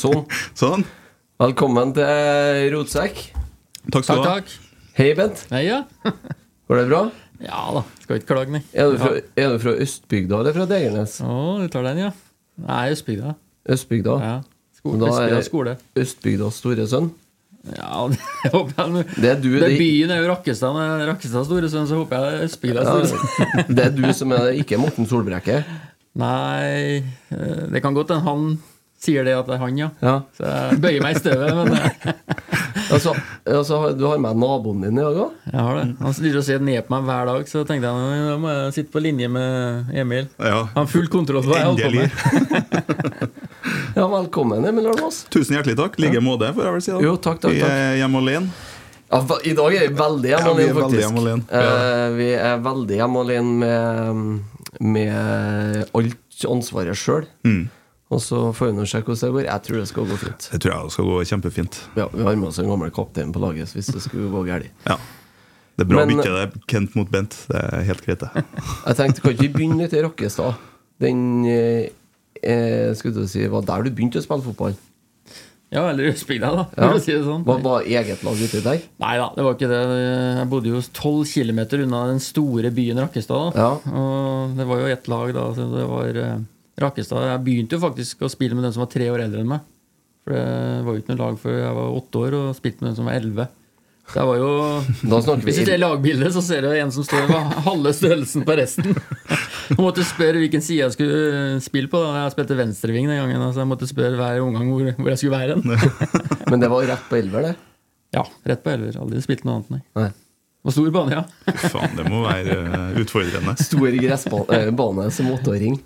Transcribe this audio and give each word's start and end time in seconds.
Sånn. 0.00 0.24
Sånn. 0.60 0.84
Velkommen 1.40 1.92
til 1.96 2.68
Rotsekk. 2.74 3.20
Takk 3.92 4.04
skal 4.06 4.20
du 4.22 4.28
ha. 4.28 4.36
Hei, 4.98 5.10
Bent. 5.18 5.42
Hei, 5.52 5.62
ja. 5.68 5.82
Går 6.70 6.82
det 6.82 6.86
bra? 6.90 7.02
Ja 7.40 7.60
da, 7.72 7.80
skal 8.02 8.18
ikke 8.20 8.28
klage, 8.34 8.52
nei. 8.52 8.60
Er 8.76 8.90
du 8.92 8.98
fra, 9.00 9.14
er 9.40 9.54
du 9.54 9.62
fra 9.62 9.72
Østbygda 9.80 10.40
eller 10.42 10.56
fra 10.58 10.66
Degernes? 10.68 11.14
Å, 11.24 11.36
du 11.62 11.70
tar 11.72 11.86
den, 11.88 12.02
ja. 12.04 12.10
Nei, 12.60 12.82
Østbygda. 12.92 13.32
Østbygda? 13.72 14.16
Ja. 14.20 14.34
Skole, 14.76 15.00
Da 15.00 15.08
er 15.08 15.14
Østbygda 15.38 15.46
skole. 15.48 15.74
Østbygdas 16.04 16.58
store 16.60 16.86
sønn? 16.92 17.08
Ja, 17.76 18.04
det 18.12 18.52
håper 18.52 18.76
jeg. 19.00 19.06
Det 19.16 19.30
er 19.32 19.40
du, 19.40 19.48
det 19.56 19.62
det- 19.72 19.78
Byen 19.80 20.12
er 20.14 20.20
jo 20.22 20.28
Rakkestad. 20.34 20.76
Er 20.84 21.06
Rakkestad 21.14 21.48
store 21.48 21.72
sønn, 21.72 21.88
så 21.88 22.00
håper 22.02 22.16
jeg 22.16 22.26
det 22.28 22.36
er 22.42 22.48
Østbygda 22.50 22.84
Ja, 22.84 22.92
store 22.92 23.08
sønn. 23.14 23.74
det 23.76 23.86
er 23.88 23.96
du 23.96 24.04
som 24.20 24.36
er 24.36 24.44
det, 24.50 24.54
ikke 24.64 24.80
Morten 24.80 25.08
Solbrekke? 25.08 25.62
Nei, 26.20 27.00
eh, 27.32 27.64
det 27.72 27.80
kan 27.84 27.96
godt 27.96 28.12
hende 28.12 28.26
han 28.28 28.46
sier 29.00 29.24
det 29.24 29.32
at 29.38 29.46
det 29.48 29.54
er 29.56 29.62
han, 29.62 29.78
ja. 29.80 29.88
Ja. 30.04 30.14
Så 30.36 30.44
jeg 30.44 30.80
bøyer 30.84 31.04
meg 31.04 31.16
i 31.16 31.20
støvet, 31.22 31.54
men 31.56 31.72
eh, 31.78 32.14
Altså, 32.90 33.12
altså, 33.46 33.76
du 33.94 34.02
har 34.10 34.18
med 34.18 34.34
naboen 34.42 34.80
din 34.82 34.96
i 34.98 35.02
dag 35.04 35.14
òg? 35.22 35.34
jeg 35.46 35.62
har 35.62 35.76
det. 35.78 35.84
Han 36.02 36.14
driver 36.16 36.38
og 36.40 36.44
ser 36.48 36.62
ned 36.66 36.80
på 36.88 36.94
meg 36.96 37.04
hver 37.06 37.28
dag, 37.30 37.44
så 37.46 37.62
tenkte 37.68 37.86
jeg 37.86 38.24
nå 38.26 38.34
må 38.42 38.50
jeg 38.50 38.72
sitte 38.74 38.90
på 38.96 39.02
linje 39.04 39.28
med 39.30 39.92
Emil. 40.02 40.26
Ja. 40.42 40.64
Han 40.74 40.80
har 40.82 40.90
full 40.90 41.06
kontroll 41.12 41.44
på 41.46 41.52
hva 41.52 41.60
jeg 41.60 41.68
holder 41.70 41.86
på 41.86 42.00
med. 42.00 43.30
Ja, 43.94 44.04
velkommen, 44.08 44.64
Emil 44.64 44.86
Arnås. 44.90 45.24
Tusen 45.34 45.56
hjertelig 45.56 45.76
takk. 45.78 45.96
Like 46.02 46.20
måte, 46.22 46.50
får 46.54 46.66
jeg 46.66 46.74
vel 46.76 46.82
si. 46.84 46.92
da. 46.94 47.00
Jo, 47.04 47.14
takk, 47.20 47.40
takk, 47.42 47.54
Vi 47.56 47.62
takk. 47.62 47.72
er 47.74 47.96
hjemme 48.00 48.20
alene. 48.22 48.52
Ja, 49.10 49.18
I 49.50 49.54
dag 49.58 49.74
er 49.74 49.82
vi 49.88 49.96
veldig 49.98 50.30
hjemme 50.30 50.46
Ja, 50.46 50.54
vi 50.54 50.62
alene, 50.62 50.70
er 50.70 50.78
veldig 50.78 50.84
faktisk. 50.84 51.02
hjemme 51.02 51.22
alene. 51.24 51.42
Eh, 51.60 52.06
vi 52.18 52.28
er 52.38 52.62
veldig 52.66 52.98
hjemme 53.00 53.24
alene 53.24 53.50
med, 53.64 54.30
med 54.94 55.96
alt 56.00 56.46
ansvaret 56.54 56.98
sjøl. 57.02 57.26
Mm. 57.46 57.64
Og 58.10 58.18
så 58.18 58.38
får 58.56 58.72
vi 58.72 58.74
nå 58.74 58.84
sjekke 58.90 59.06
hvordan 59.12 59.28
det 59.28 59.34
går. 59.36 59.44
Jeg 59.46 59.62
tror 59.66 59.76
det 59.78 59.88
skal 59.88 60.06
gå 60.10 60.16
fint. 60.18 60.46
Det 60.50 60.58
tror 60.64 60.72
jeg 60.74 60.90
skal 60.96 61.04
gå 61.12 61.18
kjempefint. 61.30 61.76
Ja, 61.96 62.08
Vi 62.12 62.24
har 62.26 62.34
med 62.40 62.48
oss 62.48 62.58
en 62.58 62.66
gammel 62.72 62.90
kaptein 62.90 63.30
på 63.32 63.38
laget 63.42 63.70
hvis 63.76 63.86
det 63.94 64.02
skulle 64.02 64.30
gå 64.32 64.42
galt. 64.48 64.66
Ja. 64.88 64.96
Det 65.78 65.86
er 65.86 65.90
bra 65.92 66.02
Men- 66.04 66.16
bytte, 66.18 66.32
det. 66.34 66.62
Kent 66.66 66.96
mot 66.98 67.08
Bent. 67.10 67.36
Det 67.48 67.56
er 67.62 67.84
helt 67.86 68.02
greit, 68.04 68.18
det. 68.20 68.44
Jeg 68.88 68.96
tenkte, 68.98 69.22
kan 69.22 69.30
ikke 69.36 69.46
vi 69.46 69.52
begynne 69.54 69.78
litt 69.84 69.94
i 69.94 70.02
Rakkestad? 70.02 70.58
Den 71.00 71.22
eh, 71.48 71.86
eh, 72.42 72.90
skulle 72.98 73.14
du 73.22 73.28
si, 73.30 73.46
var 73.48 73.62
der 73.62 73.86
du 73.86 73.90
begynte 73.94 74.18
å 74.20 74.26
spille 74.26 74.42
fotball? 74.44 74.74
Ja, 75.70 75.84
eller 75.92 76.10
Østbygda, 76.10 76.50
da, 76.50 76.64
Ja. 76.74 76.88
for 76.90 76.98
å 76.98 77.00
si 77.00 77.12
det 77.14 77.22
sånn. 77.24 77.44
Var, 77.46 77.60
var 77.62 77.86
eget 77.86 78.24
lag 78.26 78.34
uti 78.42 78.60
der? 78.60 78.80
Nei 78.98 79.14
da, 79.22 79.28
det 79.36 79.44
var 79.46 79.54
ikke 79.54 79.68
det. 79.70 79.80
Jeg 80.42 80.48
bodde 80.50 80.72
jo 80.74 80.80
12 80.82 81.30
km 81.30 81.60
unna 81.86 82.00
den 82.10 82.18
store 82.18 82.72
byen 82.74 82.98
Rakkestad. 83.06 83.54
da. 83.54 83.68
Ja. 83.68 83.94
Og 83.94 84.56
det 84.58 84.66
var 84.66 84.82
jo 84.82 84.90
ett 84.90 85.06
lag, 85.08 85.30
da. 85.38 85.44
Så 85.54 85.68
det 85.70 85.86
var 85.86 86.18
eh, 86.26 86.40
Rakkestad. 86.80 87.28
Jeg 87.28 87.44
begynte 87.46 87.76
jo 87.76 87.84
faktisk 87.84 88.24
å 88.24 88.32
spille 88.32 88.56
med 88.56 88.66
den 88.66 88.74
som 88.74 88.84
var 88.84 88.90
tre 88.92 89.08
år 89.12 89.24
eldre 89.26 89.44
enn 89.44 89.50
meg. 89.52 89.64
For 90.24 90.36
det 90.36 90.44
var 90.86 90.94
jo 90.94 91.02
ikke 91.02 91.14
noe 91.14 91.22
lag 91.22 91.40
før 91.40 91.56
jeg 91.58 91.78
var 91.78 91.96
åtte 92.00 92.22
år, 92.26 92.36
og 92.38 92.56
spilte 92.58 92.82
med 92.84 92.90
den 92.90 92.98
som 93.00 93.08
var 93.08 93.18
elleve. 93.20 93.48
Det 94.10 94.24
var 94.26 94.40
jo 94.40 94.48
Hvis 95.44 95.60
du 95.60 95.68
ser 95.68 95.78
lagbildet, 95.78 96.32
så 96.34 96.42
ser 96.42 96.64
du 96.66 96.72
en 96.74 96.90
som 96.94 97.06
står 97.06 97.28
med 97.30 97.58
halve 97.66 97.92
størrelsen 97.94 98.46
på 98.46 98.56
resten. 98.58 98.96
Jeg 99.70 99.78
måtte 99.78 100.02
spørre 100.02 100.40
hvilken 100.42 100.64
side 100.66 100.80
jeg 100.82 100.94
skulle 100.96 101.18
eh, 101.30 101.60
spille 101.62 101.86
på. 101.86 102.00
Jeg 102.02 102.32
spilte 102.34 102.56
venstreving 102.58 103.06
den 103.06 103.20
gangen. 103.20 103.44
Så 103.54 103.62
jeg 103.62 103.70
måtte 103.70 103.86
spørre 103.86 104.16
hver 104.18 104.40
omgang 104.42 104.66
hvor, 104.66 104.88
hvor 104.96 105.12
jeg 105.12 105.20
skulle 105.20 105.36
være 105.36 105.54
hen. 105.54 105.62
Men 106.50 106.64
det 106.64 106.70
var 106.72 106.88
rett 106.90 107.04
på 107.06 107.20
elver, 107.20 107.46
det? 107.46 107.52
Ja, 108.16 108.24
rett 108.50 108.64
på 108.64 108.72
elver. 108.72 108.98
Aldri 108.98 109.22
spilt 109.22 109.46
noe 109.46 109.60
annet, 109.60 109.70
nei. 109.70 109.80
Nei. 110.00 110.08
Var 110.62 110.72
stor 110.76 110.90
bane, 110.92 111.14
ja. 111.16 111.54
Faen, 111.72 111.94
det 111.96 112.04
må 112.12 112.18
være 112.26 112.56
eh, 112.60 112.98
utfordrende. 113.00 113.54
Stor 113.64 113.94
gressbane 113.96 115.06
som 115.14 115.30
åtteåring. 115.32 115.78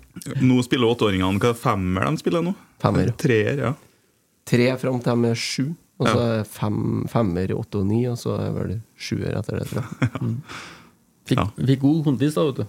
Nå 0.43 0.57
spiller 0.67 0.89
åtteåringene 0.91 1.39
hva 1.39 1.53
femmer 1.55 2.09
de 2.09 2.19
spiller 2.19 2.43
nå? 2.43 2.51
Femmer. 2.83 3.13
Treer, 3.21 3.61
ja. 3.69 3.73
Tre 4.45 4.67
fram 4.81 4.99
til 5.01 5.15
de 5.23 5.31
er 5.31 5.39
sju. 5.39 5.69
Og 5.95 6.09
så 6.11 6.23
Ja. 6.25 6.43
fem, 6.43 7.05
femmer, 7.07 7.53
åtte 7.55 7.79
og 7.79 7.85
ni, 7.87 8.01
og 8.11 8.17
så 8.19 8.33
er 8.35 8.51
vel 8.51 8.73
sjuer 8.99 9.37
etter 9.39 9.61
det. 9.61 9.69
tror 9.69 9.85
jeg. 9.85 10.33
Fikk, 11.25 11.39
Ja. 11.39 11.45
fikk 11.55 11.79
god 11.81 12.03
kondis 12.05 12.35
da, 12.35 12.43
vet 12.51 12.59
du. 12.59 12.65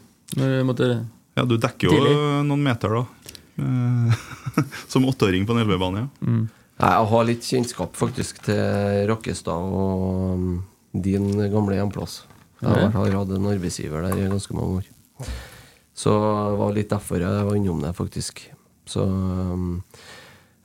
Måtte 0.65 0.87
Ja, 1.37 1.43
du 1.45 1.57
dekker 1.59 1.91
jo 1.91 1.97
Tidlig. 1.99 2.15
noen 2.47 2.63
meter, 2.63 2.89
da. 2.95 3.03
Eh, 3.59 4.63
Som 4.89 5.05
åtteåring 5.11 5.45
på 5.45 5.53
en 5.59 5.65
elvebane, 5.67 6.07
ja. 6.07 6.09
Mm. 6.23 6.47
Jeg 6.79 7.11
har 7.11 7.25
litt 7.25 7.43
kjennskap 7.43 7.95
faktisk 7.97 8.39
til 8.47 9.07
Rakkestad 9.11 9.75
og 9.75 10.35
um, 10.37 10.65
din 11.05 11.29
gamle 11.53 11.77
hjemplass. 11.79 12.25
Jeg 12.63 12.71
har, 12.73 12.91
har 12.95 13.11
hatt 13.19 13.33
en 13.37 13.47
arbeidsgiver 13.51 14.03
der 14.07 14.17
i 14.17 14.29
ganske 14.33 14.55
mange 14.57 14.81
år. 14.81 15.27
Så 15.97 16.13
det 16.13 16.59
var 16.61 16.73
litt 16.77 16.91
derfor 16.93 17.21
jeg 17.21 17.45
var 17.49 17.57
innom 17.57 17.81
det, 17.85 17.93
faktisk. 17.97 18.43
Så, 18.89 19.03
um, 19.05 19.83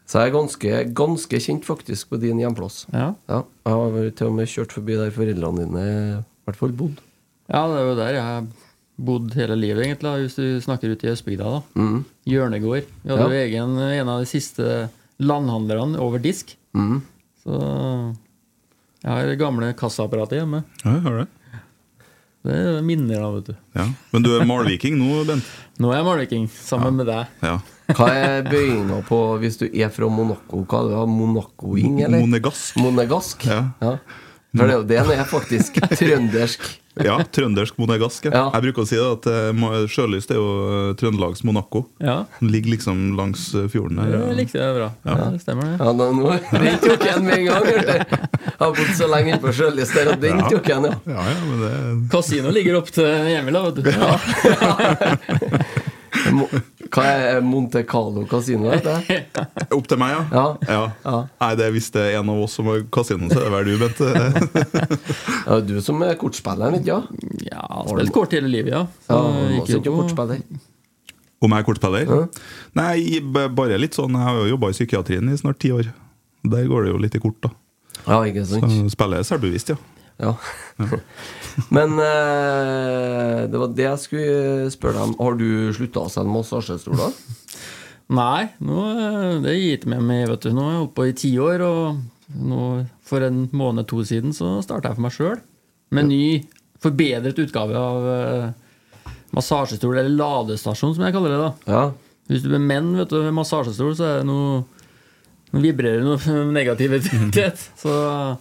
så 0.07 0.21
jeg 0.21 0.29
er 0.31 0.35
ganske, 0.35 0.71
ganske 0.97 1.39
kjent 1.43 1.67
faktisk 1.67 2.09
på 2.11 2.19
din 2.21 2.39
hjemplass. 2.39 2.85
Ja. 2.93 3.13
Ja, 3.31 3.41
jeg 3.67 3.77
har 3.79 4.09
til 4.19 4.27
og 4.31 4.35
med 4.39 4.51
kjørt 4.51 4.75
forbi 4.75 4.97
der 4.99 5.13
foreldrene 5.15 5.65
dine 5.65 5.85
i 5.87 6.17
hvert 6.47 6.59
fall 6.59 6.73
bodd. 6.75 6.99
ja, 7.51 7.61
det 7.67 7.77
er 7.79 7.87
jo 7.89 7.95
der 7.99 8.13
jeg 8.17 8.23
har 8.27 8.49
bodd 9.01 9.33
hele 9.33 9.55
livet, 9.57 9.85
egentlig, 9.87 10.11
hvis 10.27 10.35
du 10.37 10.59
snakker 10.61 10.91
ute 10.93 11.07
i 11.07 11.11
Østbygda. 11.11 11.43
da. 11.55 11.61
Mm. 11.79 12.03
Hjørnegård. 12.29 12.89
Vi 13.03 13.09
hadde 13.09 13.23
Ja. 13.23 13.29
jo 13.31 13.39
egen, 13.47 13.77
en 13.79 14.09
av 14.09 14.19
de 14.19 14.27
siste 14.29 14.89
landhandlerne 15.19 15.97
over 15.99 16.19
disk. 16.21 16.55
Mm. 16.75 17.01
Så 17.43 17.57
jeg 19.01 19.11
har 19.11 19.29
det 19.29 19.37
gamle 19.41 19.71
kassaapparatet 19.77 20.41
hjemme. 20.41 20.63
ja 20.85 20.97
har 21.05 21.21
det. 21.23 21.27
Det 22.41 22.53
er 22.57 22.79
minner, 22.81 23.19
da, 23.21 23.27
vet 23.35 23.49
du. 23.51 23.55
Ja. 23.77 23.83
Men 24.13 24.23
du 24.25 24.31
er 24.33 24.47
malviking 24.49 24.95
nå, 24.97 25.19
Bent? 25.29 25.45
Nå 25.81 25.91
er 25.91 25.99
jeg 25.99 26.07
malviking, 26.07 26.47
sammen 26.49 26.97
med 26.97 27.09
deg. 27.09 27.29
Ja. 27.45 27.59
Hva 27.91 28.07
er 28.17 28.47
bøyinga 28.47 29.01
på 29.05 29.19
hvis 29.41 29.59
du 29.61 29.67
er 29.67 29.91
fra 29.93 30.09
Monaco? 30.09 30.63
Hva 30.65 30.79
er 30.85 30.89
det? 30.93 31.03
Monaco-ing, 31.11 31.99
eller? 32.05 32.23
Monegask. 32.23 32.79
Monegask? 32.81 33.45
Ja. 33.49 33.95
Ja. 34.51 34.59
For 34.59 34.67
det 34.67 34.73
er 34.73 34.79
jo 34.79 34.87
det 34.87 35.01
den 35.07 35.19
er, 35.19 35.27
faktisk. 35.29 35.77
Trøndersk. 35.99 36.63
Ja, 36.99 37.13
trøndersk 37.23 37.77
monegask. 37.79 38.25
Ja. 38.27 38.31
Ja. 38.35 38.41
Jeg 38.57 38.65
bruker 38.65 38.83
å 38.83 38.87
si 38.89 38.97
det 38.99 39.05
at 39.07 39.27
eh, 39.31 39.87
Sjølyst 39.87 40.33
er 40.33 40.39
jo 40.41 40.47
eh, 40.67 40.89
Trøndelags 40.99 41.45
Monaco. 41.47 41.85
Ja, 42.03 42.25
Den 42.41 42.51
ligger 42.51 42.73
liksom 42.73 43.15
langs 43.15 43.45
eh, 43.55 43.69
fjorden 43.71 44.01
her. 44.03 44.11
det 44.11 44.19
ja. 44.19 44.33
likte 44.35 44.59
jeg 44.59 44.75
bra. 44.75 44.89
Ja, 45.07 45.15
det 45.31 45.39
stemmer 45.45 45.69
det. 45.69 45.77
Ja, 45.79 45.93
nå, 45.95 46.09
nå, 46.19 46.35
Den 46.51 46.77
tok 46.83 47.07
jeg 47.07 47.23
med 47.23 47.37
en 47.37 47.47
gang. 47.47 47.63
hørte 47.69 47.95
jeg. 47.95 48.03
Jeg 48.43 48.59
har 48.59 48.75
bodd 48.81 48.93
så 48.99 49.07
lenge 49.13 49.31
inne 49.31 49.41
på 49.45 49.55
Sjølyst 49.55 49.95
der, 49.95 50.11
og 50.11 50.17
den 50.27 50.43
tok 50.43 50.65
jeg, 50.67 50.79
ja. 50.83 50.93
Ja, 51.15 51.21
ja, 51.31 51.39
men 51.47 51.57
det 51.63 51.71
Kasino 52.11 52.49
ligger 52.51 52.81
opp 52.81 52.91
til 52.91 53.07
Emil, 53.07 53.55
da, 53.55 53.61
vet 53.69 53.75
du. 53.79 53.83
Ja. 53.95 54.11
Hva 56.91 57.03
er 57.07 57.41
Monte 57.45 57.83
Carlo 57.87 58.25
kasino? 58.27 58.71
opp 59.77 59.87
til 59.87 59.99
meg, 60.01 60.11
ja? 60.11 60.23
Ja. 60.31 60.45
ja. 60.67 60.81
Ja. 61.05 61.19
Nei, 61.41 61.51
det 61.59 61.69
visste 61.71 61.91
Hvis 61.91 61.91
det 61.95 62.03
er 62.13 62.19
en 62.19 62.31
av 62.33 62.41
oss 62.43 62.57
som 62.59 62.67
har 62.71 62.81
kasino, 62.93 63.29
så 63.31 63.39
er 63.39 63.47
det 63.47 63.53
vel 63.55 63.69
du, 63.69 63.77
Bente. 63.79 64.09
Ja, 65.47 65.59
du 65.65 65.77
som 65.83 66.01
er 66.05 66.17
kortspilleren, 66.19 66.77
ikke 66.81 66.99
sant? 66.99 67.23
Ja, 67.47 67.63
spilt 67.87 68.13
kort 68.15 68.35
hele 68.35 68.51
livet, 68.51 68.73
ja. 68.75 68.83
Så 69.07 69.17
Ja, 69.17 69.63
ikke 69.63 69.81
på- 69.89 69.95
kortspiller. 70.01 70.43
Om 71.41 71.55
jeg 71.55 71.63
er 71.63 71.65
kortspiller? 71.65 72.11
Nei, 72.77 73.19
bare 73.55 73.79
litt 73.81 73.95
sånn. 73.97 74.13
Jeg 74.13 74.27
har 74.27 74.37
jo 74.43 74.51
jobba 74.53 74.69
i 74.69 74.75
psykiatrien 74.77 75.31
i 75.33 75.37
snart 75.39 75.57
ti 75.63 75.71
år. 75.73 75.89
Der 76.45 76.67
går 76.69 76.85
det 76.85 76.91
jo 76.93 76.99
litt 77.01 77.15
i 77.17 77.21
kort, 77.23 77.39
da. 77.41 77.49
Ja, 78.05 78.19
ikke 78.25 78.43
Så 78.45 78.59
sant? 78.61 78.91
spiller 78.93 79.21
jeg 79.21 79.29
selvbevisst, 79.31 79.73
ja. 79.73 79.79
Ja. 80.19 80.33
Men 81.75 81.95
eh, 81.99 83.37
det 83.51 83.61
var 83.61 83.71
det 83.75 83.85
jeg 83.87 84.01
skulle 84.03 84.71
spørre 84.73 84.97
deg 84.99 85.09
om. 85.09 85.15
Har 85.21 85.37
du 85.39 85.47
slutta 85.75 86.03
å 86.05 86.11
selge 86.11 86.33
massasjestoler? 86.35 87.15
Nei, 88.21 88.49
nå, 88.59 88.79
har 88.97 89.37
det 89.45 89.53
gitt 89.55 89.85
med 89.87 90.03
meg, 90.03 90.25
vet 90.27 90.43
du. 90.43 90.51
Nå 90.55 90.65
har 90.65 90.73
jeg 90.73 90.81
holdt 90.81 90.95
på 90.97 91.05
i 91.07 91.15
ti 91.15 91.31
år, 91.39 91.63
og 91.63 92.35
nå, 92.51 92.65
for 93.07 93.23
en 93.23 93.45
måned 93.55 93.87
to 93.87 94.01
siden 94.07 94.35
så 94.35 94.57
starta 94.65 94.91
jeg 94.91 94.99
for 94.99 95.05
meg 95.07 95.15
sjøl 95.15 95.39
med 95.91 96.05
en 96.05 96.11
ny, 96.11 96.25
forbedret 96.83 97.39
utgave 97.43 97.75
av 97.75 98.05
eh, 98.11 99.15
massasjestol, 99.35 99.97
eller 99.99 100.11
ladestasjon, 100.15 100.93
som 100.95 101.03
jeg 101.07 101.15
kaller 101.15 101.33
det. 101.35 101.39
da 101.41 101.73
Ja. 101.73 101.81
Hvis 102.31 102.45
du 102.45 102.53
er 102.55 102.63
menn 102.63 102.93
vet 102.95 103.11
du, 103.11 103.17
med 103.25 103.35
massasjestol, 103.35 103.95
så 103.97 104.07
er 104.07 104.21
det 104.21 104.29
noe 104.29 104.61
Nå 105.51 105.59
vibrerer 105.59 105.99
det 105.99 106.07
noe 106.07 106.43
negativitet. 106.59 107.59
Så 107.75 107.91
har 107.91 108.37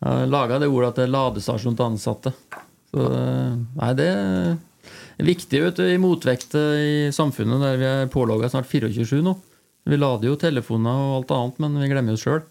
laga 0.00 0.58
det 0.60 0.70
ordet 0.70 0.92
at 0.92 0.98
det 1.00 1.06
er 1.06 1.14
ladestasjon 1.14 1.76
til 1.76 1.86
ansatte. 1.90 2.32
Så 2.90 3.04
eh, 3.04 3.56
nei, 3.76 3.90
det 3.98 4.08
er 4.10 5.26
viktig 5.26 5.60
vet 5.66 5.80
du, 5.80 5.84
i 5.86 6.00
motvekt 6.00 6.56
i 6.56 7.10
samfunnet 7.14 7.62
der 7.62 7.78
vi 7.80 7.88
er 7.88 8.12
pålogga 8.12 8.48
snart 8.52 8.70
24-7 8.70 9.20
nå. 9.26 9.36
Vi 9.88 9.98
lader 9.98 10.30
jo 10.30 10.38
telefoner 10.40 11.04
og 11.04 11.14
alt 11.20 11.36
annet, 11.36 11.60
men 11.64 11.78
vi 11.80 11.90
glemmer 11.90 12.16
oss 12.16 12.24
sjøl. 12.24 12.42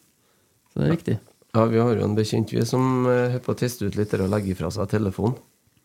Så 0.69 0.81
det 0.81 0.87
er 0.87 0.95
viktig. 0.95 1.17
ja, 1.55 1.65
vi 1.69 1.81
har 1.81 1.93
jo 1.97 2.05
en 2.05 2.17
bekjent 2.17 2.53
vi 2.53 2.65
som 2.69 3.05
eh, 3.09 3.35
holder 3.35 3.45
på 3.45 3.55
å 3.55 3.59
teste 3.59 3.89
ut 3.89 3.97
litt 3.97 4.13
det 4.13 4.25
å 4.25 4.29
legge 4.29 4.57
fra 4.59 4.71
seg 4.73 4.91
telefonen. 4.91 5.37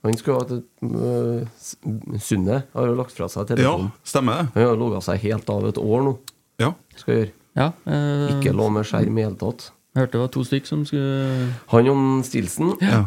Han 0.04 0.18
skulle 0.20 0.36
ha 0.36 0.44
et 0.44 0.64
uh, 0.84 2.18
Sunne 2.20 2.58
har 2.74 2.88
jo 2.90 2.96
lagt 2.98 3.14
fra 3.16 3.24
seg 3.32 3.54
Ja, 3.56 3.72
stemmer 4.04 4.42
det. 4.42 4.50
Han 4.58 4.66
har 4.68 4.76
logga 4.76 5.00
seg 5.06 5.22
helt 5.22 5.48
av 5.48 5.64
et 5.70 5.80
år 5.80 6.04
nå. 6.04 6.12
Ja. 6.60 6.74
Skal 7.00 7.16
gjøre. 7.16 7.30
Ja, 7.54 7.70
eh, 7.86 8.34
Ikke 8.34 8.52
lå 8.52 8.66
med 8.74 8.84
skjerm 8.88 9.16
i 9.16 9.24
hele 9.24 9.38
tatt. 9.38 9.70
Jeg 9.94 10.02
hørte 10.02 10.16
det 10.16 10.22
var 10.24 10.30
to 10.34 10.42
stykk 10.42 10.66
som 10.66 10.80
skulle 10.88 11.50
Han 11.70 11.88
om 11.92 12.06
Stilson 12.26 12.72
ja. 12.82 13.04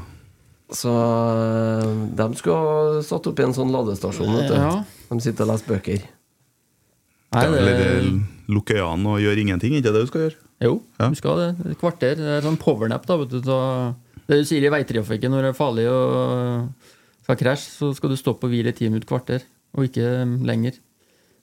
Så 0.72 0.92
eh, 0.92 1.90
de 2.20 2.28
skulle 2.40 2.58
ha 2.60 3.02
satt 3.08 3.28
opp 3.30 3.40
i 3.40 3.44
en 3.46 3.54
sånn 3.56 3.72
ladestasjon. 3.72 4.34
Vet 4.36 4.50
du. 4.52 4.56
Ja. 4.60 4.72
De 5.08 5.20
sitter 5.24 5.46
og 5.46 5.54
leser 5.54 5.70
bøker. 5.72 6.02
Nei, 7.36 7.44
det, 7.44 7.60
Eller 7.62 8.10
lukke 8.52 8.76
øynene 8.76 9.14
og 9.14 9.22
gjøre 9.24 9.44
ingenting, 9.46 9.78
ikke 9.78 9.94
det 9.96 10.02
du 10.04 10.10
skal 10.10 10.26
gjøre? 10.26 10.38
Jo, 10.64 10.74
Ja. 11.00 11.08
du 11.12 11.16
skal 11.20 11.40
det. 11.40 11.48
Et 11.72 11.80
kvarter. 11.80 12.16
Det 12.20 12.34
er 12.38 12.44
sånn 12.44 12.60
powernap, 12.60 13.06
da. 13.08 13.16
Vet 13.22 13.30
du, 13.32 13.40
Så 13.48 13.58
det 14.28 14.40
du 14.42 14.46
sier 14.50 14.64
i 14.68 14.72
veitrafikken 14.74 15.32
når 15.32 15.48
det 15.48 15.52
er 15.54 15.58
farlig 15.60 15.86
og 15.88 16.68
skal 17.24 17.40
krasje, 17.40 17.72
så 17.78 17.94
skal 17.96 18.10
du 18.12 18.18
stoppe 18.20 18.48
og 18.48 18.52
hvile 18.52 18.72
i 18.74 18.76
ti 18.76 18.90
minutter, 18.90 19.08
kvarter, 19.08 19.44
og 19.76 19.88
ikke 19.88 20.10
lenger. 20.48 20.80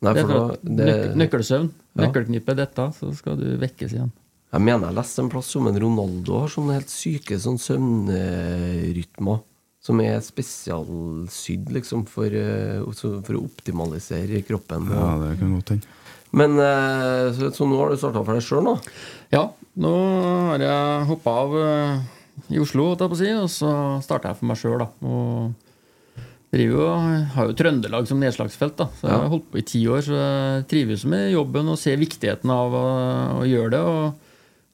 Nei, 0.05 0.13
det 0.13 0.25
er 0.25 0.29
for 0.29 0.53
da, 0.53 0.59
det, 0.65 0.91
nøk 0.91 1.17
nøkkelsøvn. 1.23 1.71
Ja. 1.97 2.03
Nøkkelknippet 2.05 2.61
dette, 2.61 2.91
så 2.99 3.13
skal 3.17 3.41
du 3.41 3.47
vekkes 3.61 3.97
igjen. 3.97 4.13
Jeg 4.55 4.63
mener 4.63 4.87
jeg 4.87 4.99
leste 5.01 5.23
en 5.25 5.33
plass 5.33 5.49
om 5.59 5.67
en 5.67 5.81
Ronaldo 5.83 6.45
har 6.45 6.53
sånne 6.53 6.77
helt 6.77 6.93
syke 6.93 7.39
sånn 7.43 7.59
søvnrytmer. 7.59 9.43
Som 9.85 9.99
er 10.01 10.23
spesialsydd 10.25 11.69
liksom 11.75 12.07
for, 12.09 12.33
eh, 12.33 12.81
for 12.97 13.37
å 13.37 13.43
optimalisere 13.43 14.41
kroppen. 14.47 14.87
Ja, 14.89 15.11
det 15.21 15.35
kan 15.43 15.59
godt 15.59 15.75
hende. 15.75 15.91
Men 16.33 16.57
eh, 16.57 17.27
så, 17.37 17.51
så 17.53 17.67
nå 17.69 17.77
har 17.83 17.93
du 17.93 17.99
starta 18.01 18.23
for 18.25 18.33
deg 18.33 18.47
sjøl, 18.47 18.65
nå? 18.65 18.79
Ja, 19.35 19.43
nå 19.77 19.93
har 20.55 20.65
jeg 20.65 21.05
hoppa 21.11 21.37
av 21.43 21.59
eh, 21.61 22.01
i 22.55 22.63
Oslo, 22.63 22.89
holdt 22.89 23.05
jeg 23.05 23.13
på 23.13 23.19
å 23.19 23.21
si, 23.21 23.31
og 23.37 23.53
så 23.53 23.75
starta 24.07 24.33
jeg 24.33 24.41
for 24.41 24.49
meg 24.49 24.63
sjøl, 24.63 24.81
da. 24.81 24.89
Og 25.05 26.25
driver 26.55 26.81
jo, 26.81 26.91
har 27.37 27.51
jo 27.51 27.59
Trøndelag 27.59 28.09
som 28.09 28.25
nedslagsfelt, 28.25 28.79
da. 28.81 28.89
Så 28.97 29.11
jeg 29.11 29.21
har 29.21 29.33
holdt 29.37 29.51
på 29.53 29.61
i 29.61 29.69
ti 29.69 29.85
år, 29.91 30.01
så 30.07 30.17
jeg 30.17 30.69
trives 30.73 31.05
med 31.11 31.35
jobben 31.35 31.69
og 31.75 31.81
ser 31.83 32.01
viktigheten 32.01 32.55
av 32.55 32.79
å, 32.79 32.87
å 33.43 33.49
gjøre 33.51 33.75
det. 33.77 33.83
og 33.85 34.24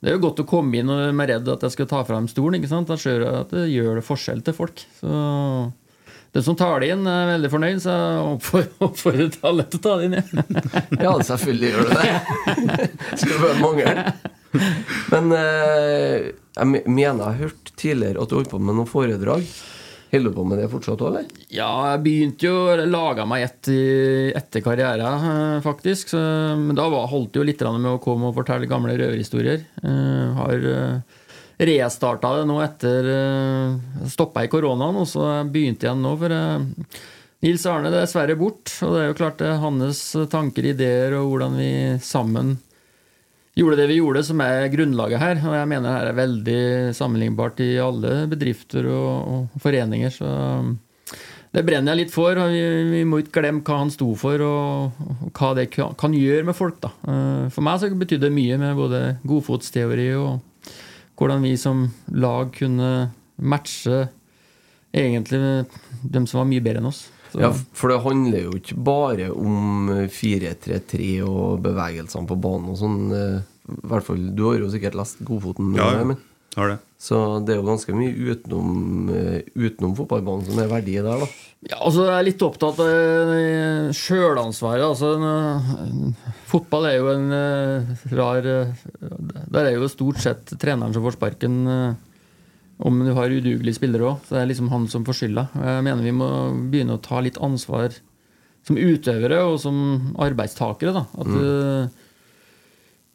det 0.01 0.09
er 0.09 0.17
jo 0.17 0.23
godt 0.25 0.41
å 0.41 0.49
komme 0.49 0.81
inn 0.81 0.89
og 0.89 1.03
være 1.13 1.35
redd 1.35 1.49
at 1.53 1.67
jeg 1.67 1.75
skal 1.75 1.89
ta 1.91 2.01
frem 2.09 2.29
stolen. 2.31 2.57
ikke 2.57 2.71
sant? 2.71 2.89
Da 2.89 2.97
ser 3.01 3.21
jeg 3.21 3.43
at 3.43 3.53
det 3.53 3.67
gjør 3.69 4.01
det 4.01 4.07
forskjell 4.07 4.41
til 4.47 4.57
folk. 4.57 4.81
Så 4.97 5.13
den 6.33 6.45
som 6.47 6.57
tar 6.57 6.81
det 6.81 6.93
inn, 6.95 7.03
er 7.11 7.33
veldig 7.35 7.51
fornøyd, 7.51 7.81
så 7.83 7.95
jeg 7.97 8.61
oppfordrer, 8.87 9.33
alle 9.51 9.67
til 9.69 9.81
å 9.81 9.85
ta 9.85 9.97
det 9.99 10.09
inn. 10.09 10.19
Ja. 11.03 11.17
Selvfølgelig 11.27 11.73
gjør 11.73 11.89
du 11.89 11.93
det. 11.99 12.13
Skulle 13.21 13.41
bare 13.43 13.59
mangle. 13.61 14.07
Men 15.11 15.35
eh, 15.37 16.31
jeg 16.31 16.71
mener 16.87 17.11
jeg 17.11 17.27
har 17.27 17.41
hørt 17.45 17.75
tidligere 17.75 18.23
at 18.23 18.31
du 18.31 18.39
holdt 18.39 18.55
på 18.55 18.63
med 18.63 18.79
noen 18.79 18.89
foredrag. 18.91 19.45
Holder 20.11 20.33
du 20.33 20.37
på 20.37 20.45
med 20.49 20.59
det 20.59 20.67
fortsatt 20.73 21.03
òg, 21.05 21.13
eller? 21.13 21.43
Ja, 21.55 21.71
jeg 21.93 22.03
begynte 22.03 22.49
jo 22.49 22.55
å 22.73 22.87
lage 22.89 23.27
meg 23.31 23.45
ett 23.47 23.71
etter 24.41 24.65
karrieren, 24.65 25.27
eh, 25.31 25.61
faktisk. 25.63 26.11
Så, 26.11 26.21
men 26.59 26.75
da 26.79 26.89
holdt 26.91 27.33
det 27.35 27.39
jo 27.41 27.47
litt 27.47 27.63
med 27.71 27.93
å 27.93 28.01
komme 28.03 28.31
og 28.31 28.39
fortelle 28.41 28.67
gamle 28.71 28.97
røverhistorier. 28.99 29.63
Uh, 29.85 30.35
har 30.41 30.67
uh, 30.67 31.21
restarta 31.63 32.33
det 32.41 32.49
nå 32.49 32.59
etter 32.65 33.07
uh, 33.07 34.09
Stoppa 34.11 34.43
i 34.43 34.51
koronaen, 34.51 34.99
og 34.99 35.07
så 35.07 35.29
begynte 35.47 35.87
igjen 35.87 36.03
nå. 36.03 36.17
For 36.19 36.35
uh, 36.35 37.05
Nils 37.47 37.69
Arne 37.71 37.93
er 37.93 38.01
dessverre 38.01 38.35
bort, 38.41 38.73
og 38.83 38.97
det 38.97 39.05
er 39.05 39.09
jo 39.13 39.21
klart 39.21 39.39
det 39.39 39.53
er 39.53 39.63
hans 39.63 40.03
tanker, 40.33 40.73
ideer 40.75 41.15
og 41.21 41.31
hvordan 41.31 41.55
vi 41.61 41.71
sammen 42.03 42.57
gjorde 43.61 43.79
det 43.81 43.89
vi 43.91 43.99
gjorde, 44.01 44.23
som 44.27 44.41
er 44.45 44.69
grunnlaget 44.73 45.21
her. 45.23 45.41
Og 45.45 45.57
jeg 45.57 45.69
mener 45.71 45.87
det 45.87 45.97
her 45.97 46.11
er 46.11 46.21
veldig 46.21 46.61
sammenlignbart 46.97 47.61
i 47.65 47.73
alle 47.83 48.15
bedrifter 48.31 48.89
og, 48.91 49.35
og 49.35 49.61
foreninger. 49.63 50.13
Så 50.15 50.29
um, 50.29 50.75
det 51.51 51.65
brenner 51.67 51.93
jeg 51.95 52.05
litt 52.05 52.15
for. 52.15 52.39
og 52.39 52.53
Vi, 52.55 52.63
vi 52.93 53.05
må 53.09 53.21
ikke 53.23 53.41
glemme 53.41 53.65
hva 53.67 53.81
han 53.83 53.93
sto 53.93 54.13
for, 54.19 54.43
og, 54.47 55.01
og 55.27 55.33
hva 55.35 55.53
det 55.59 55.69
kan, 55.75 55.97
kan 55.99 56.15
gjøre 56.15 56.47
med 56.49 56.57
folk. 56.57 56.79
da. 56.85 56.93
Eh, 57.11 57.47
For 57.55 57.67
meg 57.67 57.81
så 57.83 57.91
betydde 57.91 58.29
det 58.29 58.35
mye 58.37 58.59
med 58.61 58.79
både 58.79 59.03
godfotsteori 59.27 60.11
og 60.21 60.39
hvordan 61.21 61.43
vi 61.45 61.57
som 61.61 61.89
lag 62.17 62.53
kunne 62.55 63.11
matche 63.37 64.07
egentlig 64.97 65.67
dem 66.03 66.27
som 66.27 66.41
var 66.41 66.49
mye 66.49 66.63
bedre 66.65 66.81
enn 66.81 66.91
oss. 66.91 67.09
Så, 67.31 67.41
Ja, 67.43 67.53
for 67.79 67.93
det 67.93 68.01
handler 68.03 68.43
jo 68.49 68.57
ikke 68.59 68.77
bare 68.87 69.29
om 69.31 69.91
4-3-3 70.11 71.11
og 71.27 71.61
bevegelsene 71.63 72.27
på 72.27 72.39
banen 72.43 72.73
og 72.73 72.79
sånn. 72.81 72.99
eh, 73.15 73.41
I 73.71 73.87
hvert 73.93 74.07
fall, 74.09 74.25
Du 74.35 74.49
har 74.49 74.59
jo 74.59 74.71
sikkert 74.73 74.97
lest 74.99 75.21
Godfoten. 75.25 75.75
Ja, 75.79 75.93
men, 76.05 76.19
har 76.57 76.73
det. 76.73 76.79
så 76.99 77.39
det 77.47 77.55
er 77.55 77.61
jo 77.61 77.69
ganske 77.69 77.95
mye 77.95 78.11
utenom, 78.35 79.09
eh, 79.15 79.43
utenom 79.55 79.95
fotballbanen 79.95 80.45
som 80.49 80.59
er 80.59 80.67
verdi 80.73 80.97
der, 80.99 81.23
da. 81.23 81.29
Ja, 81.71 81.77
altså 81.85 82.07
Jeg 82.09 82.17
er 82.19 82.25
litt 82.27 82.43
opptatt 82.43 82.81
av 82.81 82.89
eh, 82.89 83.93
sjølansvaret. 83.95 84.83
Altså, 84.91 85.15
fotball 86.51 86.87
er 86.91 86.97
jo 86.99 87.11
en 87.13 87.31
rar 88.17 88.43
Der 88.43 89.65
er 89.67 89.75
jo 89.77 89.87
stort 89.93 90.19
sett 90.25 90.57
treneren 90.59 90.93
som 90.97 91.05
får 91.05 91.19
sparken. 91.19 91.61
Eh, 92.81 92.87
om 92.87 93.01
du 93.05 93.13
har 93.17 93.33
udugelige 93.33 93.77
spillere 93.77 94.09
òg. 94.09 94.23
Så 94.25 94.37
det 94.37 94.43
er 94.43 94.51
liksom 94.51 94.71
han 94.73 94.87
som 94.89 95.05
får 95.07 95.21
skylda. 95.21 95.49
Jeg 95.55 95.85
mener 95.87 96.07
vi 96.07 96.15
må 96.17 96.31
begynne 96.73 96.97
å 96.97 97.03
ta 97.05 97.21
litt 97.21 97.41
ansvar 97.41 97.95
som 98.67 98.79
utøvere 98.79 99.43
og 99.49 99.59
som 99.63 99.77
arbeidstakere. 100.21 100.93
da 100.97 101.05
At, 101.21 101.31
mm. 101.31 101.89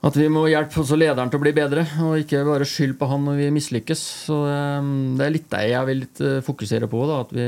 at 0.09 0.17
vi 0.19 0.29
må 0.31 0.45
hjelpe 0.49 0.81
også 0.81 0.97
lederen 0.97 1.31
til 1.31 1.41
å 1.41 1.45
bli 1.45 1.53
bedre, 1.55 1.85
og 2.05 2.23
ikke 2.23 2.45
bare 2.47 2.69
skylde 2.69 2.97
på 2.99 3.09
han 3.09 3.27
når 3.27 3.41
vi 3.43 3.51
mislykkes. 3.57 4.07
Så 4.29 4.39
eh, 4.49 4.89
Det 5.19 5.27
er 5.27 5.35
litt 5.35 5.51
det 5.53 5.67
jeg 5.71 5.91
vil 5.91 6.03
litt 6.05 6.23
eh, 6.23 6.41
fokusere 6.45 6.89
på. 6.91 7.05
da 7.09 7.21
At 7.25 7.35
vi 7.35 7.47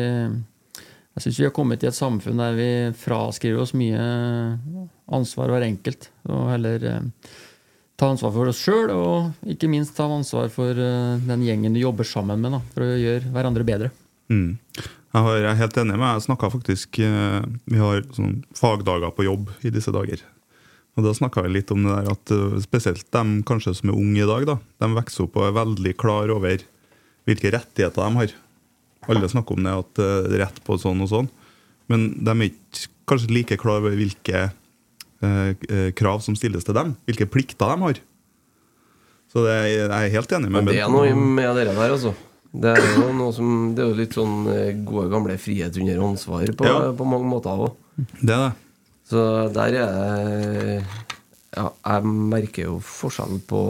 Jeg 1.18 1.26
syns 1.26 1.40
vi 1.42 1.50
har 1.50 1.56
kommet 1.56 1.82
til 1.82 1.90
et 1.90 1.98
samfunn 1.98 2.38
der 2.38 2.54
vi 2.58 2.72
fraskriver 2.94 3.64
oss 3.64 3.74
mye 3.74 4.02
ansvar 5.08 5.50
hver 5.54 5.66
enkelt. 5.66 6.12
Og 6.30 6.50
heller 6.54 6.84
eh, 6.86 7.34
ta 7.98 8.12
ansvar 8.14 8.34
for 8.36 8.52
oss 8.52 8.62
sjøl, 8.62 8.92
og 8.94 9.50
ikke 9.50 9.70
minst 9.72 9.96
ta 9.98 10.06
ansvar 10.06 10.52
for 10.54 10.78
eh, 10.78 11.18
den 11.26 11.46
gjengen 11.46 11.74
du 11.74 11.82
jobber 11.82 12.08
sammen 12.08 12.44
med, 12.44 12.54
da, 12.54 12.62
for 12.76 12.86
å 12.86 12.98
gjøre 13.02 13.34
hverandre 13.34 13.66
bedre. 13.68 13.92
Mm. 14.30 14.58
Jeg, 14.78 15.38
er 15.40 15.56
helt 15.56 15.78
enig 15.80 15.96
med 15.96 16.18
Jeg 16.18 16.24
snakket 16.26 16.52
faktisk 16.52 16.98
eh, 17.00 17.38
Vi 17.72 17.78
har 17.80 18.02
sånn 18.12 18.42
fagdager 18.60 19.14
på 19.16 19.24
jobb 19.24 19.54
i 19.66 19.72
disse 19.74 19.94
dager. 19.96 20.20
Og 21.00 21.06
Da 21.06 21.14
snakka 21.16 21.46
vi 21.46 21.54
litt 21.56 21.72
om 21.72 21.86
det 21.86 21.94
der 21.96 22.12
at 22.12 22.34
eh, 22.36 22.58
spesielt 22.62 23.08
dem 23.16 23.40
kanskje 23.48 23.74
som 23.80 23.94
er 23.94 23.98
unge 23.98 24.22
i 24.22 24.30
dag, 24.30 24.46
da, 24.50 24.58
de 24.84 24.92
vokser 25.00 25.26
opp 25.26 25.40
og 25.40 25.48
er 25.48 25.58
veldig 25.58 25.96
klar 25.98 26.34
over 26.36 26.62
hvilke 27.28 27.54
rettigheter 27.56 28.04
de 28.04 28.22
har. 28.22 28.36
Alle 29.08 29.32
snakker 29.32 29.58
om 29.58 29.66
det 29.66 29.74
at 29.74 30.00
rett 30.44 30.62
på 30.68 30.76
sånn 30.80 31.02
og 31.06 31.10
sånn, 31.12 31.28
men 31.88 32.10
de 32.20 32.34
er 32.34 32.50
ikke 32.50 32.90
kanskje 33.08 33.32
like 33.32 33.58
klar 33.62 33.80
over 33.80 33.96
hvilke 33.96 34.50
eh, 35.22 35.50
eh, 35.70 35.90
krav 35.98 36.22
som 36.26 36.36
stilles 36.38 36.66
til 36.68 36.76
dem. 36.78 36.96
Hvilke 37.08 37.28
plikter 37.30 37.74
de 37.74 37.82
har. 37.86 38.00
Så 39.34 39.44
det 39.44 39.54
er, 39.54 39.68
jeg 39.68 39.90
er 39.92 40.14
helt 40.16 40.32
enig 40.38 40.50
med 40.50 40.64
Men 40.64 40.72
det 40.72 40.80
er 40.82 40.92
noe 40.94 41.16
med 41.16 41.56
det 41.60 41.66
der, 41.68 41.92
altså. 41.92 42.14
Det 42.58 42.72
er 42.78 42.86
jo 42.96 43.10
noe 43.14 43.34
som 43.36 43.50
Det 43.76 43.84
er 43.84 43.90
jo 43.92 43.98
litt 43.98 44.16
sånn 44.16 44.38
eh, 44.54 44.70
gode, 44.88 45.10
gamle 45.12 45.36
frihet 45.42 45.76
under 45.82 46.00
ansvar 46.08 46.48
på, 46.58 46.66
Ja. 46.66 46.94
på 46.96 47.06
mange 47.06 47.28
måter 47.28 47.60
òg. 47.68 47.76
Det 48.22 48.32
er 48.34 48.48
det. 48.48 48.54
Så 49.10 49.22
der 49.56 49.76
er 49.84 50.86
Ja, 51.58 51.72
jeg 51.72 52.04
merker 52.06 52.68
jo 52.70 52.78
forskjell 52.84 53.40
på 53.50 53.62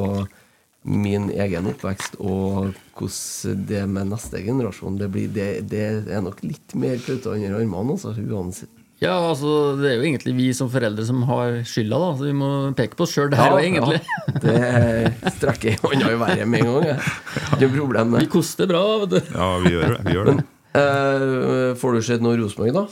min 0.87 1.27
egen 1.33 1.67
oppvekst 1.67 2.15
og 2.23 2.73
hvordan 2.95 3.65
det 3.67 3.81
med 3.91 4.07
neste 4.13 4.39
generasjon 4.45 4.97
Det, 4.99 5.09
blir, 5.11 5.27
det, 5.35 5.47
det 5.69 5.81
er 6.15 6.21
nok 6.23 6.39
litt 6.45 6.75
mer 6.79 6.97
kløte 7.03 7.33
under 7.33 7.57
armene, 7.59 7.97
altså. 7.97 8.13
Uansett. 8.13 8.71
Ja, 8.97 9.13
altså, 9.29 9.75
Det 9.77 9.91
er 9.91 9.99
jo 9.99 10.05
egentlig 10.07 10.33
vi 10.39 10.47
som 10.57 10.71
foreldre 10.73 11.03
som 11.05 11.19
har 11.29 11.59
skylda, 11.69 11.99
da. 12.01 12.07
Så 12.17 12.25
vi 12.25 12.33
må 12.37 12.47
peke 12.77 12.97
på 12.97 13.05
oss 13.05 13.13
sjøl 13.13 13.29
der 13.33 13.53
òg, 13.53 13.59
egentlig. 13.61 13.99
Ja, 14.01 14.39
det 14.41 15.33
strekker 15.37 15.69
jeg 15.75 15.81
hånda 15.83 16.09
i 16.15 16.17
været 16.23 16.47
med 16.49 16.63
en 16.65 16.71
gang. 16.71 16.87
det 16.87 17.59
Ikke 17.59 17.67
jo 17.67 17.69
problem 17.75 18.15
Vi 18.17 18.29
koster 18.33 18.69
bra, 18.71 18.81
vet 19.03 19.13
du. 19.13 19.19
Ja, 19.35 19.51
vi 19.61 19.75
gjør, 19.75 19.93
det. 19.93 20.01
vi 20.07 20.15
gjør 20.17 20.31
det. 20.31 20.37
Eh, 20.81 21.75
Får 21.77 21.93
du 21.93 22.01
sett 22.09 22.25
noe 22.25 22.39
Rosenborg, 22.41 22.73
da? 22.73 22.83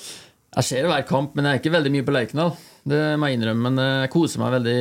Jeg 0.56 0.64
ser 0.70 0.86
hver 0.88 1.04
kamp, 1.10 1.34
men 1.36 1.50
jeg 1.50 1.58
er 1.58 1.60
ikke 1.64 1.74
veldig 1.74 1.92
mye 1.92 2.06
på 2.08 2.14
Lerkendal. 2.16 2.54
Det 2.88 3.02
må 3.20 3.28
jeg 3.28 3.40
innrømme, 3.40 3.66
men 3.74 3.82
jeg 4.06 4.12
koser 4.14 4.40
meg 4.40 4.54
veldig 4.60 4.76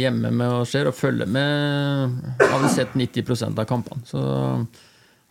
hjemme 0.00 0.32
med 0.40 0.48
å 0.56 0.64
se 0.66 0.80
og 0.88 0.96
følge 0.96 1.28
med. 1.30 2.16
Jeg 2.40 2.48
har 2.50 2.64
vel 2.64 2.72
sett 2.72 2.96
90% 2.98 3.60
av 3.62 3.68
kampene. 3.68 4.00
Så 4.08 4.24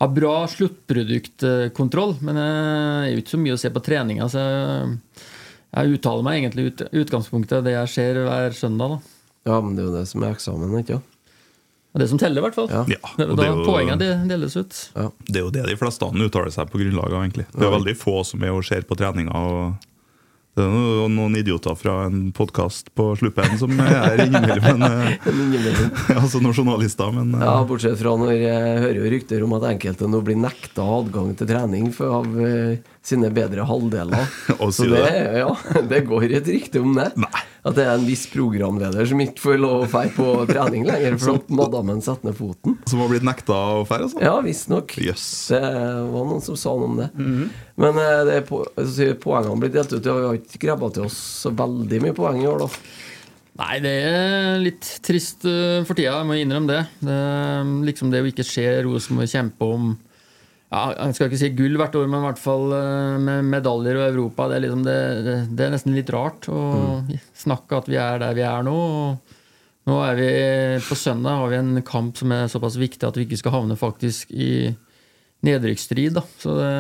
har 0.02 0.10
bra 0.10 0.48
sluttproduktkontroll, 0.52 2.18
men 2.22 2.36
det 2.36 2.44
er 2.48 3.08
jo 3.14 3.22
ikke 3.22 3.36
så 3.36 3.40
mye 3.40 3.56
å 3.56 3.62
se 3.62 3.70
på 3.74 3.84
treninga. 3.86 4.28
Så 4.32 4.42
jeg, 4.42 4.98
jeg 5.78 5.98
uttaler 5.98 6.26
meg 6.28 6.42
egentlig 6.42 6.66
ut 6.72 6.84
utgangspunktet 7.04 7.64
det 7.68 7.76
jeg 7.78 7.92
ser 7.94 8.22
hver 8.26 8.56
søndag. 8.58 8.98
da. 8.98 9.00
Ja, 9.52 9.60
men 9.62 9.76
det 9.76 9.84
er 9.84 9.90
jo 9.90 9.96
det 9.98 10.06
som 10.10 10.24
er 10.24 10.36
eksamen, 10.36 10.78
ikke 10.82 10.98
sant? 11.00 11.10
er 11.94 12.02
det 12.02 12.08
som 12.10 12.18
teller, 12.18 12.42
i 12.42 12.46
hvert 12.48 12.56
fall. 12.58 12.70
Ja. 12.74 12.80
Ja, 12.90 13.10
Det 13.20 13.28
det 13.30 13.36
da 13.38 13.44
er 13.44 13.52
jo- 13.54 13.66
poenget 13.68 14.00
de- 14.00 14.28
deles 14.28 14.56
ut. 14.58 14.90
Det 15.30 15.36
er 15.38 15.44
jo 15.46 15.52
det 15.52 15.66
de 15.68 15.76
fleste 15.78 16.02
uttaler 16.10 16.50
seg 16.50 16.72
på 16.72 16.80
grunnlag 16.82 17.14
av, 17.14 17.22
egentlig. 17.22 17.46
Det 17.54 17.62
er 17.62 17.70
veldig 17.70 17.94
få 17.96 18.26
som 18.26 18.42
er 18.42 18.50
og 18.50 18.64
ser 18.66 18.82
på 18.82 18.98
treninga. 18.98 19.30
og 19.36 19.76
Det 20.54 20.62
er 20.62 20.70
no- 20.70 21.08
noen 21.10 21.34
idioter 21.40 21.74
fra 21.74 22.04
en 22.06 22.28
podkast 22.36 22.92
på 22.94 23.08
Sluppen 23.18 23.56
som 23.58 23.72
er 23.82 24.22
innimellom. 24.28 24.84
Eh, 25.24 26.18
altså 26.20 26.40
noen 26.44 26.54
journalister, 26.54 27.10
men 27.14 27.34
eh, 27.34 27.42
Ja, 27.42 27.56
bortsett 27.68 27.98
fra 27.98 28.14
når 28.20 28.34
jeg 28.36 28.76
hører 28.84 29.00
jo 29.00 29.12
rykter 29.14 29.46
om 29.46 29.56
at 29.58 29.66
enkelte 29.72 30.10
nå 30.10 30.20
blir 30.26 30.38
nekta 30.38 30.86
adgang 31.00 31.32
til 31.40 31.50
trening 31.50 31.88
for, 31.96 32.20
av 32.20 32.38
uh, 32.38 32.76
sine 33.06 33.32
bedre 33.34 33.66
halvdeler. 33.68 34.30
Så 34.76 34.86
det, 34.92 35.02
det, 35.02 35.24
ja, 35.42 35.50
det 35.90 36.04
går 36.10 36.28
et 36.40 36.52
rykte 36.54 36.84
om 36.84 36.94
det. 37.00 37.10
At 37.64 37.78
det 37.78 37.86
er 37.86 37.94
en 37.96 38.04
viss 38.04 38.26
programleder 38.28 39.08
som 39.08 39.22
ikke 39.24 39.40
får 39.40 39.62
lov 39.64 39.86
å 39.86 39.88
dra 39.88 40.02
på 40.12 40.26
trening 40.50 40.84
lenger 40.88 41.16
for 41.22 41.40
at 41.40 41.54
madammen 41.56 42.02
setter 42.04 42.28
ned 42.28 42.36
foten. 42.36 42.76
som 42.92 43.00
har 43.00 43.12
blitt 43.14 43.24
nekta 43.24 43.56
å 43.80 43.86
fære, 43.88 44.10
altså? 44.10 44.20
Ja, 44.20 44.34
visstnok. 44.44 44.98
Yes. 45.00 45.24
Det 45.54 45.62
var 45.64 46.28
noen 46.28 46.44
som 46.44 46.60
sa 46.60 46.76
noe 46.76 46.90
om 46.92 47.00
det. 47.00 47.08
Men 47.80 48.02
eh, 48.04 48.20
det 48.28 48.36
er 48.42 48.46
på, 48.50 48.60
altså, 48.76 49.08
poengene 49.24 49.64
blir 49.64 49.72
delt 49.78 49.96
ut. 49.96 50.04
Vi 50.04 50.28
har 50.28 50.42
ikke 50.42 50.64
grabba 50.66 50.92
til 50.92 51.08
oss 51.08 51.16
så 51.46 51.54
veldig 51.56 52.04
mye 52.04 52.18
poeng 52.18 52.44
i 52.44 52.50
år, 52.52 52.66
da. 52.66 52.70
Nei, 53.64 53.76
det 53.86 53.94
er 54.10 54.60
litt 54.60 54.88
trist 55.06 55.46
eh, 55.48 55.86
for 55.88 55.96
tida, 55.96 56.18
jeg 56.18 56.28
må 56.28 56.36
innrømme 56.42 56.68
det. 56.68 56.84
det 57.06 57.16
er 57.16 57.74
liksom 57.88 58.12
det 58.12 58.26
å 58.26 58.28
ikke 58.28 58.46
se 58.48 58.66
Rosenborg 58.84 59.30
kjempe 59.30 59.72
om 59.78 59.94
ja, 60.74 60.82
Jeg 60.98 61.16
skal 61.16 61.30
ikke 61.30 61.40
si 61.42 61.52
gull 61.54 61.78
hvert 61.78 61.96
år, 62.00 62.10
men 62.10 62.24
i 62.24 62.28
hvert 62.28 62.42
fall 62.42 62.74
eh, 62.74 63.22
med 63.22 63.50
medaljer 63.52 64.00
og 64.00 64.08
Europa. 64.08 64.50
Det 64.50 64.58
er, 64.58 64.66
liksom 64.66 64.84
det, 64.88 64.98
det, 65.28 65.38
det 65.54 65.66
er 65.66 65.74
nesten 65.76 65.96
litt 65.96 66.12
rart 66.14 66.50
å 66.50 66.64
snakke 67.38 67.80
at 67.80 67.90
vi 67.92 68.00
er 68.02 68.22
der 68.24 68.34
vi 68.38 68.46
er 68.48 68.66
nå. 68.66 68.78
Nå 69.84 70.00
er 70.00 70.16
vi 70.16 70.30
På 70.88 70.96
søndag 70.96 71.42
har 71.42 71.50
vi 71.52 71.60
en 71.60 71.84
kamp 71.86 72.18
som 72.18 72.32
er 72.32 72.52
såpass 72.52 72.80
viktig 72.80 73.04
at 73.06 73.18
vi 73.20 73.28
ikke 73.28 73.42
skal 73.42 73.58
havne 73.58 73.78
faktisk 73.80 74.32
i 74.32 74.72
nedrykksstrid. 75.44 76.18
Så 76.40 76.56
det, 76.58 76.72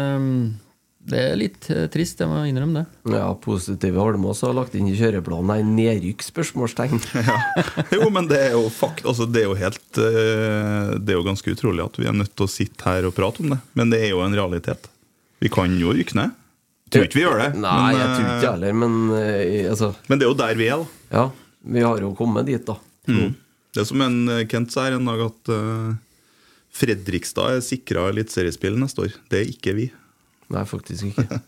det 1.03 1.19
er 1.19 1.33
litt 1.36 1.65
eh, 1.74 1.86
trist, 1.91 2.22
jeg 2.24 2.31
må 2.31 2.45
innrømme 2.48 2.79
det. 2.79 3.13
Ja, 3.17 3.25
Positive 3.43 4.00
Holmås 4.00 4.39
har 4.45 4.53
lagt 4.55 4.75
inn 4.79 4.88
i 4.88 4.95
kjøreplanen 4.95 5.51
ei 5.51 5.65
nedrykk? 5.67 6.24
spørsmålstegn. 6.24 7.01
Jo, 7.95 8.07
men 8.13 8.29
det 8.29 8.39
er 8.39 8.53
jo 8.55 8.69
fakt, 8.72 9.03
altså 9.10 9.27
det 9.27 9.41
er 9.41 9.50
jo 9.50 9.57
helt 9.60 10.00
eh, 10.00 10.93
Det 10.95 11.12
er 11.12 11.17
jo 11.17 11.25
ganske 11.25 11.51
utrolig 11.51 11.83
at 11.83 12.00
vi 12.00 12.07
er 12.07 12.15
nødt 12.15 12.31
til 12.31 12.48
å 12.48 12.51
sitte 12.51 12.88
her 12.88 13.10
og 13.10 13.15
prate 13.17 13.43
om 13.43 13.51
det. 13.51 13.60
Men 13.75 13.91
det 13.91 14.00
er 14.05 14.13
jo 14.13 14.22
en 14.24 14.38
realitet. 14.38 14.88
Vi 15.43 15.51
kan 15.51 15.75
jo 15.75 15.91
rykke 15.95 16.15
ned. 16.22 16.38
Tror 16.93 17.07
ikke 17.07 17.19
vi 17.19 17.25
gjør 17.25 17.41
det. 17.41 17.50
Nei, 17.60 17.75
men, 17.81 18.00
jeg 18.00 18.07
tror 18.13 18.24
ikke 18.24 18.38
eh, 18.38 18.48
heller, 18.48 18.77
men 18.79 18.95
altså 19.74 19.89
men 20.07 20.22
det 20.22 20.25
er 20.25 20.31
jo 20.31 20.39
der 20.39 20.60
vi 20.60 20.69
er, 20.69 20.86
da. 20.86 21.17
Ja, 21.17 21.25
vi 21.75 21.83
har 21.83 22.05
jo 22.05 22.13
kommet 22.15 22.48
dit, 22.48 22.63
da. 22.69 22.77
Mm. 23.12 23.33
Det 23.75 23.83
er 23.83 23.89
som 23.89 24.05
en 24.05 24.48
Kent 24.48 24.72
sa 24.72 24.88
her 24.88 24.95
en 24.95 25.10
dag, 25.10 25.25
at 25.25 25.51
uh, 25.51 25.91
Fredrikstad 26.74 27.57
er 27.57 27.65
sikra 27.65 28.05
eliteseriespill 28.13 28.77
neste 28.79 29.03
år. 29.03 29.17
Det 29.27 29.41
er 29.41 29.51
ikke 29.51 29.75
vi. 29.75 29.89
Nei, 30.51 30.63
faktisk 30.67 31.05
ikke. 31.12 31.39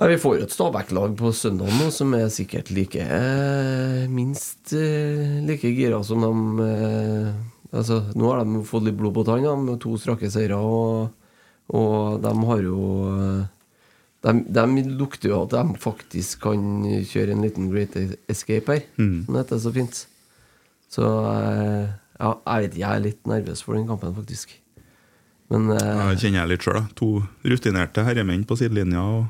Nei, 0.00 0.08
Vi 0.14 0.18
får 0.22 0.36
jo 0.38 0.44
et 0.46 0.54
Stabæk-lag 0.54 1.16
på 1.18 1.32
søndag 1.36 1.72
nå 1.76 1.90
som 1.92 2.14
er 2.16 2.28
sikkert 2.32 2.70
like 2.72 3.02
eh, 3.04 4.06
minst 4.08 4.72
eh, 4.76 5.40
like 5.44 5.72
gira 5.76 6.02
som 6.06 6.24
de 6.24 6.68
eh, 6.68 7.32
Altså, 7.70 8.00
Nå 8.18 8.26
har 8.32 8.40
de 8.42 8.64
fått 8.66 8.82
litt 8.88 8.96
blod 8.98 9.12
på 9.14 9.22
tann, 9.28 9.44
med 9.62 9.76
to 9.78 9.92
strake 10.00 10.26
seire, 10.34 10.56
og, 10.58 11.12
og 11.70 12.16
de 12.24 12.32
har 12.48 12.62
jo 12.64 12.78
eh, 13.12 13.44
de, 14.26 14.32
de 14.56 14.82
lukter 14.98 15.30
jo 15.30 15.44
at 15.44 15.52
de 15.54 15.76
faktisk 15.78 16.42
kan 16.48 16.64
kjøre 17.06 17.30
en 17.36 17.44
liten 17.46 17.68
great 17.70 17.94
escape 18.26 18.74
her, 18.74 18.82
Mm. 18.98 19.20
som 19.22 19.36
det 19.36 19.44
heter 19.44 19.62
så 19.62 19.70
fint. 19.76 20.00
Så 20.90 21.06
eh, 21.30 21.86
ja, 22.18 22.32
jeg 22.56 22.66
vet 22.66 22.80
jeg 22.82 22.90
er 22.90 23.04
litt 23.06 23.30
nervøs 23.30 23.62
for 23.62 23.78
den 23.78 23.86
kampen, 23.86 24.16
faktisk. 24.18 24.56
Men 25.50 25.68
ja, 25.74 26.10
det 26.12 26.20
kjenner 26.22 26.44
jeg 26.44 26.48
litt 26.52 26.62
sjøl. 26.66 26.82
To 27.00 27.08
rutinerte 27.44 28.04
herremenn 28.06 28.44
på 28.46 28.56
sidelinja. 28.60 29.02
og- 29.02 29.26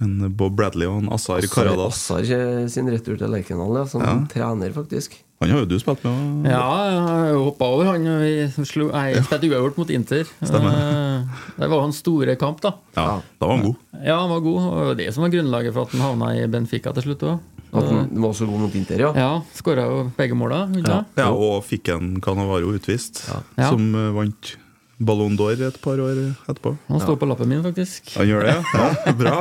Men 0.00 0.30
Bob 0.32 0.54
Bradley 0.56 0.86
og 0.88 1.02
en 1.02 1.10
Assar 1.12 1.40
Karadas 1.52 1.98
Assar 2.10 2.20
eh, 2.24 2.66
sin 2.72 2.86
retur 2.88 3.18
til 3.20 3.28
Lerkendal, 3.28 3.74
ja, 3.76 3.84
som 3.84 4.00
Ja. 4.00 4.14
trener, 4.32 4.72
faktisk. 4.72 5.18
Han 5.42 5.50
har 5.50 5.58
jo 5.60 5.66
du 5.66 5.78
spilt 5.78 6.02
med. 6.04 6.12
og- 6.12 6.46
Ja, 6.50 7.26
jeg 7.26 7.34
hoppa 7.36 7.64
over 7.64 7.84
han. 7.84 8.04
Vi 8.04 8.64
slo, 8.64 8.90
jeg 8.92 9.24
spilte 9.24 9.48
uavgjort 9.50 9.76
mot 9.78 9.90
Inter. 9.90 10.24
Stemmer. 10.42 10.72
Eh, 10.72 11.24
Det 11.58 11.68
var 11.68 11.80
hans 11.82 11.96
store 11.98 12.36
kamp, 12.36 12.60
da. 12.62 12.72
Ja, 12.96 13.20
da 13.40 13.46
var 13.46 13.56
han 13.56 13.64
god. 13.66 13.76
Ja, 14.04 14.20
han 14.20 14.30
var 14.30 14.40
god. 14.40 14.60
Og 14.72 14.96
det 14.96 15.12
som 15.12 15.22
var 15.22 15.30
grunnlaget 15.30 15.72
for 15.74 15.82
at 15.82 15.90
han 15.92 16.00
havna 16.00 16.32
i 16.36 16.46
Benfica 16.46 16.92
til 16.94 17.02
slutt 17.02 17.20
òg. 17.22 17.40
At 17.72 17.84
han 17.84 18.08
var 18.20 18.32
så 18.32 18.46
god 18.48 18.58
mot 18.60 18.74
Inter, 18.74 18.98
ja. 18.98 19.12
Ja, 19.14 19.42
skåra 19.54 19.84
jo 19.86 20.12
begge 20.16 20.32
måla. 20.34 20.66
Ja. 20.86 21.04
Ja, 21.16 21.30
Og 21.30 21.62
fikk 21.64 21.88
en 21.94 22.20
Canavaro 22.20 22.72
utvist, 22.72 23.28
Ja. 23.58 23.68
som 23.70 23.94
eh, 23.94 24.10
vant 24.12 24.56
Ballon 25.00 25.32
d'Or 25.32 25.56
et 25.64 25.76
par 25.80 26.00
år 26.04 26.18
etterpå. 26.20 26.74
Han 26.90 27.00
står 27.00 27.16
på 27.20 27.28
lappen 27.30 27.48
min, 27.48 27.62
faktisk. 27.64 28.10
Han 28.18 28.28
gjør 28.28 28.44
det, 28.44 28.56
ja? 28.58 28.88
ja 29.06 29.14
bra. 29.16 29.36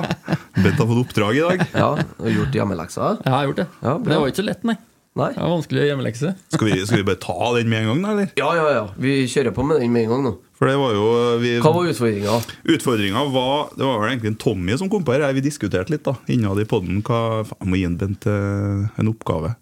Bent 0.55 0.79
har 0.79 0.87
fått 0.87 1.01
oppdrag 1.01 1.39
i 1.39 1.41
dag. 1.43 1.63
Ja, 1.73 1.89
og 1.99 2.29
gjort 2.31 2.55
hjemmeleksa. 2.55 3.17
Jeg 3.25 3.33
har 3.33 3.49
gjort 3.49 3.59
det. 3.59 3.65
Ja, 3.83 3.97
det 4.05 4.21
var 4.21 4.31
ikke 4.31 4.39
så 4.39 4.47
lett, 4.47 4.63
nei. 4.69 4.77
Nei? 5.19 5.33
Det 5.33 5.41
var 5.41 5.51
vanskelig 5.51 5.87
hjemmelekse. 5.89 6.31
Skal 6.53 6.69
vi, 6.69 6.77
skal 6.87 7.01
vi 7.01 7.07
bare 7.09 7.19
ta 7.19 7.49
den 7.57 7.71
med 7.71 7.83
en 7.83 7.89
gang, 7.91 8.03
da, 8.05 8.13
eller? 8.13 8.29
Ja, 8.39 8.49
ja, 8.55 8.67
ja. 8.77 8.85
Vi 9.01 9.15
kjører 9.27 9.55
på 9.55 9.65
med 9.67 9.81
den 9.81 9.91
med 9.91 10.05
en 10.05 10.13
gang 10.13 10.23
nå. 10.29 10.33
For 10.59 10.69
det 10.69 10.75
var 10.79 10.95
jo 10.95 11.07
vi, 11.39 11.51
Hva 11.63 11.71
var 11.75 11.87
utfordringa? 11.87 12.37
Utfordringa 12.67 13.21
var 13.31 13.69
Det 13.79 13.85
var 13.87 14.01
vel 14.01 14.09
egentlig 14.09 14.33
en 14.33 14.39
Tommy 14.43 14.75
som 14.79 14.91
kom 14.91 15.05
på 15.07 15.15
her. 15.15 15.23
Vi 15.35 15.43
diskuterte 15.43 15.91
litt 15.91 16.03
da 16.07 16.17
innad 16.31 16.59
i 16.59 16.67
poden. 16.67 17.01
Jeg 17.03 17.67
må 17.67 17.79
gi 17.79 17.87
en 17.87 17.99
Bent 17.99 18.27
en 18.29 19.11
oppgave. 19.11 19.53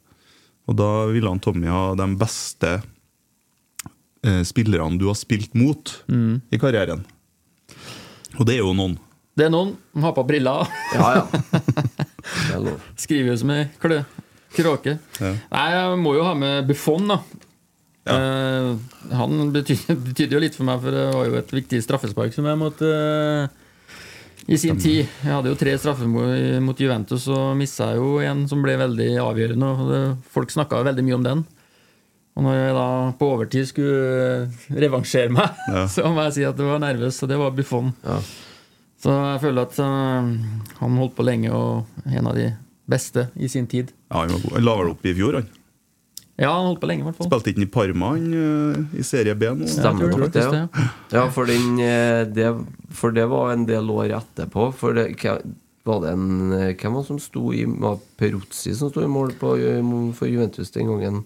Og 0.68 0.78
da 0.78 0.92
ville 1.10 1.32
han 1.32 1.42
Tommy 1.42 1.70
ha 1.72 1.92
de 1.98 2.08
beste 2.20 2.78
spillerne 4.48 5.00
du 5.00 5.08
har 5.10 5.18
spilt 5.18 5.54
mot 5.58 5.94
i 6.08 6.60
karrieren. 6.60 7.06
Og 8.38 8.46
det 8.48 8.58
er 8.58 8.64
jo 8.66 8.74
noen. 8.78 8.98
Det 9.38 9.46
er 9.46 9.52
noen 9.54 9.76
som 9.94 10.08
har 10.08 10.16
på 10.18 10.26
briller. 10.28 10.70
Ja, 10.98 11.10
ja. 11.20 11.26
Er. 12.52 12.66
Skriver 13.00 13.32
jo 13.32 13.36
som 13.40 13.52
ei 13.56 13.62
klø. 13.80 14.02
Kråke. 14.58 14.98
Ja. 15.22 15.30
Nei, 15.52 15.68
jeg 15.72 16.00
må 16.02 16.12
jo 16.18 16.26
ha 16.26 16.34
med 16.36 16.68
Buffon, 16.68 17.08
da. 17.08 17.22
Eh, 18.08 18.68
han 19.20 19.54
betydde, 19.54 19.96
betydde 20.10 20.38
jo 20.38 20.42
litt 20.44 20.58
for 20.58 20.68
meg, 20.68 20.82
for 20.84 20.96
det 20.96 21.06
var 21.14 21.30
jo 21.30 21.40
et 21.40 21.56
viktig 21.60 21.82
straffespark 21.84 22.36
som 22.36 22.48
jeg 22.48 22.60
måtte 22.60 22.88
eh, 22.88 23.56
I 24.48 24.60
sin 24.60 24.80
tid. 24.80 25.06
Jeg 25.06 25.34
hadde 25.34 25.52
jo 25.52 25.60
tre 25.60 25.76
straffer 25.80 26.10
mot, 26.10 26.32
mot 26.64 26.80
Juventus 26.84 27.28
og 27.32 27.56
missa 27.60 27.92
jo 27.98 28.18
en 28.24 28.46
som 28.50 28.64
ble 28.64 28.78
veldig 28.80 29.12
avgjørende. 29.24 29.72
Og 29.76 29.92
det, 29.92 30.02
folk 30.34 30.54
snakka 30.54 30.84
veldig 30.88 31.06
mye 31.08 31.20
om 31.20 31.28
den. 31.28 31.46
Og 32.38 32.46
når 32.46 32.54
jeg 32.60 32.74
da 32.78 32.88
på 33.18 33.28
overtid 33.34 33.66
skulle 33.72 34.78
revansjere 34.78 35.34
meg, 35.34 35.58
Ja. 35.74 35.88
så 35.90 36.06
må 36.14 36.28
jeg 36.28 36.36
si 36.38 36.46
at 36.46 36.58
det 36.60 36.68
var 36.68 36.82
nervøs, 36.84 37.18
og 37.26 37.32
det 37.32 37.40
var 37.42 37.56
Buffon. 37.58 37.92
Ja. 38.06 38.20
Så 39.02 39.14
jeg 39.14 39.42
føler 39.42 39.66
at 39.68 39.78
eh, 39.82 40.32
han 40.80 40.98
holdt 41.02 41.16
på 41.18 41.26
lenge 41.26 41.50
og 41.54 42.10
en 42.10 42.30
av 42.30 42.38
de 42.38 42.52
beste 42.90 43.28
i 43.36 43.50
sin 43.52 43.66
tid. 43.70 43.92
Ja, 44.12 44.24
han 44.24 44.36
var 44.36 44.44
god. 44.46 44.58
Han 44.58 44.68
la 44.70 44.76
vel 44.80 44.92
opp 44.94 45.06
i 45.06 45.14
fjor, 45.18 45.40
han. 45.42 45.50
Ja, 46.38 46.52
han 46.54 46.68
holdt 46.70 46.82
på 46.84 46.90
lenge, 46.92 47.02
i 47.02 47.08
hvert 47.08 47.18
fall. 47.18 47.30
Spilte 47.32 47.50
ikke 47.50 47.64
han 47.64 47.68
i 47.68 47.72
Parma 47.74 48.10
han, 48.14 48.26
eh, 48.38 49.00
i 49.02 49.06
serie 49.06 49.34
B 49.38 49.50
nå? 49.58 49.70
Stemmer 49.74 50.12
nok 50.14 50.34
det, 50.34 50.44
ja. 50.46 50.90
ja 51.16 51.24
for, 51.34 51.50
den, 51.50 51.80
eh, 51.82 52.24
det, 52.30 52.52
for 52.94 53.18
det 53.18 53.26
var 53.34 53.56
en 53.56 53.66
del 53.70 53.90
år 53.90 54.14
etterpå. 54.20 54.70
For 54.78 54.94
det, 54.98 55.08
var 55.88 56.04
det 56.04 56.14
en, 56.14 56.28
eh, 56.54 56.76
hvem 56.78 56.94
var 57.00 57.02
det 57.02 57.10
som 57.10 57.22
sto 57.22 57.50
i 57.56 57.64
Peruzzi 58.22 58.76
som 58.78 58.94
sto 58.94 59.02
i 59.02 59.10
mål 59.10 59.34
på, 59.42 59.56
eh, 59.58 59.82
for 60.18 60.30
Juventus 60.30 60.70
den 60.76 60.94
gangen? 60.94 61.26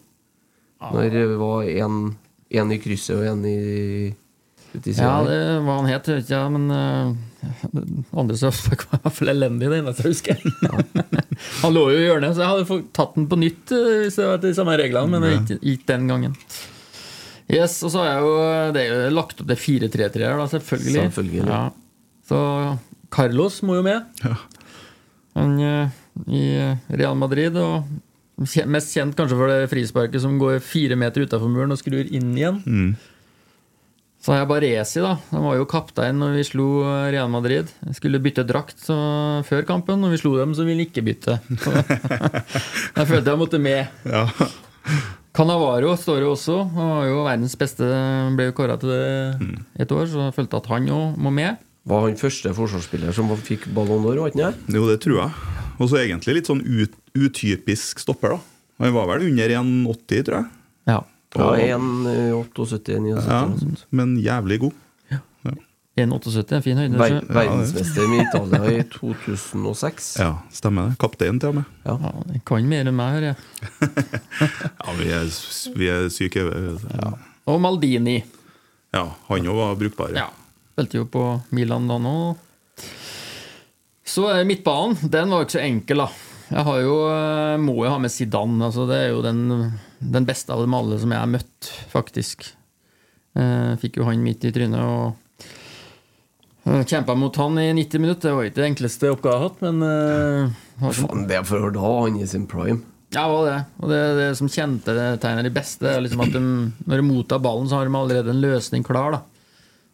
Når 0.82 1.14
det 1.14 1.28
var 1.38 1.68
en, 1.86 2.02
en 2.50 2.74
i 2.74 2.80
krysset 2.82 3.20
og 3.20 3.28
en 3.30 3.46
i 3.46 3.60
Ja, 4.72 5.20
det 5.28 5.40
var 5.66 5.82
han 5.82 5.90
het, 5.92 6.08
vet 6.08 6.24
ikke 6.24 6.42
men 6.54 6.72
uh, 6.72 7.12
andre 8.22 8.38
Søfberg 8.40 8.86
var 8.90 9.02
i 9.02 9.04
hvert 9.06 9.18
fall 9.18 9.34
elendig, 9.34 9.70
det 9.70 9.82
eneste 9.82 10.06
jeg 10.06 10.16
husker. 10.16 10.44
han 11.64 11.76
lå 11.76 11.88
jo 11.92 12.00
i 12.00 12.06
hjørnet, 12.08 12.36
så 12.36 12.46
jeg 12.46 12.54
hadde 12.54 12.70
fått 12.70 12.92
tatt 12.98 13.18
den 13.18 13.28
på 13.32 13.40
nytt 13.42 13.74
eh, 13.76 13.90
hvis 14.06 14.20
det 14.20 14.30
var 14.30 14.44
de 14.44 14.54
samme 14.58 14.78
reglene, 14.80 15.20
men 15.20 15.48
det 15.50 15.60
gikk 15.60 15.84
den 15.92 16.08
gangen. 16.12 16.38
Yes, 17.52 17.82
og 17.84 17.92
så 17.92 18.00
har 18.00 18.14
jeg 18.14 18.22
jo 18.24 18.36
Det 18.72 18.82
er 18.82 18.92
jo 18.94 19.16
lagt 19.18 19.42
opp 19.44 19.50
til 19.50 19.60
4-3-3 19.60 20.24
her, 20.24 20.38
da, 20.40 20.46
selvfølgelig. 20.54 21.02
Selvfølgelig. 21.02 21.42
Ja. 21.50 21.64
Så 22.30 22.40
Carlos 23.12 23.58
må 23.68 23.76
jo 23.76 23.84
med. 23.84 24.24
Ja. 24.24 24.38
Han 25.36 25.58
uh, 25.60 26.00
i 26.32 26.46
Real 26.96 27.20
Madrid, 27.20 27.60
og 27.60 27.92
mest 28.70 28.94
kjent 28.96 29.16
kanskje 29.18 29.38
for 29.40 29.52
det 29.52 29.70
frisparket 29.72 30.24
som 30.24 30.38
går 30.42 30.60
fire 30.66 30.98
meter 31.00 31.26
utafor 31.28 31.52
muren 31.52 31.74
og 31.74 31.80
skrur 31.82 32.06
inn 32.06 32.34
igjen. 32.36 32.62
Mm. 32.66 32.92
Så 34.22 34.36
har 34.36 34.44
jeg 34.44 34.50
Baresi, 34.52 35.00
da. 35.02 35.16
Han 35.32 35.46
var 35.48 35.56
jo 35.58 35.70
kaptein 35.70 36.20
når 36.22 36.36
vi 36.38 36.44
slo 36.46 36.66
Real 37.10 37.30
Madrid. 37.34 37.72
Jeg 37.88 37.98
skulle 37.98 38.22
bytte 38.22 38.46
drakt 38.46 38.78
så, 38.84 38.98
før 39.48 39.66
kampen. 39.66 39.98
Når 40.04 40.14
vi 40.14 40.20
slo 40.22 40.36
dem, 40.38 40.54
så 40.54 40.66
ville 40.68 40.84
han 40.84 40.92
ikke 40.92 41.02
bytte. 41.08 41.40
Jeg 43.00 43.08
følte 43.10 43.34
jeg 43.34 43.40
måtte 43.42 43.58
med. 43.58 43.90
Ja. 44.06 44.28
Canavaro 45.34 45.96
står 45.98 46.22
jo 46.22 46.36
også. 46.36 46.60
Han 46.76 46.92
var 46.92 47.10
jo 47.10 47.26
verdens 47.26 47.58
beste, 47.58 47.88
ble 48.38 48.50
jo 48.50 48.56
kåra 48.58 48.78
til 48.78 48.92
det 48.94 49.50
et 49.80 49.94
år, 49.96 50.06
så 50.12 50.28
jeg 50.28 50.36
følte 50.36 50.60
at 50.60 50.70
han 50.74 50.90
òg 50.92 51.18
må 51.24 51.32
med. 51.34 51.62
Var 51.88 52.04
han 52.06 52.20
første 52.20 52.52
forsvarsspiller 52.54 53.16
som 53.16 53.32
fikk 53.42 53.70
Ballon 53.74 54.04
d'Or? 54.06 54.36
Jo, 54.36 54.84
det 54.90 55.00
tror 55.02 55.24
jeg. 55.24 55.32
Og 55.82 55.90
så 55.90 55.98
egentlig 56.04 56.36
litt 56.38 56.50
sånn 56.52 56.62
ut, 56.62 56.94
utypisk 57.18 58.00
stopper, 58.04 58.36
da. 58.38 58.40
Han 58.86 58.94
var 58.96 59.08
vel 59.12 59.28
under 59.32 59.50
1,80, 59.58 60.24
tror 60.28 60.38
jeg. 60.38 60.48
Ja. 60.92 61.00
Ja, 61.32 61.50
1,78-79. 61.80 63.28
Ja, 63.28 63.42
men 63.96 64.16
jævlig 64.22 64.58
god. 64.68 64.78
1,78 66.02 66.56
er 66.56 66.62
fin 66.64 66.78
høyde. 66.80 66.96
Ver 66.98 67.18
verdensmester 67.36 68.06
med 68.08 68.22
Italia 68.24 68.80
i 68.80 68.84
2006. 68.96 70.06
Ja, 70.22 70.30
stemmer 70.56 70.88
det. 70.90 70.98
Kaptein, 71.04 71.40
til 71.42 71.52
og 71.52 71.58
med. 71.60 71.74
Ja, 71.84 71.96
han 72.00 72.40
kan 72.48 72.68
mer 72.72 72.88
enn 72.88 72.96
meg, 72.96 73.18
hører 73.18 73.28
jeg. 73.34 73.38
Ja, 74.86 74.96
vi 74.98 75.10
er, 75.18 75.28
vi 75.78 75.90
er 75.92 76.08
syke. 76.14 76.46
Ja. 76.96 77.12
Og 77.52 77.60
Maldini. 77.64 78.22
ja, 78.96 79.04
han 79.28 79.50
òg 79.52 79.60
var 79.60 79.76
brukbar. 79.84 80.16
Ja. 80.16 80.30
Spilte 80.72 81.02
jo 81.02 81.06
på 81.12 81.26
Milan 81.56 81.90
da 81.92 82.00
nå. 82.02 82.16
Så 84.08 84.26
er 84.32 84.48
midtbanen. 84.48 84.98
Den 85.12 85.32
var 85.32 85.42
jo 85.42 85.48
ikke 85.48 85.58
så 85.60 85.66
enkel, 85.66 86.04
da. 86.04 86.10
Jeg 86.52 86.68
har 86.68 86.80
jo, 86.84 86.96
eh, 87.08 87.58
må 87.64 87.78
jo 87.86 87.92
ha 87.94 88.00
med 88.02 88.12
Zidane. 88.12 88.60
Altså, 88.68 88.88
det 88.90 88.98
er 88.98 89.10
jo 89.14 89.22
den, 89.24 89.72
den 90.02 90.28
beste 90.28 90.52
av 90.52 90.64
dem 90.66 90.76
alle 90.76 90.98
som 91.00 91.14
jeg 91.14 91.24
har 91.24 91.32
møtt, 91.32 91.70
faktisk. 91.94 92.50
Eh, 93.40 93.74
fikk 93.80 94.02
jo 94.02 94.08
han 94.10 94.24
midt 94.24 94.44
i 94.44 94.52
trynet 94.52 94.82
og 94.84 95.14
uh, 96.68 96.82
kjempa 96.84 97.16
mot 97.16 97.38
han 97.40 97.56
i 97.62 97.70
90 97.78 98.04
minutter. 98.04 98.28
Det 98.28 98.36
var 98.36 98.50
ikke 98.50 98.60
det 98.60 98.70
enkleste 98.74 99.12
oppgaven 99.14 99.32
jeg 99.32 99.40
har 99.40 99.48
hatt, 99.48 99.62
men 99.64 99.86
eh, 99.88 100.64
har 100.82 100.98
Faen, 100.98 101.28
det 101.30 101.38
er 101.40 101.48
for 101.48 101.72
da 101.72 101.86
ha 101.86 101.94
han 102.02 102.20
i 102.20 102.28
sin 102.28 102.50
prime. 102.52 102.82
ja, 103.16 103.24
det 103.24 103.32
var 103.32 103.48
det. 103.48 103.60
Og 103.80 103.94
det, 103.94 104.02
det 104.20 104.30
som 104.42 104.52
kjente 104.52 104.98
det 104.98 105.08
tegner 105.24 105.48
de 105.48 105.56
beste, 105.56 105.88
er 105.88 106.04
liksom 106.04 106.26
at 106.26 106.36
de, 106.36 106.44
når 106.84 107.00
de 107.00 107.08
mottar 107.08 107.44
ballen, 107.44 107.72
så 107.72 107.80
har 107.80 107.88
de 107.88 107.96
allerede 108.02 108.36
en 108.36 108.44
løsning 108.44 108.84
klar. 108.84 109.16
da 109.16 109.31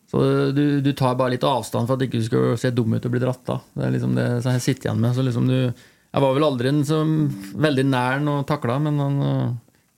Så 0.08 0.22
du, 0.56 0.80
du 0.80 0.94
tar 0.96 1.18
bare 1.20 1.34
litt 1.34 1.44
avstand 1.44 1.88
for 1.88 1.98
at 1.98 2.02
du 2.02 2.08
ikke 2.08 2.24
skal 2.24 2.56
se 2.60 2.72
dum 2.72 2.96
ut 2.96 3.06
og 3.06 3.14
bli 3.14 3.22
dratt 3.22 3.52
av. 3.52 3.66
Det 3.76 3.84
er 3.84 3.94
liksom 3.98 4.16
det 4.16 4.28
jeg 4.46 4.64
sitter 4.64 4.88
igjen 4.88 5.02
med. 5.04 5.16
Så 5.18 5.26
liksom 5.26 5.50
du, 5.52 5.58
jeg 5.68 6.24
var 6.24 6.38
vel 6.38 6.48
aldri 6.48 6.72
en 6.72 6.86
som 6.88 7.12
veldig 7.60 7.86
nær 7.90 8.16
han 8.16 8.32
og 8.32 8.46
takla, 8.48 8.80
men 8.86 9.02
han 9.04 9.20
øh, 9.28 9.50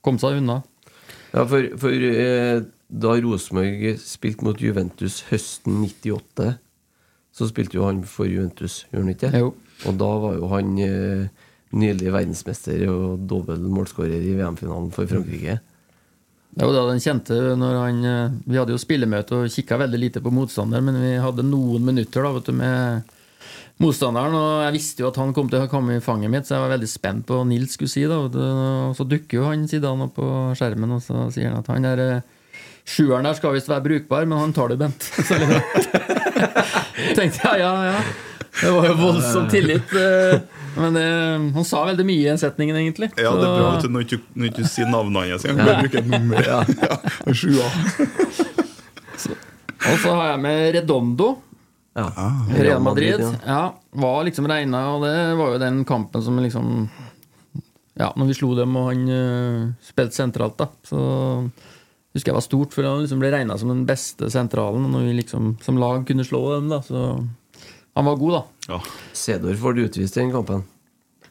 kom 0.02 0.18
seg 0.18 0.40
unna. 0.40 0.58
Ja, 1.30 1.44
for, 1.46 1.68
for 1.78 1.94
eh, 1.94 2.64
da 2.90 3.14
Rosenborg 3.22 4.02
spilte 4.02 4.46
mot 4.48 4.58
Juventus 4.58 5.20
høsten 5.28 5.78
98, 5.84 6.48
så 7.30 7.46
spilte 7.46 7.78
jo 7.78 7.86
han 7.86 8.02
for 8.02 8.26
Juventus, 8.26 8.82
gjorde 8.90 9.04
han 9.04 9.14
ikke? 9.14 9.32
Jo. 9.38 9.52
Og 9.86 10.00
da 10.02 10.10
var 10.24 10.36
jo 10.40 10.50
han 10.50 10.72
eh, 10.82 11.46
nylig 11.70 12.10
verdensmester 12.10 12.82
og 12.90 13.28
dobbel 13.30 13.62
målskårer 13.70 14.26
i 14.26 14.34
VM-finalen 14.34 14.90
for 14.94 15.06
Frankrike. 15.10 15.60
Det 16.50 16.66
var 16.66 16.74
da 16.74 16.88
den 16.88 17.02
kjente 17.02 17.36
når 17.58 17.76
han 17.78 18.04
øh, 18.04 18.32
Vi 18.50 18.58
hadde 18.58 18.74
jo 18.74 18.80
spillemøte 18.82 19.36
og 19.38 19.52
kikka 19.54 19.78
veldig 19.84 20.00
lite 20.02 20.22
på 20.24 20.32
motstanderen, 20.34 20.88
men 20.88 20.98
vi 20.98 21.12
hadde 21.22 21.46
noen 21.46 21.84
minutter 21.86 22.26
da, 22.26 22.32
du, 22.42 22.52
med 22.58 23.12
motstanderen, 23.80 24.34
og 24.36 24.64
jeg 24.66 24.74
visste 24.76 25.04
jo 25.04 25.08
at 25.08 25.20
han 25.22 25.30
kom 25.36 25.48
til 25.48 25.62
å 25.62 25.70
komme 25.70 25.96
i 25.96 26.02
fanget 26.04 26.32
mitt, 26.32 26.48
så 26.48 26.56
jeg 26.56 26.64
var 26.66 26.74
veldig 26.74 26.90
spent 26.90 27.24
på 27.28 27.38
hva 27.38 27.46
Nils 27.48 27.78
skulle 27.78 27.92
si. 27.92 28.02
da, 28.04 28.18
du. 28.28 28.40
Og 28.42 28.98
så 28.98 29.06
dukker 29.08 29.40
jo 29.40 29.46
han 29.48 29.64
Zidane 29.70 30.08
opp 30.08 30.18
på 30.18 30.26
skjermen, 30.58 30.98
og 30.98 31.04
så 31.04 31.30
sier 31.32 31.48
han 31.48 31.62
at 31.62 31.70
han 31.72 31.86
der 31.88 32.04
eh, 32.04 32.26
sjueren 32.84 33.28
der 33.28 33.38
skal 33.38 33.54
visst 33.56 33.70
være 33.70 33.86
brukbar, 33.86 34.26
men 34.28 34.42
han 34.42 34.56
tar 34.56 34.74
det, 34.74 34.80
Bent. 34.82 35.06
Så 35.30 35.38
tenkte 37.16 37.40
jeg, 37.40 37.62
ja, 37.62 37.70
ja, 37.70 37.94
ja. 37.94 38.29
Det 38.60 38.70
var 38.74 38.86
jo 38.90 38.94
voldsom 38.98 39.46
tillit. 39.52 39.92
eh, 39.94 40.40
Men 40.76 40.94
det, 40.94 41.04
han 41.54 41.64
sa 41.66 41.84
veldig 41.88 42.04
mye 42.06 42.20
i 42.22 42.28
den 42.28 42.38
setningen, 42.38 42.76
egentlig. 42.78 43.08
Ja, 43.18 43.30
det 43.34 43.46
er 43.46 43.54
bra 43.58 43.68
at 43.70 43.76
vet 43.76 43.82
du, 43.82 43.88
når 43.94 44.04
du 44.06 44.16
ikke- 44.16 44.46
ikke 44.50 44.68
sier 44.70 44.86
navnet 44.90 45.30
hans. 45.30 45.44
engang. 45.44 45.66
bare 45.66 45.82
bruke 45.84 45.98
et 45.98 46.10
nummer. 46.10 46.42
Ja. 46.46 46.60
Ja, 47.26 47.32
sjua. 47.34 47.66
Og 49.80 49.96
så 50.02 50.12
har 50.14 50.26
jeg 50.34 50.40
med 50.44 50.74
Redondo. 50.76 51.30
Ja. 51.96 52.06
Real 52.54 52.80
Madrid. 52.84 53.20
ja. 53.20 53.30
Ja, 53.46 53.62
var 53.98 54.24
liksom 54.28 54.46
regna, 54.48 54.82
og 54.94 55.02
det 55.04 55.14
var 55.38 55.54
jo 55.54 55.58
den 55.58 55.80
kampen 55.84 56.22
som 56.22 56.36
liksom 56.38 56.88
Ja, 57.98 58.12
når 58.16 58.28
vi 58.30 58.34
slo 58.38 58.54
dem 58.56 58.76
og 58.78 58.86
han 58.92 59.02
uh, 59.10 59.72
spilte 59.84 60.14
sentralt, 60.16 60.54
da, 60.56 60.68
så 60.86 61.00
husker 62.14 62.30
jeg 62.30 62.36
var 62.38 62.44
stort, 62.46 62.72
for 62.72 62.86
han 62.86 63.02
liksom 63.02 63.20
ble 63.20 63.28
regna 63.34 63.58
som 63.60 63.68
den 63.68 63.82
beste 63.88 64.30
sentralen. 64.32 64.86
Når 64.92 65.04
vi 65.08 65.16
liksom 65.18 65.50
som 65.64 65.76
lag 65.82 66.06
kunne 66.08 66.24
slå 66.24 66.40
dem, 66.54 66.70
da, 66.72 66.78
så 66.86 67.02
Han 68.00 68.06
var 68.08 68.16
god, 68.16 68.32
da. 68.32 68.42
Ja, 68.72 68.78
får 69.60 69.74
du 69.76 69.82
utvist 69.84 70.16
i 70.16 70.20
den 70.22 70.30
kampen 70.32 70.62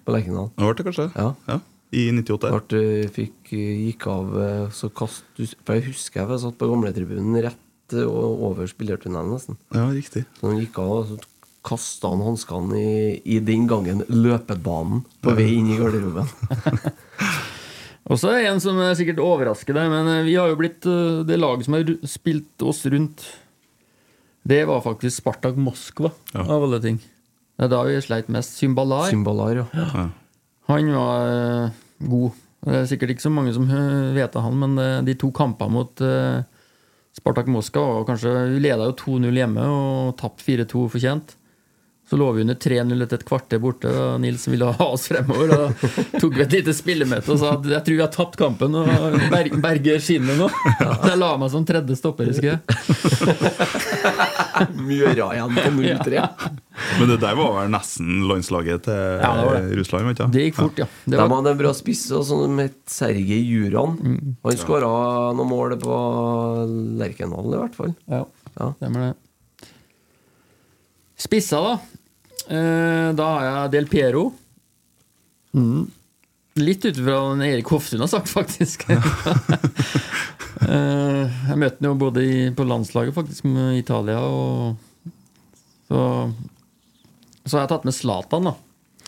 på 0.06 0.14
Lerkendal. 0.14 0.52
det 0.54 0.68
ble 0.68 0.76
det 0.78 0.84
kanskje? 0.86 1.06
Ja. 1.18 1.56
I 1.90 2.04
98. 2.14 2.52
Ble, 2.70 2.82
fikk, 3.10 3.54
eh, 3.58 3.80
gikk 3.88 4.06
av 4.12 4.38
eh, 4.38 4.68
så 4.70 4.92
kast 4.94 5.26
For 5.66 5.80
jeg 5.80 5.88
husker 5.88 6.30
jeg 6.30 6.44
satt 6.44 6.60
på 6.62 6.70
gamletribunen 6.70 7.40
rett 7.42 7.98
eh, 7.98 8.06
over 8.06 8.70
spillertunnelen, 8.70 9.34
nesten. 9.34 9.58
Ja, 9.74 9.88
riktig. 9.90 10.28
Så 10.38 10.52
han 10.52 10.62
gikk 10.62 10.78
av, 10.78 10.94
og 11.00 11.10
så 11.10 11.18
kasta 11.66 12.14
han 12.14 12.22
hanskene 12.28 12.78
i, 12.78 13.18
i 13.26 13.42
den 13.42 13.66
gangen 13.66 14.06
løpebanen 14.06 15.02
på 15.26 15.34
vei 15.42 15.50
inn 15.56 15.74
i 15.74 15.82
garderoben. 15.82 16.30
Og 18.10 18.18
så 18.18 18.30
er 18.32 18.44
det 18.44 18.54
en 18.54 18.62
som 18.62 18.78
er 18.82 18.96
sikkert 18.98 19.20
overrasker 19.22 19.74
deg, 19.74 19.90
men 19.90 20.08
vi 20.26 20.38
har 20.38 20.50
jo 20.50 20.58
blitt 20.58 20.86
det 21.30 21.36
laget 21.38 21.68
som 21.68 21.76
har 21.78 21.92
spilt 22.10 22.64
oss 22.66 22.80
rundt. 22.90 23.26
Det 24.50 24.64
var 24.66 24.82
faktisk 24.82 25.22
Spartak 25.22 25.58
Moskva, 25.62 26.12
Ja. 26.34 26.42
av 26.42 26.64
alle 26.64 26.80
ting. 26.82 26.98
Det 27.60 27.68
er 27.68 27.70
da 27.70 27.84
vi 27.86 28.00
sleit 28.02 28.30
mest. 28.32 28.56
Symbalar. 28.58 29.10
Symbalar, 29.12 29.56
ja. 29.56 29.66
Ja. 29.74 30.06
Han 30.72 30.94
var 30.96 31.66
uh, 31.66 31.70
god. 32.00 32.32
Det 32.66 32.76
er 32.76 32.88
sikkert 32.90 33.14
ikke 33.14 33.24
så 33.28 33.32
mange 33.32 33.54
som 33.56 33.68
eh, 33.72 34.14
vet 34.16 34.36
av 34.36 34.44
han, 34.48 34.58
men 34.60 34.80
uh, 34.80 35.02
de 35.06 35.16
to 35.16 35.30
kampene 35.32 35.72
mot 35.72 36.02
uh, 36.04 36.42
Spartak 37.16 37.48
Moskva 37.48 37.84
var 37.88 38.08
kanskje 38.10 38.34
Vi 38.54 38.60
leda 38.64 38.90
jo 38.90 38.96
2-0 39.00 39.40
hjemme 39.40 39.64
og 39.66 40.18
tapte 40.20 40.44
4-2 40.46 40.88
fortjent. 40.96 41.36
Så 42.10 42.18
lå 42.18 42.32
vi 42.34 42.42
under 42.42 42.56
3-0 42.58 43.04
etter 43.04 43.20
et 43.20 43.26
kvarter 43.28 43.60
borte, 43.62 43.86
og 43.94 44.22
Nils 44.24 44.48
ville 44.50 44.66
ha 44.66 44.86
oss 44.96 45.06
fremover. 45.12 45.52
Og 45.54 45.84
tok 46.18 46.40
vi 46.40 46.42
et 46.42 46.56
lite 46.58 46.74
spillemøte 46.74 47.36
og 47.36 47.38
sa 47.38 47.52
at 47.54 47.68
jeg 47.70 47.84
tror 47.86 47.98
vi 48.00 48.02
har 48.02 48.14
tapt 48.16 48.40
kampen 48.40 48.78
og 48.80 48.90
ber 49.30 49.52
berger 49.62 50.02
skinnet 50.02 50.40
nå. 50.40 50.48
Så 50.50 51.12
jeg 51.12 51.20
la 51.22 51.36
meg 51.38 51.54
som 51.54 51.68
tredje 51.70 52.00
stopper, 52.00 52.32
husker 52.32 52.56
jeg. 52.56 52.60
Mjøra 54.89 55.28
igjen 55.36 55.56
på 55.56 55.69
0-3. 55.76 56.24
Men 57.00 57.10
det 57.12 57.17
der 57.22 57.36
var 57.39 57.52
vel 57.58 57.72
nesten 57.74 58.24
landslaget 58.30 58.84
til 58.88 59.00
Ja, 59.24 59.32
det 59.39 59.62
det. 59.69 59.78
Russland? 59.80 60.10
vet? 60.12 60.22
Det 60.34 60.43
gikk 60.48 60.56
fort, 60.60 60.80
ja. 60.82 60.88
Det 61.06 61.15
De 61.15 61.19
var, 61.22 61.34
hadde 61.36 61.54
en 61.56 61.62
bra 61.62 61.74
spiss 61.78 62.06
og 62.15 62.24
sånn 62.28 62.43
som 62.48 62.62
het 62.63 62.78
Sergej 62.89 63.43
Juran. 63.50 63.98
Mm. 64.00 64.36
Han 64.45 64.60
skåra 64.62 64.89
noen 65.38 65.50
mål 65.52 65.78
på 65.82 65.98
Lerkendal, 67.02 67.54
i 67.54 67.62
hvert 67.63 67.76
fall. 67.80 67.95
ja, 68.10 68.24
Ja. 68.60 68.72
stemmer 68.80 69.10
det. 69.10 69.69
Spisser, 71.19 71.63
da. 71.65 71.80
Eh, 72.50 73.10
da 73.13 73.26
har 73.36 73.43
jeg 73.50 73.72
Del 73.76 73.88
Piero. 73.91 74.30
Mm. 75.56 75.88
Litt 76.60 76.86
ut 76.86 76.98
fra 76.98 77.19
hva 77.24 77.48
Erik 77.48 77.69
Hoftun 77.72 78.04
har 78.04 78.12
sagt, 78.12 78.32
faktisk. 78.32 78.88
Eh, 80.60 81.38
jeg 81.48 81.56
møtte 81.56 81.80
han 81.80 81.88
jo 81.88 81.98
både 81.98 82.24
i, 82.26 82.39
på 82.52 82.65
landslaget 82.67 83.15
faktisk 83.15 83.45
med 83.48 83.78
Italia 83.80 84.19
og 84.19 84.76
Så, 85.88 86.02
så 87.45 87.56
har 87.56 87.63
jeg 87.63 87.72
tatt 87.72 87.88
med 87.88 87.95
Zlatan, 87.95 88.50
da. 88.50 88.54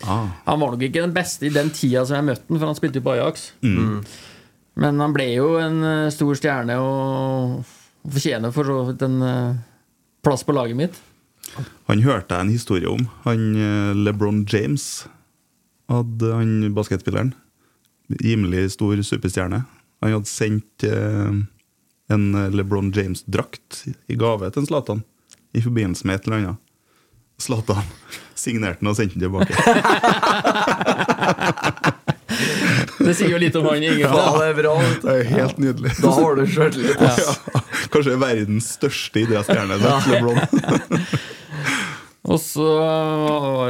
Ah. 0.02 0.30
Han 0.48 0.62
var 0.62 0.72
nok 0.72 0.82
ikke 0.82 1.04
den 1.04 1.12
beste 1.14 1.46
i 1.46 1.52
den 1.52 1.68
tida 1.70 2.06
som 2.08 2.16
jeg 2.16 2.26
møtte 2.30 2.48
han, 2.48 2.56
for 2.56 2.70
han 2.70 2.78
spilte 2.78 2.98
jo 2.98 3.04
på 3.06 3.12
Ajax. 3.14 3.44
Men 4.80 5.04
han 5.04 5.14
ble 5.14 5.28
jo 5.34 5.52
en 5.60 5.78
eh, 5.86 6.08
stor 6.14 6.40
stjerne 6.40 6.78
og 6.80 7.60
fortjener 8.08 8.56
for 8.56 8.72
så 8.72 8.80
vidt 8.88 9.06
en 9.06 9.20
eh, 9.28 9.60
plass 10.24 10.42
på 10.48 10.56
laget 10.56 10.80
mitt. 10.80 10.98
Han 11.92 12.02
hørte 12.02 12.32
jeg 12.32 12.48
en 12.48 12.56
historie 12.56 12.88
om. 12.90 13.06
Han 13.28 13.44
LeBron 14.08 14.42
James, 14.48 15.04
hadde 15.92 16.34
han 16.34 16.72
basketspilleren. 16.74 17.34
Rimelig 18.22 18.62
stor 18.74 19.02
superstjerne. 19.06 19.60
Han 20.02 20.12
hadde 20.16 20.30
sendt 20.30 20.84
eh, 20.84 21.32
en 22.12 22.24
LeBron 22.56 22.90
James-drakt 22.92 23.84
i 24.10 24.14
gave 24.18 24.50
til 24.50 24.60
en 24.64 24.68
Zlatan 24.68 25.00
i 25.52 25.60
forbindelse 25.62 26.06
med 26.08 26.14
et 26.18 26.24
eller 26.26 26.38
annet. 26.40 26.56
Zlatan 27.42 27.84
signerte 28.38 28.80
den 28.80 28.88
og 28.92 28.96
sendte 28.98 29.14
den 29.18 29.24
tilbake. 29.26 29.52
Det 33.02 33.14
sier 33.18 33.32
jo 33.34 33.38
litt 33.40 33.56
om 33.58 33.64
han, 33.66 33.82
egentlig. 33.82 34.06
Ja, 34.06 34.10
det 34.38 34.46
er 34.52 34.56
bra. 34.56 34.72
Det 35.02 35.10
er 35.12 35.22
helt 35.32 35.56
nydelig. 35.60 35.90
Da 35.98 36.10
har 36.16 36.32
du 36.38 36.42
sjøltillit. 36.48 37.00
Ja. 37.02 37.10
Kanskje 37.92 38.14
verdens 38.20 38.66
største 38.78 39.16
idrettsstjerne. 39.24 39.74
LeBron. 39.82 40.38
Og 42.22 42.38
så 42.38 42.66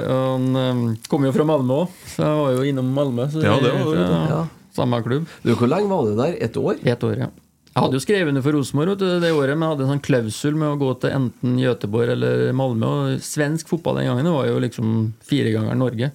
han 0.05 0.97
kom 1.09 1.25
jo 1.25 1.33
fra 1.33 1.47
Malmö 1.49 1.83
òg, 1.85 1.95
så 2.13 2.27
jeg 2.27 2.41
var 2.43 2.57
jo 2.59 2.67
innom 2.69 2.91
Malmö. 2.93 3.29
Så 3.33 3.41
Ja, 3.45 3.55
det 3.61 3.73
var 3.73 3.95
det. 3.97 4.09
ja. 4.33 4.43
Samme 4.73 5.03
klubb. 5.05 5.27
Du, 5.45 5.55
Hvor 5.55 5.69
lenge 5.69 5.89
var 5.89 6.05
du 6.05 6.17
der? 6.17 6.37
Et 6.41 6.57
år? 6.57 6.77
Ett 6.85 7.05
år, 7.05 7.17
ja. 7.19 7.29
Jeg 7.73 7.81
hadde 7.81 7.97
jo 7.97 8.05
skrevet 8.05 8.29
under 8.29 8.43
for 8.45 8.53
Rosenborg 8.53 8.99
det 9.01 9.31
året, 9.33 9.57
men 9.57 9.65
jeg 9.65 9.73
hadde 9.73 9.85
en 9.87 9.93
sånn 9.95 10.03
klausul 10.05 10.57
med 10.61 10.69
å 10.69 10.79
gå 10.81 10.91
til 11.01 11.11
enten 11.17 11.55
Göteborg 11.61 12.13
eller 12.13 12.53
Malmö. 12.53 12.89
Og 13.17 13.23
svensk 13.25 13.69
fotball 13.69 13.97
den 14.01 14.11
gangen 14.11 14.29
var 14.33 14.49
jo 14.51 14.59
liksom 14.61 15.15
fire 15.25 15.53
ganger 15.55 15.79
Norge. 15.81 16.11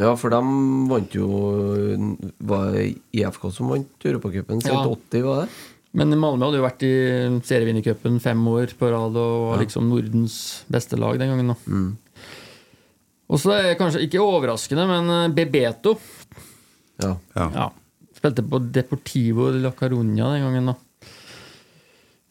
Ja, 0.00 0.16
for 0.18 0.32
de 0.32 0.38
vant 0.88 1.12
jo 1.14 1.26
Var 2.40 2.70
det 2.72 2.86
IFK 3.12 3.50
som 3.52 3.68
vant 3.68 4.06
Europacupen? 4.08 4.62
Ja. 4.64 4.80
80, 4.88 5.22
var 5.22 5.44
det? 5.44 5.48
Men 5.92 6.14
Malmö 6.16 6.46
hadde 6.48 6.56
jo 6.56 6.64
vært 6.64 6.84
i 6.88 6.92
serievinnercupen 7.44 8.16
fem 8.24 8.40
år 8.48 8.72
på 8.78 8.88
rad 8.88 9.16
og 9.20 9.42
var 9.50 9.60
liksom 9.60 9.90
Nordens 9.90 10.36
beste 10.72 10.96
lag 10.96 11.18
den 11.20 11.28
gangen. 11.34 11.52
da. 11.52 11.56
Og 13.32 13.40
så 13.40 13.52
er 13.56 13.62
det 13.70 13.78
kanskje 13.80 14.00
ikke 14.06 14.20
overraskende, 14.24 14.86
men 14.88 15.10
eh, 15.12 15.34
Bebeto 15.36 15.98
Ja. 17.02 17.16
Ja. 17.36 17.46
ja, 17.56 17.66
spilte 18.16 18.44
på 18.46 18.60
Deportivo 18.72 19.50
de 19.52 19.60
la 19.64 19.72
Caruña 19.76 20.32
den 20.32 20.42
gangen. 20.46 20.66
da. 20.72 20.74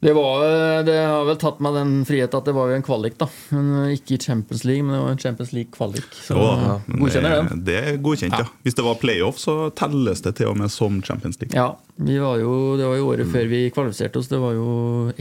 Det, 0.02 0.14
var, 0.18 0.42
eh, 0.48 0.80
det 0.88 0.96
har 0.98 1.26
vel 1.28 1.36
tatt 1.38 1.60
meg 1.62 1.76
den 1.78 1.92
frihet 2.10 2.34
at 2.34 2.48
det 2.48 2.54
var 2.58 2.72
jo 2.72 2.78
en 2.80 2.86
kvalik, 2.86 3.20
da. 3.22 3.28
Men 3.54 3.68
eh, 3.84 3.92
Ikke 4.00 4.16
i 4.16 4.22
Champions 4.24 4.64
League, 4.66 4.82
men 4.88 4.96
det 4.96 5.02
var 5.04 5.12
en 5.14 5.22
Champions 5.22 5.52
League-kvalik. 5.54 6.08
Så 6.26 6.34
Jo 6.40 6.48
godkjenner 7.04 7.36
det, 7.36 7.44
den. 7.52 7.62
det 7.68 7.76
er 7.82 8.00
godkjent, 8.02 8.34
ja. 8.42 8.48
Hvis 8.66 8.78
det 8.80 8.86
var 8.88 8.98
playoff, 9.04 9.38
så 9.44 9.56
telles 9.78 10.24
det 10.26 10.34
til 10.40 10.50
og 10.50 10.58
med 10.58 10.74
som 10.74 10.98
Champions 11.06 11.38
League. 11.44 11.54
Ja, 11.54 11.68
vi 12.02 12.18
var 12.24 12.42
jo, 12.42 12.56
det 12.82 12.90
var 12.90 12.98
jo 12.98 13.12
året 13.14 13.30
før 13.30 13.46
vi 13.52 13.62
kvalifiserte 13.76 14.18
oss. 14.24 14.32
Det 14.32 14.42
var 14.42 14.58
jo 14.58 14.72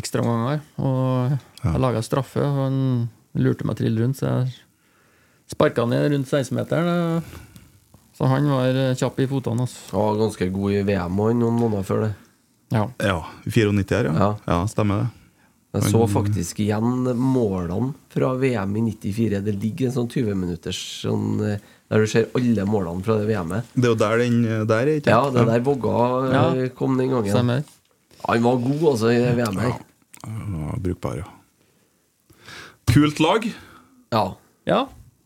ekstraomganger. 0.00 0.64
Og 0.80 1.36
jeg 1.66 1.84
laga 1.84 2.00
straffe, 2.06 2.40
og 2.40 2.62
han 2.64 2.80
lurte 3.36 3.68
meg 3.68 3.76
trill 3.78 4.00
rundt, 4.00 4.16
så 4.22 4.30
jeg 4.32 4.56
sparka 5.52 5.84
han 5.84 5.92
ned 5.92 6.08
rundt 6.14 6.32
16-meteren. 6.32 7.20
Så 8.16 8.28
han 8.32 8.48
var 8.52 8.72
eh, 8.76 8.96
kjapp 8.96 9.20
i 9.20 9.28
fotene. 9.28 9.68
Altså. 9.68 10.08
Ganske 10.24 10.48
god 10.56 10.72
i 10.76 10.82
VM 10.88 11.20
òg, 11.24 11.36
noen 11.36 11.60
måneder 11.60 11.86
før 11.88 12.02
det. 12.08 12.10
Ja. 12.70 12.84
Ja, 13.02 13.16
94 13.46 13.96
her, 13.96 14.04
ja. 14.10 14.12
Ja. 14.14 14.28
ja. 14.46 14.58
Stemmer 14.70 15.02
det. 15.04 15.08
Jeg 15.70 15.86
så 15.92 16.00
faktisk 16.10 16.58
igjen 16.64 17.04
målene 17.14 17.92
fra 18.10 18.32
VM 18.40 18.72
i 18.80 18.80
94. 18.90 19.38
Det 19.46 19.52
ligger 19.62 19.86
en 19.86 19.94
sånn 19.94 20.08
20 20.10 20.34
minutters 20.34 20.80
sånn, 21.04 21.36
eh, 21.46 21.60
der 21.90 22.02
du 22.02 22.10
ser 22.10 22.26
alle 22.34 22.64
målene 22.66 23.04
fra 23.06 23.16
det 23.20 23.28
VM-et. 23.28 23.68
Det 23.76 23.86
er 23.86 23.92
jo 23.92 23.98
der 24.00 24.16
den 24.24 24.40
der 24.66 24.80
er, 24.82 24.90
ikke 24.98 25.14
Ja, 25.14 25.20
det 25.30 25.44
der 25.46 25.62
Vågga 25.66 25.94
eh, 26.00 26.32
Ja. 26.34 26.68
kom 26.74 26.96
den 26.98 27.10
gangen. 27.14 27.30
Stemmer. 27.30 27.62
Han 28.26 28.42
var 28.42 28.56
god 28.66 28.82
altså 28.94 29.12
i 29.14 29.18
det 29.22 29.36
VM-et. 29.38 29.60
her. 29.62 29.78
Ja, 30.26 30.74
brukbar, 30.82 31.20
ja. 31.22 31.28
Kult 32.90 33.20
lag. 33.22 33.46
Ja. 34.10 34.24
Ja, 34.66 34.80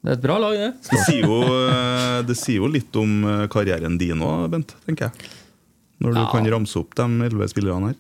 det 0.05 0.11
er 0.13 0.19
et 0.19 0.23
bra 0.25 0.37
lag, 0.39 0.53
det. 0.61 0.69
Det 0.91 1.01
sier 1.09 1.25
jo, 1.25 1.39
eh, 1.65 2.21
det 2.29 2.37
sier 2.37 2.61
jo 2.61 2.69
litt 2.71 2.97
om 3.01 3.17
eh, 3.25 3.47
karrieren 3.53 3.97
din 4.01 4.21
òg, 4.25 4.45
Bent, 4.53 4.77
tenker 4.85 5.09
jeg. 5.09 5.31
Når 6.05 6.13
du 6.13 6.21
Ja. 6.21 6.29
kan 6.31 6.47
ramse 6.53 6.77
opp 6.79 6.95
de 6.99 7.07
elleve 7.25 7.49
spillerne 7.49 7.93
her. 7.95 7.97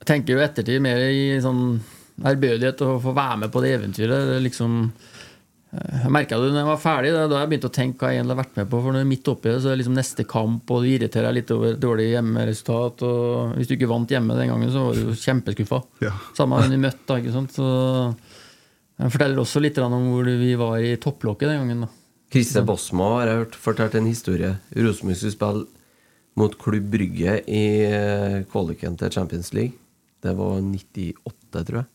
Jeg 0.00 0.06
tenker 0.12 0.36
jo 0.36 0.44
ettertid 0.44 0.80
mer 0.84 1.00
i 1.08 1.40
sånn 1.40 1.80
ærbødighet 2.20 2.80
å 2.84 2.98
få 3.00 3.14
være 3.16 3.38
med 3.46 3.50
på 3.52 3.62
det 3.64 3.70
eventyret. 3.80 4.26
Det 4.28 4.36
er 4.36 4.44
liksom 4.44 4.74
eh, 5.72 6.02
Jeg 6.02 6.10
merka 6.12 6.36
det 6.40 6.50
når 6.52 6.60
jeg 6.60 6.68
var 6.70 6.80
ferdig, 6.82 7.10
er 7.14 7.28
da 7.30 7.38
jeg 7.40 7.48
begynte 7.52 7.68
å 7.70 7.74
tenke 7.76 7.98
hva 8.02 8.10
jeg 8.10 8.18
egentlig 8.20 8.34
har 8.36 8.42
vært 8.44 8.56
med 8.60 8.70
på. 8.72 8.80
For 8.82 8.90
når 8.90 8.98
du 8.98 9.04
er 9.04 9.10
midt 9.12 9.28
oppi 9.32 9.48
det, 9.52 9.58
så 9.62 9.68
er 9.70 9.76
det 9.76 9.80
liksom 9.84 9.94
neste 10.00 10.26
kamp, 10.28 10.70
og 10.74 10.82
du 10.82 10.88
irriterer 10.90 11.28
deg 11.30 11.36
litt 11.40 11.52
over 11.54 11.76
dårlig 11.80 12.08
hjemmeresultat. 12.10 13.04
Og 13.06 13.54
hvis 13.56 13.68
du 13.70 13.76
ikke 13.76 13.88
vant 13.92 14.10
hjemme 14.10 14.36
den 14.36 14.50
gangen, 14.50 14.72
så 14.74 14.84
var 14.88 14.94
du 14.98 15.14
kjempeskuffa. 15.14 15.82
Ja. 16.02 16.12
Samme 16.36 16.58
hvem 16.60 16.74
du 16.74 16.80
møtte, 16.84 17.06
da. 17.06 17.16
ikke 17.22 17.32
sant? 17.38 17.52
Så 17.56 17.68
jeg 19.00 19.12
forteller 19.14 19.40
også 19.40 19.62
litt 19.64 19.78
om 19.80 19.94
hvor 20.12 20.24
vi 20.28 20.54
var 20.60 20.76
i 20.84 20.96
topplokket 21.00 21.48
den 21.48 21.60
gangen. 21.62 21.80
da. 21.86 21.92
Christer 22.30 22.62
Bosma 22.66 23.06
har 23.20 23.26
jeg 23.30 23.38
hørt 23.44 23.56
fortalt 23.58 23.94
en 23.98 24.06
historie. 24.10 24.50
Rosenborg 24.76 25.16
skulle 25.16 25.34
spille 25.34 25.66
mot 26.40 26.56
Klubb 26.60 26.88
Brygge 26.92 27.38
i 27.46 27.64
eh, 27.84 28.40
kvaliken 28.50 28.96
til 29.00 29.12
Champions 29.12 29.52
League. 29.56 29.76
Det 30.20 30.32
var 30.36 30.60
98, 30.60 31.64
tror 31.68 31.82
jeg. 31.82 31.88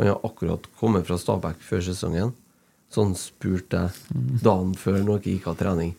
Han 0.00 0.08
har 0.08 0.22
akkurat 0.24 0.68
kommet 0.80 1.08
fra 1.08 1.18
Stabæk 1.20 1.60
før 1.64 1.82
sesongen. 1.84 2.34
Så 2.90 3.04
han 3.04 3.14
spurte 3.18 3.84
jeg 3.84 4.20
dagen 4.42 4.72
før 4.78 4.98
når 5.04 5.20
dere 5.20 5.36
gikk 5.36 5.46
av 5.52 5.58
trening 5.60 5.92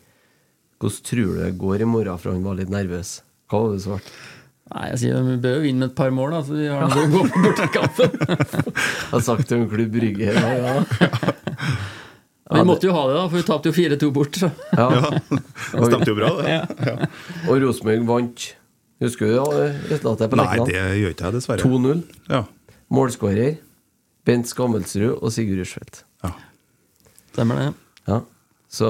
Hvordan 0.82 1.04
tror 1.08 1.28
du 1.30 1.38
det 1.38 1.52
går 1.62 1.84
i 1.86 1.88
morgen, 1.88 2.17
for 2.20 2.34
han 2.34 2.44
var 2.44 2.58
litt 2.58 2.72
nervøs. 2.74 3.20
Hva 3.52 3.60
var 3.62 3.76
det 3.76 3.84
svart? 3.84 4.08
Nei, 4.72 4.88
jeg 4.89 5.00
sier 5.04 5.28
Vi 5.28 5.38
bør 5.44 5.58
jo 5.60 5.63
vinne 5.67 5.84
med 5.84 5.91
et 5.91 5.98
par 6.00 6.13
mål, 6.15 6.34
da, 6.34 6.41
så 6.48 6.58
vi 6.58 6.67
har 6.72 6.88
noe 6.89 7.06
å 7.06 7.12
gå 7.12 7.24
på 7.30 7.44
bortekampen. 7.46 8.20
Jeg 8.26 9.13
har 9.13 9.26
sagt 9.26 9.50
til 9.50 9.60
en 9.60 9.70
Klubb 9.70 9.94
Brygge 9.94 10.34
ja, 10.34 10.54
ja. 10.58 10.76
Vi 12.52 12.64
måtte 12.68 12.90
jo 12.90 12.96
ha 12.96 13.04
det, 13.08 13.16
da, 13.16 13.26
for 13.30 13.40
vi 13.40 13.44
tapte 13.48 13.72
jo 13.72 13.76
4-2 13.78 14.10
bort. 14.16 14.40
Så. 14.42 14.50
ja. 14.76 14.88
Det 15.32 15.86
stemte 15.88 16.10
jo 16.12 16.18
bra, 16.18 16.32
det. 16.42 16.56
Ja. 16.88 17.12
Og 17.48 17.62
Rosenborg 17.64 18.08
vant. 18.10 18.48
Husker 19.02 19.26
du 19.26 19.34
ja, 19.34 19.46
resultatet 19.90 20.30
på 20.30 20.38
Nei, 20.38 20.58
det 20.68 20.78
gjør 20.78 21.14
ikke 21.16 21.26
jeg, 21.26 21.36
dessverre. 21.40 21.64
2-0. 21.66 22.02
Ja. 22.30 22.44
Målskårer 22.94 23.56
Bent 24.28 24.50
Skammelsrud 24.52 25.16
og 25.16 25.32
Sigurd 25.34 25.64
Rushfeldt. 25.64 26.04
Ja. 26.22 26.36
Stemmer 27.32 27.58
det. 27.58 27.70
Ja. 28.12 28.20
Så, 28.72 28.90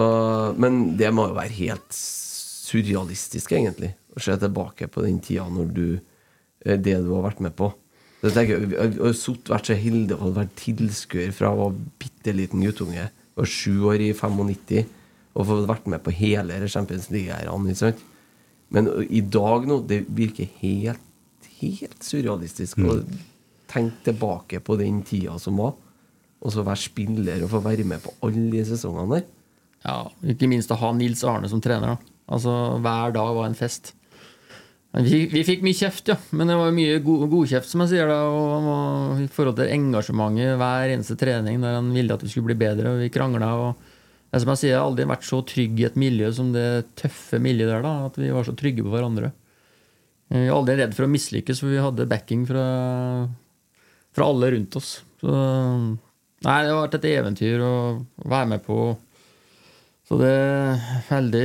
men 0.59 0.97
det 0.99 1.13
må 1.15 1.29
jo 1.29 1.37
være 1.37 1.55
helt 1.55 1.95
surrealistisk, 1.95 3.53
egentlig, 3.55 3.93
å 4.11 4.23
se 4.23 4.35
tilbake 4.41 4.89
på 4.91 5.05
den 5.05 5.21
tida 5.23 5.47
når 5.51 5.71
du 5.75 5.85
eh, 6.65 6.75
Det 6.75 6.97
du 7.05 7.13
har 7.15 7.29
vært 7.29 7.41
med 7.45 7.55
på. 7.55 7.71
Det 8.21 8.29
jeg 8.29 8.35
tenker, 8.35 8.67
jeg 8.67 8.91
jeg 8.99 9.15
har 9.15 9.39
vært 9.55 9.71
så 9.71 9.79
heldig 9.79 10.17
å 10.17 10.21
ha 10.25 10.33
vært 10.41 10.53
tilskuer 10.59 11.31
fra 11.33 11.53
jeg 11.53 11.61
var 11.63 11.79
bitte 12.03 12.35
liten 12.35 12.61
guttunge. 12.67 13.07
Var 13.41 13.49
sju 13.49 13.75
år 13.89 14.03
i 14.05 14.11
95 14.13 14.97
og 15.31 15.47
fått 15.47 15.67
vært 15.69 15.85
med 15.91 16.01
på 16.03 16.11
hele 16.13 16.57
Champions 16.69 17.07
League-æraen. 17.13 17.95
Men 18.71 18.89
i 19.07 19.21
dag 19.23 19.67
nå, 19.67 19.79
det 19.87 20.03
virker 20.11 20.49
helt, 20.59 21.47
helt 21.61 22.03
surrealistisk 22.03 22.79
å 22.83 22.97
tenke 23.71 24.09
tilbake 24.09 24.59
på 24.63 24.75
den 24.79 25.01
tida 25.07 25.37
som 25.39 25.59
var. 25.61 25.77
Og 26.41 26.51
så 26.53 26.65
være 26.65 26.81
spiller 26.83 27.43
og 27.45 27.51
få 27.53 27.61
være 27.63 27.85
med 27.87 28.01
på 28.03 28.13
alle 28.25 28.47
de 28.51 28.63
sesongene 28.67 29.19
der. 29.19 29.25
Ja, 29.85 29.97
Ikke 30.33 30.49
minst 30.49 30.71
å 30.73 30.77
ha 30.77 30.91
Nils 30.93 31.23
Arne 31.25 31.49
som 31.49 31.61
trener. 31.63 31.95
da. 31.95 32.13
Altså, 32.31 32.51
Hver 32.81 33.13
dag 33.15 33.35
var 33.37 33.47
en 33.47 33.57
fest. 33.57 33.93
Vi, 34.91 35.21
vi 35.31 35.41
fikk 35.47 35.61
mye 35.63 35.77
kjeft, 35.77 36.09
ja. 36.11 36.17
Men 36.35 36.49
det 36.51 36.57
var 36.59 36.73
mye 36.75 36.99
god, 37.03 37.23
godkjeft, 37.31 37.69
som 37.69 37.83
jeg 37.85 37.93
sier. 37.93 38.09
da, 38.11 38.17
og 38.27 38.67
og 38.71 39.21
I 39.23 39.29
forhold 39.31 39.55
til 39.59 39.71
engasjementet 39.71 40.57
hver 40.59 40.95
eneste 40.95 41.15
trening, 41.19 41.61
der 41.63 41.77
han 41.79 41.93
ville 41.95 42.17
at 42.17 42.25
vi 42.25 42.31
skulle 42.33 42.51
bli 42.51 42.59
bedre, 42.59 42.91
og 42.91 43.03
vi 43.03 43.11
krangla. 43.13 43.51
Jeg, 44.31 44.43
som 44.43 44.51
jeg 44.51 44.61
sier, 44.61 44.73
jeg 44.73 44.79
har 44.79 44.89
aldri 44.89 45.07
vært 45.11 45.27
så 45.27 45.41
trygg 45.47 45.79
i 45.79 45.87
et 45.87 45.99
miljø 45.99 46.31
som 46.35 46.51
det 46.55 46.67
tøffe 46.99 47.39
miljøet 47.43 47.71
der. 47.77 47.85
da, 47.87 47.93
At 48.11 48.19
vi 48.19 48.33
var 48.35 48.47
så 48.47 48.55
trygge 48.57 48.83
på 48.83 48.91
hverandre. 48.91 49.31
Vi 50.31 50.45
var 50.47 50.57
aldri 50.59 50.77
redd 50.79 50.95
for 50.95 51.07
å 51.07 51.11
mislykkes, 51.11 51.63
for 51.63 51.71
vi 51.71 51.83
hadde 51.83 52.07
backing 52.11 52.45
fra, 52.47 52.65
fra 54.15 54.27
alle 54.27 54.51
rundt 54.55 54.79
oss. 54.79 54.97
Så 55.23 55.31
Nei, 56.41 56.55
det 56.65 56.71
har 56.71 56.79
vært 56.79 56.95
et 56.97 57.11
eventyr 57.11 57.61
å 57.61 57.73
være 58.25 58.47
med 58.55 58.63
på. 58.65 58.75
Så 60.09 60.17
det 60.17 60.31
er 60.31 60.79
veldig 61.05 61.43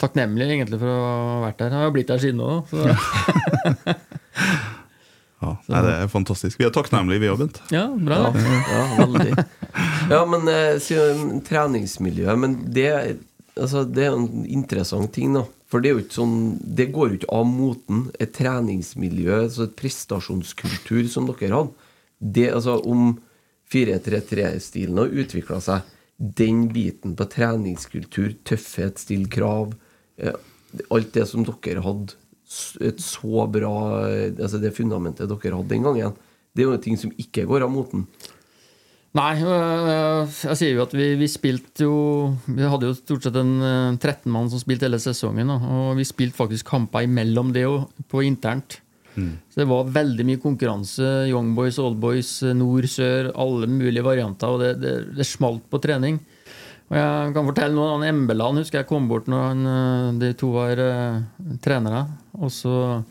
takknemlig 0.00 0.46
egentlig 0.48 0.78
for 0.80 0.90
å 0.92 0.98
ha 1.04 1.38
vært 1.46 1.58
der. 1.62 1.74
Jeg 1.74 1.84
har 1.86 1.94
blitt 1.94 2.10
der 2.12 2.22
siden 2.22 2.44
òg, 2.44 2.72
Ja. 5.38 5.52
Nei, 5.70 5.80
det 5.86 5.90
er 5.94 6.08
fantastisk. 6.10 6.58
Vi 6.58 6.66
er 6.66 6.72
takknemlige, 6.74 7.22
vi 7.22 7.28
òg, 7.30 7.38
Bent. 7.44 7.60
ja, 7.70 7.84
bra. 7.94 8.32
Ja, 8.34 8.56
ja 8.72 9.04
veldig. 9.04 9.44
Ja, 10.10 10.22
men 10.26 10.48
eh, 10.50 10.78
siden 10.82 11.42
treningsmiljø 11.46 12.34
Men 12.40 12.56
det, 12.74 12.88
altså, 13.54 13.84
det 13.86 14.08
er 14.08 14.16
en 14.16 14.42
interessant 14.50 15.12
ting, 15.14 15.36
da. 15.38 15.44
For 15.68 15.84
det 15.84 15.90
er 15.90 15.98
jo 15.98 16.02
ikke 16.06 16.16
sånn 16.16 16.38
Det 16.64 16.88
går 16.94 17.10
jo 17.12 17.18
ikke 17.20 17.30
av 17.38 17.46
moten. 17.46 18.06
Et 18.18 18.32
treningsmiljø, 18.34 19.44
altså 19.44 19.68
et 19.68 19.76
prestasjonskultur 19.78 21.06
som 21.12 21.28
dere 21.30 21.54
hadde. 21.54 21.92
Det, 22.18 22.48
altså, 22.56 22.80
om 22.82 23.12
4-3-3-stilen 23.70 24.98
har 24.98 25.12
utvikla 25.22 25.60
seg, 25.62 25.94
den 26.18 26.64
biten 26.74 27.14
på 27.14 27.28
treningskultur, 27.30 28.32
tøffhet, 28.48 28.98
stille 28.98 29.30
krav 29.30 29.76
Alt 30.18 31.12
det 31.14 31.26
som 31.30 31.44
dere 31.46 31.84
hadde 31.84 32.16
et 32.84 33.00
så 33.04 33.44
bra 33.52 33.74
Altså 34.08 34.58
det 34.60 34.72
fundamentet 34.76 35.28
dere 35.28 35.56
hadde 35.56 35.70
den 35.70 35.84
gangen, 35.84 36.16
det 36.56 36.64
er 36.64 36.70
jo 36.72 36.80
ting 36.82 36.98
som 37.00 37.12
ikke 37.20 37.46
går 37.48 37.66
av 37.66 37.72
moten. 37.72 38.06
Nei, 39.16 39.38
øh, 39.40 40.28
jeg 40.28 40.58
sier 40.60 40.74
jo 40.76 40.82
at 40.84 40.92
vi, 40.94 41.06
vi 41.16 41.26
spilte 41.32 41.86
jo 41.86 41.94
Vi 42.44 42.66
hadde 42.68 42.90
jo 42.90 42.96
stort 42.98 43.24
sett 43.24 43.38
en 43.40 43.54
øh, 43.64 43.96
13 43.96 44.28
mann 44.30 44.50
som 44.52 44.60
spilte 44.60 44.84
hele 44.84 45.00
sesongen. 45.00 45.48
Og 45.54 45.96
vi 45.98 46.06
spilte 46.06 46.36
faktisk 46.36 46.68
kamper 46.68 47.06
imellom 47.06 47.54
det 47.56 47.64
jo, 47.64 47.80
på 48.10 48.22
internt. 48.26 48.80
Så 49.18 49.58
det 49.58 49.66
var 49.66 49.88
veldig 49.90 50.26
mye 50.28 50.38
konkurranse. 50.38 51.06
Young 51.30 51.54
boys, 51.56 51.78
old 51.82 51.96
boys, 51.98 52.36
nord, 52.54 52.86
sør, 52.92 53.32
alle 53.34 53.66
mulige 53.70 54.04
varianter. 54.06 54.52
Og 54.52 54.62
det, 54.62 54.74
det, 54.82 54.92
det 55.16 55.26
smalt 55.26 55.64
på 55.70 55.80
trening. 55.82 56.20
Og 56.88 56.96
jeg 56.96 57.32
kan 57.36 57.48
fortelle 57.50 57.76
noe. 57.76 57.94
Han 57.96 58.06
Embeland 58.08 58.62
husker 58.62 58.80
jeg 58.80 58.88
kom 58.88 59.08
bort 59.10 59.28
når 59.28 59.42
han, 59.50 59.64
øh, 59.68 60.12
de 60.22 60.30
to 60.40 60.52
var 60.54 60.80
uh, 60.80 61.18
trenere. 61.64 62.06
Og 62.40 62.52
så 62.52 63.02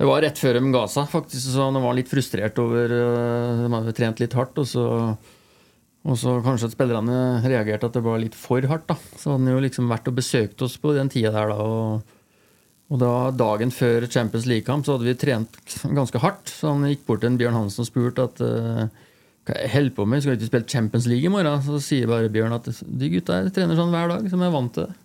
Det 0.00 0.08
var 0.08 0.22
rett 0.24 0.38
før 0.40 0.56
de 0.56 0.72
ga 0.72 0.86
seg, 0.88 1.10
faktisk. 1.12 1.50
Så 1.52 1.66
han 1.66 1.82
var 1.82 1.96
litt 1.96 2.08
frustrert 2.08 2.56
over 2.62 2.88
uh, 2.88 3.60
De 3.60 3.74
hadde 3.74 3.96
trent 3.96 4.22
litt 4.22 4.36
hardt. 4.36 4.56
Og 4.62 4.70
så, 4.70 4.86
og 6.08 6.16
så 6.16 6.38
kanskje 6.40 6.70
at 6.70 6.76
spillerne 6.78 7.18
reagerte 7.44 7.90
at 7.90 7.98
det 7.98 8.04
var 8.06 8.22
litt 8.22 8.38
for 8.38 8.64
hardt. 8.64 8.88
da 8.88 8.96
Så 9.20 9.36
han 9.36 9.52
jo 9.52 9.60
liksom 9.60 9.92
vært 9.92 10.08
og 10.08 10.16
besøkt 10.16 10.64
oss 10.64 10.78
på 10.80 10.96
den 10.96 11.12
tida 11.12 11.34
der, 11.36 11.52
da. 11.52 11.60
Og, 11.60 12.16
og 12.90 13.04
da 13.04 13.12
Dagen 13.36 13.70
før 13.70 14.08
Champions 14.08 14.48
League-kamp 14.48 14.88
så 14.88 14.96
hadde 14.96 15.10
vi 15.10 15.18
trent 15.20 15.60
ganske 15.84 16.24
hardt. 16.24 16.48
Så 16.48 16.72
han 16.72 16.88
gikk 16.88 17.04
bort 17.04 17.20
til 17.20 17.34
en 17.34 17.40
Bjørn 17.42 17.60
Hansen 17.60 17.84
og 17.84 17.92
spurte 17.92 18.24
at 18.24 18.40
øh, 18.40 18.88
hva 19.48 19.56
jeg 19.56 19.70
holder 19.72 19.94
på 19.96 20.04
med, 20.06 20.22
skal 20.22 20.36
ikke 20.36 20.50
spille 20.50 20.68
Champions 20.68 21.06
League 21.10 21.26
i 21.26 21.32
morgen? 21.32 21.62
Så 21.64 21.80
sier 21.82 22.10
bare 22.10 22.32
Bjørn 22.32 22.56
at 22.58 22.68
de 22.68 23.12
gutta 23.14 23.40
trener 23.54 23.78
sånn 23.78 23.94
hver 23.94 24.12
dag, 24.12 24.28
som 24.32 24.42
er 24.44 24.52
vant 24.52 24.74
til 24.76 24.88
det. 24.88 24.98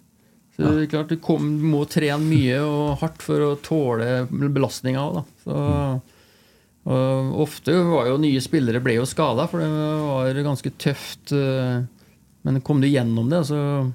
Så 0.56 0.72
det 0.72 0.84
er 0.86 0.92
klart 0.92 1.12
Du 1.12 1.18
kom, 1.20 1.48
må 1.68 1.82
trene 1.92 2.24
mye 2.24 2.60
og 2.64 3.00
hardt 3.02 3.24
for 3.26 3.44
å 3.44 3.56
tåle 3.64 4.24
belastninga 4.32 5.04
òg, 5.04 5.26
ofte 6.86 7.74
var 7.90 8.12
jo 8.12 8.20
nye 8.22 8.42
spillere 8.44 8.80
ble 8.84 9.00
jo 9.00 9.08
skada, 9.10 9.48
for 9.50 9.64
det 9.64 9.70
var 9.72 10.42
ganske 10.46 10.72
tøft. 10.78 11.34
øh, 11.34 11.84
Men 12.46 12.62
kom 12.62 12.82
du 12.82 12.88
gjennom 12.88 13.30
det, 13.30 13.42
så 13.50 13.92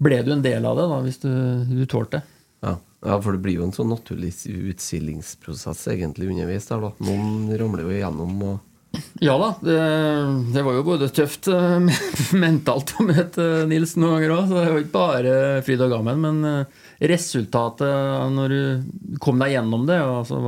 ble 0.00 0.22
du 0.24 0.32
en 0.32 0.42
del 0.42 0.64
av 0.64 0.78
det, 0.78 0.86
da, 0.88 1.00
hvis 1.04 1.20
du, 1.20 1.30
du 1.68 1.84
tålte 1.86 2.18
det. 2.18 2.22
Ja. 2.64 2.78
ja, 3.04 3.18
for 3.20 3.36
det 3.36 3.42
blir 3.44 3.58
jo 3.58 3.66
en 3.66 3.74
sånn 3.76 3.92
naturlig 3.92 4.32
utsilingsprosess 4.48 5.84
egentlig 5.92 6.30
underveis 6.32 6.70
der, 6.70 6.80
da. 6.86 6.94
Noen 7.04 7.52
ramler 7.60 7.84
jo 7.84 7.92
igjennom 7.92 8.40
og 8.48 8.64
Ja 9.20 9.34
da, 9.38 9.48
det, 9.60 9.78
det 10.54 10.62
var 10.62 10.76
jo 10.76 10.84
både 10.86 11.08
tøft 11.14 11.48
eh, 11.50 12.02
mentalt 12.44 12.94
å 12.98 13.06
møte 13.06 13.46
Nils 13.70 13.96
noen 13.98 14.16
ganger 14.18 14.34
òg, 14.34 14.50
det 14.52 14.64
var 14.64 14.80
ikke 14.82 14.94
bare 14.94 15.36
fryd 15.66 15.84
og 15.84 15.94
gammen. 15.94 16.22
Men 16.22 16.48
eh, 16.48 16.82
resultatet 17.10 18.34
når 18.34 18.54
du 18.54 19.16
kom 19.22 19.40
deg 19.42 19.56
gjennom 19.56 19.86
det, 19.88 19.98
altså, 20.02 20.40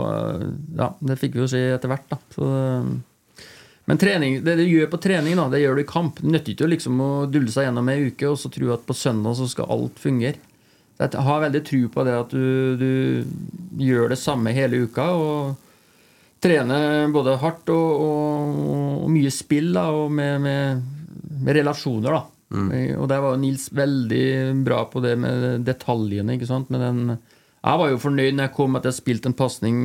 ja, 0.78 0.92
det 0.98 1.18
fikk 1.20 1.38
vi 1.38 1.44
jo 1.44 1.48
se 1.50 1.62
etter 1.74 1.92
hvert. 1.92 2.18
så, 2.36 2.50
eh, 2.60 3.46
Men 3.90 3.98
trening, 3.98 4.38
det 4.46 4.58
du 4.60 4.66
gjør 4.66 4.92
på 4.92 5.02
trening, 5.02 5.38
da, 5.38 5.48
det 5.50 5.64
gjør 5.64 5.80
du 5.80 5.82
i 5.82 5.88
kamp. 5.88 6.20
Det 6.22 6.30
nytter 6.30 6.54
ikke 6.54 6.70
liksom 6.74 7.00
å 7.02 7.10
dulle 7.30 7.50
seg 7.50 7.66
gjennom 7.68 7.90
ei 7.90 8.10
uke 8.10 8.30
og 8.30 8.38
så 8.38 8.52
tro 8.54 8.70
at 8.74 8.86
på 8.86 8.96
søndag 8.96 9.38
så 9.38 9.50
skal 9.50 9.70
alt 9.70 9.98
fungere. 9.98 10.38
Jeg 11.00 11.16
har 11.24 11.40
veldig 11.40 11.62
tro 11.64 11.78
på 11.88 12.02
det 12.04 12.12
at 12.12 12.32
du, 12.36 12.76
du 12.76 13.82
gjør 13.82 14.12
det 14.12 14.20
samme 14.20 14.52
hele 14.52 14.84
uka. 14.84 15.06
og 15.16 15.69
trene 16.40 16.81
både 17.12 17.37
hardt 17.40 17.70
og, 17.72 18.05
og, 18.05 18.61
og 19.05 19.11
mye 19.12 19.33
spill 19.35 19.72
da, 19.76 19.88
og 19.92 20.12
med, 20.14 20.40
med, 20.44 20.85
med 21.40 21.59
relasjoner. 21.61 22.16
da. 22.16 22.22
Og 22.98 23.07
der 23.11 23.20
var 23.22 23.37
Nils 23.38 23.68
veldig 23.74 24.24
bra 24.66 24.83
på 24.90 25.03
det 25.05 25.14
med 25.20 25.66
detaljene. 25.66 26.35
ikke 26.35 26.48
sant? 26.48 26.72
Den, 26.72 27.14
jeg 27.61 27.83
var 27.83 27.92
jo 27.92 28.00
fornøyd 28.03 28.35
når 28.35 28.48
jeg 28.48 28.57
kom 28.57 28.81
at 28.81 28.88
jeg 28.88 28.98
spilte 28.98 29.31
en 29.31 29.37
pasning 29.38 29.79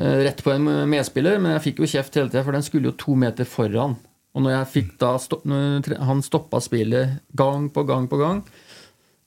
eh, 0.00 0.18
rett 0.26 0.42
på 0.42 0.54
en 0.54 0.72
medspiller, 0.90 1.38
men 1.38 1.54
jeg 1.54 1.66
fikk 1.68 1.84
jo 1.84 1.92
kjeft 1.94 2.18
hele 2.18 2.32
tida, 2.32 2.42
for 2.46 2.56
den 2.56 2.66
skulle 2.66 2.90
jo 2.90 2.98
to 2.98 3.14
meter 3.18 3.46
foran. 3.48 3.98
Og 4.34 4.42
når 4.42 4.56
jeg 4.56 4.72
fikk 4.72 4.96
da 4.98 5.12
stopp, 5.22 5.44
når 5.46 5.94
han 6.08 6.24
stoppa 6.26 6.58
spillet 6.64 7.20
gang 7.38 7.68
på 7.70 7.84
gang 7.86 8.08
på 8.10 8.18
gang, 8.18 8.42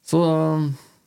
så 0.03 0.19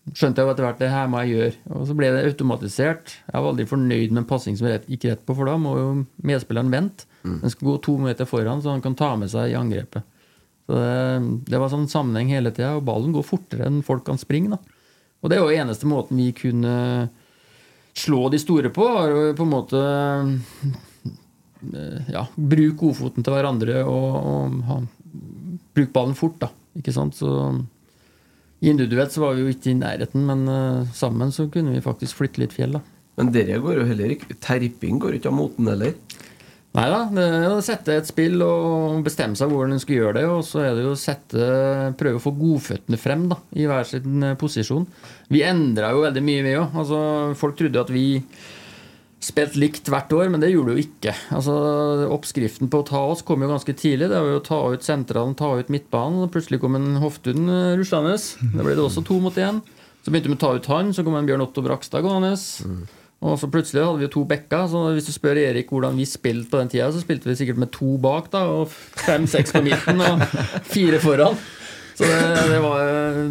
skjønte 0.08 0.40
jeg 0.40 0.48
jo 0.48 0.52
etter 0.54 0.66
hvert 0.66 0.80
det 0.80 0.90
her 0.90 1.10
må 1.10 1.20
jeg 1.22 1.34
gjøre. 1.34 1.56
Og 1.76 1.84
så 1.88 1.96
ble 1.98 2.08
det 2.14 2.24
automatisert. 2.30 3.12
Jeg 3.28 3.36
var 3.36 3.50
aldri 3.52 3.66
fornøyd 3.68 4.14
med 4.14 4.22
en 4.22 4.30
passing 4.30 4.56
som 4.58 4.70
jeg 4.70 4.82
gikk 4.88 5.06
rett 5.10 5.26
på, 5.26 5.36
for 5.38 5.50
da 5.50 5.58
må 5.60 5.74
jo 5.76 5.88
medspilleren 6.26 6.72
vente. 6.72 7.06
Den 7.26 7.52
skal 7.52 7.68
gå 7.68 7.76
to 7.84 7.98
meter 8.00 8.28
foran, 8.28 8.62
så 8.64 8.72
han 8.72 8.82
kan 8.84 8.96
ta 8.96 9.12
med 9.20 9.30
seg 9.32 9.52
i 9.52 9.58
angrepet. 9.58 10.06
Så 10.66 10.78
det, 10.78 11.40
det 11.50 11.60
var 11.60 11.72
sånn 11.72 11.88
sammenheng 11.90 12.30
hele 12.32 12.52
tida, 12.54 12.76
og 12.78 12.86
ballen 12.88 13.12
går 13.14 13.26
fortere 13.26 13.68
enn 13.68 13.82
folk 13.86 14.06
kan 14.08 14.20
springe. 14.20 14.56
da. 14.56 14.78
Og 15.20 15.30
det 15.30 15.36
er 15.36 15.44
jo 15.44 15.62
eneste 15.62 15.88
måten 15.90 16.20
vi 16.20 16.30
kunne 16.36 17.10
slå 18.00 18.28
de 18.32 18.38
store 18.40 18.70
på, 18.72 18.86
var 18.86 19.10
jo 19.12 19.34
på 19.36 19.44
en 19.44 19.52
måte 19.52 19.80
eh, 21.74 22.12
ja, 22.14 22.24
Bruk 22.36 22.78
godfoten 22.80 23.26
til 23.26 23.34
hverandre 23.34 23.82
og, 23.82 24.14
og 24.30 24.56
ha, 24.68 24.78
bruk 25.76 25.92
ballen 25.92 26.16
fort, 26.16 26.38
da. 26.40 26.50
Ikke 26.78 26.94
sant? 26.94 27.18
Så 27.18 27.28
Individuelt 28.60 29.12
så 29.14 29.22
var 29.24 29.36
vi 29.36 29.46
jo 29.46 29.52
ikke 29.54 29.72
i 29.72 29.78
nærheten, 29.78 30.24
men 30.28 30.44
uh, 30.48 30.88
sammen 30.96 31.32
så 31.32 31.46
kunne 31.52 31.72
vi 31.72 31.84
faktisk 31.84 32.18
flytte 32.18 32.42
litt 32.42 32.56
fjell. 32.56 32.76
da. 32.76 32.82
Men 33.20 33.32
dere 33.34 33.60
går 33.60 33.80
jo 33.80 33.86
heller 33.88 34.14
ikke 34.14 34.36
Terping 34.40 35.00
går 35.00 35.16
ikke 35.16 35.30
av 35.32 35.36
moten 35.36 35.70
heller. 35.70 35.94
Nei 36.70 36.84
da, 36.86 36.98
det 37.10 37.22
er 37.26 37.48
å 37.50 37.62
sette 37.66 37.96
et 37.98 38.06
spill 38.06 38.44
og 38.46 39.00
bestemme 39.02 39.34
seg 39.34 39.50
hvordan 39.50 39.74
en 39.74 39.82
skal 39.82 39.96
gjøre 39.96 40.20
det. 40.20 40.26
Og 40.30 40.44
så 40.46 40.62
er 40.62 40.76
det 40.76 40.84
jo 40.84 40.92
å 40.94 41.00
sette, 41.00 41.48
prøve 41.98 42.20
å 42.20 42.22
få 42.22 42.30
godføttene 42.38 43.00
frem 43.00 43.24
da, 43.32 43.40
i 43.58 43.66
hver 43.66 43.88
sin 43.88 44.22
eh, 44.22 44.36
posisjon. 44.38 44.86
Vi 45.34 45.42
endra 45.42 45.90
jo 45.96 46.04
veldig 46.04 46.22
mye, 46.22 46.44
vi 46.46 46.54
òg. 46.60 46.76
Altså, 46.84 47.00
folk 47.40 47.58
trodde 47.58 47.82
at 47.82 47.90
vi 47.90 48.04
spilte 49.20 49.60
likt 49.60 49.88
hvert 49.92 50.12
år, 50.16 50.30
men 50.32 50.40
det 50.42 50.50
gjorde 50.52 50.72
det 50.72 50.76
jo 50.78 50.86
ikke. 50.88 51.14
Altså, 51.36 51.56
Oppskriften 52.12 52.70
på 52.72 52.80
å 52.80 52.86
ta 52.88 53.02
oss 53.12 53.24
kom 53.26 53.44
jo 53.44 53.50
ganske 53.50 53.74
tidlig. 53.76 54.08
Det 54.08 54.16
var 54.16 54.30
jo 54.32 54.38
å 54.40 54.46
ta 54.46 54.60
ut 54.72 54.86
sentralen, 54.86 55.36
ta 55.36 55.52
ut 55.58 55.72
midtbanen. 55.72 56.24
Og 56.24 56.32
plutselig 56.34 56.60
kom 56.62 56.78
en 56.78 56.94
Hoftun 57.02 57.44
eh, 57.44 57.74
ruslende. 57.80 58.16
Da 58.54 58.64
ble 58.64 58.78
det 58.78 58.86
også 58.86 59.04
to 59.06 59.20
mot 59.22 59.36
én. 59.40 59.60
Så 60.00 60.08
begynte 60.08 60.32
vi 60.32 60.38
å 60.38 60.40
ta 60.40 60.54
ut 60.56 60.70
han, 60.72 60.94
så 60.96 61.04
kom 61.04 61.18
en 61.18 61.28
Bjørn 61.28 61.44
Otto 61.44 61.60
Brakstad 61.64 62.04
gående. 62.06 62.32
Og 63.20 63.34
så 63.36 63.50
plutselig 63.52 63.84
hadde 63.84 64.00
vi 64.00 64.06
jo 64.06 64.14
to 64.14 64.24
bekker. 64.30 64.64
Så 64.72 64.84
hvis 64.96 65.10
du 65.10 65.12
spør 65.12 65.40
Erik 65.42 65.68
hvordan 65.72 65.98
vi 66.00 66.08
spilte 66.08 66.48
på 66.48 66.62
den 66.62 66.72
tida, 66.72 66.88
så 66.88 67.02
spilte 67.02 67.28
vi 67.28 67.36
sikkert 67.36 67.60
med 67.60 67.72
to 67.76 67.98
bak, 68.00 68.30
da, 68.32 68.46
og 68.48 68.72
fem-seks 68.72 69.52
på 69.52 69.60
midten, 69.66 70.00
og 70.00 70.24
fire 70.72 71.02
foran. 71.02 71.36
Så 71.94 72.06
det, 72.06 72.18
det, 72.50 72.58
var, 72.64 72.82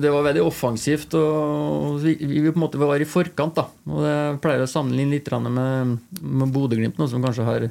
det 0.04 0.14
var 0.14 0.26
veldig 0.28 0.46
offensivt, 0.46 1.14
og 1.18 2.00
vi, 2.04 2.16
vi 2.20 2.46
på 2.50 2.58
en 2.58 2.64
måte 2.64 2.82
var 2.82 3.02
i 3.02 3.08
forkant. 3.10 3.58
da 3.58 3.68
Og 3.90 4.02
det 4.06 4.16
pleier 4.44 4.66
å 4.66 4.70
sammenligne 4.70 5.18
litt 5.18 5.30
med, 5.46 5.96
med 6.22 6.56
Bodø-Glimt, 6.56 7.00
som 7.10 7.24
kanskje 7.26 7.48
har 7.48 7.70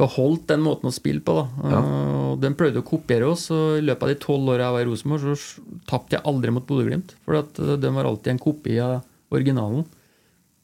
beholdt 0.00 0.46
den 0.48 0.62
måten 0.64 0.88
å 0.88 0.94
spille 0.94 1.22
på. 1.24 1.34
da 1.60 1.80
Og 1.80 2.40
Den 2.42 2.56
prøvde 2.58 2.82
å 2.82 2.86
kopiere 2.86 3.28
oss, 3.30 3.48
og 3.54 3.80
i 3.80 3.84
løpet 3.84 4.06
av 4.06 4.12
de 4.12 4.20
tolv 4.22 4.52
åra 4.54 4.68
jeg 4.68 4.76
var 4.76 4.84
i 4.84 4.90
Rosenborg, 4.90 5.40
så 5.40 5.80
tapte 5.90 6.16
jeg 6.16 6.26
aldri 6.30 6.54
mot 6.54 6.66
Bodø-Glimt. 6.68 7.16
For 7.26 7.40
at 7.42 7.60
eh, 7.60 7.76
den 7.80 7.96
var 7.96 8.08
alltid 8.08 8.34
en 8.34 8.42
kopi 8.42 8.78
av 8.84 9.00
originalen. 9.34 9.84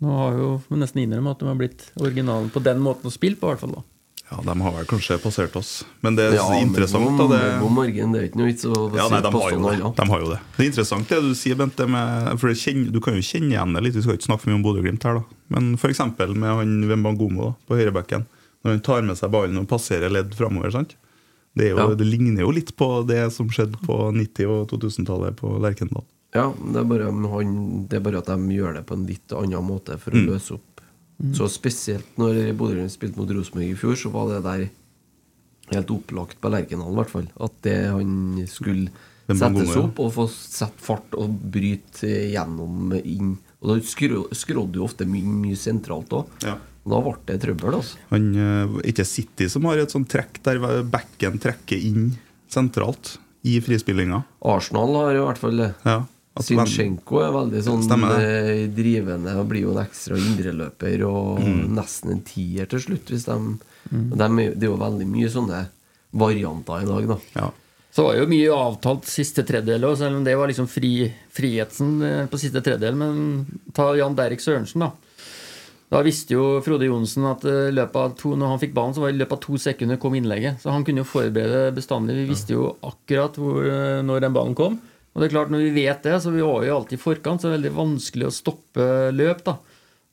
Nå 0.04 0.16
har 0.20 0.40
jo 0.40 0.48
nesten 0.76 1.04
innrømme 1.04 1.32
at 1.32 1.40
de 1.40 1.48
har 1.48 1.58
blitt 1.58 1.90
originalen 1.96 2.50
på 2.52 2.60
den 2.64 2.82
måten 2.84 3.08
å 3.08 3.14
spille 3.14 3.38
på. 3.40 3.48
hvert 3.48 3.62
fall 3.62 3.78
da 3.78 3.84
Ja, 4.30 4.40
De 4.42 4.54
har 4.60 4.72
vel 4.74 4.86
kanskje 4.90 5.16
passert 5.22 5.54
oss. 5.56 5.84
Men 6.02 6.16
det 6.18 6.24
er 6.26 6.34
Ja, 6.34 6.46
interessant. 6.58 7.04
men, 7.06 7.16
da, 7.20 7.26
det... 7.36 7.60
God 7.62 7.70
morgen, 7.76 8.12
det 8.12 8.20
er 8.20 8.24
ikke 8.26 8.40
noe 8.40 8.48
vits 8.50 8.64
å 8.66 8.74
Ja, 8.96 9.06
nei, 9.12 9.20
de 9.22 9.30
har, 9.30 9.50
jo 9.54 9.60
det. 9.70 9.92
de 10.00 10.06
har 10.10 10.20
jo 10.24 10.30
det. 10.32 10.38
Det 10.56 10.64
er 10.64 10.70
interessant 10.72 11.08
det 11.08 11.20
du 11.22 11.30
sier, 11.38 11.54
Bente. 11.60 11.86
Med, 11.86 12.32
for 12.42 12.50
kjenner, 12.50 12.90
du 12.90 12.98
kan 13.00 13.14
jo 13.14 13.22
kjenne 13.22 13.54
igjen 13.54 13.72
det 13.78 13.84
litt. 13.86 13.94
Vi 13.94 14.02
skal 14.02 14.18
ikke 14.18 14.26
snakke 14.26 14.42
for 14.42 14.50
mye 14.50 14.58
om 14.58 14.64
Bodø-Glimt 14.66 15.06
her, 15.06 15.20
da. 15.20 15.38
Men 15.54 15.74
f.eks. 15.78 16.00
med 16.34 16.50
han 16.58 16.74
Wembangomo 16.90 17.52
på 17.70 17.78
høyrebekken. 17.78 18.26
Når 18.66 18.70
han 18.74 18.80
tar 18.82 19.02
med 19.06 19.16
seg 19.20 19.30
ballen 19.30 19.62
og 19.62 19.68
passerer 19.70 20.10
ledd 20.10 20.34
framover. 20.34 20.72
sant? 20.74 20.96
Det, 21.56 21.70
jo, 21.70 21.76
Ja. 21.78 21.86
det 21.94 22.04
ligner 22.10 22.42
jo 22.42 22.50
litt 22.50 22.74
på 22.76 23.06
det 23.06 23.30
som 23.32 23.46
skjedde 23.48 23.78
på 23.86 24.10
90- 24.12 24.50
og 24.50 24.66
2000-tallet 24.74 25.36
på 25.38 25.54
Lerkendal. 25.62 26.02
Ja, 26.34 26.50
det 26.52 26.82
er, 26.82 26.84
bare, 26.84 27.06
han, 27.14 27.86
det 27.88 27.96
er 27.96 28.02
bare 28.04 28.18
at 28.18 28.26
de 28.26 28.36
gjør 28.58 28.74
det 28.74 28.82
på 28.90 28.92
en 28.98 29.06
litt 29.06 29.32
annen 29.32 29.64
måte 29.64 29.96
for 30.02 30.10
å 30.10 30.18
Mm. 30.18 30.26
løse 30.34 30.58
opp. 30.58 30.75
Så 31.36 31.48
spesielt 31.48 32.18
når 32.20 32.52
Bodø-Glimt 32.58 32.92
spilte 32.92 33.16
mot 33.16 33.30
Rosenborg 33.32 33.70
i 33.70 33.78
fjor, 33.78 33.96
så 33.96 34.12
var 34.12 34.34
det 34.34 34.42
der 34.44 34.66
helt 35.72 35.92
opplagt 35.94 36.40
på 36.42 36.50
Lerkendal, 36.52 36.92
i 36.92 36.98
hvert 37.00 37.12
fall. 37.12 37.28
At 37.42 37.54
det 37.64 37.76
han 37.88 38.44
skulle 38.50 38.92
settes 39.26 39.74
opp 39.80 39.98
og 40.04 40.12
få 40.14 40.26
sette 40.30 40.84
fart 40.84 41.16
og 41.18 41.32
bryte 41.52 42.10
gjennom 42.30 42.92
inn. 43.00 43.34
Og 43.62 43.72
da 43.72 43.78
skrådde 43.82 44.78
jo 44.78 44.86
ofte 44.86 45.08
mye, 45.08 45.36
mye 45.46 45.58
sentralt 45.58 46.12
òg. 46.14 46.36
Ja. 46.46 46.58
Og 46.86 46.92
da 46.92 47.00
ble 47.02 47.14
det 47.26 47.38
trøbbel, 47.42 47.78
altså. 47.80 48.02
Han, 48.12 48.28
eh, 48.38 48.76
ikke 48.92 49.08
City 49.08 49.48
som 49.50 49.64
har 49.66 49.80
et 49.82 49.90
sånt 49.90 50.10
trekk 50.12 50.38
der 50.46 50.60
bekken 50.86 51.40
trekker 51.42 51.80
inn 51.80 52.12
sentralt 52.52 53.16
i 53.46 53.56
frispillinga. 53.64 54.22
Arsenal 54.46 54.94
har 55.00 55.16
i 55.16 55.24
hvert 55.24 55.40
fall 55.40 55.58
det. 55.64 55.72
Ja. 55.86 56.04
Zinchenko 56.44 57.20
er 57.24 57.32
veldig 57.32 57.62
sånn 57.64 57.82
Stemmer 57.86 58.18
eh, 58.20 58.66
drivende 58.68 59.36
og 59.40 59.48
blir 59.48 59.62
jo 59.62 59.72
en 59.76 59.84
ekstra 59.86 60.18
indreløper 60.20 61.04
og 61.08 61.38
Mm. 61.40 61.74
nesten 61.76 62.10
en 62.12 62.20
tier 62.26 62.66
til 62.68 62.80
slutt. 62.80 63.06
Hvis 63.08 63.24
de, 63.24 63.36
de, 63.90 64.24
er- 64.24 64.54
det 64.54 64.62
er 64.66 64.70
jo 64.72 64.76
veldig 64.76 65.06
mye 65.06 65.28
sånne 65.32 65.62
varianter 66.12 66.82
i 66.82 66.86
dag, 66.90 67.08
da. 67.08 67.16
Ja. 67.40 67.50
Så 67.96 68.04
var 68.04 68.16
jo 68.18 68.26
mye 68.28 68.52
avtalt 68.52 69.06
siste 69.08 69.42
tredjedel 69.48 69.84
òg, 69.88 69.96
selv 69.96 70.16
om 70.18 70.24
det 70.24 70.34
var 70.36 70.48
liksom 70.50 70.68
fri, 70.68 71.10
friheten 71.32 72.02
eh, 72.04 72.26
på 72.28 72.36
siste 72.38 72.60
tredjedel. 72.60 72.94
Men 72.94 73.46
ta 73.72 73.94
Jan 73.96 74.14
Derek 74.18 74.40
Sørensen, 74.44 74.80
da. 74.84 74.90
Da 75.88 76.00
visste 76.02 76.34
jo 76.34 76.60
Frode 76.66 76.84
Johnsen 76.88 77.24
at 77.30 77.44
eh, 77.46 77.70
løpet 77.72 77.96
av 77.96 78.16
to, 78.18 78.34
når 78.36 78.48
han 78.52 78.58
fikk 78.60 78.74
ballen, 78.74 78.92
så 78.92 79.00
var 79.04 79.12
det 79.12 79.16
i 79.16 79.22
løpet 79.22 79.36
av 79.38 79.42
to 79.46 79.56
sekunder 79.62 79.96
kom 80.02 80.14
innlegget. 80.18 80.58
Så 80.60 80.72
han 80.74 80.84
kunne 80.84 81.00
jo 81.04 81.08
forberede 81.08 81.72
bestandig. 81.76 82.16
Vi 82.18 82.28
visste 82.32 82.52
jo 82.56 82.72
akkurat 82.84 83.38
hvor, 83.40 83.62
når 84.04 84.20
den 84.26 84.34
ballen 84.36 84.54
kom. 84.58 84.80
Og 85.16 85.22
det 85.22 85.30
er 85.30 85.32
klart, 85.32 85.48
når 85.48 85.62
vi 85.64 85.70
vet 85.78 86.02
det, 86.04 86.18
så 86.20 86.28
vi 86.28 86.44
var 86.44 86.60
jo 86.66 86.74
alltid 86.76 86.98
i 86.98 87.00
forkant, 87.00 87.40
så 87.40 87.48
det 87.48 87.54
er 87.54 87.56
veldig 87.56 87.76
vanskelig 87.78 88.26
å 88.28 88.34
stoppe 88.36 88.88
løp, 89.16 89.40
da. 89.46 89.54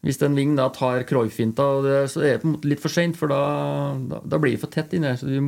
Hvis 0.03 0.21
en 0.23 0.35
ving 0.35 0.53
da 0.55 0.69
tar 0.71 1.03
Cruyff-finta, 1.07 1.65
så 2.07 2.23
er 2.23 2.37
det 2.37 2.41
på 2.41 2.47
en 2.47 2.53
måte 2.55 2.71
litt 2.71 2.83
for 2.83 2.91
seint, 2.91 3.19
for 3.19 3.31
da, 3.31 3.41
da, 3.99 4.21
da 4.23 4.39
blir 4.39 4.55
det 4.55 4.61
for 4.63 4.71
tett 4.71 4.95
inni 4.95 5.09
der. 5.09 5.19
Så 5.19 5.27
vi 5.27 5.41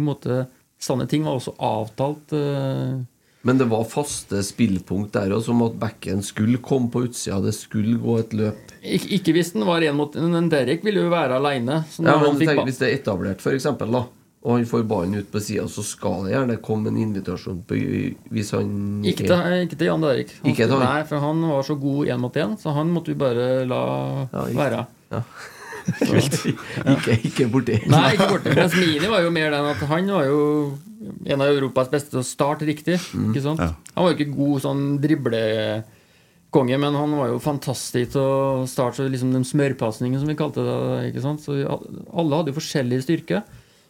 sånne 0.84 1.08
ting 1.12 1.24
var 1.24 1.40
også 1.40 1.56
avtalt. 1.56 2.36
Uh... 2.36 3.08
Men 3.48 3.60
det 3.62 3.70
var 3.72 3.88
faste 3.88 4.42
spillpunkt 4.44 5.16
der 5.16 5.32
også, 5.36 5.54
som 5.54 5.64
at 5.70 5.80
backen 5.80 6.24
skulle 6.26 6.60
komme 6.60 6.92
på 6.92 7.06
utsida, 7.08 7.40
det 7.46 7.56
skulle 7.56 7.96
gå 8.02 8.20
et 8.20 8.36
løp. 8.36 8.76
Ik 8.84 9.08
ikke 9.22 9.38
hvis 9.38 9.54
den 9.56 9.64
var 9.68 9.84
én 9.88 9.96
mot 9.98 10.14
Men 10.20 10.52
Derek 10.52 10.84
ville 10.84 11.04
jo 11.04 11.14
være 11.14 11.40
aleine. 11.40 11.80
Ja, 11.96 12.20
men 12.20 12.40
tenk, 12.44 12.66
hvis 12.68 12.84
det 12.84 12.90
er 12.90 13.00
etablert, 13.00 13.40
eksempel, 13.56 13.96
da, 13.96 14.04
og 14.46 14.52
han 14.60 14.66
får 14.70 14.84
ballen 14.86 15.16
ut 15.18 15.32
på 15.34 15.40
sida, 15.42 15.64
så 15.68 15.82
skal 15.82 16.28
det 16.28 16.36
gjerne 16.36 16.56
komme 16.62 16.92
en 16.92 17.00
invitasjon 17.02 17.64
på 17.66 17.80
hvis 18.30 18.52
han 18.54 19.02
Ikke 19.04 19.26
til, 19.26 19.56
ikke 19.66 19.80
til 19.80 19.88
Jan 19.90 20.04
Derek. 20.06 20.36
Han, 20.44 20.52
Ikke 20.52 20.68
til 20.70 20.76
han? 20.78 20.84
Nei, 20.86 21.02
for 21.10 21.24
han 21.24 21.42
var 21.50 21.64
så 21.66 21.76
god 21.82 22.12
én 22.14 22.22
mot 22.22 22.36
én, 22.38 22.54
så 22.62 22.76
han 22.78 22.94
måtte 22.94 23.10
vi 23.10 23.18
bare 23.18 23.66
la 23.66 23.82
Ja, 24.32 24.46
ikke- 24.46 24.60
være. 24.62 24.86
Ja. 25.16 25.24
ikke, 26.26 27.16
ikke 27.30 27.46
borti. 27.54 27.76
Nei, 27.90 28.14
ikke 28.16 28.28
borti. 28.32 28.54
Mens 28.58 28.74
Mini 28.78 29.10
var 29.12 29.22
jo 29.26 29.30
mer 29.34 29.52
den 29.54 29.68
at 29.70 29.82
han 29.90 30.08
var 30.10 30.26
jo 30.26 30.40
en 31.26 31.42
av 31.46 31.52
Europas 31.52 31.92
beste 31.92 32.10
til 32.14 32.22
å 32.22 32.26
starte 32.26 32.66
riktig. 32.66 32.96
Ikke 33.14 33.44
sant? 33.44 33.62
Ja. 33.62 33.74
Han 33.96 34.06
var 34.08 34.14
jo 34.14 34.18
ikke 34.18 34.34
god 34.38 34.64
sånn 34.64 34.82
driblekonge, 35.04 36.80
men 36.82 36.98
han 36.98 37.14
var 37.20 37.30
jo 37.34 37.42
fantastisk 37.44 38.16
til 38.16 38.22
å 38.24 38.66
starte 38.70 39.06
liksom 39.10 39.34
den 39.36 39.46
smørpasningen, 39.46 40.20
som 40.22 40.30
vi 40.32 40.38
kalte 40.40 40.66
det. 40.66 41.12
ikke 41.12 41.22
sant? 41.26 41.42
Så 41.46 41.54
vi- 41.54 41.68
alle 41.68 42.36
hadde 42.42 42.54
jo 42.54 42.60
forskjellig 42.60 43.04
styrke. 43.06 43.44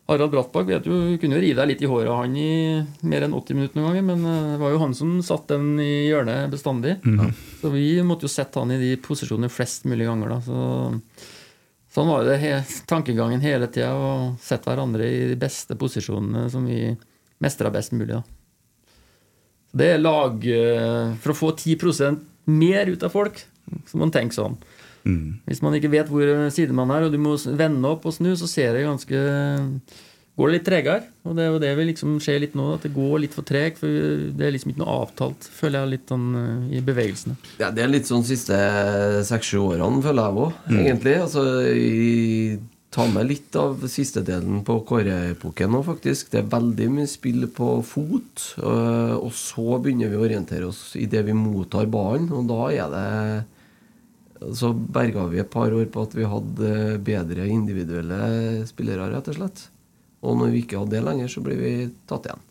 Harald 0.05 0.35
Brattbakk 0.35 0.67
vet 0.69 0.85
jo, 0.85 0.97
kunne 1.17 1.39
jo 1.39 1.41
rive 1.41 1.63
deg 1.63 1.71
litt 1.71 1.81
i 1.81 1.89
håret 1.89 2.11
av 2.13 2.19
han 2.21 2.35
i 2.37 2.49
mer 3.09 3.25
enn 3.25 3.33
80 3.33 3.57
minutter 3.57 3.79
noen 3.79 3.87
ganger, 3.89 4.03
men 4.05 4.27
eh, 4.29 4.51
det 4.51 4.59
var 4.61 4.75
jo 4.75 4.81
han 4.83 4.93
som 4.97 5.15
satt 5.25 5.47
den 5.49 5.79
i 5.81 6.05
hjørnet 6.11 6.51
bestandig. 6.53 6.99
Så 7.61 7.71
vi 7.73 7.87
måtte 8.05 8.27
jo 8.27 8.33
sette 8.35 8.61
han 8.61 8.75
i 8.75 8.81
de 8.81 8.91
posisjonene 9.01 9.49
flest 9.49 9.89
mulig 9.89 10.09
ganger. 10.09 10.35
da, 10.35 10.41
så... 10.45 11.31
Sånn 11.95 12.09
var 12.11 12.25
det 12.27 12.35
he 12.41 12.51
tankegangen 12.89 13.39
hele 13.39 13.69
tida, 13.71 13.93
å 13.95 14.33
sette 14.43 14.67
hverandre 14.67 15.05
i 15.07 15.19
de 15.29 15.37
beste 15.39 15.77
posisjonene 15.79 16.49
som 16.51 16.65
vi 16.67 16.89
mestra 17.39 17.71
best 17.71 17.95
mulig. 17.95 18.17
da. 18.17 18.91
Så 19.71 19.79
Det 19.79 19.87
er 19.93 20.03
lag 20.03 20.43
eh, 20.43 21.15
For 21.23 21.31
å 21.31 21.39
få 21.39 21.53
10% 21.55 22.19
mer 22.51 22.91
ut 22.91 23.03
av 23.03 23.15
folk, 23.15 23.39
så 23.87 23.95
må 23.95 24.05
man 24.05 24.13
tenke 24.13 24.35
sånn. 24.35 24.59
Hvis 25.45 25.61
man 25.61 25.75
ikke 25.77 25.91
vet 25.93 26.09
hvor 26.09 26.49
side 26.49 26.73
man 26.73 26.89
er, 26.91 27.05
og 27.05 27.13
du 27.13 27.19
må 27.21 27.35
vende 27.37 27.91
opp 27.93 28.05
og 28.09 28.13
snu, 28.17 28.31
så 28.35 28.47
ser 28.49 28.73
det 28.73 28.87
ganske 28.87 29.21
går 30.35 30.49
det 30.51 30.55
litt 30.57 30.65
tregere. 30.67 31.03
Og 31.23 31.35
det 31.37 31.45
er 31.45 31.51
jo 31.53 31.59
det 31.63 31.71
vi 31.77 31.87
liksom 31.91 32.17
ser 32.23 32.41
litt 32.43 32.55
nå, 32.59 32.73
at 32.75 32.83
det 32.83 32.93
går 32.95 33.21
litt 33.23 33.35
for 33.37 33.47
tregt. 33.47 33.79
For 33.79 33.87
det 34.35 34.43
er 34.47 34.51
liksom 34.55 34.73
ikke 34.73 34.83
noe 34.83 34.97
avtalt, 35.05 35.47
føler 35.47 35.81
jeg, 35.81 35.93
litt 35.95 36.11
sånn 36.11 36.27
eh, 36.41 36.77
i 36.77 36.83
bevegelsene. 36.85 37.37
Ja, 37.61 37.71
det 37.71 37.85
er 37.85 37.91
litt 37.93 38.09
sånn 38.09 38.25
siste 38.27 38.57
seks-sju 39.29 39.61
årene, 39.63 40.03
føler 40.03 40.27
jeg 40.27 40.41
òg, 40.45 40.63
egentlig. 40.75 41.15
Altså, 41.23 41.45
jeg 41.71 42.59
tar 42.95 43.09
med 43.11 43.27
litt 43.27 43.55
av 43.59 43.81
siste 43.91 44.21
delen 44.27 44.61
på 44.67 44.77
Kåre-epoken 44.87 45.71
nå, 45.71 45.81
faktisk. 45.87 46.29
Det 46.31 46.43
er 46.43 46.51
veldig 46.51 46.91
mye 46.99 47.09
spill 47.11 47.47
på 47.55 47.71
fot. 47.87 48.45
øh, 48.59 49.15
Og 49.19 49.31
så 49.35 49.79
begynner 49.83 50.11
vi 50.11 50.19
å 50.19 50.27
orientere 50.27 50.67
oss 50.67 50.93
i 50.99 51.07
det 51.11 51.25
vi 51.27 51.35
mottar 51.35 51.87
ballen, 51.91 52.29
og 52.35 52.47
da 52.51 52.61
er 52.75 52.95
det 52.95 53.09
Så 54.53 54.73
berga 54.73 55.25
vi 55.31 55.39
et 55.41 55.51
par 55.51 55.73
år 55.73 55.87
på 55.91 56.03
at 56.05 56.15
vi 56.17 56.27
hadde 56.27 56.97
bedre 57.05 57.47
individuelle 57.49 58.65
spillere, 58.69 59.09
rett 59.13 59.29
og 59.31 59.39
slett. 59.39 59.69
Og 60.25 60.37
når 60.39 60.51
vi 60.53 60.65
ikke 60.65 60.81
hadde 60.81 60.97
det 60.97 61.05
lenger, 61.05 61.31
så 61.31 61.43
blir 61.45 61.57
vi 61.61 61.71
tatt 62.09 62.27
igjen. 62.29 62.43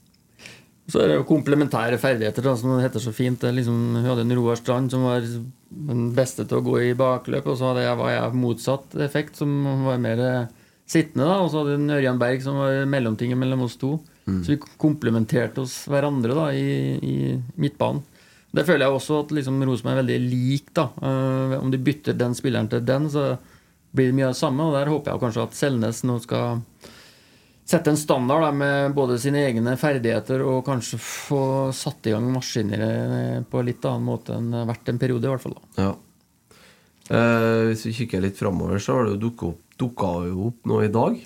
Så 0.90 1.00
er 1.00 1.08
det 1.08 1.14
jo 1.16 1.28
komplementære 1.28 1.96
ferdigheter, 2.00 2.44
da, 2.44 2.52
som 2.60 2.74
det 2.74 2.84
heter 2.84 3.00
så 3.00 3.12
fint. 3.14 3.40
Det 3.40 3.54
liksom, 3.56 3.78
hun 3.96 4.08
hadde 4.08 4.26
en 4.26 4.34
Roar 4.36 4.58
Strand 4.60 4.92
som 4.92 5.06
var 5.06 5.24
den 5.24 6.10
beste 6.16 6.44
til 6.44 6.60
å 6.60 6.64
gå 6.64 6.74
i 6.90 6.96
bakløp, 6.98 7.46
og 7.48 7.56
så 7.56 7.70
hadde 7.70 7.86
jeg, 7.86 7.98
var 8.02 8.12
jeg 8.12 8.40
motsatt 8.42 8.98
effekt, 9.06 9.38
som 9.40 9.54
var 9.86 10.02
mer 10.02 10.20
eh, 10.20 10.50
sittende. 10.84 11.24
da, 11.24 11.38
Og 11.40 11.48
så 11.50 11.62
hadde 11.62 11.78
hun 11.78 11.94
Ørjan 11.96 12.20
Berg 12.20 12.44
som 12.44 12.60
var 12.60 12.84
mellomtinget 12.90 13.40
mellom 13.40 13.64
oss 13.64 13.78
to. 13.80 13.96
Så 14.24 14.54
vi 14.54 14.60
komplementerte 14.80 15.60
oss 15.60 15.82
hverandre 15.90 16.36
da, 16.36 16.46
i, 16.56 16.96
i 16.96 17.16
midtbanen. 17.60 18.04
Det 18.54 18.64
føler 18.68 18.86
jeg 18.86 18.94
også 18.94 19.20
at 19.24 19.32
liksom 19.34 19.62
Rosenborg 19.66 19.96
er 19.96 20.02
veldig 20.02 20.18
lik. 20.28 20.68
da. 20.76 20.88
Eh, 21.02 21.56
om 21.58 21.72
de 21.72 21.80
bytter 21.82 22.18
den 22.18 22.36
spilleren 22.38 22.70
til 22.70 22.84
den, 22.86 23.08
så 23.10 23.34
blir 23.94 24.10
det 24.10 24.18
mye 24.18 24.28
av 24.28 24.36
det 24.36 24.42
samme. 24.42 24.68
Og 24.68 24.76
der 24.76 24.92
håper 24.92 25.12
jeg 25.12 25.24
kanskje 25.24 25.46
at 25.48 25.58
Selnes 25.58 26.02
nå 26.06 26.20
skal 26.22 26.62
sette 27.64 27.90
en 27.90 27.98
standard 27.98 28.44
da, 28.44 28.50
med 28.52 28.94
både 28.94 29.16
sine 29.18 29.40
egne 29.48 29.76
ferdigheter 29.80 30.42
og 30.44 30.66
kanskje 30.66 30.98
få 31.00 31.44
satt 31.74 32.10
i 32.10 32.12
gang 32.12 32.26
maskiner 32.32 33.44
på 33.48 33.60
en 33.60 33.70
litt 33.70 33.86
annen 33.88 34.04
måte 34.04 34.36
enn 34.36 34.50
vært 34.68 34.90
en 34.92 35.00
periode, 35.00 35.24
i 35.24 35.32
hvert 35.32 35.44
fall. 35.46 35.56
da. 35.56 35.86
Ja. 35.86 35.92
Eh, 37.10 37.60
hvis 37.70 37.86
vi 37.88 37.96
kikker 38.00 38.22
litt 38.24 38.38
framover, 38.40 38.78
så 38.80 38.98
har 38.98 39.06
det 39.06 39.16
jo 39.16 39.22
dukket 39.28 39.48
opp, 39.50 39.62
dukka 39.80 40.10
opp 40.46 40.68
nå 40.68 40.82
i 40.84 40.92
dag. 40.92 41.16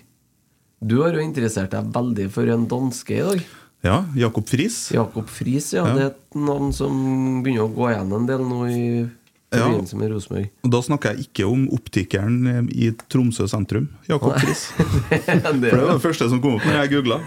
Du 0.79 1.01
har 1.03 1.15
jo 1.15 1.23
interessert 1.23 1.75
deg 1.75 1.91
veldig 1.95 2.29
for 2.31 2.55
en 2.55 2.69
danske 2.71 3.17
i 3.17 3.25
dag. 3.27 3.49
Ja, 3.87 4.01
Jakob 4.19 4.49
Friis. 4.51 4.89
Jakob 4.93 5.29
Friis, 5.31 5.71
ja. 5.77 5.85
Ja. 5.87 5.95
Det 5.95 6.03
er 6.03 6.11
et 6.11 6.35
navn 6.49 6.73
som 6.75 7.43
begynner 7.45 7.69
å 7.69 7.75
gå 7.77 7.87
igjen 7.93 8.13
en 8.17 8.27
del 8.27 8.43
nå 8.43 8.65
i 8.67 8.83
Ja. 9.55 9.69
med 9.71 10.11
Rosenborg. 10.13 10.51
Da 10.69 10.81
snakker 10.85 11.15
jeg 11.15 11.29
ikke 11.29 11.47
om 11.49 11.63
optikeren 11.73 12.69
i 12.69 12.91
Tromsø 13.09 13.47
sentrum. 13.49 13.87
Jakob 14.09 14.35
Friis. 14.37 14.67
det 15.09 15.23
For 15.25 15.79
det 15.79 15.85
var 15.87 15.95
det 15.95 16.03
første 16.05 16.29
som 16.29 16.43
kom 16.43 16.59
opp 16.59 16.67
når 16.67 16.81
jeg 16.83 16.91
googla. 16.97 17.21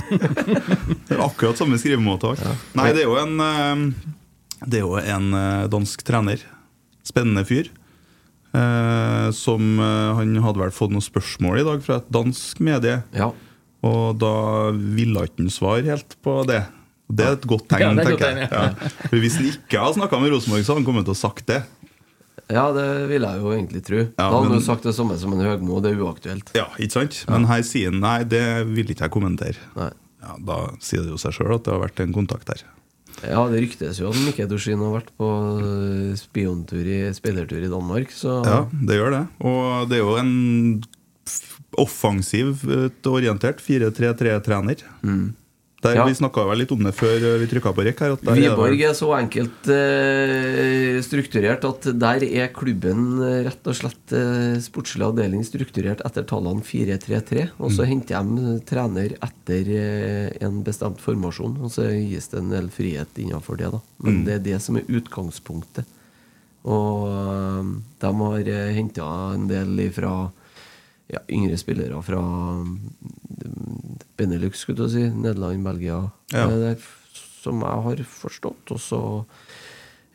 Akkurat 1.24 1.58
samme 1.58 1.80
skrivemåte. 1.82 2.36
Ja. 2.38 2.54
Nei, 2.78 2.92
det 2.94 3.06
er 3.06 3.10
jo 3.10 3.18
en 3.18 3.40
eh, 3.42 3.86
Det 4.68 4.82
er 4.82 4.86
jo 4.86 4.98
en 5.02 5.34
eh, 5.34 5.68
dansk 5.74 6.04
trener. 6.06 6.44
Spennende 7.08 7.42
fyr. 7.48 7.72
eh, 8.54 9.32
Som 9.34 9.80
Han 9.80 10.36
hadde 10.46 10.62
vel 10.62 10.76
fått 10.76 10.92
noen 10.94 11.02
spørsmål 11.02 11.64
i 11.64 11.66
dag 11.66 11.82
fra 11.82 12.02
et 12.04 12.12
dansk 12.14 12.60
medie. 12.62 13.00
Ja. 13.18 13.32
Og 13.88 14.18
da 14.22 14.34
ville 14.72 15.24
ikke 15.26 15.42
han 15.42 15.50
svare 15.54 15.84
helt 15.90 16.16
på 16.22 16.42
det. 16.50 16.62
Det 17.12 17.26
er 17.28 17.34
et 17.36 17.46
godt 17.50 17.66
tegn, 17.68 17.82
Ja, 17.82 17.92
er 17.92 18.06
tenker 18.08 18.28
jeg. 18.38 18.50
Ja. 18.52 18.90
For 19.10 19.18
Hvis 19.20 19.36
han 19.40 19.48
ikke 19.50 19.80
hadde 19.82 19.98
snakka 20.00 20.20
med 20.22 20.32
Rosenborg, 20.32 20.64
så 20.64 20.72
hadde 20.72 20.80
han 20.84 20.88
kommet 20.88 21.08
til 21.10 21.16
å 21.16 21.20
sagt 21.20 21.46
det. 21.50 21.62
ja, 22.52 22.66
det 22.76 22.86
vil 23.10 23.22
jeg 23.28 23.40
jo 23.42 23.52
egentlig 23.56 23.82
tro. 23.88 24.04
da 24.16 24.24
hadde 24.30 24.38
han 24.44 24.50
men- 24.52 24.60
jo 24.60 24.66
sagt 24.66 24.84
det 24.84 24.94
samme 24.96 25.18
som 25.20 25.34
en 25.34 25.40
Høgmo, 25.46 25.82
det 25.82 25.92
er 25.92 26.00
uaktuelt. 26.04 26.52
Ja, 26.56 26.68
ikke 26.80 26.92
sant? 26.92 27.26
Men 27.28 27.46
her 27.46 27.62
sier 27.64 27.92
han 27.92 28.00
nei, 28.00 28.24
det 28.24 28.44
vil 28.68 28.86
ikke 28.94 29.08
jeg 29.08 29.12
kommentere. 29.12 29.58
Nei. 29.76 29.92
Ja, 30.22 30.36
Da 30.46 30.58
sier 30.80 31.02
det 31.02 31.10
jo 31.10 31.18
seg 31.18 31.34
sjøl 31.34 31.56
at 31.56 31.64
det 31.66 31.74
har 31.74 31.82
vært 31.82 32.00
en 32.00 32.14
kontakt 32.14 32.46
der. 32.46 32.62
Ja, 33.28 33.48
det 33.50 33.60
ryktes 33.62 34.00
jo 34.00 34.10
at 34.10 34.16
Mikke 34.16 34.48
Dorsin 34.48 34.80
har 34.80 34.94
vært 35.02 35.10
på 35.20 35.28
eh, 35.60 36.16
spiontur 36.16 36.86
i 36.86 37.12
speidertur 37.14 37.62
i 37.62 37.68
Danmark, 37.70 38.10
så 38.14 38.40
Ja, 38.46 38.66
det 38.72 38.96
gjør 38.98 39.12
det. 39.12 39.28
Og 39.44 39.90
det 39.90 39.98
er 39.98 40.04
jo 40.06 40.16
en 40.18 40.84
offensivt 41.78 43.08
orientert 43.08 43.62
4-3-3-trener. 43.64 44.84
Der 45.82 45.96
Ja. 45.96 46.06
Vi 46.06 46.14
snakka 46.14 46.44
litt 46.54 46.72
om 46.72 46.84
det 46.84 46.94
før 46.94 47.40
vi 47.42 47.48
trykka 47.50 47.72
på 47.74 47.82
rekk 47.82 48.00
her. 48.04 48.12
Er 48.14 48.36
Wiborg 48.38 48.82
er 48.86 48.94
så 48.94 49.08
enkelt 49.18 49.66
eh, 49.66 51.02
strukturert 51.02 51.66
at 51.66 51.88
der 51.98 52.22
er 52.22 52.52
klubben 52.54 53.18
eh, 53.18 53.40
rett 53.48 53.66
og 53.66 53.74
slett 53.80 54.14
eh, 54.14 54.60
sportslig 54.62 55.08
avdeling 55.08 55.42
strukturert 55.42 56.04
etter 56.06 56.28
tallene 56.30 56.62
4-3-3. 56.62 57.48
Og 57.58 57.74
så 57.74 57.88
henter 57.90 58.22
de 58.22 58.60
trener 58.70 59.16
etter 59.26 59.72
eh, 59.74 60.28
en 60.46 60.62
bestemt 60.62 61.02
formasjon, 61.02 61.58
og 61.66 61.74
så 61.74 61.88
gis 61.90 62.30
det 62.30 62.44
en 62.44 62.54
del 62.54 62.70
frihet 62.70 63.18
innenfor 63.18 63.58
det. 63.58 63.72
da 63.74 63.82
Men 64.06 64.22
det 64.28 64.36
er 64.38 64.46
det 64.52 64.62
som 64.62 64.78
er 64.78 64.86
utgangspunktet. 64.86 65.90
Og 66.62 67.10
eh, 67.10 67.74
de 68.06 68.14
har 68.22 68.54
eh, 68.54 68.70
henta 68.78 69.10
en 69.34 69.50
del 69.50 69.82
fra 69.98 70.14
ja, 71.12 71.22
yngre 71.30 71.58
spillere 71.60 72.00
fra 72.06 72.22
Benelux, 74.18 74.64
skulle 74.64 74.86
du 74.86 74.90
si. 74.90 75.04
Nederland, 75.10 75.64
Belgia. 75.66 76.04
Ja. 76.32 76.48
Eh, 76.48 76.58
det 76.58 76.74
er 76.76 76.90
som 77.42 77.64
jeg 77.66 77.86
har 77.88 78.04
forstått. 78.08 78.74
Og 78.76 78.82
så 78.82 79.02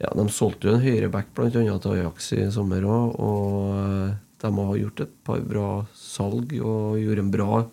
ja, 0.00 0.10
De 0.14 0.26
solgte 0.32 0.68
jo 0.68 0.76
en 0.76 0.84
høyreback 0.84 1.32
blant 1.34 1.56
annet 1.56 1.82
til 1.82 1.96
Ajax 1.96 2.30
i 2.36 2.46
sommer 2.54 2.86
òg. 2.86 3.16
Og 3.18 3.74
eh, 3.80 4.14
de 4.44 4.52
har 4.60 4.78
gjort 4.82 5.04
et 5.06 5.16
par 5.26 5.42
bra 5.48 5.70
salg 5.96 6.54
og 6.60 7.00
gjorde 7.00 7.24
en 7.24 7.34
bra, 7.34 7.64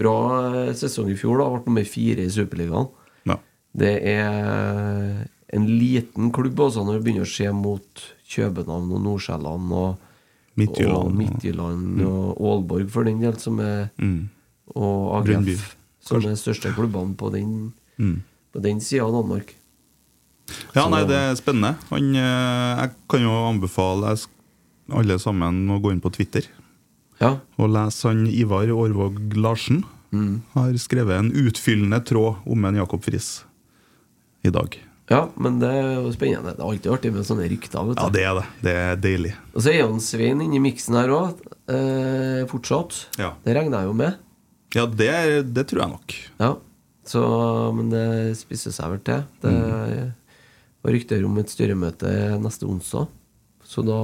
bra 0.00 0.16
eh, 0.66 0.72
sesong 0.78 1.10
i 1.12 1.18
fjor. 1.18 1.40
da, 1.40 1.50
Ble 1.54 1.64
nummer 1.66 1.88
fire 1.88 2.24
i 2.24 2.32
Superligaen. 2.32 2.90
Ja. 3.28 3.40
Det 3.76 3.96
er 4.14 5.26
en 5.50 5.66
liten 5.66 6.30
klubb 6.34 6.60
også 6.62 6.84
når 6.86 6.98
du 6.98 7.04
begynner 7.06 7.26
å 7.26 7.32
se 7.32 7.48
mot 7.54 8.04
København 8.30 8.92
og 8.94 9.02
Nordsjælland 9.02 9.74
og 9.74 10.06
Midtjylland. 10.60 11.04
og, 11.04 11.14
Midtjylland 11.18 12.02
og 12.06 12.40
Aalborg, 12.40 12.90
for 12.90 13.04
den 13.08 13.20
del, 13.20 13.36
som 13.40 13.58
er 13.60 13.90
Mm. 13.98 14.28
og 14.76 15.24
Brøndby, 15.26 15.54
AGF, 15.56 15.76
som 16.00 16.16
er 16.20 16.28
de 16.30 16.36
største 16.36 16.74
klubbene 16.76 17.16
på 17.16 17.30
den, 17.32 17.72
Mm. 17.98 18.22
På 18.52 18.60
den 18.62 18.80
sida 18.80 19.04
av 19.04 19.12
Danmark. 19.12 19.54
Ja, 20.74 20.82
Så- 20.82 20.90
nei, 20.90 21.04
det 21.06 21.16
er 21.16 21.34
spennende. 21.36 21.76
Han, 21.90 22.14
eh, 22.16 22.80
jeg 22.80 22.90
kan 23.08 23.20
jo 23.20 23.30
anbefale 23.30 24.16
alle 24.92 25.18
sammen 25.18 25.68
å 25.68 25.80
gå 25.80 25.92
inn 25.92 26.00
på 26.00 26.10
Twitter 26.12 26.42
Ja. 27.20 27.38
og 27.58 27.70
lese 27.70 28.08
han 28.08 28.26
Ivar 28.26 28.64
Aarvåg 28.66 29.34
Larsen. 29.36 29.84
Mm. 30.12 30.42
Har 30.54 30.72
skrevet 30.72 31.18
en 31.18 31.30
utfyllende 31.32 32.00
tråd 32.04 32.36
om 32.46 32.64
en 32.64 32.74
Jakob 32.74 33.00
Friis 33.02 33.44
i 34.42 34.50
dag. 34.50 34.76
Ja, 35.10 35.20
men 35.42 35.58
det 35.58 35.68
er 35.74 35.88
jo 35.98 36.10
spennende. 36.14 36.52
Det 36.54 36.62
er 36.62 36.68
alltid 36.70 36.92
artig 36.94 37.10
med 37.16 37.26
sånne 37.26 37.48
rykter. 37.50 37.86
Vet 37.88 37.98
du. 37.98 38.02
Ja, 38.04 38.10
det 38.14 38.24
er 38.28 38.34
det. 38.38 38.46
Det 38.62 38.74
er 38.78 38.96
deilig. 39.02 39.32
Og 39.54 39.64
så 39.64 39.72
er 39.72 39.78
jo 39.82 39.98
Svein 40.04 40.40
inne 40.44 40.56
i 40.60 40.62
miksen 40.62 40.94
her 41.00 41.10
òg, 41.16 41.40
eh, 41.66 42.42
fortsatt. 42.50 43.00
Ja, 43.18 43.32
Det 43.44 43.56
regner 43.56 43.80
jeg 43.82 43.90
jo 43.90 43.94
med. 43.98 44.18
ja 44.74 44.86
det, 44.86 45.10
det 45.54 45.66
tror 45.66 45.82
jeg 45.82 45.90
nok. 45.96 46.14
Ja. 46.38 46.52
Så, 47.10 47.22
men 47.74 47.90
det 47.90 48.36
spisser 48.38 48.70
seg 48.70 48.92
vel 48.92 49.00
til. 49.02 49.24
Det 49.42 49.54
var 50.84 50.92
rykter 50.94 51.24
om 51.26 51.38
et 51.42 51.50
styremøte 51.50 52.12
neste 52.40 52.68
onsdag. 52.70 53.08
Så 53.66 53.82
da 53.86 53.98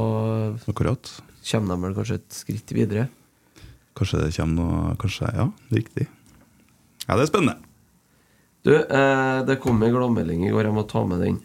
Akkurat. 0.67 1.07
kommer 1.47 1.75
de 1.77 1.83
vel 1.87 1.95
kanskje 1.95 2.19
et 2.19 2.35
skritt 2.35 2.73
videre. 2.75 3.07
Kanskje 3.97 4.25
det 4.27 4.35
kommer 4.37 4.59
noe 4.59 4.97
Kanskje, 5.01 5.31
ja, 5.39 5.47
riktig. 5.73 6.09
Ja, 7.07 7.15
det 7.17 7.23
er 7.25 7.31
spennende. 7.31 7.57
Du, 8.67 8.73
eh, 8.75 9.41
det 9.47 9.61
kom 9.63 9.83
en 9.83 9.93
gladmelding 9.95 10.47
i 10.49 10.51
går. 10.51 10.67
Jeg 10.67 10.75
må 10.75 10.83
ta 10.91 11.05
med 11.07 11.23
den. 11.23 11.37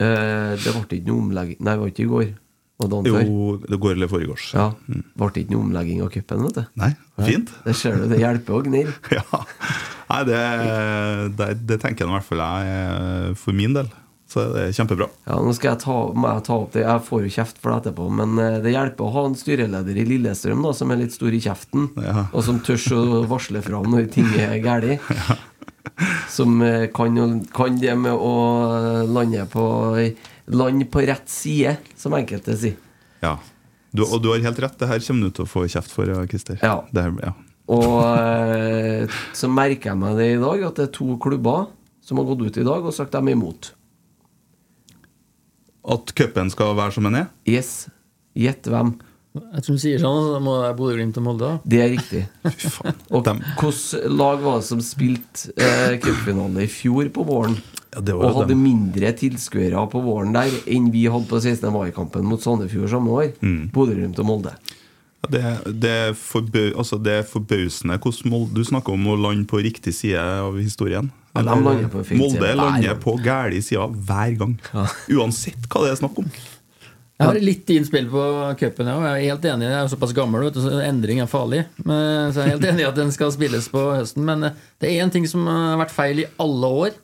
Eh, 0.00 0.54
det 0.56 0.72
ble 0.72 0.86
ikke 0.96 1.10
noe 1.10 1.26
omlegging 1.26 1.58
Nei, 1.60 1.74
det 1.74 1.82
var 1.82 1.90
ikke 1.92 2.06
i 2.06 2.12
går. 2.14 2.30
Jo, 2.80 3.58
det 3.60 3.76
går 3.76 3.92
eller 3.92 4.08
foregårs. 4.08 4.46
Ja, 4.56 4.70
ble 4.88 5.28
ikke 5.36 5.52
noe 5.52 5.66
omlegging 5.66 6.00
av 6.00 6.08
cupen. 6.14 6.46
Nei, 6.80 6.94
fint. 7.26 7.52
Det 7.66 7.74
ser 7.76 7.98
du, 8.00 8.06
det 8.08 8.22
hjelper 8.22 8.56
å 8.56 8.62
gnirre. 8.64 8.94
Ja. 9.18 9.42
Nei, 10.10 10.22
det, 10.26 10.38
det, 11.38 11.48
det 11.68 11.76
tenker 11.84 12.02
jeg 12.02 12.10
i 12.10 12.14
hvert 12.16 12.26
fall 12.26 12.40
jeg 12.42 12.70
er 12.78 13.36
for 13.38 13.54
min 13.54 13.76
del. 13.76 13.92
Så 14.30 14.44
det 14.54 14.62
er 14.68 14.74
kjempebra. 14.76 15.08
Ja, 15.26 15.40
nå 15.42 15.50
skal 15.56 15.72
jeg 15.72 15.82
ta, 15.82 15.94
må 16.14 16.30
jeg 16.30 16.42
ta 16.46 16.56
opp 16.62 16.74
det. 16.76 16.84
Jeg 16.84 17.02
får 17.08 17.24
jo 17.24 17.32
kjeft 17.34 17.56
for 17.58 17.72
det 17.72 17.78
etterpå, 17.80 18.04
men 18.14 18.38
eh, 18.38 18.58
det 18.62 18.74
hjelper 18.76 19.08
å 19.08 19.14
ha 19.16 19.24
en 19.26 19.34
styreleder 19.38 19.98
i 19.98 20.04
Lillestrøm 20.06 20.62
da, 20.62 20.70
som 20.76 20.92
er 20.94 21.00
litt 21.02 21.16
stor 21.16 21.34
i 21.34 21.40
kjeften, 21.42 21.88
Ja. 21.98 22.28
og 22.34 22.44
som 22.46 22.60
tør 22.62 22.84
å 22.94 23.22
varsle 23.30 23.62
fra 23.64 23.82
når 23.82 24.06
ting 24.14 24.28
er 24.38 24.58
galt. 24.62 25.00
Som 26.32 26.60
eh, 26.64 26.86
kan, 26.94 27.16
kan 27.52 27.76
det 27.80 27.92
med 27.98 28.14
å 28.14 29.04
lande 29.08 29.42
på, 29.50 29.64
land 30.52 30.84
på 30.92 31.02
rett 31.08 31.28
side, 31.28 31.74
som 31.98 32.14
enkelte 32.16 32.54
sier. 32.56 32.76
Ja. 33.24 33.34
Du, 33.90 34.04
og 34.06 34.20
du 34.22 34.30
har 34.30 34.44
helt 34.44 34.60
rett, 34.62 34.78
det 34.80 34.88
her 34.88 35.02
kommer 35.04 35.28
du 35.28 35.34
til 35.36 35.44
å 35.44 35.50
få 35.50 35.66
kjeft 35.68 35.92
for, 35.92 36.08
ja, 36.08 36.22
Christer. 36.30 36.60
Ja. 36.62 36.78
Det 36.92 37.04
her, 37.04 37.16
ja. 37.24 37.32
Og 37.70 37.98
eh, 38.06 39.20
så 39.36 39.50
merker 39.52 39.92
jeg 39.92 40.00
meg 40.00 40.16
det 40.20 40.30
i 40.36 40.40
dag, 40.40 40.64
at 40.70 40.80
det 40.80 40.88
er 40.88 40.94
to 40.94 41.16
klubber 41.20 41.68
som 42.04 42.20
har 42.20 42.28
gått 42.30 42.46
ut 42.46 42.60
i 42.62 42.66
dag 42.66 42.86
og 42.86 42.96
sagt 42.96 43.16
de 43.16 43.20
er 43.20 43.36
imot. 43.36 43.72
At 45.84 46.12
cupen 46.16 46.50
skal 46.52 46.74
være 46.76 46.92
som 46.92 47.06
den 47.08 47.22
er? 47.22 47.30
Yes. 47.48 47.88
Gjett 48.36 48.68
hvem. 48.68 48.94
Jeg 49.30 49.62
tror 49.62 49.76
du 49.76 49.80
sier 49.80 50.00
sånn, 50.02 50.24
så 50.26 50.38
må 50.42 50.56
det 50.58 50.72
Bodø-Glimt 50.78 51.18
og 51.20 51.24
Molde. 51.24 51.50
Det 51.70 51.78
er 51.84 51.92
riktig. 51.92 52.24
Fy 52.58 52.70
faen. 52.74 52.96
Og 53.14 53.28
hvilket 53.30 54.08
lag 54.10 54.40
var 54.42 54.58
det 54.58 54.66
som 54.66 54.80
spilte 54.82 55.52
eh, 55.54 55.94
cupfinale 56.02 56.64
i 56.66 56.70
fjor 56.70 57.08
på 57.14 57.24
våren? 57.28 57.54
Ja, 57.94 58.02
det 58.06 58.14
var 58.14 58.26
og 58.26 58.32
jo 58.34 58.40
hadde 58.40 58.52
dem. 58.54 58.64
mindre 58.66 59.12
tilskuere 59.18 59.84
på 59.90 60.02
våren 60.02 60.34
der 60.34 60.50
enn 60.70 60.90
vi 60.94 61.04
hadde 61.10 61.30
på 61.30 61.38
16. 61.42 61.70
mai-kampen 61.74 62.26
mot 62.26 62.42
Sandefjord 62.42 62.90
samme 62.92 63.14
år. 63.22 63.30
Mm. 63.42 63.70
Bodø-Glimt 63.74 64.18
og 64.22 64.28
Molde. 64.28 64.56
Ja, 65.20 65.30
Det, 65.30 65.42
det, 65.82 65.90
er 65.90 66.14
forbau, 66.16 66.70
altså 66.80 66.96
det 66.98 67.12
er 67.18 67.26
forbausende 67.28 67.98
hvordan 68.00 68.32
Molde 68.32 68.54
Du 68.56 68.64
snakker 68.64 68.94
om 68.96 69.10
å 69.12 69.18
lande 69.20 69.44
på 69.48 69.60
riktig 69.60 69.92
side 69.94 70.20
av 70.20 70.56
historien. 70.56 71.10
Ja, 71.34 71.44
lander 71.46 71.90
på 71.92 72.04
Molde 72.18 72.54
lander 72.56 72.96
på 73.02 73.18
gæli 73.20 73.60
side 73.62 73.84
hver 74.06 74.38
gang. 74.40 74.56
Uansett 75.12 75.68
hva 75.68 75.84
det 75.84 75.92
er 75.92 76.00
snakk 76.00 76.24
om. 76.24 76.32
Jeg 77.20 77.28
har 77.28 77.36
litt 77.44 77.68
innspill 77.74 78.06
på 78.08 78.22
cupen. 78.56 78.88
Jeg 78.88 79.08
er 79.10 79.26
helt 79.28 79.44
enig, 79.44 79.66
jeg 79.68 79.76
er 79.76 79.88
såpass 79.92 80.14
gammel, 80.16 80.46
vet 80.46 80.56
du, 80.56 80.62
så 80.64 80.78
endring 80.80 81.20
er 81.20 81.28
farlig. 81.28 81.66
Men, 81.84 82.32
så 82.32 82.40
jeg 82.40 82.46
er 82.46 82.54
helt 82.54 82.68
enig 82.70 82.84
i 82.86 82.88
at 82.88 82.96
den 82.96 83.12
skal 83.12 83.32
spilles 83.34 83.68
på 83.68 83.82
høsten. 83.92 84.24
Men 84.24 84.48
eh, 84.48 84.56
det 84.80 84.88
er 84.88 85.04
én 85.04 85.12
ting 85.12 85.28
som 85.28 85.44
har 85.44 85.76
vært 85.82 85.92
feil 85.92 86.22
i 86.22 86.28
alle 86.40 86.70
år. 86.86 86.96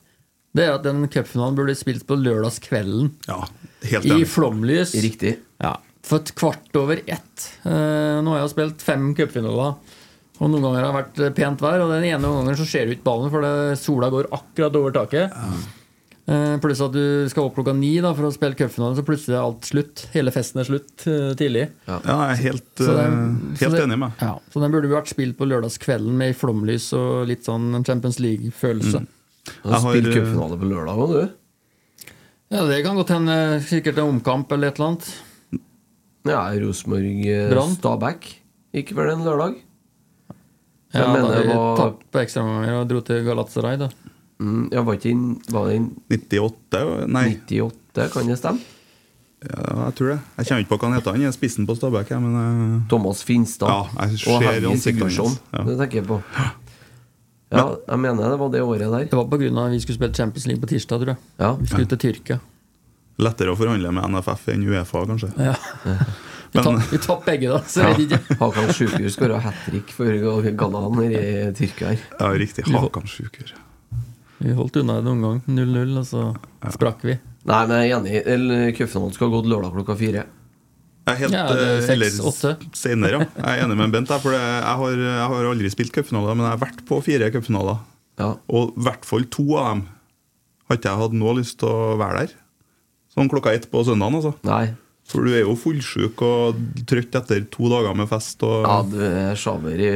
Det 0.56 0.64
er 0.64 0.72
at 0.78 0.86
den 0.86 1.04
cupfinalen 1.12 1.58
burde 1.58 1.76
spilt 1.76 2.06
på 2.08 2.16
lørdagskvelden. 2.16 3.10
Ja, 3.28 3.42
helt 3.90 4.08
enig. 4.08 4.24
I 4.24 4.30
flomlys. 4.32 4.94
Riktig. 5.04 5.34
Ja, 5.60 5.74
For 6.06 6.22
et 6.22 6.34
kvart 6.38 6.76
over 6.78 7.00
ett. 7.02 7.46
Eh, 7.66 8.18
nå 8.22 8.30
har 8.34 8.44
jeg 8.44 8.52
spilt 8.54 8.82
fem 8.86 9.08
cupfinaler. 9.18 9.74
Og 10.36 10.50
noen 10.52 10.62
ganger 10.66 10.84
har 10.84 10.92
det 10.92 10.98
vært 11.00 11.34
pent 11.38 11.62
vær, 11.64 11.80
og 11.82 11.90
den 11.94 12.04
ene 12.04 12.28
gangen 12.28 12.58
så 12.58 12.66
ser 12.68 12.84
du 12.86 12.92
ikke 12.94 13.06
ballen, 13.08 13.30
for 13.32 13.40
det, 13.42 13.78
sola 13.80 14.10
går 14.12 14.28
akkurat 14.36 14.74
over 14.76 14.92
taket. 14.92 15.32
Ja. 15.32 16.58
pluss 16.60 16.80
at 16.82 16.90
du 16.92 17.28
skal 17.30 17.46
opp 17.46 17.54
klokka 17.56 17.72
ni 17.72 17.92
da, 18.02 18.10
for 18.12 18.26
å 18.28 18.32
spille 18.34 18.58
cupfinalen, 18.58 18.96
så 18.98 19.04
plutselig 19.06 19.36
er 19.38 19.44
alt 19.46 19.62
slutt. 19.68 20.02
Hele 20.12 20.32
festen 20.34 20.60
er 20.60 20.66
slutt 20.68 21.06
eh, 21.08 21.30
tidlig. 21.38 21.68
Ja, 21.86 21.98
jeg 22.04 22.16
er 22.36 22.42
helt, 22.42 22.68
Så 22.76 22.96
den- 22.98 23.16
eh, 23.54 23.56
så 23.56 23.64
helt 23.64 23.76
det- 23.76 23.84
enig 23.86 23.98
med 23.98 24.10
deg. 24.18 24.26
Ja, 24.28 24.38
så 24.52 24.60
den 24.60 24.72
burde 24.74 24.90
jo 24.90 24.96
vært 24.96 25.08
spilt 25.14 25.36
på 25.38 25.46
lørdagskvelden 25.48 26.12
med 26.20 26.36
flomlys 26.36 26.92
og 26.98 27.26
litt 27.28 27.44
sånn 27.46 27.84
Champions 27.86 28.18
League-følelse. 28.20 29.06
Du 29.46 29.70
Jeg 29.70 29.72
har 29.72 29.80
spilt 29.80 30.06
eh, 30.12 30.18
cupfinale 30.20 30.58
på 30.60 30.68
lørdag 30.68 30.98
òg, 30.98 31.14
du. 31.16 31.30
Ja, 32.50 32.66
det 32.66 32.84
kan 32.84 32.94
godt 32.96 33.08
hende. 33.14 33.36
Sikkert 33.64 33.98
en 33.98 34.10
omkamp 34.20 34.52
eller 34.52 34.68
et 34.68 34.76
eller 34.78 34.92
annet. 34.92 35.08
Ja. 36.28 36.42
Rosenborg-Stabæk 36.60 38.28
gikk 38.76 38.92
vel 38.96 39.10
en 39.14 39.24
lørdag. 39.26 39.54
Ja, 40.94 41.00
Jeg 41.02 41.08
mener 41.12 41.28
da 41.34 41.40
vi 41.42 41.48
var- 41.48 41.76
tapte 41.76 42.04
på 42.12 42.20
ekstraomganger 42.22 42.80
og 42.80 42.88
dro 42.88 43.00
til 43.00 43.24
Galatasaray, 43.24 43.76
da. 43.78 43.88
Mm, 44.38 44.68
ja, 44.72 44.82
var 44.82 44.94
ikke 44.94 45.12
var 45.50 45.66
det 45.68 45.76
inn 45.76 45.90
98? 46.10 47.06
Nei, 47.08 47.28
98, 47.48 48.12
kan 48.12 48.26
det 48.26 48.38
stemme? 48.38 48.60
ja, 49.46 49.84
jeg 49.86 49.94
tror 49.94 50.08
det. 50.12 50.20
Jeg 50.38 50.46
kjenner 50.46 50.60
ikke 50.64 50.70
på 50.72 50.78
hva 50.78 50.88
han 50.88 50.96
heter. 50.98 51.12
Han 51.12 51.22
er 51.22 51.32
spissen 51.32 51.66
på 51.66 51.76
Stabæk. 51.76 52.08
jeg, 52.10 52.20
Men 52.20 52.34
uh... 52.36 52.88
Thomas 52.88 53.22
Finstad 53.22 53.68
Ja, 53.68 53.82
jeg 54.06 54.12
og 54.12 54.42
ser 54.42 54.52
Helge 54.52 54.78
Sigurdsson. 54.78 55.38
ja. 55.52 55.62
Det 55.64 55.78
tenker 55.78 56.00
jeg 56.00 56.06
på. 56.06 56.20
Ja, 57.52 57.64
jeg 57.88 57.98
mener 58.02 58.30
det 58.30 58.38
var 58.40 58.48
det 58.50 58.62
året 58.62 58.80
der. 58.80 59.04
Det 59.06 59.12
var 59.12 59.24
pga. 59.24 59.66
at 59.66 59.70
vi 59.72 59.80
skulle 59.80 59.96
spille 59.96 60.14
Champions 60.14 60.46
League 60.46 60.60
på 60.60 60.66
tirsdag, 60.66 60.98
tror 61.00 61.06
jeg. 61.06 61.16
Ja. 61.38 61.54
Vi 61.54 61.66
skulle 61.66 61.86
til 61.86 61.98
Tyrkia. 61.98 62.38
Lettere 63.22 63.52
å 63.52 63.56
forhandle 63.58 63.90
med 63.96 64.10
NFF 64.12 64.48
enn 64.52 64.64
Uefa, 64.68 65.04
kanskje. 65.08 65.30
Ja. 65.40 65.54
Vi 66.52 66.60
Men- 66.62 66.64
tapp- 66.78 66.92
vi 66.92 66.98
tapte 67.02 67.26
begge, 67.26 67.48
da. 67.50 67.58
Så 67.68 67.82
ja. 67.82 68.18
Hakan 68.40 68.68
Sjukehus 68.72 69.16
skåra 69.18 69.40
hat 69.42 69.56
trick 69.66 69.90
for 69.92 70.06
Gallahan 70.56 71.02
i 71.04 71.18
Tyrkia 71.58 71.88
her. 71.90 72.04
Ja, 72.20 72.28
riktig. 72.38 72.64
Hakan 72.70 73.08
Sjukur. 73.10 73.50
Vi 74.38 74.52
holdt 74.54 74.76
unna 74.80 75.00
noen 75.04 75.20
gang. 75.24 75.40
0-0, 75.48 75.96
og 75.98 76.06
så 76.06 76.22
sprakk 76.72 77.02
vi. 77.08 77.16
Nei, 77.50 77.58
men 77.66 77.82
jeg 77.82 77.90
er 77.90 77.96
enig. 77.98 78.14
Eller, 78.36 78.70
Cupfinalen 78.78 79.12
skal 79.16 79.28
ha 79.28 79.34
gått 79.36 79.50
lørdag 79.50 79.74
klokka 79.74 79.96
fire. 79.98 80.22
Jeg 81.06 81.12
er 81.12 81.20
helt 81.24 81.36
Ja, 81.36 81.44
eh, 81.50 81.90
eller 81.96 82.14
senere, 82.78 83.12
ja. 83.12 83.26
Jeg 83.36 83.44
er 83.58 83.64
enig 83.66 83.76
med 83.82 83.92
Bent. 83.98 84.08
der, 84.08 84.18
For 84.22 84.32
jeg, 84.38 84.62
har, 84.80 84.96
jeg 85.02 85.28
har 85.34 85.50
aldri 85.50 85.70
spilt 85.74 85.92
cupfinaler, 85.98 86.34
men 86.38 86.46
jeg 86.46 86.54
har 86.56 86.62
vært 86.62 86.80
på 86.88 87.02
fire 87.04 87.28
cupfinaler. 87.34 87.78
Ja. 88.22 88.32
Og 88.48 88.72
i 88.78 88.86
hvert 88.86 89.04
fall 89.04 89.24
to 89.34 89.44
av 89.58 89.68
dem 89.74 89.84
har 90.70 90.78
ikke 90.80 90.88
jeg 90.94 91.02
hatt 91.04 91.12
noe 91.20 91.36
lyst 91.42 91.58
til 91.60 91.68
å 91.74 91.96
være 92.00 92.24
der. 92.24 92.34
Sånn 93.16 93.30
klokka 93.32 93.54
ett 93.56 93.70
på 93.72 93.80
søndagen, 93.86 94.18
altså. 94.20 94.34
Nei. 94.44 94.74
For 95.06 95.22
du 95.22 95.30
er 95.38 95.44
jo 95.46 95.54
fullsjuk 95.54 96.20
og 96.26 96.56
trøtt 96.90 97.14
etter 97.14 97.44
to 97.54 97.68
dager 97.70 97.94
med 97.94 98.08
fest. 98.10 98.42
Og, 98.42 98.64
Ja, 98.66 98.80
du 98.82 98.98
er 99.06 99.36
sjaver 99.38 99.78
i 99.78 99.92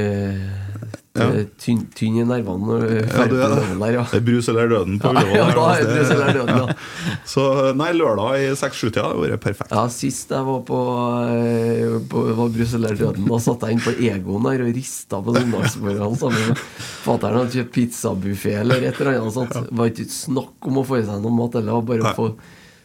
Ja. 1.18 1.27
tynn, 1.59 1.81
tynn 1.93 2.21
i 2.21 2.25
nervene 2.25 2.77
Ja, 3.03 3.25
du 3.27 3.35
er 3.43 3.51
det. 3.51 3.79
der, 3.81 3.93
ja. 3.97 4.05
Det 4.07 4.21
er 4.21 4.25
brus 4.29 4.49
eller 4.49 4.68
døden 4.71 5.01
på 5.03 5.11
Ullevål. 5.11 5.35
ja, 5.35 5.49
ja, 5.49 5.55
da 5.57 5.64
er 5.66 5.81
altså. 5.83 5.97
brus 5.97 6.11
eller 6.14 6.33
døden, 6.39 6.61
ja. 6.61 6.75
Så 7.33 7.75
nei, 7.75 7.89
lørdag 7.99 8.39
i 8.39 8.55
seks-sju-tida 8.61 9.03
har 9.09 9.18
vært 9.18 9.43
perfekt. 9.43 9.73
Ja, 9.75 9.83
Sist 9.91 10.31
jeg 10.31 10.47
var 10.47 10.62
på, 10.71 10.79
eh, 11.27 11.99
på 12.09 12.23
var 12.39 12.49
Brus 12.55 12.75
eller 12.79 12.95
døden, 12.95 13.27
da 13.27 13.39
satt 13.43 13.66
jeg 13.66 13.73
inn 13.77 13.83
på 13.83 13.97
Egon 13.99 14.47
der 14.47 14.62
og 14.64 14.73
rista 14.79 15.18
på 15.21 15.35
søndagsmorgenen 15.35 16.16
sammen 16.23 16.49
med 16.55 16.62
fatter'n. 17.03 17.41
Hadde 17.43 17.59
kjøpt 17.59 17.75
pizzabuffé 17.75 18.55
eller 18.62 18.87
et 18.87 19.01
eller 19.03 19.18
annet 19.18 19.35
sånt. 19.35 19.53
Det 19.59 19.77
var 19.83 19.91
ikke 19.91 20.07
snakk 20.14 20.71
om 20.71 20.79
å 20.79 20.87
få 20.87 21.03
i 21.03 21.05
seg 21.11 21.21
noe 21.27 21.35
mat, 21.35 21.59
eller 21.59 21.83
bare 21.83 22.07
å 22.07 22.14
få 22.14 22.31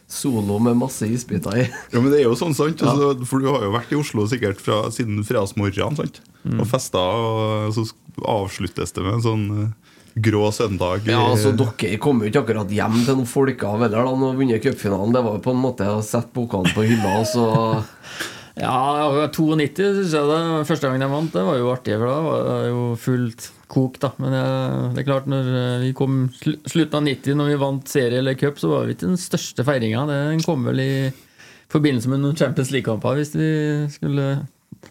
solo 0.06 0.58
med 0.62 0.78
masse 0.78 1.06
isbiter 1.10 1.56
i. 1.58 1.66
Ja, 1.92 2.00
men 2.00 2.12
det 2.12 2.20
er 2.20 2.28
jo 2.28 2.36
sånn, 2.38 2.54
sant? 2.56 2.82
Ja. 2.82 2.94
for 3.26 3.42
du 3.42 3.50
har 3.50 3.66
jo 3.66 3.74
vært 3.74 3.92
i 3.92 3.98
Oslo 3.98 4.26
sikkert 4.30 4.62
fra, 4.62 4.84
siden 4.94 5.24
fredagsmorgenen, 5.26 5.98
sant? 5.98 6.22
Mm. 6.46 6.60
Og 6.62 6.70
festa, 6.70 7.02
og 7.02 7.74
så 7.74 7.88
avsluttes 8.22 8.94
det 8.94 9.02
med 9.04 9.18
en 9.18 9.24
sånn 9.24 9.46
eh, 9.64 9.96
grå 10.22 10.46
søndag. 10.54 11.08
Ja, 11.10 11.24
altså 11.32 11.52
Dere 11.56 11.98
kom 12.00 12.22
jo 12.22 12.30
ikke 12.30 12.44
akkurat 12.44 12.70
hjem 12.72 13.02
til 13.02 13.18
noen 13.18 13.28
folkehav 13.28 13.82
heller 13.84 14.06
da 14.06 14.14
Når 14.16 14.38
vunnet 14.38 14.64
cupfinalen. 14.64 15.12
Det 15.12 15.24
var 15.26 15.36
jo 15.36 15.44
på 15.44 15.52
en 15.52 15.60
måte 15.60 15.90
å 15.92 15.98
sette 16.06 16.32
pokalen 16.36 16.72
på 16.76 16.86
hylla, 16.86 17.18
og 17.20 17.28
så 17.28 17.50
Ja, 18.56 19.28
92 19.28 19.90
synes 19.98 20.14
jeg 20.16 20.28
det 20.30 20.64
første 20.64 20.88
gangen 20.88 21.04
jeg 21.04 21.12
vant, 21.12 21.34
det 21.34 21.42
var 21.44 21.58
jo 21.60 21.68
artig, 21.74 21.98
for 22.00 22.08
da 22.08 22.20
var 22.24 22.46
det 22.46 22.70
jo 22.70 22.84
fullt 23.02 23.50
kok, 23.70 24.00
da. 24.02 24.12
Men 24.22 24.34
jeg, 24.36 24.80
det 24.94 25.02
er 25.02 25.08
klart, 25.08 25.28
når 25.30 25.52
eh, 25.60 25.84
vi 25.86 25.92
kom 25.96 26.18
sl 26.34 26.56
slutten 26.68 26.98
av 27.00 27.06
90, 27.06 27.38
når 27.38 27.52
vi 27.52 27.60
vant 27.62 27.88
serie 27.90 28.20
eller 28.22 28.38
cup, 28.38 28.60
så 28.62 28.72
var 28.72 28.86
vi 28.86 28.96
ikke 28.96 29.08
den 29.10 29.20
største 29.20 29.66
feiringa. 29.66 30.04
Den 30.10 30.44
kom 30.46 30.66
vel 30.68 30.82
i 30.82 30.92
forbindelse 31.72 32.12
med 32.12 32.22
noen 32.22 32.38
Champions 32.38 32.70
League-kamper, 32.74 33.18
hvis 33.18 33.34
vi 33.34 33.48
skulle 33.94 34.28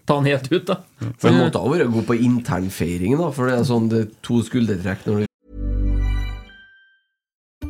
ta 0.05 0.17
den 0.19 0.31
helt 0.31 0.51
ut, 0.51 0.65
da. 0.67 0.81
For 1.21 1.29
Du 1.31 1.39
måtte 1.39 1.61
ha 1.61 1.71
vært 1.71 1.93
god 1.93 2.09
på 2.09 2.19
internfeiring, 2.19 3.15
da, 3.19 3.31
for 3.35 3.49
det 3.49 3.59
er 3.59 3.69
sånn 3.69 3.87
det 3.91 4.03
er 4.03 4.11
to 4.25 4.41
skuldertrekk 4.45 5.07
når 5.07 5.23
du 5.23 5.31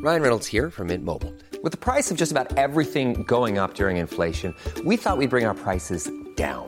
Ryan 0.06 0.22
Reynolds 0.22 0.46
here 0.46 0.70
from 0.70 0.88
Mint 0.88 1.04
Mobile. 1.04 1.34
With 1.64 1.72
the 1.72 1.80
price 1.80 2.12
of 2.12 2.18
just 2.18 2.32
about 2.32 2.56
everything 2.60 3.24
going 3.24 3.58
up 3.58 3.74
during 3.74 3.98
inflation, 3.98 4.54
we 4.86 4.98
thought 4.98 5.18
we'd 5.18 5.32
bring 5.32 5.48
our 5.48 5.56
prices 5.56 6.08
down. 6.36 6.68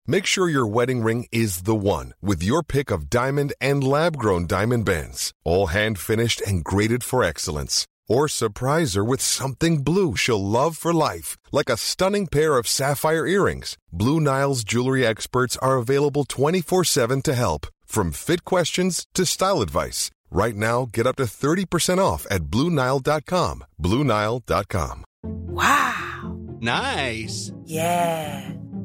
Make 0.11 0.25
sure 0.25 0.49
your 0.49 0.67
wedding 0.67 1.01
ring 1.01 1.25
is 1.31 1.61
the 1.61 1.73
one 1.73 2.15
with 2.21 2.43
your 2.43 2.63
pick 2.63 2.91
of 2.91 3.09
diamond 3.09 3.53
and 3.61 3.81
lab 3.81 4.17
grown 4.17 4.45
diamond 4.45 4.83
bands, 4.83 5.31
all 5.45 5.67
hand 5.67 5.97
finished 5.99 6.41
and 6.41 6.65
graded 6.65 7.01
for 7.01 7.23
excellence. 7.23 7.87
Or 8.09 8.27
surprise 8.27 8.95
her 8.95 9.05
with 9.05 9.21
something 9.21 9.83
blue 9.85 10.17
she'll 10.17 10.43
love 10.43 10.75
for 10.75 10.93
life, 10.93 11.37
like 11.53 11.69
a 11.69 11.77
stunning 11.77 12.27
pair 12.27 12.57
of 12.57 12.67
sapphire 12.67 13.25
earrings. 13.25 13.77
Blue 13.93 14.19
Nile's 14.19 14.65
jewelry 14.65 15.07
experts 15.07 15.55
are 15.61 15.77
available 15.77 16.25
24 16.25 16.83
7 16.83 17.21
to 17.21 17.33
help, 17.33 17.67
from 17.85 18.11
fit 18.11 18.43
questions 18.43 19.07
to 19.13 19.25
style 19.25 19.61
advice. 19.61 20.11
Right 20.29 20.57
now, 20.57 20.89
get 20.91 21.07
up 21.07 21.15
to 21.19 21.23
30% 21.23 21.99
off 21.99 22.27
at 22.29 22.51
BlueNile.com. 22.51 23.63
BlueNile.com. 23.79 25.05
Wow! 25.23 26.39
Nice. 26.59 27.53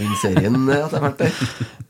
Den 0.00 0.16
serien 0.16 0.56
at 0.70 0.92
jeg 0.94 0.96
har 0.96 1.04
vært 1.04 1.20
der. 1.20 1.40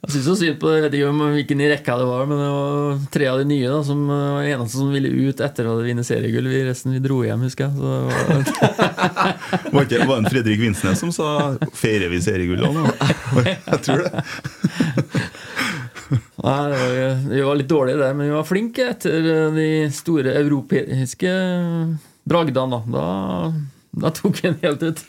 Jeg 0.00 0.14
syns 0.14 0.26
så 0.26 0.34
synd 0.40 0.56
på 0.58 0.66
det, 0.70 0.76
jeg 0.78 0.84
vet 0.86 0.94
ikke 0.98 1.08
om 1.12 1.20
hvilken 1.36 1.61
i 1.62 1.68
rekka 1.70 1.96
det 2.00 2.06
var, 2.08 2.22
men 2.26 2.40
det 2.40 2.48
var 2.50 3.02
tre 3.14 3.26
av 3.30 3.38
de 3.38 3.44
nye 3.50 3.68
da, 3.70 3.80
som 3.86 4.00
eh, 4.11 4.22
var 4.34 4.48
eneste 4.48 4.80
som 4.80 4.90
ville 4.94 5.11
ut 5.28 5.42
etter 5.44 5.68
å 5.68 5.74
ha 5.74 5.84
vunnet 5.84 6.08
seriegull. 6.08 6.48
Vi 6.50 6.62
resten 6.66 6.96
vi 6.96 7.02
dro 7.04 7.20
hjem, 7.26 7.44
husker 7.46 7.68
jeg. 7.68 7.76
Så 7.76 7.84
det 7.84 8.00
var, 8.08 9.34
Var 9.76 9.86
ikke 9.86 10.00
var 10.08 10.14
det 10.14 10.18
en 10.24 10.30
Fredrik 10.32 10.62
Vinsnes 10.64 11.04
som 11.04 11.12
sa 11.14 11.28
'feirer 11.76 12.11
vi 12.11 12.22
seriegullene'? 12.24 12.88
nå?» 12.88 13.44
Jeg 13.70 13.82
tror 13.86 14.06
det. 14.06 14.24
nei, 16.46 16.62
vi 17.30 17.42
var 17.46 17.58
litt 17.61 17.70
dårlige 17.70 18.00
der, 18.00 18.16
men 18.16 18.30
vi 18.30 18.38
var 18.38 18.48
flinke 18.48 18.88
etter 18.96 19.30
eh, 19.34 19.50
de 19.54 19.68
store 19.94 20.34
europeiske 20.40 21.34
bragdene. 22.30 22.80
Da, 22.90 23.04
da, 23.36 23.52
da 24.06 24.14
tok 24.16 24.40
vi 24.42 24.50
en 24.50 24.58
helt 24.64 24.82
ut. 24.88 25.04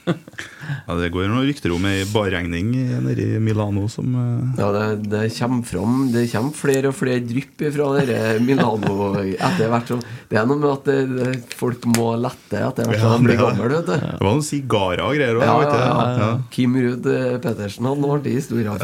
Ja, 0.87 0.95
det 0.99 1.09
går 1.13 1.29
noen 1.29 1.47
rykter 1.47 1.73
om 1.75 1.85
ei 1.89 2.03
barregning 2.11 2.71
nede 2.75 3.23
i 3.23 3.39
Milano 3.41 3.87
som 3.91 4.13
eh, 4.15 4.59
Ja, 4.61 4.69
det, 4.75 5.09
det 5.11 5.23
kommer 5.37 5.65
fram 5.67 5.95
Det 6.13 6.25
kommer 6.31 6.57
flere 6.57 6.91
og 6.91 6.97
flere 6.97 7.23
drypp 7.25 7.63
fra 7.75 7.89
dere 7.99 8.39
Milano 8.43 9.11
etter 9.21 9.71
hvert. 9.71 9.91
Det 10.31 10.39
er 10.39 10.47
noe 10.47 10.59
med 10.61 10.69
at 10.71 10.87
det, 10.87 10.97
det, 11.11 11.31
folk 11.57 11.85
må 11.95 12.11
lette 12.21 12.61
etter 12.61 12.87
hvert 12.87 13.01
som 13.01 13.17
de 13.17 13.29
blir 13.29 13.39
gamle, 13.39 13.67
vet 13.71 13.89
du. 13.89 13.93
Det 13.93 14.21
var 14.21 14.29
noen 14.29 14.45
sigarer 14.45 15.03
og 15.05 15.17
greier. 15.17 15.41
Ja, 15.41 15.55
ja, 15.65 15.81
ja, 15.81 16.05
ja. 16.21 16.29
Kim 16.53 16.77
Ruud 16.77 17.09
eh, 17.11 17.35
Pettersen 17.43 17.87
hadde 17.89 18.03
noen 18.03 18.19
artige 18.19 18.41
historier, 18.41 18.69
ja. 18.71 18.77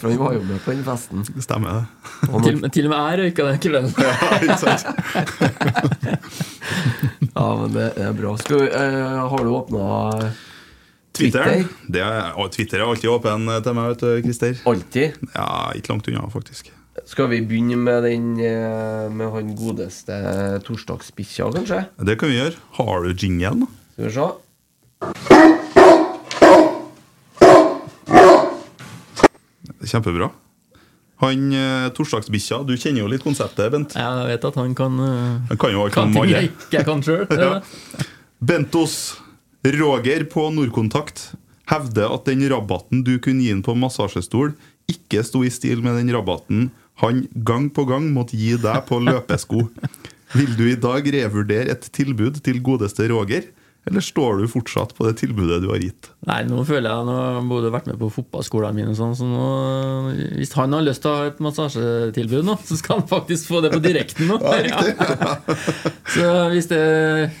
for 0.00 0.10
han 0.10 0.22
var 0.22 0.38
jo 0.38 0.44
med 0.48 0.62
på 0.64 0.74
den 0.74 0.84
festen. 0.86 1.26
Stemmer, 1.44 1.82
det. 1.82 2.30
Og 2.30 2.38
Til, 2.44 2.60
når, 2.60 2.74
til 2.74 2.88
og 2.88 2.94
med 2.94 3.04
jeg 3.04 3.20
røyka 3.22 3.48
den 3.50 3.60
kvelden. 3.64 3.90
Ikke 4.44 4.58
sant? 4.62 4.82
ja, 7.36 7.46
men 7.60 7.76
det 7.76 7.88
er 8.00 8.16
bra. 8.16 8.34
Skal 8.40 8.64
vi, 8.64 8.72
eh, 8.80 9.28
har 9.34 9.44
du 9.44 9.54
åpna 9.54 9.84
Twitter. 11.14 11.44
Twitter? 11.44 11.64
Det 11.94 12.00
er, 12.02 12.48
Twitter 12.54 12.80
er 12.82 12.88
alltid 12.90 13.10
åpen 13.12 13.46
til 13.62 13.76
meg, 13.78 13.92
vet 13.94 14.00
du, 14.02 14.22
Christer. 14.26 14.56
alltid? 14.66 15.20
Ja, 15.34 15.48
ikke 15.78 15.92
langt 15.94 16.08
unna, 16.10 16.24
faktisk. 16.32 16.72
Skal 17.10 17.26
vi 17.32 17.40
begynne 17.42 17.76
med 17.76 18.04
den 18.06 18.26
eh, 18.38 19.08
Med 19.10 19.32
han 19.34 19.48
godeste 19.58 20.14
torsdagsbikkja, 20.66 21.48
kanskje? 21.56 21.80
Det 22.06 22.14
kan 22.20 22.30
vi 22.30 22.38
gjøre. 22.38 22.54
Har 22.78 23.02
du 23.02 23.14
jingelen. 23.14 23.66
Skal 23.96 24.06
vi 24.08 24.14
se. 24.14 25.34
Kjempebra. 29.84 30.30
Han 31.22 31.52
eh, 31.54 31.88
torsdagsbikkja, 31.94 32.62
du 32.66 32.74
kjenner 32.76 33.04
jo 33.04 33.10
litt 33.12 33.22
konseptet, 33.24 33.70
Bent. 33.72 33.94
Ja, 33.96 34.10
Jeg 34.24 34.34
vet 34.34 34.46
at 34.50 34.56
han 34.60 34.72
kan 34.76 34.96
eh, 35.00 35.50
Han 35.52 35.60
kan 35.60 35.72
jo 35.74 35.84
alt 35.84 35.94
Kan 35.94 36.08
om 36.10 36.16
ting 36.16 36.24
alle. 36.24 36.40
jeg 36.40 36.50
ikke 36.50 36.84
kan 36.88 37.04
sjøl. 37.04 37.26
Bentos 38.48 38.96
Roger 39.64 40.26
på 40.28 40.50
Nordkontakt 40.52 41.30
hevder 41.70 42.12
at 42.12 42.26
den 42.28 42.42
rabatten 42.52 43.00
du 43.00 43.14
kunne 43.16 43.40
gi 43.40 43.52
ham 43.54 43.62
på 43.64 43.72
massasjestol, 43.80 44.50
ikke 44.92 45.22
sto 45.24 45.40
i 45.40 45.52
stil 45.52 45.80
med 45.80 45.96
den 45.96 46.12
rabatten 46.12 46.66
han 47.00 47.22
gang 47.32 47.70
på 47.72 47.86
gang 47.88 48.10
måtte 48.12 48.36
gi 48.36 48.58
deg 48.60 48.84
på 48.84 49.00
løpesko. 49.00 49.64
Vil 50.36 50.52
du 50.58 50.66
i 50.68 50.76
dag 50.76 51.08
revurdere 51.16 51.72
et 51.72 51.88
tilbud 51.96 52.42
til 52.44 52.60
godeste 52.60 53.08
Roger, 53.08 53.48
eller 53.84 54.00
står 54.04 54.40
du 54.40 54.46
fortsatt 54.48 54.94
på 54.96 55.04
det 55.06 55.16
tilbudet 55.20 55.60
du 55.62 55.68
har 55.68 55.82
gitt? 55.82 56.08
Nei, 56.24 56.38
nå 56.48 56.62
føler 56.64 56.88
jeg 56.88 57.04
Nå 57.04 57.14
har 57.18 57.42
Bodø 57.50 57.68
vært 57.74 57.88
med 57.90 57.98
på 58.00 58.08
fotballskolene 58.14 58.78
mine, 58.78 58.94
sånn, 58.96 59.12
så 59.18 59.26
nå, 59.28 59.48
hvis 60.38 60.54
han 60.56 60.72
har 60.72 60.86
lyst 60.86 61.02
til 61.04 61.10
å 61.10 61.18
ha 61.18 61.26
et 61.28 61.42
massasjetilbud 61.44 62.46
nå, 62.48 62.56
så 62.64 62.78
skal 62.80 63.02
han 63.02 63.08
faktisk 63.10 63.50
få 63.52 63.60
det 63.64 63.74
på 63.74 63.82
direkten 63.84 64.30
nå. 64.32 64.40
Ja. 64.64 64.80
Så, 66.14 66.24
hvis 66.52 66.68
det, 66.70 66.80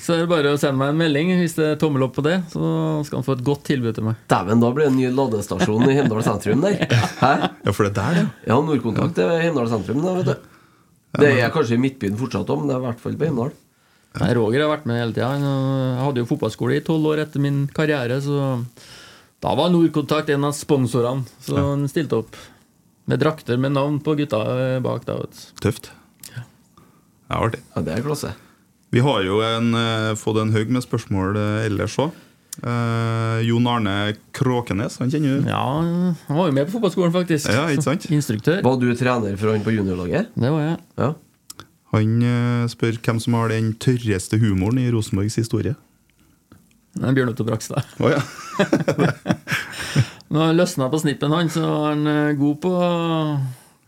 så 0.02 0.14
er 0.14 0.22
det 0.24 0.30
bare 0.30 0.52
å 0.54 0.58
sende 0.60 0.78
meg 0.80 0.92
en 0.92 0.98
melding 0.98 1.32
hvis 1.38 1.56
det 1.56 1.66
er 1.72 1.78
tommel 1.80 2.04
opp 2.06 2.14
på 2.16 2.24
det. 2.26 2.36
Så 2.52 2.60
skal 3.06 3.20
han 3.20 3.26
få 3.26 3.36
et 3.38 3.44
godt 3.46 3.64
tilbud 3.68 3.96
til 3.96 4.06
meg. 4.08 4.18
Dæven, 4.30 4.62
da 4.62 4.70
blir 4.74 4.88
det 4.88 4.92
en 4.92 4.98
ny 4.98 5.10
ladestasjon 5.14 5.86
i 5.88 5.96
Hemdal 5.98 6.24
sentrum 6.26 6.64
der. 6.64 6.80
Hæ? 7.22 7.32
Ja, 7.64 7.72
for 7.74 7.86
det 7.86 7.92
er 7.92 7.98
der, 8.00 8.20
ja. 8.20 8.26
Ja, 8.50 8.58
Nordkontakt 8.64 9.20
er 9.22 9.36
Hemdal 9.44 9.70
sentrum, 9.72 10.02
da, 10.04 10.16
vet 10.20 10.32
du. 10.32 10.50
Det 11.20 11.30
er 11.38 11.52
kanskje 11.54 11.78
i 11.78 11.82
Midtbyen 11.84 12.18
fortsatt 12.18 12.50
òg, 12.50 12.62
men 12.64 12.72
det 12.72 12.76
er 12.76 12.82
i 12.82 12.86
hvert 12.88 13.02
fall 13.04 13.18
på 13.20 13.28
Hemdal. 13.30 13.52
Nei, 14.20 14.30
Roger 14.38 14.62
har 14.62 14.70
vært 14.76 14.84
med 14.86 15.00
hele 15.00 15.14
tida. 15.14 15.32
Jeg 15.42 16.02
hadde 16.04 16.22
jo 16.22 16.28
fotballskole 16.30 16.76
i 16.78 16.84
tolv 16.86 17.08
år 17.10 17.24
etter 17.24 17.42
min 17.42 17.64
karriere, 17.74 18.20
så 18.22 18.60
da 19.42 19.54
var 19.58 19.72
Nordkontakt 19.74 20.30
en 20.30 20.46
av 20.46 20.54
sponsorene. 20.54 21.26
Så 21.42 21.56
han 21.58 21.82
stilte 21.90 22.20
opp 22.22 22.38
med 23.10 23.20
drakter 23.20 23.58
med 23.60 23.74
navn 23.74 23.98
på 24.00 24.14
gutta 24.20 24.40
bak. 24.84 25.04
da, 25.08 25.18
Tøft. 25.18 25.50
Ja. 25.50 25.64
Tøft. 25.66 25.90
Ja, 27.24 27.40
artig. 27.40 27.60
Ja, 27.74 27.82
det 27.82 27.96
er 27.98 28.04
klasse. 28.06 28.34
Vi 28.94 29.00
har 29.02 29.24
jo 29.26 29.40
en, 29.42 29.74
eh, 29.74 30.14
fått 30.14 30.38
en 30.38 30.52
haug 30.54 30.70
med 30.70 30.84
spørsmål 30.84 31.34
eh, 31.36 31.66
ellers 31.66 31.96
òg. 31.98 32.12
Jon 33.42 33.66
Arne 33.66 34.14
Kråkenes, 34.32 34.98
han 35.02 35.10
kjenner 35.10 35.40
du? 35.42 35.48
Ja, 35.50 35.58
han 36.28 36.36
var 36.38 36.46
jo 36.46 36.54
med 36.54 36.68
på 36.68 36.76
fotballskolen, 36.76 37.10
faktisk. 37.10 37.48
Ja, 37.50 37.64
ikke 37.66 37.82
sant? 37.82 38.06
Instruktør. 38.14 38.60
Var 38.62 38.76
du 38.78 38.92
trener 38.94 39.34
for 39.40 39.50
han 39.50 39.64
på 39.66 39.74
juniorlaget? 39.74 40.28
Det 40.38 40.52
var 40.54 40.60
jeg. 40.62 40.78
Ja. 41.02 41.08
Han 41.94 42.22
eh, 42.26 42.64
spør 42.72 42.98
hvem 43.04 43.20
som 43.22 43.36
har 43.38 43.52
den 43.54 43.72
tørreste 43.80 44.38
humoren 44.42 44.80
i 44.82 44.90
Rosenborgs 44.92 45.36
historie. 45.38 45.76
Det 46.94 47.06
er 47.08 47.14
Bjørn 47.16 47.32
Otto 47.32 47.46
Brakstad. 47.46 47.86
Oh, 47.98 48.10
ja. 48.12 48.20
Nå 50.30 50.40
har 50.40 50.50
han 50.50 50.58
løsna 50.58 50.88
på 50.90 50.98
snippen, 51.02 51.32
han, 51.34 51.50
så 51.52 51.62
er 51.62 51.86
han 51.92 52.10
eh, 52.10 52.34
god 52.38 52.58
på 52.62 52.72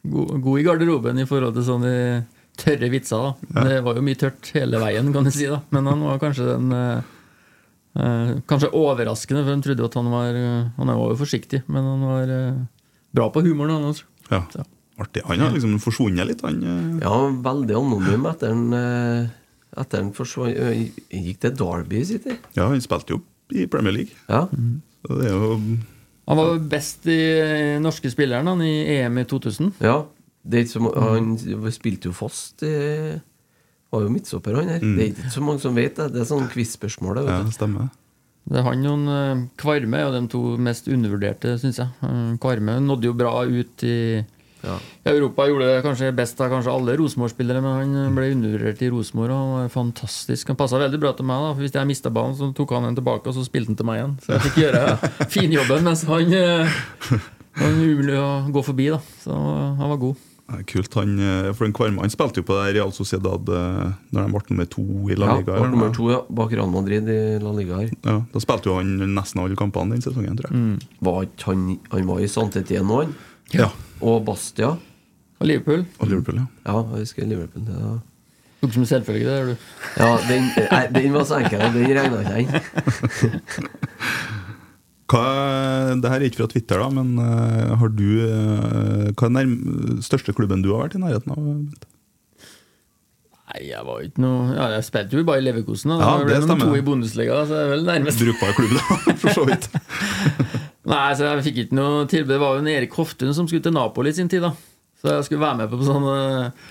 God, 0.06 0.32
god 0.44 0.60
i 0.60 0.64
garderoben 0.66 1.18
i 1.18 1.26
forhold 1.26 1.56
til 1.56 1.66
sånne 1.66 1.92
tørre 2.60 2.90
vitser. 2.92 3.32
da 3.50 3.64
Det 3.66 3.80
var 3.86 3.98
jo 3.98 4.04
mye 4.06 4.18
tørt 4.20 4.50
hele 4.54 4.78
veien, 4.82 5.10
kan 5.14 5.26
du 5.26 5.32
si, 5.34 5.48
da 5.50 5.60
men 5.74 5.90
han 5.90 6.04
var 6.06 6.20
kanskje 6.22 6.46
den 6.52 6.70
eh, 6.76 7.10
eh, 7.98 8.30
Kanskje 8.46 8.70
overraskende, 8.74 9.42
for 9.42 9.54
han 9.54 9.64
trodde 9.66 9.88
at 9.90 9.98
han 9.98 10.12
var 10.14 10.38
Han 10.78 10.94
var 10.94 11.10
jo 11.10 11.18
forsiktig, 11.24 11.64
men 11.66 11.90
han 11.90 12.06
var 12.06 12.34
eh, 12.38 12.62
bra 13.16 13.30
på 13.34 13.42
humoren, 13.46 13.78
han 13.78 13.90
også. 13.90 14.06
ja. 14.30 14.44
Ja. 14.54 14.66
Artig. 14.98 15.22
Han 15.28 15.42
har 15.44 15.50
liksom 15.52 15.74
forsvunnet 15.82 16.26
litt, 16.30 16.40
han. 16.46 16.62
eh. 16.64 17.02
ja, 17.04 17.16
veldig 17.44 17.74
anonym 17.76 18.24
etter 18.30 18.54
han 18.54 18.72
eh, 18.72 19.26
Etter 19.76 20.00
han 20.00 20.12
forsvant 20.16 20.56
Gikk 21.12 21.40
til 21.42 21.52
Derby 21.58 22.00
City? 22.08 22.36
Ja, 22.56 22.70
han 22.70 22.80
spilte 22.80 23.12
jo 23.16 23.20
i 23.52 23.66
Premier 23.70 23.92
League. 23.92 24.14
Ja. 24.30 24.46
Så 25.04 25.18
det 25.20 25.28
er 25.28 25.34
jo 25.36 25.58
Han 26.26 26.38
var 26.40 26.56
best 26.72 27.04
i 27.12 27.18
norske 27.84 28.10
spilleren 28.10 28.48
han, 28.48 28.62
i 28.64 28.96
EM 28.96 29.18
i 29.20 29.24
2000. 29.28 29.74
ja. 29.84 30.04
Det 30.46 30.60
er 30.60 30.62
ikke 30.62 30.78
så 30.78 30.90
han 31.02 31.70
spilte 31.74 32.06
jo 32.06 32.12
fast 32.14 32.62
i 32.62 32.70
Var 33.90 34.02
jo 34.04 34.10
midtstopper, 34.14 34.54
han 34.60 34.68
her. 34.70 34.78
Det 34.78 35.02
er 35.02 35.08
ikke 35.10 35.30
så 35.34 35.42
mange 35.42 35.58
som 35.64 35.74
vet 35.74 35.96
det. 35.98 36.06
Det 36.14 36.20
er 36.22 36.28
sånn 36.28 36.46
quiz-spørsmål. 36.52 37.18
det, 37.18 37.24
Ja, 37.26 37.40
stemmer. 37.50 37.88
Det 38.46 38.60
er 38.60 38.62
han 38.62 38.84
og 38.86 39.08
eh, 39.10 39.40
Kvarme 39.58 39.98
er 40.04 40.12
de 40.14 40.20
to 40.30 40.42
mest 40.62 40.86
undervurderte, 40.86 41.56
syns 41.58 41.80
jeg. 41.82 42.12
Kvarme 42.38 42.78
nådde 42.78 43.10
jo 43.10 43.16
bra 43.18 43.32
ut 43.42 43.82
i 43.82 44.22
Ja. 44.66 44.76
Europa. 45.12 45.46
Gjorde 45.48 45.68
det 45.70 45.82
kanskje 45.86 46.10
best 46.18 46.40
av 46.42 46.50
kanskje 46.50 46.72
alle 46.74 46.96
Rosenborg-spillere, 46.98 47.62
men 47.62 47.94
han 47.96 48.14
ble 48.16 48.32
undervurdert 48.34 48.82
i 48.82 48.90
Rosenborg. 48.90 49.30
og 49.30 49.38
Han 49.38 49.54
var 49.62 49.72
fantastisk. 49.76 50.48
Han 50.52 50.58
passa 50.58 50.80
veldig 50.82 51.00
bra 51.00 51.12
til 51.16 51.28
meg. 51.28 51.40
da 51.46 51.52
for 51.54 51.62
Hvis 51.62 51.72
jeg 51.78 51.86
mista 51.94 52.10
ballen, 52.10 52.34
så 52.38 52.50
tok 52.54 52.74
han 52.76 52.88
den 52.90 52.98
tilbake, 52.98 53.26
og 53.30 53.34
så 53.38 53.46
spilte 53.46 53.70
han 53.72 53.76
til 53.80 53.86
meg 53.86 54.00
igjen. 54.02 54.16
Så 54.26 54.34
jeg 54.36 54.46
fikk 54.50 54.62
gjøre 54.66 54.84
finjobben, 55.36 55.84
mens 55.86 56.02
han 56.10 56.32
eh, 56.34 56.78
var 57.56 57.76
umulig 57.78 58.18
å 58.20 58.30
gå 58.52 58.62
forbi. 58.72 58.90
da 58.92 58.98
Så 59.22 59.32
han 59.36 59.92
var 59.94 60.02
god. 60.02 60.16
Kult. 60.70 60.94
Han, 60.94 61.16
eh, 61.18 61.48
for 61.58 61.66
den 61.66 61.72
Kvarme 61.74 62.04
han 62.04 62.12
spilte 62.12 62.38
jo 62.38 62.46
på 62.46 62.54
det 62.54 62.76
Real 62.76 62.92
Sociedad 62.94 63.48
eh, 63.50 63.88
Når 64.14 64.20
de 64.28 64.30
ble 64.30 64.42
nummer 64.52 64.68
to 64.70 64.84
i 65.10 65.16
La 65.18 65.26
Ja, 65.32 65.38
Liga. 65.40 65.56
ble 65.58 65.70
nummer 65.72 65.90
to 65.96 66.06
ja, 66.12 66.20
bak 66.30 66.52
Real 66.54 66.70
Madrid 66.70 67.08
i 67.10 67.16
La 67.42 67.50
Liga 67.56 67.80
her. 67.80 67.90
Ja, 68.06 68.20
da 68.30 68.42
spilte 68.44 68.70
jo 68.70 68.76
han 68.78 68.92
nesten 69.16 69.42
alle 69.42 69.58
kampene 69.58 69.96
den 69.96 70.04
sesongen, 70.06 70.38
tror 70.38 70.52
jeg. 70.54 70.84
Var 71.02 71.26
han, 71.48 71.64
han 71.90 72.06
var 72.06 72.22
i 72.22 72.28
Santetien 72.30 72.86
nå, 72.86 73.00
han? 73.02 73.16
Ja. 73.54 73.70
Og 74.00 74.24
Bastia. 74.26 74.74
Og 75.36 75.46
Liverpool. 75.46 75.84
Og 76.00 76.08
Liverpool, 76.10 76.40
ja. 76.40 76.46
Ja, 76.66 76.82
jeg 76.96 77.06
husker 77.06 77.26
Liverpool. 77.28 77.66
Det 77.66 77.76
var 77.76 77.98
Tok 78.62 78.72
som 78.72 78.84
selvfølgelig 78.88 79.26
selvfølge, 79.26 79.30
det. 79.30 79.40
er 79.40 79.46
du. 79.46 79.56
Ja, 80.00 80.10
den, 80.30 80.46
nei, 80.72 81.02
den 81.02 81.12
var 81.12 81.26
så 81.28 81.38
enkel, 81.42 81.60
og 81.60 81.74
den 81.74 81.90
regna 81.98 82.22
ikke 82.22 82.32
jeg 82.32 82.40
inn. 82.46 83.68
Hva, 85.06 85.26
det 86.02 86.10
her 86.10 86.18
er 86.18 86.24
ikke 86.26 86.40
fra 86.40 86.48
Twitter, 86.50 86.80
da, 86.82 86.88
men 86.90 87.12
uh, 87.20 87.76
har 87.78 87.92
du 87.94 88.08
uh, 88.26 89.12
Hva 89.14 89.28
er 89.28 89.36
den 89.36 90.00
største 90.02 90.34
klubben 90.34 90.64
du 90.64 90.72
har 90.72 90.88
vært 90.88 90.96
i 90.98 91.02
nærheten 91.04 91.36
av? 91.36 91.44
Nei, 93.46 93.60
jeg 93.68 93.84
var 93.86 94.02
ikke 94.02 94.24
noe 94.24 94.48
ja, 94.56 94.64
Jeg 94.74 94.86
spilte 94.88 95.20
jo 95.20 95.22
bare 95.28 95.38
i 95.38 95.46
Leverkosen. 95.46 95.92
Da. 95.94 96.00
Ja, 96.02 96.24
det 96.26 96.34
det 96.34 96.42
stemmer. 96.48 96.72
to 96.72 96.80
i 96.80 96.82
Bundesliga, 96.88 97.38
så 97.46 97.54
det 97.54 97.62
er 97.62 97.70
vel 97.76 97.86
nærmest. 97.86 98.24
Brukbar 98.24 98.56
klubb, 98.58 98.74
da, 98.74 98.98
for 99.22 99.36
så 99.36 99.46
vidt. 99.46 99.70
Nei, 100.86 101.06
så 101.18 101.26
jeg 101.26 101.44
fikk 101.48 101.60
ikke 101.64 101.76
noe 101.78 102.06
tilbud. 102.10 102.30
Det 102.30 102.40
var 102.42 102.54
jo 102.56 102.62
en 102.62 102.70
Erik 102.70 102.94
Hoftun 102.94 103.34
som 103.34 103.48
skulle 103.48 103.64
til 103.64 103.74
Napoli 103.74 104.12
i 104.12 104.16
sin 104.16 104.30
tid. 104.30 104.44
da 104.46 104.52
Så 105.02 105.16
jeg 105.16 105.26
skulle 105.28 105.42
være 105.42 105.58
med 105.64 105.72
på 105.72 105.80
sånn 105.86 106.06
eh, 106.12 106.66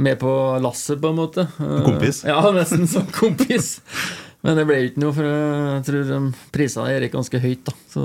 Med 0.00 0.18
på 0.20 0.32
lasset, 0.64 1.00
på 1.02 1.10
en 1.12 1.18
måte. 1.20 1.44
Eh, 1.60 1.78
Kompis? 1.84 2.22
Ja, 2.28 2.40
nesten 2.54 2.88
som 2.88 3.06
kompis. 3.12 3.78
Men 4.44 4.56
det 4.56 4.66
ble 4.68 4.76
jo 4.80 4.88
ikke 4.92 5.02
noe, 5.02 5.14
for 5.16 5.26
jeg 5.28 5.84
tror 5.88 6.04
de 6.08 6.18
prisa 6.54 6.84
Erik 6.92 7.12
ganske 7.16 7.40
høyt. 7.42 7.64
da 7.66 7.74
Så 7.92 8.04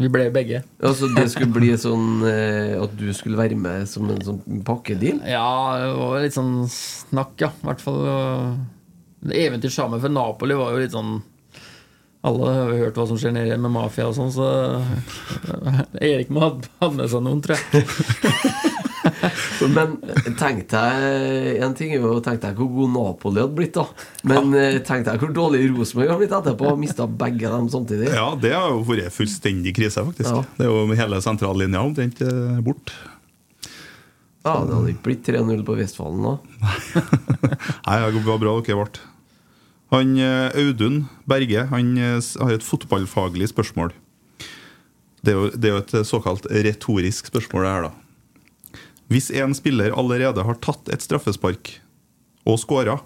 vi 0.00 0.08
ble 0.08 0.30
begge. 0.32 0.62
Altså, 0.82 1.10
det 1.12 1.26
skulle 1.30 1.52
bli 1.52 1.68
sånn 1.78 2.22
eh, 2.24 2.78
at 2.80 2.94
du 2.96 3.10
skulle 3.14 3.36
være 3.38 3.58
med 3.60 3.84
som 3.90 4.08
en 4.10 4.22
sånn 4.24 4.62
pakkedeal? 4.66 5.20
Ja, 5.28 5.48
det 5.82 5.90
var 5.98 6.22
litt 6.24 6.36
sånn 6.38 6.54
snakk, 6.72 7.34
ja. 7.44 7.50
I 7.52 7.66
hvert 7.68 7.84
fall. 7.84 8.00
og 8.08 9.28
Det 9.28 9.42
eventyr 9.44 9.74
sammen 9.74 10.00
for 10.02 10.10
Napoli 10.10 10.56
var 10.58 10.72
jo 10.72 10.80
litt 10.82 10.96
sånn 10.96 11.20
Alle 12.22 12.50
har 12.54 12.68
jo 12.70 12.82
hørt 12.84 12.98
hva 13.00 13.06
som 13.10 13.18
skjer 13.18 13.34
nede 13.34 13.56
med 13.58 13.72
mafia 13.74 14.06
og 14.06 14.14
sånn, 14.14 14.30
så 14.30 14.46
Erik 15.98 16.30
må 16.30 16.44
ha 16.46 16.90
med 16.94 17.10
seg 17.10 17.24
noen, 17.24 17.40
tror 17.42 17.58
jeg. 17.58 17.82
Men 19.72 19.96
tenk 20.38 20.64
deg 20.70 21.62
En 21.62 21.74
ting 21.78 21.92
er 21.94 22.02
jo 22.02 22.20
tenk 22.22 22.40
deg 22.42 22.58
hvor 22.58 22.68
god 22.70 22.92
Napoli 22.94 23.42
hadde 23.42 23.56
blitt, 23.58 23.74
da. 23.74 23.86
Men 24.26 24.50
tenkte 24.54 24.84
tenk 24.88 25.06
deg 25.08 25.22
hvor 25.22 25.34
dårlig 25.34 25.64
Rosenborg 25.72 26.12
hadde 26.12 26.20
blitt 26.22 26.36
etterpå. 26.38 26.74
Mista 26.78 27.06
begge 27.06 27.50
dem 27.50 27.70
samtidig. 27.72 28.10
Ja, 28.14 28.28
det 28.38 28.54
har 28.54 28.70
jo 28.70 28.82
vært 28.86 29.14
fullstendig 29.14 29.74
krise, 29.78 30.04
faktisk. 30.06 30.30
Ja. 30.30 30.44
Det 30.58 30.66
er 30.66 30.70
jo 30.70 30.98
hele 30.98 31.22
sentrallinja 31.24 31.82
omtrent 31.82 32.22
eh, 32.26 32.58
bort. 32.64 32.94
Ja, 34.42 34.56
Det 34.66 34.74
hadde 34.74 34.90
ikke 34.90 35.06
blitt 35.06 35.28
3-0 35.28 35.62
på 35.66 35.78
Vestfallen 35.78 36.24
da. 36.26 36.36
Nei, 37.86 37.98
det 38.02 38.22
var 38.26 38.42
bra 38.42 38.56
dere 38.58 38.78
ble. 38.82 39.08
Han 39.92 40.16
eh, 40.16 40.48
Audun 40.56 41.04
Berge 41.28 41.66
han 41.68 41.96
eh, 42.00 42.16
har 42.40 42.54
et 42.54 42.64
fotballfaglig 42.64 43.50
spørsmål. 43.52 43.92
Det 45.22 45.34
er 45.34 45.36
jo, 45.36 45.50
det 45.52 45.68
er 45.68 45.74
jo 45.74 45.82
et 45.82 45.94
eh, 45.98 46.06
såkalt 46.08 46.48
retorisk 46.48 47.28
spørsmål, 47.28 47.66
det 47.66 47.74
her, 47.74 47.88
da. 47.90 48.80
Hvis 49.12 49.28
en 49.36 49.52
spiller 49.52 49.92
allerede 49.92 50.44
har 50.46 50.56
tatt 50.64 50.88
et 50.88 51.04
straffespark 51.04 51.74
og 52.48 52.56
scora, 52.62 52.96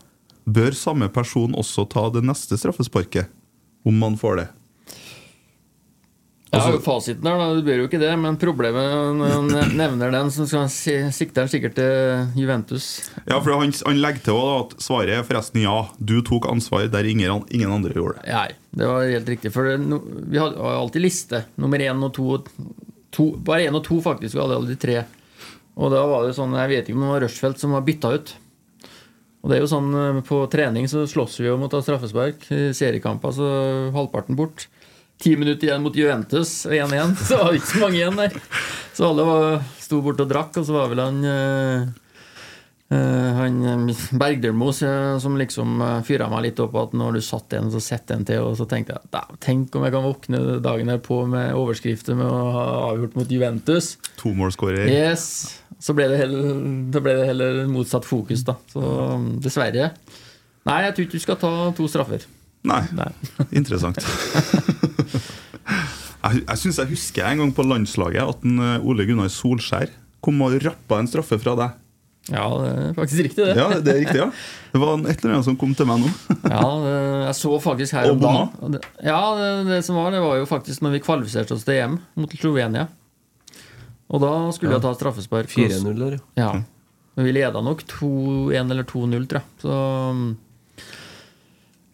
bør 0.46 0.76
samme 0.78 1.08
person 1.10 1.56
også 1.58 1.88
ta 1.90 2.06
det 2.14 2.22
neste 2.22 2.54
straffesparket? 2.60 3.32
Om 3.86 3.98
man 3.98 4.14
får 4.18 4.38
det. 4.38 4.46
Jeg 6.56 6.64
har 6.64 6.74
jo 6.74 6.80
fasiten 6.84 7.28
her, 7.28 7.38
da. 7.40 7.46
Du 7.54 7.66
bør 7.66 7.80
jo 7.82 7.86
ikke 7.88 8.00
det. 8.02 8.10
Men 8.22 8.38
problemet 8.40 9.16
når 9.18 9.34
han 9.36 9.76
nevner 9.78 10.14
den, 10.16 10.30
så 10.34 10.46
skal 10.48 10.64
han 10.64 10.72
si- 10.72 11.10
sikter 11.12 11.44
han 11.44 11.52
sikkert 11.52 11.76
til 11.78 12.40
Juventus. 12.42 12.86
Ja, 13.28 13.38
for 13.40 13.52
han, 13.60 13.74
han 13.86 14.00
legger 14.02 14.24
til 14.26 14.38
også 14.38 14.56
at 14.64 14.74
svaret 14.88 15.14
er 15.18 15.26
forresten 15.28 15.62
ja. 15.66 15.76
Du 16.00 16.16
tok 16.26 16.48
ansvar 16.50 16.88
der 16.92 17.04
ingen, 17.10 17.44
ingen 17.50 17.72
andre 17.76 17.92
gjorde 17.96 18.18
det. 18.22 18.32
Nei, 18.32 18.48
det 18.80 18.88
var 18.90 19.04
helt 19.12 19.28
riktig. 19.34 19.52
For 19.54 19.68
det, 19.70 19.76
no, 19.84 20.00
vi 20.32 20.40
har 20.40 20.56
alltid 20.56 21.04
liste. 21.04 21.44
Nummer 21.60 21.78
én 21.84 22.02
og 22.08 22.14
to, 22.16 22.40
to 23.16 23.30
Bare 23.46 23.68
én 23.68 23.76
og 23.78 23.84
to, 23.86 24.00
faktisk. 24.04 24.34
Vi 24.34 24.42
hadde 24.42 24.58
aldri 24.62 24.76
tre. 24.80 24.98
Og 25.76 25.90
da 25.92 26.06
var 26.08 26.24
det 26.24 26.32
sånn 26.38 26.54
Jeg 26.56 26.70
vet 26.72 26.86
ikke 26.88 26.96
om 26.96 27.02
det 27.04 27.12
var 27.12 27.24
Rushfeldt 27.26 27.60
som 27.60 27.74
var 27.76 27.82
bytta 27.84 28.14
ut. 28.16 28.30
Og 29.44 29.50
det 29.52 29.58
er 29.58 29.60
jo 29.62 29.68
sånn 29.70 29.90
eh, 29.94 30.20
På 30.26 30.38
trening 30.50 30.88
så 30.90 31.04
slåss 31.06 31.36
vi 31.44 31.50
mot 31.54 31.68
å 31.68 31.76
ta 31.76 31.82
straffespark. 31.84 32.46
I 32.50 32.70
seriekamper 32.74 33.34
så 33.36 33.50
halvparten 33.94 34.38
bort. 34.38 34.64
Ti 35.22 35.36
minutter 35.40 35.70
igjen 35.70 35.84
mot 35.84 35.96
Juventus, 35.96 36.66
1-1. 36.68 37.14
Så 37.28 37.38
var 37.40 37.52
det 37.52 37.62
ikke 37.62 37.72
så 37.74 37.84
mange 37.84 38.00
igjen 38.00 38.18
der. 38.20 38.40
Så 38.96 39.06
alle 39.10 39.28
var, 39.28 39.62
sto 39.80 40.00
borte 40.04 40.26
og 40.26 40.32
drakk, 40.32 40.58
og 40.60 40.66
så 40.66 40.74
var 40.76 40.90
vel 40.92 41.00
han 41.02 41.18
eh, 41.28 41.94
han 42.88 43.88
eh, 43.90 44.04
Bergdølmo 44.16 44.70
som 44.72 45.36
liksom 45.40 45.80
uh, 45.82 46.02
fyra 46.06 46.28
meg 46.30 46.44
litt 46.46 46.60
opp 46.62 46.76
at 46.78 46.94
når 46.96 47.18
du 47.18 47.22
satt 47.24 47.56
en, 47.58 47.70
så 47.72 47.80
sett 47.82 48.12
en 48.14 48.24
til. 48.28 48.44
Og 48.46 48.56
så 48.60 48.66
tenkte 48.70 48.94
jeg 48.94 49.10
"Da, 49.12 49.24
tenk 49.42 49.74
om 49.76 49.84
jeg 49.84 49.94
kan 49.96 50.06
våkne 50.06 50.42
dagen 50.64 50.92
her 50.92 51.00
på 51.02 51.22
med 51.28 51.54
overskrifter 51.58 52.16
med 52.18 52.30
å 52.30 52.40
ha 52.54 52.64
avgjort 52.92 53.18
mot 53.18 53.32
Juventus. 53.36 53.96
Tomålsskårer. 54.20 54.86
Yes. 54.92 55.26
Så 55.82 55.96
ble 55.96 56.06
det 56.08 56.22
heller, 56.22 56.54
ble 56.94 57.16
det 57.18 57.26
heller 57.32 57.66
motsatt 57.68 58.06
fokus, 58.08 58.46
da. 58.46 58.56
Så 58.72 58.80
dessverre. 59.44 59.90
Nei, 60.66 60.80
jeg 60.86 60.94
tror 60.94 61.06
ikke 61.06 61.18
du 61.18 61.26
skal 61.26 61.40
ta 61.42 61.52
to 61.76 61.90
straffer. 61.90 62.24
Nei. 62.66 62.82
Nei. 62.96 63.12
Interessant. 63.52 64.00
jeg 66.32 66.44
jeg 66.46 66.58
syns 66.62 66.78
jeg 66.82 66.90
husker 66.92 67.26
en 67.30 67.38
gang 67.44 67.52
på 67.56 67.64
landslaget 67.66 68.22
at 68.28 68.44
en, 68.44 68.58
eh, 68.58 68.84
Ole 68.86 69.06
Gunnar 69.08 69.28
Solskjær 69.32 69.90
kom 70.24 70.40
og 70.42 70.56
rappa 70.64 70.98
en 70.98 71.06
straffe 71.10 71.38
fra 71.38 71.54
deg. 71.58 71.82
Ja, 72.26 72.46
det 72.58 72.70
er 72.74 72.94
faktisk 72.96 73.22
riktig, 73.22 73.44
det. 73.46 73.52
Ja, 73.54 73.66
det 73.78 73.92
er 73.92 74.00
riktig, 74.02 74.18
ja. 74.18 74.24
Det 74.72 74.80
var 74.82 74.96
et 74.98 75.20
eller 75.22 75.36
annet 75.36 75.46
som 75.46 75.56
kom 75.60 75.74
til 75.78 75.86
meg 75.86 76.00
nå. 76.02 76.08
Ja, 76.50 76.62
jeg 77.28 77.34
så 77.38 77.52
faktisk 77.62 77.94
her 77.94 78.10
om 78.10 78.18
dagen 78.18 78.80
Ja, 79.04 79.20
det, 79.38 79.50
det 79.68 79.84
som 79.86 79.94
var, 80.00 80.10
det 80.10 80.22
var 80.24 80.40
jo 80.40 80.48
faktisk 80.50 80.82
når 80.82 80.96
vi 80.96 81.02
kvalifiserte 81.06 81.54
oss 81.54 81.62
til 81.68 81.78
EM 81.78 82.00
mot 82.18 82.34
Slovenia. 82.34 82.88
Og 84.10 84.20
da 84.22 84.32
skulle 84.54 84.72
vi 84.74 84.80
Ja. 84.80 84.82
ta 84.82 84.94
straffespark. 84.98 85.48
4-0 85.54 85.94
der, 86.02 86.18
ja. 86.18 86.42
Ja. 86.42 86.50
Men 87.16 87.24
vi 87.28 87.32
leda 87.38 87.62
nok 87.62 87.84
2-1 87.88 88.70
eller 88.74 88.84
2-0, 88.84 89.28
tror 89.30 89.40
jeg. 89.40 89.46
Så 89.62 89.70
um, 90.10 90.36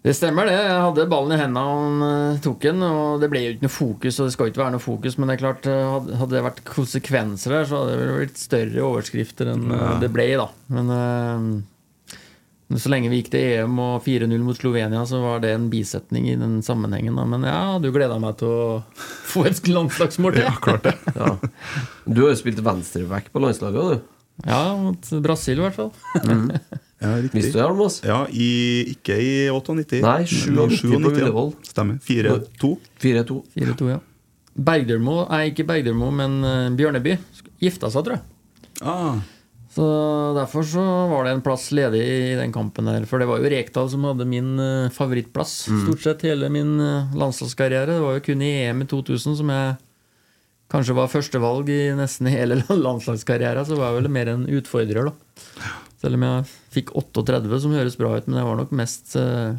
det 0.03 0.17
stemmer, 0.19 0.49
det. 0.51 0.55
Jeg 0.59 0.79
hadde 0.83 1.05
ballen 1.13 1.35
i 1.37 1.39
hendene 1.39 1.63
og 1.63 1.83
han 1.83 2.07
eh, 2.35 2.39
tok 2.43 2.65
den. 2.65 2.81
Og 2.83 3.21
det 3.23 3.29
ble 3.31 3.43
jo 3.45 3.53
ikke 3.55 3.67
noe 3.69 3.75
fokus, 3.77 4.17
og 4.19 4.27
det 4.27 4.35
skal 4.35 4.49
jo 4.49 4.53
ikke 4.55 4.63
være 4.65 4.75
noe 4.75 4.83
fokus. 4.83 5.19
Men 5.19 5.31
det 5.31 5.37
er 5.37 5.43
klart, 5.45 5.69
eh, 5.71 6.17
hadde 6.19 6.35
det 6.35 6.43
vært 6.49 6.63
konsekvenser 6.67 7.55
der, 7.55 7.69
så 7.71 7.83
hadde 7.85 7.99
det 8.01 8.17
blitt 8.19 8.41
større 8.43 8.89
overskrifter 8.89 9.53
enn 9.55 9.69
eh, 9.71 9.85
Ja. 9.85 9.93
det 10.03 10.11
ble, 10.17 10.27
da. 10.41 10.49
Men 10.75 10.91
eh, 10.97 12.79
så 12.83 12.89
lenge 12.89 13.11
vi 13.13 13.19
gikk 13.21 13.31
til 13.35 13.43
EM 13.61 13.75
og 13.85 13.99
4-0 14.07 14.33
mot 14.47 14.57
Slovenia, 14.57 15.03
så 15.07 15.19
var 15.21 15.43
det 15.45 15.51
en 15.55 15.67
bisetning 15.71 16.31
i 16.33 16.37
den 16.41 16.55
sammenhengen. 16.65 17.19
Da. 17.21 17.27
Men 17.29 17.45
ja, 17.45 17.59
du 17.79 17.91
gleda 17.93 18.17
meg 18.23 18.39
til 18.41 18.49
å 18.49 18.63
få 19.35 19.45
et 19.51 19.61
landslagsmål 19.69 20.39
til. 20.39 20.47
Ja, 20.49 20.55
klart 20.65 20.89
det. 20.89 20.97
Ja. 21.21 21.35
Du 22.09 22.25
har 22.25 22.33
jo 22.33 22.39
spilt 22.41 22.63
venstreback 22.65 23.29
på 23.31 23.43
landslaget, 23.45 24.01
du. 24.03 24.09
Ja, 24.49 24.63
mot 24.81 25.11
Brasil 25.23 25.61
i 25.61 25.67
hvert 25.69 25.77
fall. 25.77 25.93
Ja, 27.03 27.17
riktig. 27.19 27.35
Visste 27.41 27.57
du 27.57 27.59
det, 27.59 27.67
Almås? 27.67 27.99
Ja, 28.07 28.21
i, 28.31 28.49
ikke 28.95 29.17
i 29.19 29.33
98. 29.51 30.01
Nei, 30.05 30.23
97 30.31 30.87
på. 30.87 31.01
Ullevål. 31.11 31.53
Stemmer. 31.67 31.99
4-2. 32.07 32.73
4-2. 33.03 33.39
4-2, 33.59 33.91
ja. 33.91 34.01
Bergdølmo, 34.53 35.23
nei, 35.31 35.47
ikke 35.51 35.65
Bergdølmo, 35.67 36.11
men 36.15 36.39
eh, 36.45 36.67
Bjørneby 36.77 37.15
gifta 37.63 37.89
seg, 37.91 38.05
tror 38.07 38.19
jeg. 38.19 38.27
Ah, 38.85 39.21
Så 39.73 39.85
Derfor 40.37 40.67
så 40.69 40.83
var 41.09 41.25
det 41.25 41.33
en 41.37 41.43
plass 41.45 41.71
ledig 41.73 42.03
i 42.05 42.35
den 42.37 42.53
kampen 42.53 42.89
her. 42.91 43.07
For 43.09 43.23
det 43.23 43.29
var 43.31 43.41
jo 43.41 43.49
Rekdal 43.53 43.89
som 43.93 44.05
hadde 44.05 44.27
min 44.29 44.51
eh, 44.61 44.91
favorittplass 44.93 45.55
stort 45.69 46.03
sett 46.05 46.25
hele 46.29 46.51
min 46.53 46.75
eh, 46.83 47.15
landslagskarriere. 47.17 47.95
Det 47.97 48.03
var 48.05 48.19
jo 48.19 48.25
kun 48.29 48.45
i 48.45 48.51
EM 48.67 48.85
i 48.85 48.89
2000 48.91 49.39
som 49.41 49.53
jeg 49.55 49.79
kanskje 50.73 50.97
var 50.97 51.09
førstevalg 51.13 51.69
i 51.73 51.81
nesten 51.97 52.29
hele 52.33 52.61
landslagskarrieren. 52.87 53.65
Så 53.69 53.79
var 53.81 53.91
jeg 53.95 54.03
vel 54.03 54.13
mer 54.13 54.31
en 54.35 54.45
utfordrer, 54.61 55.09
da. 55.09 55.73
Selv 56.03 56.19
om 56.19 56.25
jeg 56.27 56.47
fikk 56.75 56.91
38, 56.99 57.61
som 57.63 57.75
høres 57.79 57.95
bra 58.01 58.17
ut, 58.19 58.27
men 58.27 58.41
jeg 58.41 58.49
var 58.49 58.57
nok 58.59 58.73
mest 58.75 59.13
eh, 59.21 59.53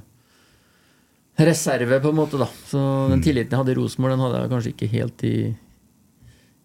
reserve, 1.39 1.99
på 2.03 2.09
en 2.11 2.17
måte, 2.19 2.37
da. 2.41 2.47
Så 2.69 2.79
den 3.11 3.23
tilliten 3.23 3.53
jeg 3.55 3.61
hadde 3.63 3.73
i 3.73 3.77
Rosenborg, 3.79 4.13
den 4.17 4.23
hadde 4.27 4.41
jeg 4.43 4.51
kanskje 4.51 4.73
ikke 4.73 4.89
helt 4.91 5.23
i, 5.29 5.35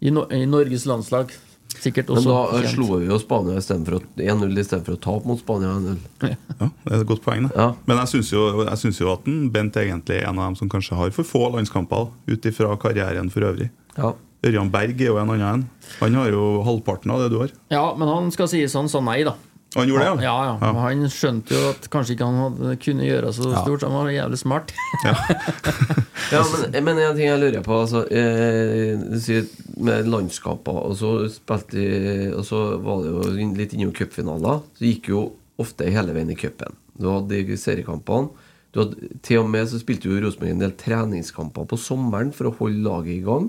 i, 0.03 0.11
i 0.11 0.49
Norges 0.51 0.85
landslag. 0.91 1.33
sikkert 1.79 2.09
Men 2.11 2.25
da 2.27 2.63
slo 2.73 2.99
vi 2.99 3.07
jo 3.07 3.19
Spania 3.23 3.57
i 3.61 3.63
stedet 3.63 3.87
for 3.87 3.99
å- 4.01 4.05
1-0 4.19 4.59
istedenfor 4.61 4.97
å 4.97 5.01
tape 5.07 5.29
mot 5.31 5.39
Spania 5.41 5.73
1-0. 5.79 5.99
Ja, 6.59 6.69
det 6.85 6.93
er 6.93 7.01
et 7.01 7.07
godt 7.07 7.23
poeng. 7.23 7.47
det 7.49 7.67
Men 7.87 8.01
jeg 8.03 8.09
syns 8.17 8.33
jo, 8.33 8.45
jeg 8.67 8.79
synes 8.83 8.99
jo 9.01 9.13
at 9.13 9.27
en 9.31 9.49
Bent 9.55 9.77
egentlig 9.79 10.19
er 10.19 10.29
en 10.29 10.39
av 10.41 10.49
dem 10.51 10.57
som 10.59 10.69
kanskje 10.69 10.97
har 10.99 11.11
for 11.15 11.25
få 11.29 11.45
landskamper 11.55 12.09
ut 12.27 12.49
ifra 12.51 12.75
karrieren 12.83 13.31
for 13.31 13.47
øvrig. 13.47 13.71
Ja. 13.97 14.13
Ørjan 14.45 14.71
Berg 14.71 15.01
er 15.03 15.09
jo 15.13 15.17
en 15.19 15.31
annen 15.31 15.49
en. 15.49 15.63
Han 16.01 16.15
har 16.15 16.29
jo 16.31 16.63
halvparten 16.63 17.11
av 17.11 17.21
det 17.25 17.31
du 17.33 17.39
har. 17.41 17.51
Ja, 17.75 17.95
men 17.99 18.07
han 18.09 18.29
skal 18.31 18.47
sies 18.49 18.75
han 18.79 18.89
sa 18.89 19.01
nei, 19.03 19.23
da. 19.27 19.35
Han 19.79 19.89
gjorde 19.91 20.05
det, 20.05 20.25
ja? 20.27 20.35
Ja, 20.45 20.59
Ja. 20.61 20.73
Han 20.83 21.05
skjønte 21.13 21.55
jo 21.55 21.71
at 21.71 21.89
kanskje 21.93 22.15
ikke 22.17 22.29
han 22.29 22.41
hadde 22.45 22.77
kunne 22.83 23.07
gjøre 23.09 23.33
så 23.35 23.51
Ja. 23.53 23.63
stort. 23.63 23.81
så 23.81 23.91
Han 23.91 23.99
var 24.05 24.11
jævlig 24.13 24.39
smart. 24.39 24.73
Ja, 26.33 26.43
men, 26.45 26.85
men 26.85 26.99
en 26.99 27.17
ting 27.17 27.29
jeg 27.31 27.41
lurer 27.41 27.63
på 27.65 27.73
altså, 27.81 28.03
eh, 28.13 28.99
med 29.79 30.09
landskaper, 30.11 30.83
og 30.91 30.97
så 30.99 31.13
spilte 31.33 32.35
Og 32.37 32.45
så 32.45 32.61
var 32.85 33.03
det 33.03 33.13
jo 33.15 33.55
litt 33.57 33.73
innom 33.73 33.95
cupfinaler. 33.97 34.61
Så 34.77 34.85
gikk 34.85 35.09
jo 35.15 35.23
ofte 35.59 35.89
hele 35.91 36.13
veien 36.15 36.31
i 36.31 36.37
cupen. 36.39 36.77
Du 36.99 37.09
hadde 37.11 37.41
de 37.47 37.57
seriekampene. 37.57 38.29
Du 38.75 38.83
hadde, 38.83 39.09
til 39.25 39.41
og 39.41 39.49
med 39.51 39.71
så 39.71 39.81
spilte 39.81 40.11
jo 40.11 40.19
Rosenborg 40.21 40.53
en 40.53 40.61
del 40.67 40.75
treningskamper 40.77 41.65
på 41.71 41.79
sommeren 41.81 42.35
for 42.37 42.51
å 42.51 42.57
holde 42.59 42.85
laget 42.85 43.15
i 43.17 43.25
gang. 43.25 43.49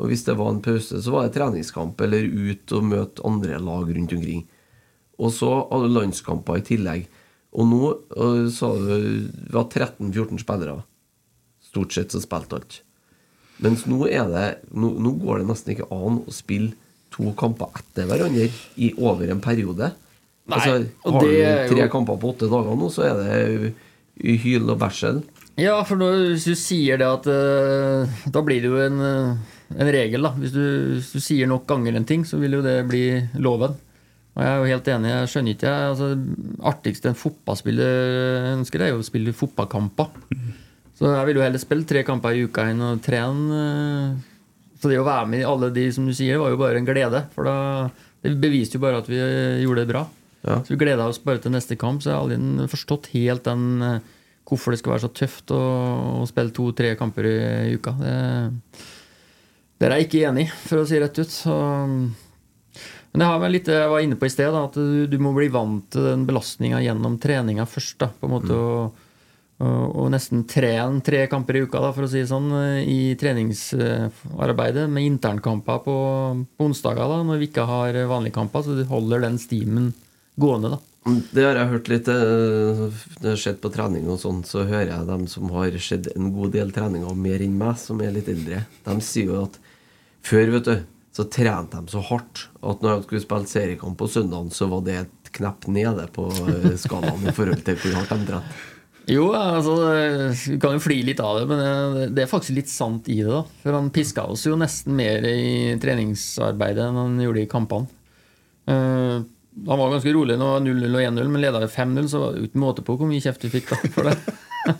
Og 0.00 0.10
hvis 0.10 0.24
det 0.26 0.36
var 0.38 0.50
en 0.52 0.62
pause, 0.64 1.00
så 1.02 1.12
var 1.12 1.26
det 1.26 1.36
treningskamp 1.36 2.00
eller 2.04 2.24
ut 2.24 2.72
og 2.76 2.84
møte 2.88 3.24
andre 3.24 3.58
lag 3.60 3.92
rundt 3.92 4.12
omkring. 4.16 4.46
Og 5.16 5.32
så 5.32 5.50
hadde 5.70 5.92
landskamper 5.94 6.60
i 6.60 6.64
tillegg. 6.66 7.06
Og 7.56 7.68
nå 7.70 7.82
øh, 8.20 8.48
sa 8.52 8.72
du 8.76 9.28
var 9.54 9.70
13-14 9.70 10.42
spillere 10.42 10.82
stort 11.64 11.94
sett 11.96 12.12
som 12.12 12.22
spilte 12.24 12.58
alt. 12.58 12.80
Mens 13.64 13.86
nå 13.88 14.02
er 14.08 14.28
det 14.28 14.46
nå, 14.76 14.90
nå 15.00 15.14
går 15.22 15.40
det 15.40 15.48
nesten 15.48 15.72
ikke 15.74 15.88
an 15.94 16.20
å 16.24 16.34
spille 16.34 16.74
to 17.14 17.30
kamper 17.38 17.78
etter 17.80 18.08
hverandre 18.10 18.50
i 18.76 18.90
over 19.00 19.30
en 19.32 19.40
periode. 19.44 19.92
Nei, 20.46 20.58
altså, 20.58 20.76
og 21.08 21.16
har 21.16 21.24
det 21.24 21.38
du 21.40 21.72
tre 21.72 21.86
jo- 21.86 21.92
kamper 21.94 22.20
på 22.20 22.34
åtte 22.34 22.50
dager 22.52 22.76
nå, 22.78 22.90
så 22.92 23.06
er 23.08 23.22
det 23.22 24.36
hyl 24.44 24.68
og 24.68 24.78
bæsjel. 24.80 25.22
Ja, 25.56 25.78
for 25.88 25.96
når, 25.96 26.34
hvis 26.34 26.44
du 26.50 26.52
sier 26.60 27.00
det 27.00 27.06
at 27.08 27.26
uh, 27.32 28.04
Da 28.28 28.42
blir 28.44 28.60
det 28.60 28.68
jo 28.68 28.76
en, 28.76 28.98
eh, 29.00 29.54
en 29.72 29.88
regel, 29.88 30.26
da. 30.28 30.34
Hvis 30.36 30.52
du, 30.52 30.60
hvis 30.98 31.14
du 31.16 31.22
sier 31.24 31.48
nok 31.48 31.64
ganger 31.70 31.96
en 31.96 32.04
ting, 32.04 32.26
så 32.28 32.36
vil 32.36 32.58
jo 32.58 32.64
det 32.64 32.82
bli 32.90 33.06
loven. 33.40 33.72
Og 34.36 34.42
jeg 34.44 34.52
er 34.52 34.58
jo 34.60 34.68
helt 34.68 34.88
enig. 34.92 35.10
Jeg 35.14 35.28
skjønner 35.32 35.54
ikke 35.56 35.70
jeg, 35.72 35.90
altså, 35.90 36.08
Det 36.20 36.64
artigste 36.68 37.08
en 37.08 37.16
fotballspiller 37.16 38.48
ønsker, 38.58 38.82
er 38.84 38.90
jo 38.92 38.98
å 39.00 39.06
spille 39.06 39.32
fotballkamper. 39.32 40.10
Så 40.96 41.08
jeg 41.12 41.28
vil 41.28 41.38
jo 41.40 41.44
heller 41.44 41.60
spille 41.60 41.86
tre 41.88 42.02
kamper 42.08 42.36
i 42.36 42.42
uka 42.44 42.66
enn 42.70 42.82
å 42.84 42.90
trene. 43.04 43.60
eh, 43.62 44.34
Så 44.80 44.90
det 44.92 44.98
å 45.00 45.06
være 45.08 45.26
med 45.32 45.40
i 45.40 45.48
alle 45.48 45.70
de 45.72 45.86
som 45.92 46.04
du 46.08 46.12
sier, 46.12 46.36
var 46.40 46.52
jo 46.52 46.60
bare 46.60 46.76
en 46.80 46.88
glede. 46.88 47.22
For 47.32 47.48
da, 47.48 47.56
det 48.24 48.34
beviste 48.40 48.76
jo 48.76 48.84
bare 48.84 49.00
at 49.00 49.08
vi 49.08 49.16
eh, 49.20 49.62
gjorde 49.64 49.84
det 49.86 49.92
bra. 49.94 50.04
Ja. 50.46 50.58
Så 50.62 50.74
vi 50.74 50.78
gleda 50.84 51.08
oss 51.08 51.18
bare 51.24 51.40
til 51.40 51.52
neste 51.56 51.76
kamp. 51.80 52.02
Så 52.04 52.12
jeg 52.12 52.16
har 52.18 52.24
aldri 52.28 52.68
forstått 52.68 53.08
helt 53.16 53.44
den 53.48 53.64
eh, 53.82 54.12
hvorfor 54.46 54.70
det 54.76 54.78
skal 54.82 54.92
være 54.94 55.04
så 55.08 55.12
tøft 55.16 55.50
å, 55.56 55.62
å 56.20 56.28
spille 56.28 56.52
to-tre 56.54 56.92
kamper 57.00 57.26
i, 57.26 57.36
i 57.72 57.74
uka. 57.80 57.96
Det, 57.98 58.14
det 59.80 59.88
er 59.88 59.96
jeg 59.96 60.06
ikke 60.10 60.22
enig 60.28 60.44
i, 60.46 60.52
for 60.68 60.84
å 60.84 60.86
si 60.86 61.00
rett 61.02 61.18
ut. 61.24 61.32
Så, 61.32 61.56
men 63.16 63.22
det 63.22 63.28
har 63.32 63.38
vel 63.40 63.54
litt 63.56 63.68
jeg 63.72 63.88
var 63.88 64.02
inne 64.04 64.16
på 64.20 64.28
i 64.28 64.32
sted, 64.34 64.50
da, 64.52 64.66
at 64.68 64.74
du, 64.76 65.06
du 65.08 65.16
må 65.24 65.30
bli 65.32 65.46
vant 65.48 65.86
til 65.94 66.04
den 66.04 66.26
belastninga 66.28 66.82
gjennom 66.84 67.14
treninga 67.16 67.64
først. 67.64 67.96
da, 68.02 68.10
på 68.12 68.28
en 68.28 68.32
måte 68.34 68.58
og, 68.60 68.98
og, 69.64 69.84
og 70.02 70.10
nesten 70.12 70.42
trene 70.44 71.00
tre 71.00 71.22
kamper 71.32 71.56
i 71.56 71.62
uka, 71.64 71.80
da, 71.80 71.94
for 71.96 72.04
å 72.04 72.10
si 72.12 72.20
det 72.20 72.28
sånn, 72.28 72.50
i 72.84 73.14
treningsarbeidet 73.16 74.84
med 74.92 75.08
internkamper 75.14 75.80
på, 75.86 75.94
på 76.60 76.68
onsdager, 76.68 77.08
da, 77.08 77.22
når 77.24 77.40
vi 77.40 77.48
ikke 77.48 77.64
har 77.70 77.96
vanlige 78.12 78.36
kamper, 78.36 78.66
så 78.66 78.76
du 78.76 78.84
holder 78.90 79.24
den 79.24 79.40
stimen 79.40 79.94
gående. 80.36 80.74
da. 80.76 80.82
Det 81.06 81.46
har 81.46 81.56
jeg 81.56 81.70
hørt 81.70 81.88
litt 81.88 82.08
eh, 82.10 82.80
Når 82.82 83.22
jeg 83.22 83.30
har 83.30 83.38
sett 83.38 83.60
på 83.62 83.70
trening 83.70 84.08
og 84.10 84.18
sånn, 84.18 84.42
så 84.44 84.64
hører 84.66 84.90
jeg 84.90 85.08
dem 85.08 85.24
som 85.30 85.48
har 85.54 85.78
sett 85.80 86.10
en 86.12 86.32
god 86.34 86.52
del 86.58 86.74
treninger 86.74 87.16
mer 87.16 87.44
enn 87.46 87.56
meg, 87.56 87.78
som 87.80 88.02
er 88.02 88.12
litt 88.12 88.28
eldre. 88.28 88.64
De 88.84 88.98
sier 89.00 89.30
jo 89.30 89.46
at 89.46 89.56
før, 90.26 90.52
vet 90.58 90.68
du, 90.68 90.84
så 91.16 91.24
trente 91.32 91.80
de 91.80 91.88
så 91.88 92.02
hardt 92.10 92.46
at 92.60 92.82
når 92.84 92.98
de 92.98 93.06
skulle 93.06 93.24
spille 93.24 93.48
seriekamp 93.48 93.96
på 93.98 94.08
søndagen, 94.12 94.50
så 94.52 94.68
var 94.68 94.82
det 94.84 94.96
et 95.00 95.30
knepp 95.36 95.64
nede 95.72 96.04
på 96.12 96.26
eh, 96.44 96.74
skalaen 96.80 97.24
i 97.24 97.32
forhold 97.36 97.62
til 97.64 97.78
hvor 97.80 98.00
hardt 98.02 98.12
de 98.12 98.26
trente. 98.28 98.56
Jo, 99.06 99.28
altså, 99.38 99.76
vi 100.34 100.56
kan 100.58 100.74
jo 100.74 100.82
fly 100.82 100.96
litt 101.06 101.20
av 101.22 101.38
det, 101.38 101.44
men 101.46 101.60
det, 101.62 102.06
det 102.16 102.24
er 102.24 102.30
faktisk 102.30 102.56
litt 102.56 102.70
sant 102.72 103.06
i 103.12 103.20
det. 103.20 103.30
da 103.30 103.44
For 103.62 103.76
han 103.78 103.92
piska 103.94 104.24
oss 104.26 104.42
jo 104.48 104.58
nesten 104.58 104.96
mer 104.98 105.22
i 105.30 105.76
treningsarbeidet 105.82 106.88
enn 106.88 106.98
han 106.98 107.20
gjorde 107.22 107.44
i 107.44 107.50
kampene. 107.50 107.86
Uh, 108.66 109.22
han 109.64 109.78
var 109.78 109.92
ganske 109.94 110.12
rolig 110.12 110.34
når 110.36 110.48
det 110.48 110.56
var 110.56 110.64
0-0 110.66 110.96
og 110.98 111.04
1-0, 111.06 111.30
men 111.32 111.44
leda 111.44 111.62
vi 111.62 111.70
5-0, 111.70 112.08
så 112.10 112.22
var 112.24 112.34
det 112.34 112.48
uten 112.48 112.64
måte 112.64 112.84
på 112.84 112.96
hvor 112.98 113.08
mye 113.08 113.22
kjeft 113.22 113.46
vi 113.46 113.52
fikk 113.54 113.70
da 113.72 113.78
for 113.94 114.10
det. 114.10 114.18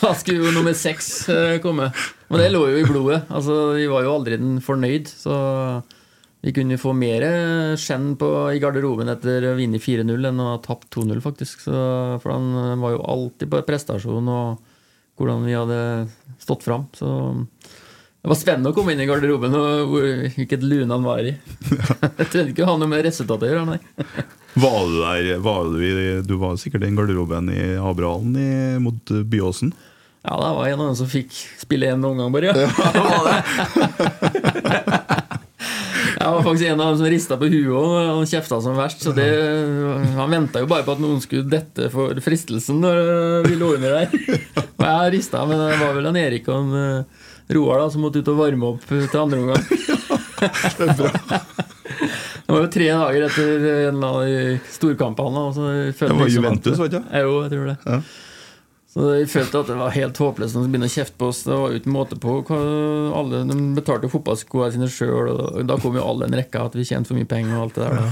Da 0.00 0.10
skulle 0.18 0.48
jo 0.48 0.52
nummer 0.54 0.74
seks 0.74 1.06
eh, 1.30 1.58
komme. 1.62 1.92
Men 2.30 2.44
det 2.44 2.50
lå 2.54 2.60
jo 2.70 2.78
i 2.78 2.86
blodet. 2.86 3.24
Altså, 3.28 3.56
Vi 3.74 3.88
var 3.90 4.04
jo 4.06 4.14
aldri 4.14 4.38
den 4.38 4.60
fornøyd, 4.62 5.10
så 5.10 5.34
vi 6.40 6.54
kunne 6.56 6.78
få 6.80 6.94
mer 6.96 7.24
skjenn 7.76 8.14
på, 8.16 8.28
i 8.54 8.60
garderoben 8.62 9.10
etter 9.12 9.50
å 9.50 9.56
vinne 9.58 9.80
4-0 9.82 10.30
enn 10.30 10.40
å 10.40 10.52
ha 10.54 10.60
tapt 10.64 10.88
2-0, 10.94 11.18
faktisk. 11.24 11.66
Så, 11.66 11.74
for 12.22 12.32
han 12.32 12.80
var 12.80 12.94
jo 12.94 13.02
alltid 13.12 13.50
på 13.52 13.60
prestasjon 13.66 14.30
og 14.30 14.62
hvordan 15.20 15.44
vi 15.44 15.58
hadde 15.58 15.80
stått 16.40 16.64
fram. 16.64 16.86
Så 16.96 17.10
det 18.20 18.30
var 18.30 18.38
spennende 18.40 18.72
å 18.72 18.76
komme 18.76 18.94
inn 18.94 19.02
i 19.04 19.08
garderoben 19.08 19.54
og 19.58 19.92
hvilket 19.98 20.64
lune 20.64 20.92
han 20.94 21.04
var 21.04 21.26
i. 21.26 21.34
Jeg 22.20 22.30
trengte 22.30 22.50
ikke 22.54 22.64
å 22.64 22.72
ha 22.72 22.78
noe 22.80 22.88
med 22.94 23.04
resultatet 23.04 23.48
å 23.48 23.52
gjøre, 23.52 23.74
nei. 23.74 24.24
Var 24.60 24.80
du 24.88 24.96
der 25.02 25.44
var 25.44 25.68
du, 25.70 25.84
du 26.26 26.34
var 26.40 26.56
sikkert 26.60 26.88
i 26.88 26.94
garderoben 26.96 27.52
i 27.52 27.62
Abrahallen 27.76 28.80
mot 28.84 29.12
Byåsen? 29.30 29.74
Ja, 30.22 30.36
det 30.36 30.48
var 30.56 30.66
en 30.68 30.80
av 30.80 30.86
dem 30.90 30.96
som 30.98 31.08
fikk 31.08 31.32
spille 31.62 31.88
én 31.88 32.04
omgang, 32.04 32.32
bare. 32.34 32.52
Ja. 32.52 32.68
Jeg 36.20 36.28
var 36.34 36.42
faktisk 36.44 36.66
en 36.68 36.80
av 36.80 36.90
dem 36.90 36.98
som 37.00 37.08
rista 37.08 37.38
på 37.40 37.48
huet 37.48 37.72
og 37.72 37.94
han 37.96 38.28
kjefta 38.28 38.58
som 38.60 38.76
verst. 38.76 39.00
Så 39.06 39.14
det, 39.16 39.30
han 40.18 40.34
venta 40.34 40.60
jo 40.60 40.68
bare 40.68 40.84
på 40.84 40.92
at 40.92 41.00
noen 41.00 41.24
skulle 41.24 41.48
dette 41.48 41.88
for 41.94 42.20
fristelsen 42.20 42.82
når 42.84 43.48
vi 43.48 43.56
lå 43.60 43.72
under 43.78 43.90
der. 43.96 44.08
Og 44.76 44.84
jeg 44.84 45.14
rista, 45.16 45.46
men 45.48 45.56
det 45.64 45.80
var 45.80 45.96
vel 45.96 46.10
han 46.10 46.20
Erik 46.20 46.52
og 46.52 46.58
han, 46.58 46.70
eh, 46.76 47.28
Roar 47.56 47.80
da, 47.82 47.88
som 47.90 48.04
måtte 48.04 48.20
ut 48.20 48.28
og 48.30 48.38
varme 48.44 48.74
opp 48.74 48.84
til 48.86 49.20
andre 49.24 49.40
omgang. 49.40 49.64
Det 52.50 52.54
var 52.56 52.64
jo 52.64 52.70
tre 52.72 52.86
dager 52.90 53.24
etter 53.28 53.50
en 53.62 53.98
eller 54.00 54.08
annen 54.08 54.62
storkampene. 54.74 55.42
Det 55.54 56.00
var 56.00 56.24
liksom 56.24 56.32
Juventus, 56.34 56.78
var 56.80 56.88
det 56.90 56.98
ikke? 56.98 57.20
Jo, 57.22 57.34
jeg 57.44 57.50
tror 57.52 57.68
det. 57.68 57.76
Ja. 57.84 57.98
Så 58.90 59.04
jeg 59.14 59.28
følte 59.30 59.60
at 59.62 59.68
det 59.70 59.76
var 59.78 59.92
helt 59.94 60.18
håpløst 60.18 60.56
å 60.58 60.64
begynne 60.66 60.88
å 60.88 60.90
kjefte 60.90 61.14
på 61.20 61.28
oss. 61.30 61.44
Det 61.46 61.54
var 61.54 61.70
jo 61.70 61.78
ikke 61.78 61.92
måte 61.94 62.16
på 62.18 62.32
alle, 63.14 63.44
De 63.46 63.54
betalte 63.76 64.08
jo 64.08 64.14
fotballskoene 64.16 64.72
sine 64.74 64.88
sjøl, 64.90 65.28
og 65.30 65.62
da 65.68 65.76
kom 65.78 65.94
jo 65.94 66.02
alle 66.02 66.26
en 66.26 66.34
rekke 66.34 66.58
at 66.66 66.74
vi 66.74 66.82
tjente 66.88 67.06
for 67.12 67.18
mye 67.20 67.28
penger 67.30 67.54
og 67.54 67.62
alt 67.68 67.74
det 67.78 67.86
der. 67.86 67.94
Ja. 68.00 68.10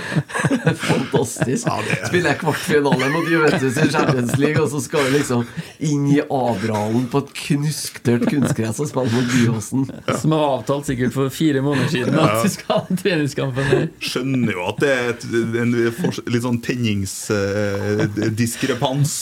Fantastisk. 0.80 1.68
Spiller 2.06 2.32
kvartfinale 2.40 3.10
mot 3.12 3.28
Juventus 3.28 3.76
i 3.76 3.90
Champions 3.92 4.32
League, 4.40 4.56
og 4.62 4.70
så 4.72 4.80
skal 4.80 5.04
vi 5.04 5.10
liksom 5.18 5.44
inn 5.90 6.04
i 6.14 6.20
Abrahalen 6.24 7.04
på 7.12 7.18
et 7.20 7.28
knusktørt 7.42 8.24
kunstgress 8.30 8.80
og 8.80 8.88
spille 8.88 9.12
mot 9.12 9.28
Byåsen. 9.34 9.84
Som 10.22 10.32
er 10.36 10.40
avtalt 10.46 10.86
sikkert 10.88 11.12
for 11.18 11.28
fire 11.34 11.60
måneder 11.66 11.88
siden 11.92 12.14
at 12.16 12.24
Ja. 12.30 12.40
vi 12.40 12.48
skal 12.56 12.68
ha 12.72 12.80
treningskampen 13.04 13.64
der. 13.74 13.84
Skjønner 14.00 14.52
jo 14.56 14.62
at 14.72 14.78
det 14.80 14.90
er 14.96 15.04
et, 15.12 15.22
en 15.60 15.72
litt 16.32 16.44
sånn 16.48 16.62
tenningsdiskrepans 16.64 19.12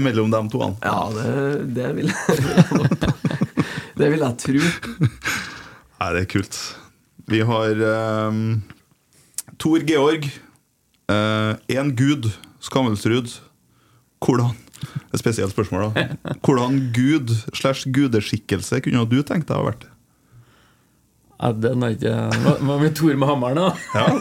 mellom 0.00 0.30
de 0.32 0.42
to. 0.52 0.68
Ja, 0.84 0.98
det, 1.14 1.32
det 1.76 1.88
vil 1.96 2.12
jeg 2.12 2.18
Det 3.98 4.10
vil 4.12 4.22
jeg 4.22 4.38
tro. 4.38 5.08
Nei, 5.98 6.10
det 6.14 6.20
er 6.22 6.28
kult. 6.30 6.58
Vi 7.28 7.40
har 7.44 7.82
um, 8.30 8.62
Tor 9.58 9.82
Georg. 9.84 10.30
Én 11.08 11.92
gud, 11.98 12.30
Skammelsrud. 12.62 13.32
Hvordan 14.22 14.54
et 15.12 15.18
spesielt 15.18 15.50
spørsmål, 15.50 15.90
da. 15.94 16.06
Hvordan 16.44 16.92
gud 16.94 17.34
slash 17.54 17.88
gudeskikkelse 17.90 18.80
kunne 18.84 19.06
du 19.10 19.22
tenkt 19.26 19.48
deg 19.48 19.56
å 19.56 19.62
ha 19.62 19.70
vært? 19.72 19.88
Ja, 21.38 21.52
den 21.54 21.84
er 21.86 21.94
ikke 21.94 22.14
Hva 22.66 22.78
med 22.80 22.96
Tor 22.98 23.14
med 23.14 23.30
hammeren, 23.30 23.60
da? 23.62 23.68
Eh, 23.94 24.14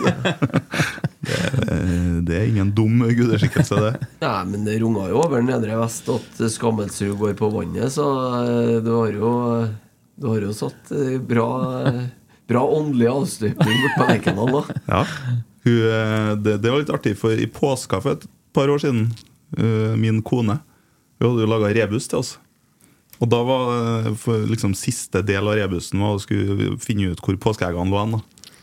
Det 2.27 2.35
er 2.35 2.47
ingen 2.47 2.71
dum 2.75 3.01
gudeskikkelse, 3.03 3.79
det. 3.81 4.07
Nei, 4.23 4.37
men 4.49 4.65
det 4.67 4.77
runga 4.81 5.07
jo 5.11 5.21
over 5.23 5.43
Nedre 5.45 5.77
Vest 5.79 6.07
at 6.11 6.39
Skammelsrud 6.53 7.17
går 7.19 7.35
på 7.39 7.49
vannet, 7.53 7.91
så 7.93 8.05
eh, 8.43 8.77
du 8.83 8.91
har 8.95 9.15
jo 9.15 9.33
Du 10.17 10.29
har 10.31 10.41
jo 10.41 10.53
satt 10.55 10.91
eh, 10.95 11.17
bra 11.21 11.47
Bra 12.47 12.63
åndelig 12.63 13.09
avstøpning 13.11 13.81
på 13.97 14.05
Lerkendal, 14.07 14.53
da. 14.55 14.75
Ja. 14.87 15.01
Hun, 15.65 15.79
eh, 15.83 16.29
det, 16.39 16.53
det 16.63 16.71
var 16.71 16.79
litt 16.79 16.93
artig, 16.95 17.17
for 17.19 17.35
i 17.35 17.47
påska 17.51 17.99
for 18.03 18.15
et 18.15 18.27
par 18.55 18.71
år 18.71 18.79
siden, 18.81 19.09
min 19.99 20.21
kone 20.25 20.57
Hun 21.19 21.27
hadde 21.29 21.43
jo 21.43 21.49
laga 21.51 21.69
rebus 21.75 22.07
til 22.09 22.19
oss. 22.19 22.31
Og 23.19 23.29
da 23.31 23.37
var 23.47 24.09
for 24.19 24.43
liksom 24.47 24.73
siste 24.77 25.21
del 25.25 25.47
av 25.47 25.55
rebusen 25.59 26.01
var 26.03 26.15
å 26.15 26.21
skulle 26.21 26.75
finne 26.83 27.11
ut 27.11 27.21
hvor 27.23 27.37
påskeeggene 27.47 27.91
lå 27.91 28.01
hen. 28.01 28.17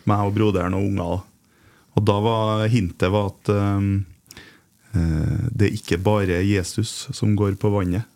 meg 0.09 0.27
og 0.29 0.35
broderen 0.37 0.77
og 0.77 0.89
unger. 0.89 1.23
Og 1.95 2.03
da 2.07 2.19
var 2.25 2.67
hintet 2.73 3.13
var 3.15 3.31
at 3.31 3.53
um, 3.55 3.93
eh, 4.95 5.47
det 5.55 5.69
er 5.69 5.79
ikke 5.79 6.01
bare 6.03 6.43
Jesus 6.43 7.07
som 7.15 7.37
går 7.39 7.57
på 7.61 7.71
vannet. 7.75 8.09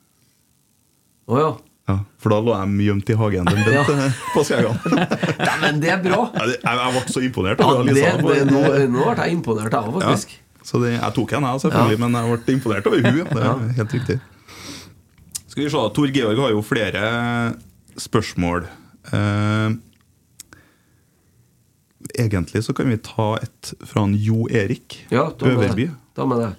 Å 1.28 1.40
ja. 1.40 1.50
Ja, 1.88 1.94
for 2.20 2.34
da 2.34 2.38
lå 2.44 2.52
de 2.52 2.84
gjemt 2.84 3.08
i 3.08 3.14
hagen 3.16 3.46
den 3.48 3.62
Ja. 3.72 3.84
Bent 3.86 3.94
eh, 3.94 4.18
på 4.34 4.42
Skjægan. 4.44 4.76
ja. 5.48 5.54
Men 5.62 5.80
det 5.80 5.92
er 5.94 6.02
bra! 6.04 6.26
Jeg, 6.36 6.58
jeg 6.60 6.92
ble 6.96 7.14
så 7.14 7.22
imponert. 7.24 7.62
Ja, 7.62 7.78
det, 7.80 7.94
det, 7.96 8.10
det, 8.26 8.42
nå, 8.50 8.64
nå 8.92 9.06
ble 9.06 9.14
jeg 9.22 9.38
imponert, 9.38 9.72
jeg 9.72 9.80
òg, 9.94 10.02
faktisk. 10.02 10.34
Ja, 10.36 10.66
så 10.68 10.82
det, 10.82 10.96
jeg 10.98 11.14
tok 11.16 11.32
en, 11.38 11.46
jeg 11.48 11.62
selvfølgelig, 11.64 12.00
men 12.02 12.18
jeg 12.18 12.34
ble 12.34 12.58
imponert 12.58 12.90
over 12.90 13.06
hun 13.06 13.22
Det 13.30 13.46
er 13.46 13.62
helt 13.78 13.96
riktig. 13.96 14.18
Skal 15.46 15.62
vi 15.64 15.70
se, 15.72 15.84
Tor 15.96 16.12
Georg 16.18 16.42
har 16.44 16.52
jo 16.52 16.64
flere 16.66 17.04
spørsmål. 17.98 18.68
Eh, 19.08 19.78
egentlig 22.16 22.62
så 22.64 22.74
kan 22.76 22.88
vi 22.88 22.96
ta 23.02 23.34
et 23.42 23.72
fra 23.86 24.04
en 24.06 24.14
Jo 24.16 24.46
Erik 24.48 25.00
Ja, 25.10 25.26
Øverby. 25.30 25.88
det. 25.88 25.94
Ta 26.16 26.24
med 26.26 26.38
det. 26.44 26.50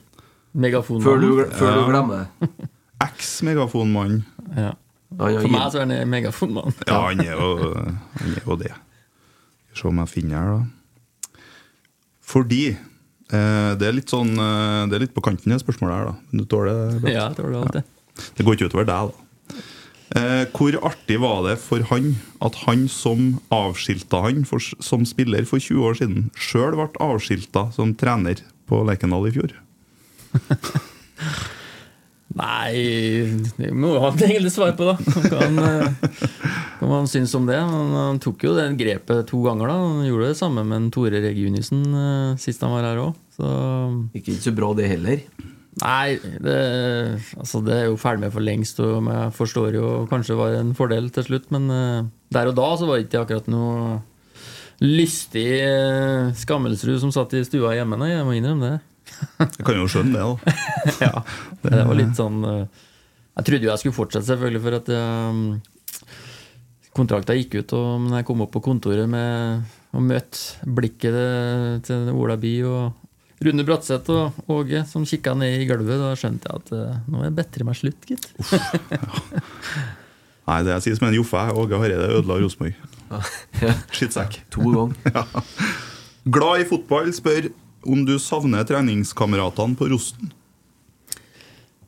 Megafonmann. 0.54 1.04
Før 1.06 1.22
du, 1.22 1.46
før 1.54 1.74
du 1.76 1.82
Ja. 1.84 1.88
glemmer. 1.90 2.28
Eks-megafonmann. 3.04 4.22
Ja. 4.58 4.72
For 5.18 5.50
meg 5.50 5.72
så 5.74 5.80
er 5.82 5.88
han 5.90 6.10
megafonmann. 6.10 6.74
Ja, 6.88 7.00
han 7.08 7.22
er 7.24 7.34
jo, 7.34 7.74
han 8.20 8.36
er 8.36 8.44
jo 8.46 8.56
det. 8.62 8.74
Skal 9.74 9.74
vi 9.74 9.82
se 9.82 9.88
om 9.94 10.02
jeg 10.04 10.12
finner 10.12 10.38
her, 10.38 10.50
da. 10.60 11.40
Fordi 12.30 12.64
eh, 12.70 13.72
det 13.80 13.88
er 13.88 13.96
litt 13.96 14.12
sånn 14.12 14.36
eh, 14.38 14.84
Det 14.90 14.98
er 15.00 15.04
litt 15.08 15.16
på 15.16 15.24
kanten, 15.26 15.50
det 15.54 15.62
spørsmålet 15.64 15.96
her, 15.96 16.12
da. 16.12 16.16
Men 16.30 16.44
Du 16.44 16.46
tåler 16.52 17.00
det? 17.00 17.14
Ja, 17.16 17.30
jeg 17.32 17.40
tåler 17.40 17.62
alt 17.64 17.80
det. 17.80 17.84
Det 18.38 18.46
går 18.46 18.58
ikke 18.58 18.70
utover 18.70 18.86
deg, 18.90 19.14
da. 19.14 19.26
Eh, 20.18 20.46
hvor 20.56 20.74
artig 20.88 21.20
var 21.22 21.44
det 21.46 21.60
for 21.62 21.84
han 21.92 22.16
at 22.42 22.56
han 22.64 22.88
som 22.90 23.36
avskilta 23.54 24.24
han 24.26 24.42
for, 24.48 24.64
som 24.82 25.06
spiller 25.06 25.46
for 25.46 25.62
20 25.62 25.86
år 25.86 26.00
siden, 26.00 26.30
sjøl 26.34 26.74
ble 26.80 26.90
avskilta 27.04 27.68
som 27.76 27.94
trener 27.94 28.42
på 28.70 28.82
Lerkendal 28.88 29.30
i 29.30 29.36
fjor? 29.38 29.54
Nei, 32.40 32.74
det 33.58 33.72
må 33.74 33.96
jo 33.96 34.02
han 34.04 34.20
egentlig 34.22 34.52
svare 34.54 34.76
på, 34.78 34.86
da. 34.86 34.96
Hva 35.02 35.40
han, 35.42 35.62
eh, 35.66 36.10
hva 36.80 36.92
han 36.94 37.10
syns 37.10 37.34
om 37.38 37.48
det. 37.50 37.58
Han, 37.58 37.94
han 37.98 38.20
tok 38.22 38.46
jo 38.46 38.54
det 38.58 38.68
grepet 38.80 39.26
to 39.32 39.42
ganger, 39.46 39.72
da. 39.72 39.78
Han 39.82 40.06
gjorde 40.06 40.30
det 40.30 40.38
samme 40.40 40.64
med 40.68 40.92
Tore 40.94 41.22
Regunisen 41.26 41.82
uh, 41.90 42.38
sist 42.40 42.62
han 42.66 42.76
var 42.76 42.86
her 42.86 43.02
òg. 43.02 43.18
Så 43.34 43.50
Ikke 44.18 44.38
så 44.38 44.54
bra, 44.56 44.72
det 44.78 44.92
heller. 44.92 45.26
Nei, 45.80 46.18
det, 46.44 46.56
altså 47.40 47.62
det 47.64 47.76
er 47.76 47.86
jo 47.88 47.98
ferdig 48.02 48.26
med 48.26 48.34
for 48.34 48.44
lengst, 48.44 48.80
og 48.84 49.06
jeg 49.06 49.34
forstår 49.38 49.78
jo 49.78 49.90
kanskje 50.10 50.34
det 50.34 50.40
var 50.42 50.56
en 50.58 50.74
fordel 50.76 51.10
til 51.16 51.28
slutt, 51.28 51.50
men 51.56 51.70
eh, 51.72 52.08
der 52.36 52.50
og 52.52 52.58
da 52.58 52.70
så 52.76 52.90
var 52.90 52.98
det 53.00 53.06
ikke 53.08 53.22
akkurat 53.24 53.48
noe 53.54 54.00
lystig 54.84 55.46
uh, 55.60 56.30
skammelsrud 56.40 57.00
som 57.02 57.12
satt 57.12 57.34
i 57.36 57.44
stua 57.44 57.74
hjemme, 57.76 57.98
nei, 58.00 58.14
jeg 58.14 58.28
må 58.28 58.36
innrømme 58.38 58.70
det. 58.70 58.78
Jeg 59.60 59.66
kan 59.66 59.76
jo 59.80 59.88
skjønne 59.92 60.16
det, 60.16 60.22
da. 60.22 60.54
ja, 61.08 61.24
det 61.64 61.82
var 61.90 61.98
litt 61.98 62.14
sånn 62.16 62.38
eh, 62.46 62.84
Jeg 63.40 63.48
trodde 63.48 63.66
jo 63.66 63.72
jeg 63.72 63.82
skulle 63.82 63.98
fortsette, 63.98 64.28
selvfølgelig, 64.30 64.62
for 64.64 64.78
at 64.78 64.92
um, 64.94 65.42
kontrakta 66.96 67.36
gikk 67.36 67.58
ut. 67.60 67.74
Og 67.76 67.90
men 68.06 68.16
jeg 68.20 68.28
kom 68.28 68.44
opp 68.46 68.54
på 68.54 68.62
kontoret 68.64 69.10
med, 69.10 69.66
og 69.96 70.06
møtte 70.06 70.70
blikket 70.78 71.18
til- 71.88 72.12
Ola 72.14 72.38
By 72.40 72.54
og 72.70 73.09
Rune 73.46 73.64
Bratseth 73.64 74.12
og 74.12 74.40
Åge 74.52 74.82
som 74.90 75.06
kikka 75.08 75.32
ned 75.40 75.62
i 75.62 75.68
gulvet. 75.70 76.02
Da 76.02 76.12
skjønte 76.20 76.50
jeg 76.50 76.60
at 76.60 76.74
uh, 76.76 76.98
nå 77.08 77.22
er 77.24 77.36
bedre 77.38 77.68
meg 77.70 77.78
slutt, 77.80 78.04
gitt. 78.10 78.28
Nei, 80.50 80.58
det 80.66 80.74
jeg 80.74 80.84
sier 80.88 80.98
som 81.00 81.08
en 81.08 81.16
joffe. 81.16 81.46
Åge 81.62 81.80
Hareide 81.80 82.10
ødela 82.18 82.40
Rosenborg. 82.42 82.76
Skittsekk. 83.96 84.42
To 84.56 84.66
ganger. 84.74 84.98
ja. 85.16 85.24
Glad 86.30 86.66
i 86.66 86.68
fotball 86.70 87.14
spør 87.16 87.48
om 87.88 88.04
du 88.06 88.18
savner 88.20 88.66
treningskameratene 88.68 89.78
på 89.80 89.88
Rosten. 89.94 90.34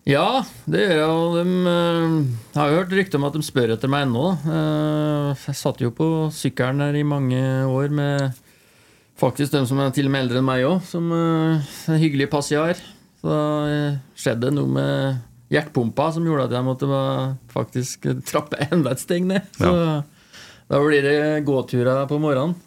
Ja, 0.07 0.41
det 0.71 0.81
gjør 0.87 0.95
jeg. 0.97 1.33
De, 1.35 1.57
eh, 1.69 2.13
jeg 2.55 2.57
har 2.57 2.71
jo 2.71 2.77
hørt 2.79 2.95
rykter 2.97 3.19
om 3.19 3.27
at 3.27 3.35
de 3.37 3.43
spør 3.45 3.73
etter 3.75 3.91
meg 3.91 4.07
ennå. 4.07 4.31
Eh, 4.49 5.43
Jeg 5.45 5.59
satt 5.59 5.83
jo 5.83 5.91
på 5.93 6.07
sykkelen 6.33 6.81
her 6.81 6.97
i 6.97 7.03
mange 7.05 7.41
år 7.69 7.93
med 7.93 8.39
faktisk 9.21 9.53
dem 9.53 9.67
som 9.69 9.79
er 9.83 9.93
til 9.95 10.09
og 10.09 10.13
med 10.15 10.25
eldre 10.25 10.41
enn 10.41 10.47
meg 10.47 10.65
òg, 10.67 10.81
som 10.89 11.11
uh, 11.13 11.61
en 11.93 12.01
hyggelig 12.01 12.27
passiar. 12.33 12.79
Så 13.21 13.35
eh, 13.69 13.99
skjedde 14.17 14.47
det 14.47 14.55
noe 14.57 14.69
med 14.73 15.19
hjertepumpa 15.53 16.07
som 16.15 16.25
gjorde 16.25 16.47
at 16.47 16.55
jeg 16.57 16.65
måtte 16.65 16.87
uh, 16.89 17.35
faktisk 17.53 18.07
trappe 18.25 18.57
enda 18.71 18.95
et 18.95 19.03
steg 19.03 19.27
ned. 19.29 19.45
Så 19.59 19.69
da 20.71 20.79
blir 20.81 21.05
det 21.05 21.17
gåturer 21.45 22.07
på 22.09 22.17
morgenen. 22.23 22.57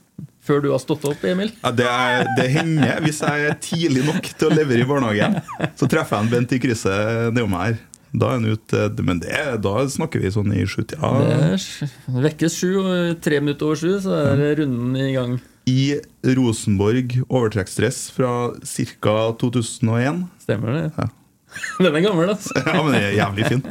Før 0.44 0.60
du 0.60 0.68
har 0.70 0.78
stått 0.82 1.06
opp, 1.08 1.22
Emil. 1.24 1.48
Ja, 1.64 1.70
det, 1.72 1.86
er, 1.88 2.26
det 2.36 2.44
hender 2.52 2.98
hvis 3.02 3.22
jeg 3.24 3.46
er 3.48 3.54
tidlig 3.64 4.02
nok 4.04 4.26
til 4.36 4.50
å 4.50 4.54
levere 4.54 4.84
i 4.84 4.86
barnehagen. 4.86 5.38
Så 5.74 5.88
treffer 5.90 6.20
jeg 6.20 6.26
en 6.26 6.32
Bent 6.34 6.52
i 6.52 6.60
krysset 6.60 7.32
nedom 7.32 7.56
her. 7.56 7.78
Da 8.12 8.28
er 8.28 8.36
han 8.36 8.46
ute, 8.46 8.82
men 9.02 9.22
det, 9.24 9.40
da 9.64 9.72
snakker 9.90 10.20
vi 10.22 10.30
sånn 10.30 10.52
i 10.54 10.62
sjutida. 10.68 11.10
Sj- 11.58 11.88
vekkes 12.28 12.58
sju, 12.60 12.70
og 12.84 13.16
tre 13.24 13.40
minutter 13.42 13.72
over 13.72 13.80
sju, 13.80 13.96
så 14.04 14.20
er 14.36 14.44
runden 14.60 15.00
i 15.00 15.08
gang. 15.16 15.34
I 15.70 15.96
Rosenborg 16.36 17.14
overtrekksdress 17.28 18.10
fra 18.12 18.30
ca. 18.60 19.14
2001. 19.40 20.24
Stemmer 20.44 20.74
det? 20.76 20.82
Ja. 20.98 21.06
Den 21.84 21.94
er 21.94 22.02
gammel, 22.04 22.32
altså. 22.34 22.52
Ja, 22.66 22.82
men 22.82 22.92
det 22.96 23.02
er 23.06 23.14
jævlig 23.20 23.46
fin. 23.52 23.62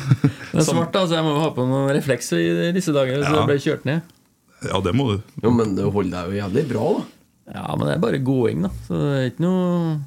Den 0.52 0.62
er 0.62 0.66
svart, 0.66 0.90
da, 0.94 1.04
så 1.06 1.18
jeg 1.18 1.26
må 1.26 1.34
ha 1.42 1.50
på 1.54 1.66
noen 1.68 1.90
reflekser 1.94 2.40
i 2.40 2.72
disse 2.74 2.94
dager. 2.96 3.20
Så 3.22 3.28
Ja. 3.30 3.42
jeg 3.42 3.50
ble 3.52 3.58
kjørt 3.62 3.86
ned. 3.88 4.12
Ja, 4.66 4.80
det 4.82 4.94
må 4.96 5.10
du. 5.12 5.18
Jo, 5.44 5.52
men 5.52 5.74
det 5.76 5.84
holder 5.92 6.16
deg 6.16 6.32
jo 6.32 6.40
jævlig 6.40 6.64
bra, 6.72 6.86
da. 6.96 7.04
Ja, 7.54 7.66
men 7.76 7.86
det 7.86 7.94
er 7.94 8.02
bare 8.02 8.18
gåing, 8.26 8.64
da. 8.66 8.70
Så 8.88 8.98
det 8.98 9.10
er 9.20 9.28
ikke 9.30 9.44
noe 9.44 9.98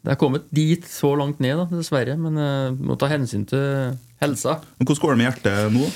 Det 0.00 0.14
er 0.14 0.16
kommet 0.22 0.46
dit 0.56 0.86
så 0.88 1.10
langt 1.18 1.42
ned, 1.44 1.58
da, 1.60 1.66
dessverre. 1.76 2.14
Men 2.16 2.38
jeg 2.40 2.78
må 2.88 2.96
ta 2.96 3.10
hensyn 3.10 3.42
til 3.50 3.98
helsa. 4.22 4.54
Men 4.78 4.88
Hvordan 4.88 5.02
går 5.02 5.12
det 5.12 5.18
med 5.20 5.26
hjertet 5.28 5.74
nå? 5.74 5.90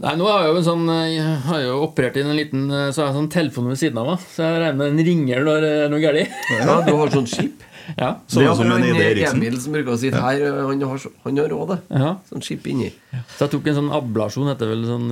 Nei, 0.00 0.12
nå 0.16 0.24
har 0.30 0.44
jeg 0.44 0.52
jo 0.52 0.58
en 0.60 0.64
sånn 0.64 0.84
Jeg 1.10 1.32
har 1.44 1.64
jo 1.64 1.72
operert 1.84 2.14
inn 2.16 2.30
en 2.30 2.38
liten 2.38 2.68
Så 2.70 3.02
har 3.02 3.10
jeg 3.10 3.16
sånn 3.18 3.32
telefon 3.32 3.66
ved 3.68 3.80
siden 3.80 3.98
av 4.00 4.06
meg, 4.12 4.22
så 4.32 4.46
jeg 4.46 4.62
regner 4.62 4.78
med 4.78 4.94
den 4.94 5.08
ringer 5.10 5.42
når 5.44 5.64
det 5.66 5.72
er 5.80 5.90
noe 5.92 6.00
galt. 6.04 6.38
Ja, 6.56 6.76
du 6.86 6.92
har 6.96 7.12
sånn 7.16 7.28
skip. 7.30 7.66
Ja. 7.98 8.12
Sånn 8.30 8.44
det 8.44 8.50
som 8.54 8.68
har 8.70 8.78
en 8.78 8.84
Eide 8.86 9.02
Eriksen. 9.02 9.40
Emil 9.40 9.56
som 9.58 9.72
bruker 9.74 9.96
å 9.96 9.98
si 9.98 10.12
her, 10.14 10.42
han 10.68 10.82
har, 10.86 11.04
han 11.24 11.38
har 11.40 11.48
råd, 11.50 11.72
det. 11.72 11.78
Ja. 11.98 12.10
Sånn 12.28 12.44
skip 12.46 12.68
inni. 12.70 12.90
Så 13.34 13.46
jeg 13.48 13.52
tok 13.56 13.66
en 13.66 13.78
sånn 13.80 13.88
ablasjon 13.96 14.50
etter 14.52 14.70
vel 14.70 14.84
sånn 14.86 15.08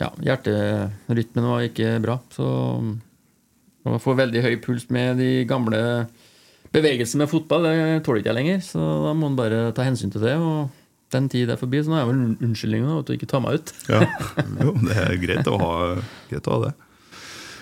Ja, 0.00 0.08
hjerterytmen 0.24 1.46
var 1.46 1.66
ikke 1.68 1.92
bra. 2.02 2.16
Så 2.34 2.48
å 3.86 4.00
få 4.02 4.16
veldig 4.18 4.42
høy 4.42 4.56
puls 4.64 4.88
med 4.90 5.20
de 5.22 5.30
gamle 5.46 5.78
bevegelsene 6.74 7.22
med 7.22 7.30
fotball, 7.30 7.68
det 7.68 8.02
tåler 8.06 8.24
ikke 8.24 8.32
jeg 8.32 8.38
lenger. 8.40 8.66
Så 8.66 8.82
da 9.06 9.14
må 9.14 9.28
man 9.28 9.38
bare 9.38 9.62
ta 9.76 9.86
hensyn 9.86 10.10
til 10.10 10.26
det. 10.26 10.34
Og 10.42 10.66
den 11.14 11.28
tid 11.30 11.50
er 11.52 11.58
forbi, 11.60 11.82
så 11.84 11.90
nå 11.92 11.96
har 11.98 12.02
jeg 12.04 12.10
vel 12.10 12.48
unnskyldninga 12.48 12.96
at 12.98 13.06
du 13.06 13.12
ikke 13.14 13.28
tar 13.30 13.42
meg 13.44 13.60
ut. 13.60 13.72
Ja. 13.92 14.00
Jo, 14.62 14.72
det 14.82 14.96
er 15.04 15.14
greit 15.22 15.46
å 15.52 15.58
ha, 15.60 15.70
greit 16.30 16.48
å 16.50 16.56
ha 16.56 16.64
det. 16.66 16.72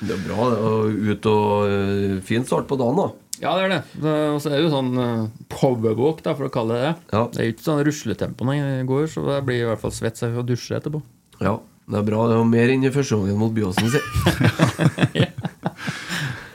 Det 0.05 0.15
er 0.17 0.23
bra, 0.27 0.47
det. 0.53 1.13
Ut 1.13 1.27
og 1.31 1.69
øh, 1.71 2.17
fin 2.27 2.45
start 2.49 2.67
på 2.69 2.77
dagen, 2.81 2.97
da. 2.99 3.11
Ja, 3.43 3.53
det 3.59 3.65
er 3.67 3.71
det. 3.75 3.81
Det- 4.01 4.15
Og 4.35 4.41
så 4.43 4.51
er 4.51 4.57
det 4.59 4.65
jo 4.69 4.73
sånn 4.73 4.91
eh, 5.01 5.27
powerwalk, 5.53 6.23
da, 6.25 6.35
for 6.39 6.49
å 6.49 6.53
kalle 6.55 6.77
det 6.79 6.83
det. 6.89 6.95
Ja. 7.15 7.23
Det 7.33 7.41
er 7.41 7.49
jo 7.49 7.55
ikke 7.55 7.67
sånn 7.69 7.85
rusletempo 7.89 8.47
når 8.49 8.59
jeg 8.61 8.89
går, 8.91 9.07
så 9.15 9.25
jeg 9.33 9.47
blir 9.49 9.63
i 9.63 9.69
hvert 9.71 9.83
fall 9.85 9.95
svett 9.95 10.19
så 10.21 10.29
jeg 10.29 10.37
får 10.39 10.49
dusje 10.51 10.77
etterpå. 10.81 11.01
Ja, 11.45 11.55
det 11.91 11.99
er 12.01 12.07
bra. 12.09 12.25
Det 12.31 12.37
var 12.41 12.49
mer 12.49 12.73
enn 12.75 12.85
i 12.89 12.93
første 12.95 13.19
gangen 13.21 13.41
mot 13.41 13.53
Byåsen, 13.57 13.91
si. 13.93 15.25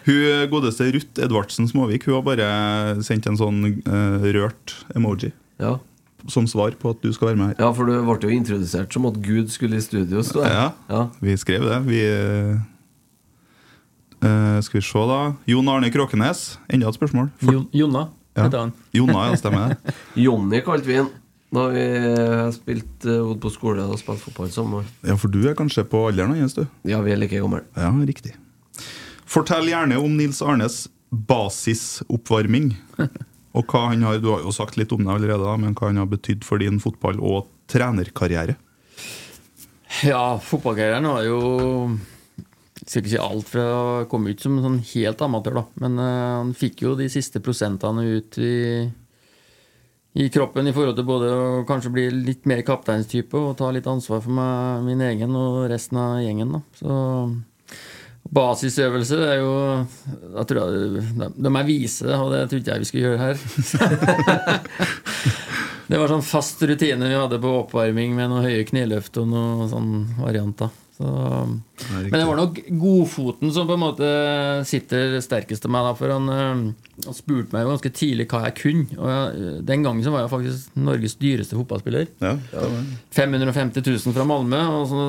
Hun 0.10 0.50
godeste 0.50 0.88
Ruth 0.96 1.22
Edvardsen 1.22 1.68
Småvik 1.70 2.06
Hun 2.08 2.16
har 2.16 2.24
bare 2.26 2.46
sendt 3.06 3.28
en 3.30 3.38
sånn 3.38 3.60
uh, 3.86 4.24
rørt 4.34 4.74
emoji 4.98 5.30
Ja. 5.62 5.76
Som 6.28 6.48
svar 6.48 6.72
på 6.80 6.90
at 6.92 7.02
du 7.02 7.14
skal 7.14 7.28
være 7.32 7.38
med 7.40 7.48
her. 7.48 7.56
ja, 7.60 7.72
for 7.74 7.86
du 7.86 7.94
ble 8.04 8.18
jo 8.30 8.36
introdusert 8.36 8.92
som 8.94 9.06
at 9.06 9.22
Gud 9.24 9.48
skulle 9.50 9.78
i 9.78 9.82
studio. 9.82 10.22
Så 10.24 10.42
det. 10.44 10.50
Ja, 10.52 10.72
Ja. 10.90 11.08
vi 11.22 11.38
skrev 11.38 11.64
det. 11.70 11.80
Vi 11.88 12.02
eh, 12.04 12.58
eh, 14.24 14.60
Skal 14.62 14.80
vi 14.82 14.86
se, 14.86 15.00
da. 15.08 15.34
Jon 15.48 15.68
Arne 15.70 15.90
Kråkenes. 15.92 16.58
Enda 16.70 16.90
et 16.90 16.96
spørsmål. 17.00 17.30
For, 17.40 17.54
Jo- 17.54 17.70
Jonna 17.74 18.08
Ja. 18.36 18.44
heter 18.44 18.60
han. 18.60 18.74
Jonna, 18.94 19.30
ja, 19.30 19.36
stemmer 19.36 19.68
det. 19.70 19.96
Jonny 20.26 20.62
kalte 20.62 20.86
vi 20.88 20.96
han 21.02 21.10
da 21.52 21.64
vi 21.74 21.82
eh, 21.82 22.52
spilte 22.54 23.10
uh, 23.26 23.32
på 23.42 23.50
skole 23.50 23.82
og 23.82 23.98
spilte 23.98 24.22
fotball 24.22 24.52
sammen. 24.54 24.86
Ja, 25.02 25.16
for 25.18 25.28
du 25.34 25.40
er 25.50 25.56
kanskje 25.58 25.82
på 25.90 26.04
alderen 26.08 26.36
hans, 26.38 26.54
du? 26.54 26.68
Ja, 26.86 27.00
vi 27.02 27.12
er 27.12 27.18
like 27.18 27.34
gamle. 27.42 27.64
Ja, 27.76 27.90
riktig. 28.06 28.36
Fortell 29.26 29.66
gjerne 29.72 29.98
om 29.98 30.14
Nils 30.18 30.42
Arnes 30.46 30.88
basisoppvarming. 31.10 32.76
Og 33.60 33.68
hva 33.68 33.90
han 33.90 34.06
har, 34.08 34.22
Du 34.24 34.30
har 34.32 34.46
jo 34.46 34.56
sagt 34.56 34.78
litt 34.80 34.94
om 34.96 35.04
det 35.04 35.12
allerede, 35.12 35.58
men 35.60 35.76
hva 35.76 35.92
han 35.92 36.00
har 36.00 36.08
betydd 36.10 36.46
for 36.48 36.62
din 36.62 36.80
fotball- 36.80 37.20
og 37.20 37.50
trenerkarriere. 37.70 38.56
Ja, 40.06 40.38
fotballkarrieren 40.40 41.10
var 41.10 41.26
jo 41.28 41.42
skal 42.90 43.04
ikke 43.04 43.12
si 43.12 43.20
alt, 43.22 43.50
fra 43.50 43.66
å 43.70 44.08
komme 44.10 44.32
ut 44.34 44.42
som 44.42 44.56
sånn 44.64 44.80
helt 44.94 45.22
amatør, 45.22 45.60
da. 45.60 45.64
Men 45.84 46.00
uh, 46.00 46.40
han 46.40 46.56
fikk 46.58 46.86
jo 46.88 46.96
de 46.98 47.10
siste 47.12 47.42
prosentene 47.44 48.06
ut 48.18 48.40
i, 48.42 48.56
i 50.18 50.30
kroppen 50.34 50.70
i 50.70 50.74
forhold 50.74 50.98
til 50.98 51.08
både 51.10 51.30
å 51.30 51.66
kanskje 51.70 51.94
bli 51.94 52.08
litt 52.16 52.50
mer 52.50 52.64
kapteinstype 52.66 53.38
og 53.38 53.58
ta 53.60 53.70
litt 53.76 53.90
ansvar 53.90 54.24
for 54.26 54.34
meg, 54.34 54.88
min 54.88 55.06
egen 55.06 55.38
og 55.38 55.68
resten 55.70 56.02
av 56.02 56.18
gjengen. 56.24 56.56
da. 56.58 56.64
Så 56.80 56.98
Basisøvelse 58.30 59.18
det 59.18 59.30
er 59.34 59.40
jo 59.42 59.54
da 60.36 60.44
tror 60.46 60.60
jeg, 60.62 61.32
De 61.34 61.50
er 61.50 61.66
vise 61.66 62.10
og 62.14 62.34
det 62.34 62.44
trodde 62.52 62.74
jeg 62.76 62.84
vi 62.84 62.90
skulle 62.90 63.08
gjøre 63.08 63.24
her. 63.24 63.38
det 65.90 66.02
var 66.02 66.12
sånn 66.14 66.26
fast 66.26 66.62
rutine 66.62 67.10
vi 67.10 67.18
hadde 67.18 67.42
på 67.42 67.56
oppvarming 67.64 68.14
med 68.18 68.30
noen 68.30 68.46
høye 68.46 68.68
kneløft 68.70 69.18
og 69.22 69.32
noen 69.32 69.72
sånne 69.72 70.22
varianter. 70.22 70.70
Så, 71.00 71.08
men 71.88 72.12
det 72.12 72.26
var 72.28 72.36
nok 72.36 72.58
godfoten 72.76 73.54
som 73.56 73.70
på 73.70 73.78
en 73.78 73.84
måte 73.86 74.08
sitter 74.68 75.14
sterkest 75.24 75.64
til 75.64 75.72
meg. 75.72 75.86
Da, 75.88 75.94
for 75.96 76.12
han, 76.12 76.26
eh, 76.34 77.06
han 77.06 77.16
spurte 77.16 77.56
meg 77.56 77.64
jo 77.64 77.72
ganske 77.72 77.92
tidlig 77.96 78.26
hva 78.28 78.42
jeg 78.50 78.58
kunne. 78.58 78.98
Og 79.00 79.08
jeg, 79.08 79.54
den 79.70 79.86
gangen 79.88 80.04
så 80.04 80.12
var 80.12 80.26
jeg 80.26 80.34
faktisk 80.34 80.76
Norges 80.84 81.16
dyreste 81.22 81.56
fotballspiller. 81.56 82.12
Ja. 82.20 82.36
550 83.16 83.80
000 83.80 84.18
fra 84.18 84.28
Malmö. 84.28 84.60
Og 84.76 84.90
så 84.92 85.06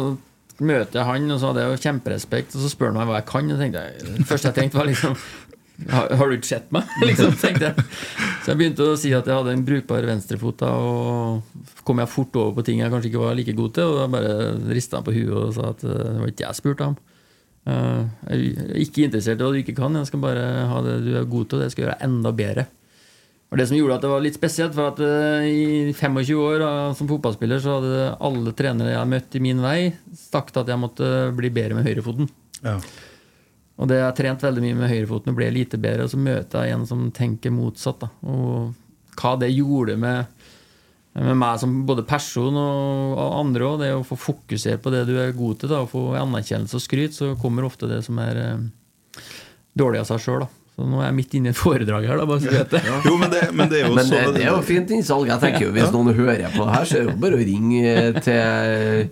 møter 0.65 1.01
jeg 1.01 1.09
han, 1.09 1.31
og 1.31 1.39
så 1.41 1.51
hadde 1.51 1.63
jeg 1.65 1.73
jo 1.73 1.85
kjemperespekt. 1.85 2.57
Og 2.57 2.65
så 2.65 2.73
spør 2.73 2.93
han 2.93 2.99
meg 3.01 3.11
hva 3.11 3.21
jeg 3.21 3.29
kan. 3.31 3.53
Og 3.55 3.63
tenkte 3.63 3.85
jeg, 3.85 4.17
det 4.19 4.27
første 4.29 4.51
jeg 4.51 4.59
tenkte, 4.59 4.81
var 4.81 4.91
liksom 4.91 5.17
har, 5.95 6.11
har 6.21 6.29
du 6.29 6.37
ikke 6.37 6.51
sett 6.51 6.73
meg? 6.75 6.91
liksom, 7.09 7.37
tenkte 7.41 7.71
jeg. 7.71 7.87
Så 8.41 8.53
jeg 8.53 8.61
begynte 8.61 8.89
å 8.89 8.97
si 9.01 9.13
at 9.17 9.29
jeg 9.29 9.37
hadde 9.37 9.55
en 9.57 9.67
brukbar 9.67 10.09
venstrefot, 10.09 10.65
og 10.69 11.85
kom 11.87 12.03
jeg 12.03 12.13
fort 12.13 12.41
over 12.41 12.59
på 12.59 12.67
ting 12.67 12.83
jeg 12.83 12.93
kanskje 12.93 13.13
ikke 13.13 13.23
var 13.23 13.39
like 13.39 13.57
god 13.57 13.77
til. 13.79 13.95
Og 13.95 14.03
da 14.03 14.09
bare 14.17 14.35
rista 14.75 15.01
han 15.01 15.07
på 15.07 15.17
huet 15.17 15.37
og 15.37 15.55
sa 15.57 15.71
at 15.75 15.87
eh, 15.87 16.03
det 16.11 16.19
var 16.19 16.35
ikke 16.35 16.47
jeg 16.47 16.61
spurte 16.61 16.91
om. 16.91 16.99
Eh, 17.71 18.03
jeg 18.33 18.53
er 18.67 18.85
ikke 18.85 19.07
interessert 19.07 19.41
i 19.41 19.47
hva 19.47 19.55
du 19.55 19.63
ikke 19.63 19.79
kan, 19.79 19.97
jeg 19.97 20.11
skal 20.11 20.23
bare 20.25 20.45
ha 20.71 20.85
det 20.87 21.01
du 21.07 21.15
er 21.17 21.33
god 21.33 21.49
til, 21.49 21.61
og 21.61 21.65
det 21.65 21.73
skal 21.75 21.87
gjøre 21.87 21.97
deg 21.97 22.07
enda 22.09 22.35
bedre. 22.43 22.67
Og 23.51 23.59
Det 23.59 23.67
som 23.67 23.75
gjorde 23.75 23.97
at 23.99 24.05
det 24.05 24.11
var 24.13 24.23
litt 24.23 24.37
spesielt, 24.39 24.77
var 24.79 24.93
at 24.93 25.01
eh, 25.03 25.47
i 25.51 25.93
25 25.93 26.37
år 26.39 26.63
som 26.95 27.09
fotballspiller 27.11 27.59
så 27.63 27.81
hadde 27.81 28.11
alle 28.23 28.53
trenere 28.55 28.93
jeg 28.93 29.01
har 29.01 29.11
møtt 29.11 29.35
i 29.35 29.43
min 29.43 29.63
vei, 29.65 29.79
sagt 30.15 30.61
at 30.61 30.71
jeg 30.71 30.79
måtte 30.79 31.09
bli 31.35 31.51
bedre 31.51 31.79
med 31.79 31.89
høyrefoten. 31.89 32.31
Ja. 32.63 32.77
Og 33.81 33.89
det 33.89 33.97
jeg 33.97 34.07
har 34.07 34.17
trent 34.17 34.45
veldig 34.45 34.63
mye 34.63 34.79
med 34.83 34.93
høyrefoten 34.93 35.33
og 35.33 35.41
ble 35.41 35.49
lite 35.55 35.81
bedre, 35.81 36.07
og 36.07 36.13
så 36.13 36.21
møter 36.21 36.69
jeg 36.69 36.77
en 36.77 36.87
som 36.87 37.09
tenker 37.17 37.55
motsatt. 37.55 38.05
Da. 38.05 38.11
Og 38.29 39.19
hva 39.19 39.35
det 39.41 39.51
gjorde 39.51 39.97
med, 39.99 40.47
med 41.19 41.39
meg 41.41 41.59
som 41.63 41.75
både 41.89 42.05
person 42.07 42.55
og, 42.55 43.17
og 43.17 43.39
andre 43.41 43.67
òg, 43.67 43.83
det 43.83 43.91
å 43.97 44.07
få 44.07 44.21
fokusere 44.21 44.79
på 44.85 44.93
det 44.95 45.07
du 45.09 45.17
er 45.19 45.35
god 45.35 45.63
til, 45.63 45.73
da, 45.73 45.83
og 45.83 45.91
få 45.91 46.05
anerkjennelse 46.21 46.77
og 46.77 46.85
skryt, 46.85 47.17
så 47.17 47.33
kommer 47.41 47.67
ofte 47.67 47.89
det 47.91 48.03
som 48.07 48.21
er 48.23 48.43
eh, 48.45 49.25
dårlig 49.81 50.05
av 50.05 50.11
seg 50.13 50.27
sjøl. 50.27 50.47
Så 50.81 50.87
nå 50.89 51.01
er 51.03 51.11
jeg 51.11 51.17
midt 51.19 51.35
inne 51.37 51.51
i 51.51 51.53
et 51.53 51.59
foredrag 51.61 52.07
her, 52.09 52.17
da, 52.17 52.25
bare 52.31 52.41
så 52.41 52.49
du 52.49 52.55
vet 52.57 52.71
det. 52.73 52.81
Jo, 53.11 53.17
men 53.21 53.33
det, 53.35 53.41
men 53.53 53.69
det 53.69 53.83
er 53.83 53.85
jo 53.85 53.95
Men 53.99 54.07
det, 54.09 54.21
så 54.25 54.33
det 54.33 54.45
er 54.47 54.49
jo 54.49 54.61
fint 54.65 54.93
innsalg. 54.97 55.29
Jeg 55.29 55.43
tenker 55.43 55.67
jo 55.67 55.73
Hvis 55.77 55.93
noen 55.93 56.15
hører 56.17 56.47
på 56.55 56.65
det 56.65 56.77
her, 56.79 56.87
så 56.89 56.97
er 56.97 57.05
det 57.05 57.13
jo 57.13 57.17
bare 57.27 57.37
å 57.37 57.43
ringe 57.51 57.93
til, 58.25 59.11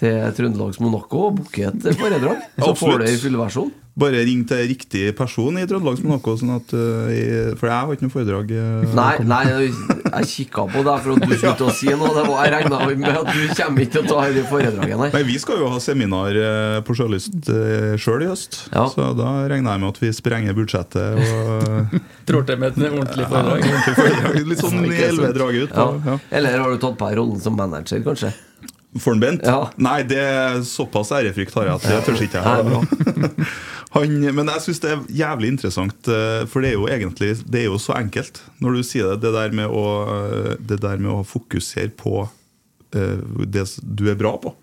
til 0.00 0.32
Trøndelags 0.38 0.80
Monaco 0.80 1.26
og 1.28 1.36
booke 1.42 1.68
et 1.68 1.88
foredrag. 2.00 2.46
Så 2.56 2.72
får 2.80 2.96
du 2.96 3.04
det 3.04 3.12
i 3.12 3.20
full 3.26 3.36
versjon. 3.42 3.68
Bare 3.92 4.22
ring 4.24 4.40
til 4.48 4.56
riktig 4.70 5.10
person 5.18 5.58
i 5.60 5.66
Trøndelag 5.68 5.98
som 6.00 6.08
noe, 6.08 6.32
sånn 6.40 6.52
at, 6.54 6.70
uh, 6.72 7.10
jeg, 7.12 7.50
for 7.60 7.68
jeg 7.68 7.76
har 7.76 7.90
ikke 7.92 8.06
noe 8.06 8.12
foredrag. 8.14 8.52
uh, 8.56 8.94
Nei, 8.96 9.16
nei, 9.28 9.40
jeg 9.66 10.28
kikka 10.30 10.64
på 10.72 10.80
deg 10.86 11.02
for 11.04 11.12
at 11.12 11.26
du 11.28 11.34
skulle 11.36 11.52
til 11.60 11.66
å 11.68 11.74
si 11.76 11.90
noe. 11.92 12.08
Det 12.16 12.22
var, 12.24 12.38
jeg 12.46 12.54
regna 12.54 12.78
med 12.88 13.10
at 13.10 13.28
du 13.28 13.42
kommer 13.58 13.84
ikke 13.84 13.92
til 13.98 14.00
å 14.00 14.08
ta 14.08 14.22
dette 14.32 14.44
foredraget, 14.48 14.96
nei. 15.02 15.08
Nei, 15.12 15.22
Vi 15.28 15.36
skal 15.42 15.60
jo 15.60 15.68
ha 15.74 15.80
seminar 15.84 16.38
uh, 16.40 16.78
på 16.88 16.96
Sjølyst 16.96 17.36
uh, 17.52 17.92
sjøl 18.00 18.24
i 18.24 18.30
høst, 18.32 18.62
Ja. 18.72 18.86
så 18.94 19.10
da 19.18 19.32
regner 19.52 19.76
jeg 19.76 19.82
med 19.84 19.90
at 19.92 20.00
vi 20.06 20.12
sprenger 20.16 20.56
budsjettet. 20.56 21.20
Og, 21.20 21.98
Tror 22.32 22.46
til 22.48 22.62
med 22.64 22.72
et 22.72 22.88
ordentlig 22.88 23.26
ja, 23.26 23.28
foredrag. 23.34 23.66
ordentlig 23.68 23.98
foredrag. 24.00 24.40
Litt 24.54 24.64
sånn 24.64 24.80
Ikke 24.86 24.94
sant? 24.96 25.10
elleve 25.10 25.34
drag 25.36 25.60
ut. 25.66 25.76
Ja. 25.76 25.86
Ja. 26.14 26.16
Eller 26.40 26.58
har 26.64 26.72
du 26.72 26.80
tatt 26.86 26.96
på 26.96 27.10
deg 27.12 27.20
rollen 27.20 27.44
som 27.44 27.60
manager, 27.60 28.00
kanskje? 28.08 28.32
For 29.00 29.16
en 29.16 29.22
Bent? 29.22 29.44
Ja. 29.46 29.70
Nei, 29.80 30.02
det 30.04 30.18
er 30.20 30.58
såpass 30.68 31.12
ærefrykt 31.16 31.54
har 31.56 31.70
jeg 31.70 31.78
at 31.78 31.86
det 31.88 32.00
tør 32.04 32.24
ikke 32.26 32.42
jeg. 32.44 33.46
Han, 33.92 34.12
men 34.32 34.48
jeg 34.48 34.64
syns 34.64 34.80
det 34.80 34.90
er 34.92 35.00
jævlig 35.18 35.50
interessant, 35.52 36.08
eh, 36.08 36.44
for 36.48 36.64
det 36.64 36.70
er 36.70 36.78
jo 36.78 36.86
egentlig 36.88 37.34
Det 37.44 37.60
er 37.60 37.66
jo 37.66 37.80
så 37.80 37.92
enkelt 37.98 38.40
når 38.64 38.78
du 38.78 38.86
sier 38.88 39.10
det. 39.12 39.20
Det 39.26 39.32
der 39.34 39.56
med 39.56 39.68
å, 39.68 39.84
eh, 40.08 40.54
det 40.60 40.80
der 40.80 41.00
med 41.00 41.12
å 41.12 41.26
fokusere 41.28 41.92
på 42.00 42.22
eh, 42.96 43.20
det 43.44 43.66
du 43.82 44.06
er 44.08 44.16
bra 44.16 44.32
på. 44.40 44.54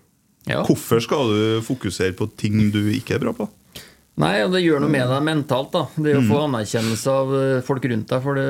Ja. 0.50 0.64
Hvorfor 0.66 1.02
skal 1.04 1.30
du 1.30 1.42
fokusere 1.62 2.16
på 2.18 2.26
ting 2.40 2.72
du 2.74 2.80
ikke 2.90 3.18
er 3.18 3.22
bra 3.22 3.34
på? 3.36 3.46
Nei, 4.20 4.34
og 4.42 4.54
det 4.54 4.64
gjør 4.64 4.82
noe 4.82 4.92
med 4.92 5.06
deg 5.08 5.22
mentalt. 5.26 5.70
da 5.74 5.84
Det 5.94 6.16
å 6.18 6.24
få 6.26 6.40
anerkjennelse 6.48 7.14
av 7.14 7.36
folk 7.66 7.86
rundt 7.86 8.10
deg. 8.10 8.24
For 8.24 8.36
det, 8.36 8.48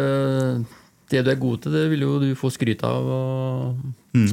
det 1.12 1.26
du 1.26 1.30
er 1.34 1.44
god 1.44 1.60
til, 1.60 1.76
det 1.76 1.84
vil 1.92 2.06
jo 2.06 2.14
du 2.22 2.30
få 2.38 2.50
skryt 2.54 2.82
av. 2.88 3.12
Og, 3.20 4.24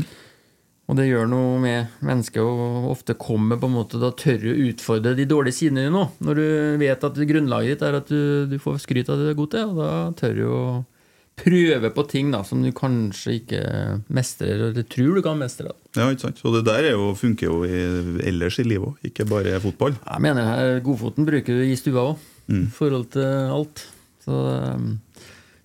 og 0.88 0.95
det 0.95 1.09
gjør 1.09 1.27
noe 1.27 1.55
med 1.59 1.95
mennesket 2.05 2.39
å 2.39 2.91
ofte 2.93 3.17
komme 3.19 3.57
på 3.59 3.67
en 3.67 3.75
måte 3.75 3.99
Da 3.99 4.13
tørre 4.15 4.53
å 4.53 4.67
utfordre 4.69 5.17
de 5.17 5.25
dårlige 5.27 5.59
sidene 5.59 5.83
dine 5.83 5.91
nå. 5.91 6.05
Når 6.23 6.39
du 6.39 6.45
vet 6.79 7.01
at 7.03 7.23
grunnlaget 7.27 7.75
ditt 7.75 7.83
er 7.83 7.97
at 7.99 8.11
du, 8.11 8.21
du 8.47 8.55
får 8.63 8.79
skryt 8.85 9.11
av 9.11 9.19
det 9.19 9.27
du 9.27 9.31
er 9.33 9.41
god 9.41 9.51
til. 9.51 9.73
Og 9.73 9.81
da 9.81 9.89
tør 10.21 10.38
du 10.38 10.45
å 10.47 10.61
prøve 11.38 11.91
på 11.93 12.05
ting 12.09 12.31
da 12.33 12.39
som 12.47 12.63
du 12.63 12.71
kanskje 12.75 13.35
ikke 13.41 13.61
mestrer, 14.13 14.63
eller 14.69 14.88
tror 14.89 15.19
du 15.19 15.23
kan 15.25 15.38
mestre. 15.39 15.69
da. 15.69 15.91
Ja, 15.99 16.07
ikke 16.13 16.27
sant? 16.27 16.41
Og 16.47 16.55
det 16.57 16.63
der 16.69 16.88
er 16.89 16.95
jo, 16.95 17.11
funker 17.17 17.51
jo 17.51 17.59
i, 17.67 17.83
ellers 18.31 18.57
i 18.61 18.65
livet 18.65 18.93
òg, 18.93 19.11
ikke 19.11 19.27
bare 19.29 19.59
fotball. 19.63 19.99
Jeg 19.99 20.23
mener 20.23 20.47
her, 20.49 20.79
Godfoten 20.85 21.27
bruker 21.27 21.59
du 21.59 21.67
i 21.67 21.77
stua 21.77 22.13
òg, 22.13 22.25
i 22.47 22.63
forhold 22.73 23.11
til 23.13 23.53
alt. 23.53 23.83
Så 24.23 24.39
um, 24.75 24.95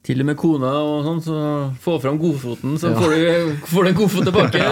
til 0.03 0.19
og 0.19 0.27
med 0.27 0.35
kona 0.35 0.71
og 0.83 1.05
sånn, 1.07 1.19
så 1.23 1.35
få 1.85 1.93
fram 2.03 2.17
godfoten, 2.19 2.73
så 2.83 2.91
får, 2.97 3.13
du, 3.15 3.53
får 3.71 3.85
du 3.87 3.91
en 3.93 3.99
godfot 4.01 4.25
tilbake. 4.27 4.63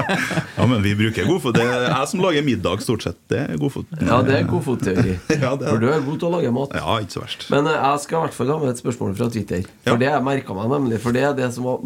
Ja, 0.60 0.66
men 0.68 0.80
vi 0.84 0.94
bruker 0.96 1.24
godfot. 1.28 1.54
Det 1.56 1.64
er 1.64 1.84
jeg 1.88 2.08
som 2.10 2.20
lager 2.24 2.44
middag, 2.44 2.80
stort 2.84 3.04
sett. 3.04 3.16
Det 3.32 3.38
er 3.42 3.60
godfot. 3.60 3.86
Ja, 4.00 4.18
det 4.24 4.34
er 4.38 4.48
godfotteori. 4.48 5.14
Ja, 5.44 5.52
det 5.56 5.68
er 5.68 5.74
For 5.74 5.80
du 5.80 5.86
er 5.92 6.02
god 6.04 6.18
til 6.20 6.28
å 6.28 6.32
lage 6.34 6.52
mat. 6.56 6.74
Ja, 6.76 6.96
ikke 7.00 7.16
så 7.18 7.22
verst. 7.26 7.46
Men 7.52 7.68
eh, 7.68 7.76
jeg 7.76 8.02
skal 8.06 8.18
i 8.18 8.22
hvert 8.26 8.36
fall 8.36 8.52
ha 8.52 8.58
med 8.64 8.72
et 8.74 8.80
spørsmål 8.82 9.14
fra 9.20 9.28
Twitter. 9.32 9.62
For 9.84 9.94
Ja. 9.96 10.00
det 10.02 10.08
jeg 10.10 10.26
merka 10.30 10.56
meg 10.58 10.72
nemlig 10.74 11.00
For 11.04 11.16
det 11.16 11.22
er 11.28 11.36
det 11.38 11.48
som 11.56 11.68
var 11.68 11.84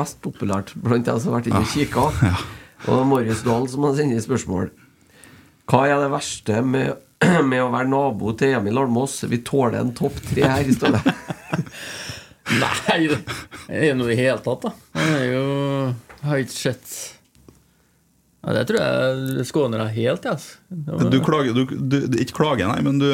mest 0.00 0.18
populært 0.22 0.72
blant 0.78 1.06
jeg 1.10 1.22
som 1.22 1.30
har 1.34 1.38
vært 1.40 1.50
inne 1.52 1.62
og 1.66 1.70
kikka. 1.74 2.08
Og 2.86 2.90
det 2.94 2.98
er 3.02 3.10
Marius 3.10 3.42
Dahl 3.46 3.66
som 3.74 3.86
har 3.86 3.94
sendt 3.98 4.22
spørsmål. 4.24 4.70
Hva 5.70 5.82
er 5.86 5.98
det 6.02 6.10
verste 6.14 6.62
med, 6.66 6.94
med 7.50 7.62
å 7.62 7.70
være 7.74 7.90
nabo 7.90 8.32
til 8.38 8.56
Emil 8.58 8.80
Almås? 8.82 9.20
Vi 9.30 9.42
tåler 9.46 9.78
en 9.82 9.92
topp 9.98 10.18
tre 10.30 10.46
her, 10.48 10.70
står 10.78 10.96
det. 10.98 11.14
Nei, 12.60 12.98
det 13.06 13.88
er 13.90 13.94
noe 13.98 14.10
i 14.10 14.16
det 14.16 14.20
hele 14.24 14.40
tatt, 14.44 14.66
da. 14.66 14.72
Han 14.98 15.16
er 15.20 15.26
jo 15.30 15.42
Har 16.26 16.40
ikke 16.42 16.56
sett 16.56 16.94
ja, 18.40 18.54
Det 18.56 18.62
tror 18.70 18.78
jeg 18.80 19.44
skåner 19.50 19.82
deg 19.82 19.90
helt. 19.98 20.24
Altså. 20.30 21.08
Du 21.12 21.18
klager, 21.24 21.52
du, 21.52 21.74
du, 22.08 22.16
ikke 22.22 22.38
klager, 22.38 22.70
nei, 22.70 22.78
men 22.86 22.96
du, 23.02 23.06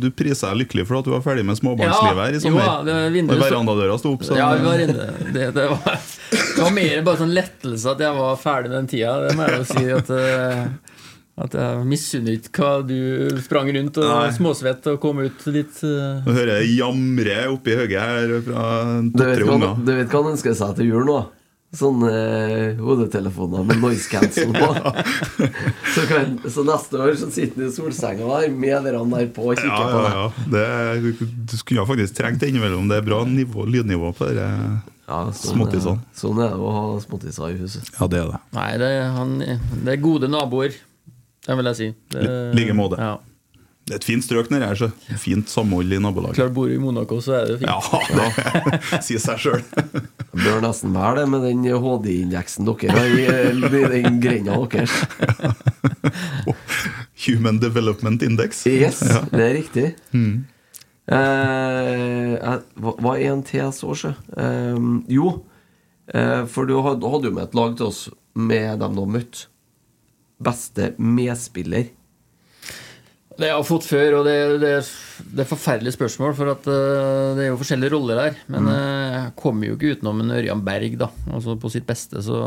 du 0.00 0.06
priser 0.16 0.54
deg 0.54 0.62
lykkelig 0.62 0.86
for 0.88 1.02
at 1.02 1.08
du 1.08 1.12
var 1.12 1.20
ferdig 1.26 1.44
med 1.44 1.58
småbarnslivet 1.60 2.22
her 2.24 2.38
i 2.38 2.40
sommer. 2.40 2.64
Jo, 2.64 2.76
det 2.88 2.94
vinduet 3.12 3.34
Når 3.36 3.42
så- 3.42 3.50
verandadøra 3.50 3.98
sto 4.00 4.14
opp, 4.16 4.24
så 4.24 4.38
Ja, 4.40 4.48
vi 4.56 4.64
var 4.64 4.84
inne. 4.86 5.10
Det, 5.36 5.50
det, 5.58 5.66
var, 5.74 6.00
det 6.32 6.62
var 6.64 6.72
mer 6.78 7.02
bare 7.10 7.20
sånn 7.20 7.34
lettelse 7.36 7.92
at 7.92 8.00
jeg 8.06 8.16
var 8.22 8.40
ferdig 8.40 8.72
med 8.72 8.78
den 8.80 8.88
tida. 8.94 9.12
Det 9.26 9.36
må 9.36 9.50
jeg 9.50 9.60
jo 9.60 9.68
si 9.68 9.84
at 9.98 10.14
eh, 10.16 10.64
At 11.40 11.54
jeg 11.56 11.84
misunner 11.88 12.34
ikke 12.36 12.52
hva 12.60 12.70
du 12.84 13.40
sprang 13.40 13.70
rundt 13.72 13.96
og 14.02 14.08
Nei. 14.10 14.30
småsvett 14.36 14.86
og 14.92 14.98
kom 15.00 15.22
ut 15.24 15.44
litt 15.48 15.78
eh, 15.88 16.20
Nå 16.26 16.34
hører 16.36 16.58
jeg 16.60 16.74
jamre 16.82 17.36
oppi 17.54 17.76
høyet 17.78 17.96
her 17.96 18.34
fra 18.44 18.64
Du 19.08 19.22
vet 19.24 19.38
to-tre 19.40 19.52
unger. 19.54 19.78
du 19.86 19.92
vet 19.96 20.10
hva 20.12 20.20
han 20.24 20.34
ønsker 20.34 20.58
seg 20.58 20.74
til 20.80 20.90
jul 20.92 21.06
nå? 21.08 21.20
Sånne 21.70 22.08
eh, 22.10 22.80
hodetelefoner 22.82 23.62
med 23.62 23.78
noise 23.78 24.08
cancel 24.10 24.50
på. 24.50 24.68
så, 25.94 26.02
kan, 26.10 26.32
så 26.50 26.64
neste 26.66 26.98
år 26.98 27.12
så 27.20 27.28
sitter 27.30 27.62
han 27.62 27.68
i 27.70 27.74
solsenga 27.76 28.26
der 28.26 28.50
med 28.50 28.88
dere 28.88 29.04
der 29.12 29.28
på 29.36 29.46
og 29.52 29.60
kikker 29.60 29.70
Ja, 29.70 29.86
på 29.86 30.00
ja, 30.02 30.08
deg. 30.08 30.16
ja. 30.18 30.48
Det, 31.14 31.28
du 31.46 31.54
skulle 31.60 31.86
faktisk 31.86 32.18
trengt 32.18 32.42
det 32.42 32.50
innimellom. 32.50 32.90
Det 32.90 32.98
er 32.98 33.06
bra 33.06 33.22
nivå, 33.22 33.68
lydnivå 33.70 34.10
på 34.18 34.32
det. 34.34 34.48
Ja, 35.10 35.22
sånn, 35.30 35.56
Småttisene. 35.56 36.02
Sånn 36.14 36.42
er 36.42 36.52
det 36.52 36.58
å 36.58 36.74
ha 36.74 36.82
småttiser 37.06 37.54
i 37.54 37.62
huset. 37.62 37.86
Ja, 37.96 38.10
det 38.10 38.18
er 38.24 38.28
det. 38.34 38.42
Nei, 38.58 38.68
det, 38.82 38.90
er 38.98 39.08
han, 39.14 39.38
det 39.86 39.94
er 39.94 40.02
gode 40.02 40.28
naboer. 40.30 40.74
Det 41.46 41.56
vil 41.56 41.68
jeg 41.70 41.76
si. 41.80 41.90
I 42.20 42.28
like 42.56 42.74
måte. 42.76 42.98
Ja. 43.00 43.16
Det 43.90 43.94
er 43.96 43.98
et 44.02 44.04
fint 44.06 44.22
strøk 44.22 44.50
nedi 44.52 44.66
her, 44.68 44.76
så 44.78 44.90
fint 45.18 45.48
samhold 45.50 45.90
i 45.92 45.98
nabolaget. 45.98 46.36
Klart 46.36 46.52
bor 46.54 46.68
du 46.68 46.74
i 46.76 46.78
Monaco, 46.78 47.16
så 47.24 47.32
er 47.40 47.48
det 47.48 47.56
fint. 47.62 47.70
Ja, 47.70 47.80
det 48.14 49.00
sier 49.06 49.22
seg 49.24 49.40
sjøl. 49.42 49.62
Det 50.30 50.44
bør 50.44 50.60
nesten 50.62 50.92
være 50.94 51.16
det 51.18 51.24
med 51.32 51.42
den 51.42 51.64
HD-indeksen 51.66 52.68
dere 52.68 52.92
har 52.94 53.08
i, 53.10 53.24
i 53.66 54.02
den 54.04 54.20
grenda 54.22 54.60
deres. 54.70 54.92
Human 57.26 57.58
Development 57.58 58.22
Index. 58.22 58.62
Yes, 58.70 59.00
Ja. 59.02 59.24
det 59.32 59.42
er 59.48 59.54
riktig. 59.58 59.86
Eh, 61.10 62.46
hva 62.78 62.94
hva 63.02 63.16
er 63.18 63.32
en 63.32 63.42
TS 63.42 63.82
år, 63.90 63.98
så. 63.98 64.12
Eh, 64.38 64.78
jo, 65.10 65.32
eh, 66.14 66.44
for 66.46 66.70
du 66.70 66.76
hadde, 66.86 67.10
hadde 67.10 67.26
jo 67.32 67.34
med 67.34 67.48
et 67.48 67.58
lag 67.58 67.74
til 67.76 67.86
oss 67.90 68.04
med 68.38 68.78
dem 68.80 68.94
du 68.94 69.02
har 69.02 69.10
møtt. 69.18 69.46
Beste 70.40 70.94
medspiller. 70.96 71.90
Det 73.40 73.48
jeg 73.48 73.56
har 73.56 73.64
fått 73.64 73.86
før, 73.88 74.18
og 74.18 74.26
det, 74.26 74.36
det, 74.60 74.72
det 75.32 75.44
er 75.44 75.48
forferdelige 75.48 75.96
spørsmål, 75.96 76.34
for 76.36 76.50
at 76.52 76.66
uh, 76.68 77.32
det 77.38 77.46
er 77.46 77.48
jo 77.52 77.60
forskjellige 77.60 77.94
roller 77.94 78.18
der. 78.20 78.40
Men 78.52 78.68
eh, 78.68 79.14
jeg 79.14 79.34
kommer 79.40 79.70
jo 79.70 79.76
ikke 79.78 79.94
utenom 79.96 80.20
en 80.24 80.34
Ørjan 80.36 80.64
Berg, 80.66 80.98
da. 81.00 81.08
Altså 81.30 81.56
på 81.60 81.70
sitt 81.72 81.86
beste, 81.88 82.20
så 82.26 82.40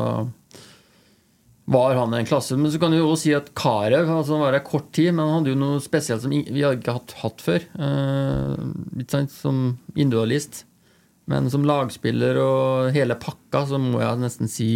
var 1.74 1.98
han 1.98 2.14
en 2.14 2.28
klasse. 2.30 2.60
Men 2.60 2.70
så 2.70 2.82
kan 2.82 2.94
du 2.94 3.00
jo 3.00 3.08
også 3.10 3.24
si 3.24 3.34
at 3.34 3.50
Karev 3.58 4.12
altså 4.12 4.36
han 4.36 4.44
var 4.44 4.58
her 4.60 4.66
kort 4.68 4.92
tid, 4.94 5.10
men 5.16 5.24
han 5.24 5.40
hadde 5.40 5.54
jo 5.56 5.62
noe 5.64 5.82
spesielt 5.82 6.26
som 6.26 6.34
vi 6.36 6.44
hadde 6.60 6.78
ikke 6.78 6.98
hatt, 7.00 7.18
hatt 7.24 7.42
før. 7.42 7.68
Uh, 7.80 8.54
litt 9.00 9.16
sant, 9.16 9.34
som 9.34 9.66
individualist. 9.96 10.66
Men 11.32 11.48
som 11.50 11.66
lagspiller 11.66 12.38
og 12.44 12.94
hele 12.94 13.18
pakka, 13.18 13.64
så 13.72 13.80
må 13.82 14.02
jeg 14.04 14.20
nesten 14.20 14.52
si, 14.52 14.74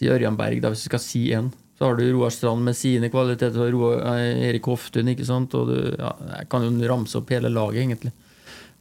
si 0.00 0.08
Ørjan 0.08 0.38
Berg, 0.40 0.62
da, 0.64 0.72
hvis 0.72 0.86
du 0.86 0.88
skal 0.88 1.02
si 1.04 1.26
én. 1.36 1.52
Så 1.82 1.88
har 1.88 1.96
du 1.98 2.04
Roar 2.12 2.30
Strand 2.30 2.62
med 2.62 2.78
sine 2.78 3.08
kvaliteter, 3.10 3.58
og 3.58 3.74
Roar, 3.74 4.02
eh, 4.12 4.44
Erik 4.46 4.68
Hoftun, 4.70 5.10
ikke 5.10 5.26
sant. 5.26 5.54
Og 5.58 5.72
du, 5.72 5.78
ja, 5.98 6.12
jeg 6.36 6.46
kan 6.52 6.62
jo 6.62 6.70
ramse 6.86 7.18
opp 7.18 7.32
hele 7.34 7.50
laget, 7.50 7.82
egentlig. 7.82 8.12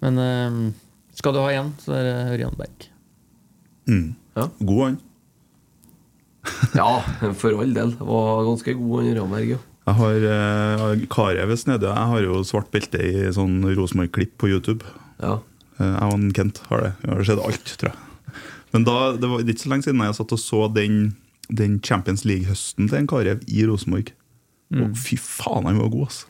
Men 0.05 0.21
eh, 0.21 0.59
skal 1.17 1.33
du 1.33 1.41
ha 1.41 1.49
én, 1.55 1.73
så 1.81 1.95
er 1.97 2.05
det 2.05 2.17
Ørjan 2.35 2.59
Berg. 2.59 2.85
Mm. 3.89 4.11
God 4.61 4.83
han. 4.85 4.99
Ja, 6.77 7.01
for 7.37 7.57
all 7.57 7.73
del. 7.73 7.97
Var 7.97 8.45
ganske 8.51 8.77
god, 8.77 9.01
han 9.01 9.17
Ramberg. 9.17 9.55
Ja. 9.55 9.61
Jeg 9.81 9.97
har 9.97 10.25
uh, 10.29 11.05
Karev 11.09 11.55
nede. 11.65 11.89
Jeg 11.89 12.09
har 12.13 12.21
jo 12.21 12.43
svart 12.45 12.69
belte 12.73 13.01
i 13.01 13.31
sånn 13.33 13.63
Rosenborg-klipp 13.65 14.35
på 14.37 14.51
YouTube. 14.53 14.85
Ja. 15.17 15.39
Eh, 15.81 15.87
jeg 15.89 16.13
og 16.13 16.27
Kent 16.37 16.61
har 16.69 16.85
det. 16.85 16.91
Jeg 17.01 17.15
har 17.15 17.27
sett 17.31 17.41
alt, 17.41 17.73
tror 17.81 17.89
jeg. 17.89 18.37
Men 18.71 18.85
da, 18.87 18.97
det 19.17 19.27
var 19.27 19.41
ikke 19.41 19.65
så 19.65 19.71
lenge 19.73 19.87
siden 19.87 20.05
jeg 20.05 20.17
satt 20.19 20.35
og 20.37 20.39
så 20.39 20.67
den, 20.71 20.99
den 21.51 21.79
Champions 21.83 22.25
League-høsten 22.27 22.89
til 22.89 23.01
en 23.01 23.09
Karev 23.09 23.41
i 23.47 23.65
Rosenborg. 23.67 24.13
Mm. 24.71 24.85
Og 24.85 24.99
fy 24.99 25.17
faen, 25.19 25.67
han 25.67 25.81
var 25.81 25.91
god, 25.91 26.07
altså. 26.09 26.27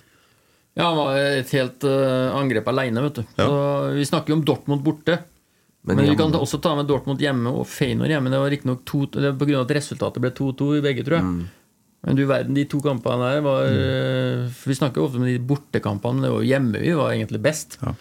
Ja, 0.71 0.87
han 0.87 0.97
var 0.97 1.17
et 1.19 1.51
helt 1.51 1.83
uh, 1.83 2.31
angrep 2.39 2.69
alene, 2.71 3.03
vet 3.03 3.19
du. 3.19 3.23
Så 3.35 3.55
vi 3.97 4.07
snakker 4.07 4.31
jo 4.31 4.39
om 4.39 4.45
Dortmund 4.47 4.85
borte. 4.85 5.19
Men 5.81 5.97
Men, 5.97 6.11
vi 6.11 6.15
kan 6.15 6.33
også 6.37 6.61
ta 6.61 6.75
med 6.77 6.87
Dortmund 6.87 7.21
hjemme 7.21 7.51
og 7.57 7.65
Feinor 7.67 8.09
hjemme. 8.09 8.29
Det 8.31 8.39
var 8.39 8.53
riktignok 8.53 8.85
pga. 8.85 9.61
at 9.63 9.73
resultatet 9.75 10.21
ble 10.21 10.31
2-2 10.37 10.77
i 10.77 10.83
begge, 10.85 11.03
tror 11.03 11.17
jeg. 11.17 11.25
Mm. 11.25 11.41
Men 12.01 12.17
du 12.17 12.23
verden, 12.25 12.55
de 12.57 12.65
to 12.65 12.79
kampene 12.81 13.27
der 13.29 13.43
var 13.45 13.67
mm. 13.69 14.53
Vi 14.65 14.77
snakker 14.77 15.01
jo 15.01 15.05
ofte 15.05 15.19
om 15.21 15.25
de 15.27 15.35
bortekampene, 15.37 16.17
men 16.17 16.25
det 16.25 16.31
var 16.33 16.41
jo 16.41 16.49
hjemme 16.49 16.81
vi 16.81 16.95
var 16.97 17.11
egentlig 17.13 17.41
best. 17.43 17.77
Ja. 17.81 17.93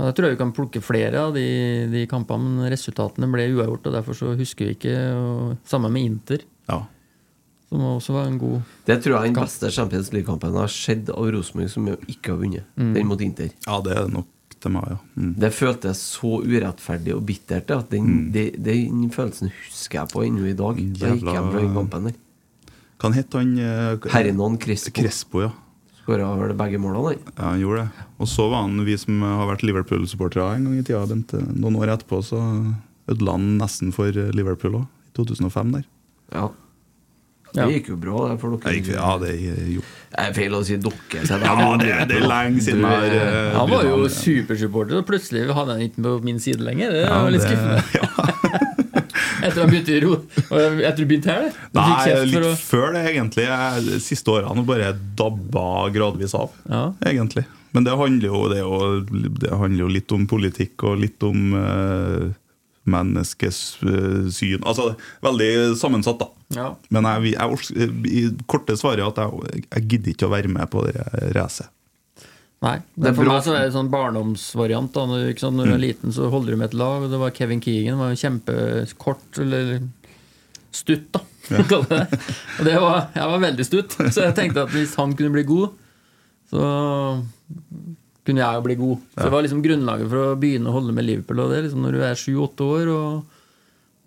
Og 0.00 0.06
Jeg 0.08 0.14
tror 0.16 0.26
jeg 0.30 0.36
vi 0.36 0.40
kan 0.40 0.52
plukke 0.56 0.80
flere 0.80 1.20
av 1.20 1.34
de, 1.36 1.44
de 1.92 2.06
kampene, 2.08 2.54
men 2.56 2.70
resultatene 2.72 3.28
ble 3.28 3.44
uavgjort. 3.52 3.86
Og 3.90 3.92
derfor 3.98 4.16
så 4.16 4.32
husker 4.38 4.70
vi 4.70 4.74
ikke. 4.78 4.94
Og, 5.18 5.58
sammen 5.68 5.92
med 5.92 6.06
Inter, 6.08 6.44
Ja. 6.70 6.80
som 7.68 7.84
også 7.86 8.12
var 8.16 8.26
en 8.26 8.38
god 8.40 8.62
Det 8.88 8.96
tror 9.04 9.12
jeg 9.14 9.20
er 9.20 9.32
den 9.34 9.42
beste 9.44 9.70
Champions 9.70 10.08
League-kampen 10.14 10.56
har 10.58 10.66
skjedd 10.72 11.10
av 11.12 11.28
Rosenborg 11.36 11.68
som 11.70 11.86
ikke 12.08 12.32
har 12.32 12.40
vunnet. 12.40 12.64
Mm. 12.80 12.94
Den 12.96 13.06
mot 13.06 13.20
Inter. 13.20 13.50
ja, 13.66 13.80
det 13.84 13.92
er 13.98 14.08
nok 14.10 14.26
til 14.60 14.72
meg, 14.74 14.88
ja. 14.90 14.96
Mm. 15.16 15.34
Det 15.40 15.52
føltes 15.56 16.00
så 16.16 16.32
urettferdig 16.44 17.14
og 17.14 17.22
bittert. 17.28 17.70
At 17.76 17.90
den, 17.90 18.30
det- 18.32 18.56
den 18.62 19.10
følelsen 19.10 19.52
husker 19.68 20.00
jeg 20.00 20.08
på 20.12 20.24
ennå 20.26 20.48
i 20.50 20.56
dag. 20.58 20.76
Da 20.98 21.14
gikk 21.14 21.30
jeg 21.32 21.44
fra 21.52 21.60
den 21.60 21.74
kampen 21.74 22.04
der. 22.10 22.18
Hva 23.00 23.12
het 23.14 23.32
han? 23.32 23.54
eh, 23.58 23.96
Hernan 24.12 24.58
Crespo. 24.60 24.92
Crespo, 25.00 25.40
ja. 25.46 25.50
Skåra 26.10 26.30
vel 26.40 26.54
begge 26.58 26.78
målene. 26.82 27.18
Ja, 27.36 27.52
han 27.52 27.60
gjorde 27.62 27.84
det. 27.86 28.04
Og 28.18 28.26
så 28.28 28.48
var 28.50 28.64
han 28.66 28.80
vi 28.84 28.96
som 28.98 29.20
har 29.22 29.46
vært 29.46 29.62
Liverpool-supportere 29.62 30.56
en 30.56 30.64
gang 30.66 30.78
i 30.80 30.82
tida. 30.82 31.04
Bent, 31.06 31.34
eh, 31.38 31.44
noen 31.54 31.76
år 31.78 31.92
etterpå 31.94 32.18
så 32.26 32.40
ødela 33.10 33.36
han 33.36 33.46
nesten 33.60 33.92
for 33.94 34.08
eh, 34.10 34.32
Liverpool 34.34 34.80
òg, 34.80 34.88
i 35.06 35.14
2005 35.20 35.70
der. 35.76 35.84
Ja. 36.34 36.48
Ja. 37.54 37.64
Det 37.66 37.80
gikk 37.80 37.88
jo 37.90 37.96
bra, 37.98 38.28
det, 38.30 38.36
for 38.42 38.54
dere. 38.54 38.74
Gikk, 38.76 38.92
ja, 38.94 39.14
det 39.18 39.30
jo. 39.74 39.80
Det 40.10 40.20
er 40.22 40.34
feil 40.36 40.52
å 40.54 40.60
si 40.66 40.76
dere. 40.78 41.22
så 41.26 41.38
Ja, 41.42 41.54
det, 41.78 41.94
det 42.10 42.18
er 42.20 42.26
lenge 42.30 42.62
siden 42.62 42.84
jeg 42.86 43.00
har 43.00 43.16
eh, 43.16 43.56
Han 43.58 43.70
var 43.70 43.86
jo 43.88 44.04
supersupporter, 44.06 45.00
og 45.00 45.06
plutselig 45.08 45.46
hadde 45.50 45.74
han 45.78 45.82
ikke 45.86 46.04
på 46.06 46.12
min 46.26 46.38
side 46.42 46.62
lenger. 46.62 46.90
Det 46.94 47.06
Ja, 47.06 47.22
var 47.22 47.30
litt 47.34 47.42
det- 47.46 47.54
skuffende. 47.54 48.36
Etter 49.40 49.62
han 49.62 49.70
begynte 49.72 49.94
i 49.96 50.00
ro 50.04 50.16
Etter 50.50 51.00
du 51.00 51.06
begynte 51.08 51.32
her? 51.32 51.48
Du 51.72 51.80
Nei, 51.80 52.26
litt 52.30 52.50
å 52.50 52.52
før 52.60 52.94
det, 52.96 53.04
egentlig. 53.12 53.46
Jeg, 53.46 54.02
siste 54.04 54.34
årene 54.34 54.64
bare 54.66 54.92
dabba 55.18 55.88
gradvis 55.94 56.36
av, 56.38 56.52
Ja. 56.70 56.90
egentlig. 57.06 57.46
Men 57.72 57.86
det 57.86 57.94
handler, 57.94 58.26
jo, 58.26 58.44
det, 58.50 58.60
jo, 58.64 59.30
det 59.38 59.50
handler 59.54 59.84
jo 59.84 59.90
litt 59.94 60.12
om 60.14 60.26
politikk 60.30 60.82
og 60.90 60.98
litt 61.04 61.22
om 61.22 61.52
uh, 61.54 62.32
menneskets 62.90 63.60
eh. 63.86 64.56
Altså, 64.64 64.94
veldig 65.22 65.50
sammensatt, 65.78 66.18
da. 66.18 66.30
Ja. 66.56 66.70
Men 66.90 67.06
jeg, 67.06 67.36
jeg, 67.36 67.92
jeg, 68.10 68.32
korte 68.50 68.74
svaret 68.78 69.04
er 69.04 69.12
at 69.12 69.20
jeg, 69.22 69.66
jeg 69.68 69.86
gidder 69.92 70.14
ikke 70.16 70.30
å 70.30 70.34
være 70.34 70.50
med 70.50 70.72
på 70.72 70.82
det 70.88 70.98
racet. 71.36 71.70
Nei. 72.60 72.76
Det 72.92 73.08
er 73.08 73.16
for 73.16 73.24
meg 73.28 73.40
så 73.44 73.54
er 73.56 73.62
det 73.64 73.72
sånn 73.72 73.88
barndomsvariant. 73.92 74.92
Da. 74.92 75.06
Når, 75.08 75.30
ikke 75.32 75.46
sant? 75.46 75.56
Når 75.56 75.70
du 75.70 75.74
er 75.78 75.82
liten, 75.86 76.12
så 76.12 76.28
holder 76.32 76.52
du 76.52 76.60
med 76.60 76.68
et 76.68 76.76
lag, 76.76 77.06
og 77.06 77.12
det 77.12 77.20
var 77.22 77.32
Kevin 77.36 77.62
Keegan. 77.64 78.00
var 78.00 78.12
jo 78.12 78.20
kjempekort, 78.20 79.40
eller 79.40 79.78
stutt, 80.76 81.08
da. 81.16 81.22
Ja. 81.50 81.64
Og 82.60 82.66
det 82.66 82.76
var, 82.78 83.08
jeg 83.16 83.26
var 83.32 83.40
veldig 83.42 83.64
stutt, 83.66 83.96
så 84.14 84.28
jeg 84.28 84.36
tenkte 84.36 84.62
at 84.68 84.70
hvis 84.70 84.92
han 85.00 85.16
kunne 85.18 85.32
bli 85.34 85.42
god, 85.48 85.72
så 86.52 86.68
kunne 88.26 88.42
jeg 88.44 88.58
jo 88.58 88.64
bli 88.68 88.76
god. 88.78 89.02
Så 89.16 89.24
det 89.24 89.32
var 89.34 89.44
liksom 89.46 89.64
grunnlaget 89.64 90.10
for 90.12 90.22
å 90.22 90.38
begynne 90.38 90.70
å 90.70 90.76
holde 90.76 90.94
med 90.94 91.08
Liverpool. 91.08 91.42
Og 91.42 91.50
det 91.50 91.64
liksom 91.64 91.82
når 91.82 91.96
du 91.96 92.04
er 92.06 92.20
sju-åtte 92.20 92.68
år, 92.76 92.92
og 92.94 93.39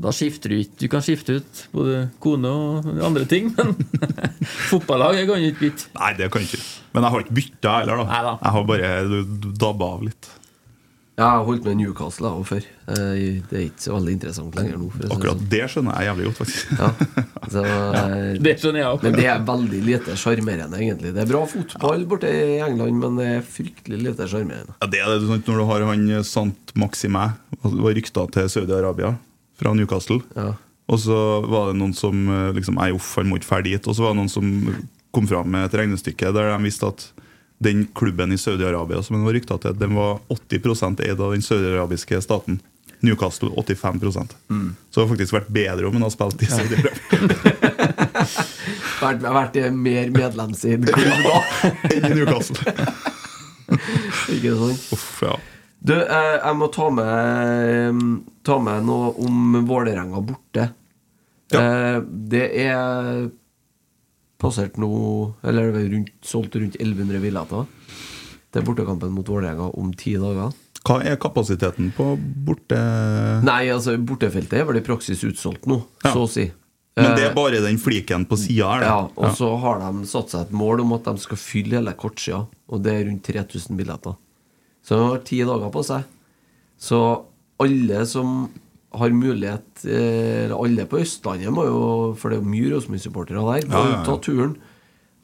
da 0.01 0.11
skifter 0.15 0.49
du 0.49 0.57
ikke. 0.57 0.77
Du 0.81 0.87
kan 0.91 1.03
skifte 1.05 1.37
ut 1.39 1.63
både 1.71 1.99
kone 2.23 2.49
og 2.49 2.87
andre 3.05 3.25
ting, 3.29 3.51
men 3.57 3.75
fotballag 4.71 5.19
kan 5.29 5.39
du 5.39 5.49
ikke 5.51 5.67
bytte. 5.67 5.89
Nei, 5.99 6.13
det 6.17 6.29
kan 6.33 6.41
du 6.43 6.49
ikke. 6.49 6.63
Men 6.93 7.05
jeg 7.07 7.13
har 7.15 7.25
ikke 7.27 7.35
bytta 7.41 7.75
heller, 7.79 7.99
da. 8.01 8.07
Neida. 8.09 8.37
Jeg 8.41 8.55
har 8.57 8.65
bare 8.71 8.95
dabba 9.63 9.91
av 9.97 10.07
litt. 10.09 10.31
Ja, 11.13 11.27
jeg 11.27 11.29
har 11.37 11.43
holdt 11.45 11.65
med 11.69 11.77
Newcastle 11.77 12.25
da, 12.25 12.29
også 12.41 12.55
før. 12.55 12.63
Eh, 12.89 13.41
Det 13.45 13.53
er 13.59 13.65
ikke 13.67 13.83
så 13.83 13.91
veldig 13.93 14.13
interessant 14.15 14.55
lenger 14.57 14.79
nå. 14.81 14.87
Akkurat 15.13 15.35
sånn. 15.37 15.49
det 15.51 15.59
skjønner 15.69 15.99
jeg 15.99 16.07
jævlig 16.09 16.25
godt, 16.25 16.39
faktisk. 16.39 16.71
Ja. 16.79 16.87
Så, 17.53 17.61
ja. 17.67 17.99
Det 18.47 18.53
skjønner 18.57 18.79
jeg 18.79 18.87
også. 18.87 19.03
Men 19.05 19.17
det 19.19 19.25
er 19.29 19.43
veldig 19.45 19.81
lite 19.85 20.15
sjarmerende, 20.17 20.79
egentlig. 20.79 21.11
Det 21.13 21.21
er 21.21 21.29
bra 21.29 21.41
fotball 21.51 22.05
borte 22.09 22.31
i 22.33 22.55
England, 22.65 22.97
men 23.03 23.19
det 23.21 23.27
er 23.29 23.45
fryktelig 23.45 23.99
lite 24.07 24.25
sjarmerende. 24.31 24.73
Ja, 24.81 24.89
det 24.89 25.03
er 25.03 25.13
det 25.21 25.37
Når 25.45 25.61
du 25.61 25.65
har 25.69 25.85
han 25.91 26.07
Sant 26.25 26.73
Maxime, 26.81 27.27
var 27.61 27.93
rykta 27.99 28.25
til 28.33 28.49
Saudi-Arabia 28.55 29.13
fra 29.59 29.73
Newcastle. 29.77 30.21
Ja. 30.37 30.53
Og 30.91 30.99
så 30.99 31.17
var 31.47 31.71
det 31.71 31.79
noen 31.79 31.93
som 31.95 32.25
eh, 32.27 32.51
liksom, 32.57 32.77
Nei, 32.79 32.91
uff, 32.95 33.13
han 33.19 33.29
må 33.29 33.39
ikke 33.39 33.49
dra 33.49 33.61
dit. 33.65 33.87
Og 33.87 33.95
så 33.95 34.05
var 34.05 34.13
det 34.13 34.21
noen 34.21 34.33
som 34.33 34.51
kom 35.13 35.29
fram 35.29 35.51
med 35.53 35.67
et 35.67 35.77
regnestykke 35.77 36.33
der 36.33 36.51
de 36.51 36.59
visste 36.65 36.89
at 36.89 37.07
den 37.63 37.85
klubben 37.95 38.33
i 38.33 38.37
Saudi-Arabia 38.37 39.03
som 39.05 39.15
den 39.15 39.25
var 39.27 39.35
rykta 39.37 39.57
til, 39.61 39.75
den 39.79 39.93
var 39.95 40.17
80% 40.33 41.03
eid 41.05 41.21
av 41.21 41.31
den 41.31 41.45
saudi-arabiske 41.45 42.19
staten. 42.25 42.59
Newcastle 43.03 43.49
85% 43.49 44.31
Så 44.89 44.95
det 44.95 45.01
har 45.01 45.09
faktisk 45.09 45.33
vært 45.35 45.49
bedre 45.51 45.89
om 45.89 45.97
han 45.97 46.05
har 46.05 46.11
spilt 46.13 46.43
i 46.43 46.47
Saudi-Arabia 46.47 46.93
Vært, 49.03 49.25
vært 49.25 49.57
i 49.59 49.63
mer 49.75 50.11
medlemseid 50.15 50.87
klubb 50.87 51.25
da. 51.25 51.39
enn 51.91 52.05
i 52.07 52.11
Newcastle. 52.15 52.75
Ikke 54.37 54.53
sånn? 54.55 54.77
Uff, 54.95 55.09
ja. 55.25 55.33
Du, 55.83 55.93
eh, 55.93 56.37
jeg 56.39 56.55
må 56.55 56.69
ta 56.71 56.87
med, 56.95 58.03
ta 58.47 58.55
med 58.63 58.85
noe 58.87 59.09
om 59.25 59.57
Vålerenga 59.67 60.21
borte. 60.23 60.69
Eh, 61.53 61.97
det 62.31 62.45
er 62.63 63.27
passert 64.41 64.79
nå 64.81 64.87
Eller 65.45 65.69
det 65.75 65.81
er 65.83 65.91
rundt, 65.93 66.13
solgt 66.25 66.55
rundt 66.57 66.79
1100 66.79 67.19
billetter 67.21 67.67
til 68.53 68.65
bortekampen 68.67 69.11
mot 69.13 69.27
Vålerenga 69.29 69.67
om 69.79 69.91
ti 69.97 70.13
dager. 70.21 70.51
Hva 70.83 70.97
er 71.07 71.15
kapasiteten 71.17 71.87
på 71.95 72.09
borte... 72.45 72.77
Nei, 73.47 73.63
altså 73.73 73.95
bortefeltet 73.97 74.59
er 74.59 74.67
vel 74.67 74.77
i 74.81 74.83
praksis 74.85 75.23
utsolgt 75.25 75.65
nå, 75.71 75.79
Ja. 76.03 76.11
så 76.13 76.25
å 76.25 76.29
si. 76.29 76.43
Men 76.99 77.15
det 77.17 77.23
Eh, 77.23 77.29
er 77.31 77.33
bare 77.33 77.61
den 77.63 77.79
fliken 77.81 78.27
på 78.29 78.37
sida 78.37 78.67
her? 78.75 78.83
Ja, 78.85 78.97
og 79.17 79.31
så 79.33 79.47
har 79.63 79.79
de 79.81 80.05
satt 80.05 80.29
seg 80.29 80.41
et 80.45 80.51
mål 80.53 80.83
om 80.83 80.93
at 80.93 81.07
de 81.07 81.17
skal 81.23 81.39
fylle 81.41 81.79
hele 81.79 81.95
kortsida, 81.97 82.43
og 82.69 82.83
det 82.85 82.93
er 82.93 83.07
rundt 83.07 83.23
3000 83.25 83.79
billetter. 83.79 84.13
Så 84.83 84.97
han 84.99 85.13
har 85.13 85.21
ti 85.27 85.39
dager 85.47 85.71
på 85.71 85.83
seg. 85.87 86.03
Så 86.83 86.99
alle 87.63 88.03
som 88.09 88.49
har 88.93 89.09
mulighet 89.15 89.85
eh, 89.87 90.43
Eller 90.45 90.57
alle 90.57 90.83
på 90.89 90.99
Østlandet 91.01 91.49
må 91.53 91.63
jo 91.65 91.77
For 92.19 92.29
det 92.29 92.37
er 92.37 92.43
jo 92.43 92.49
mye 92.51 92.73
Rosenborg-supportere 92.75 93.41
der. 93.47 93.67
Må 93.71 93.79
Ja, 93.79 93.93
ja, 93.95 94.03
ta 94.05 94.17
turen. 94.21 94.57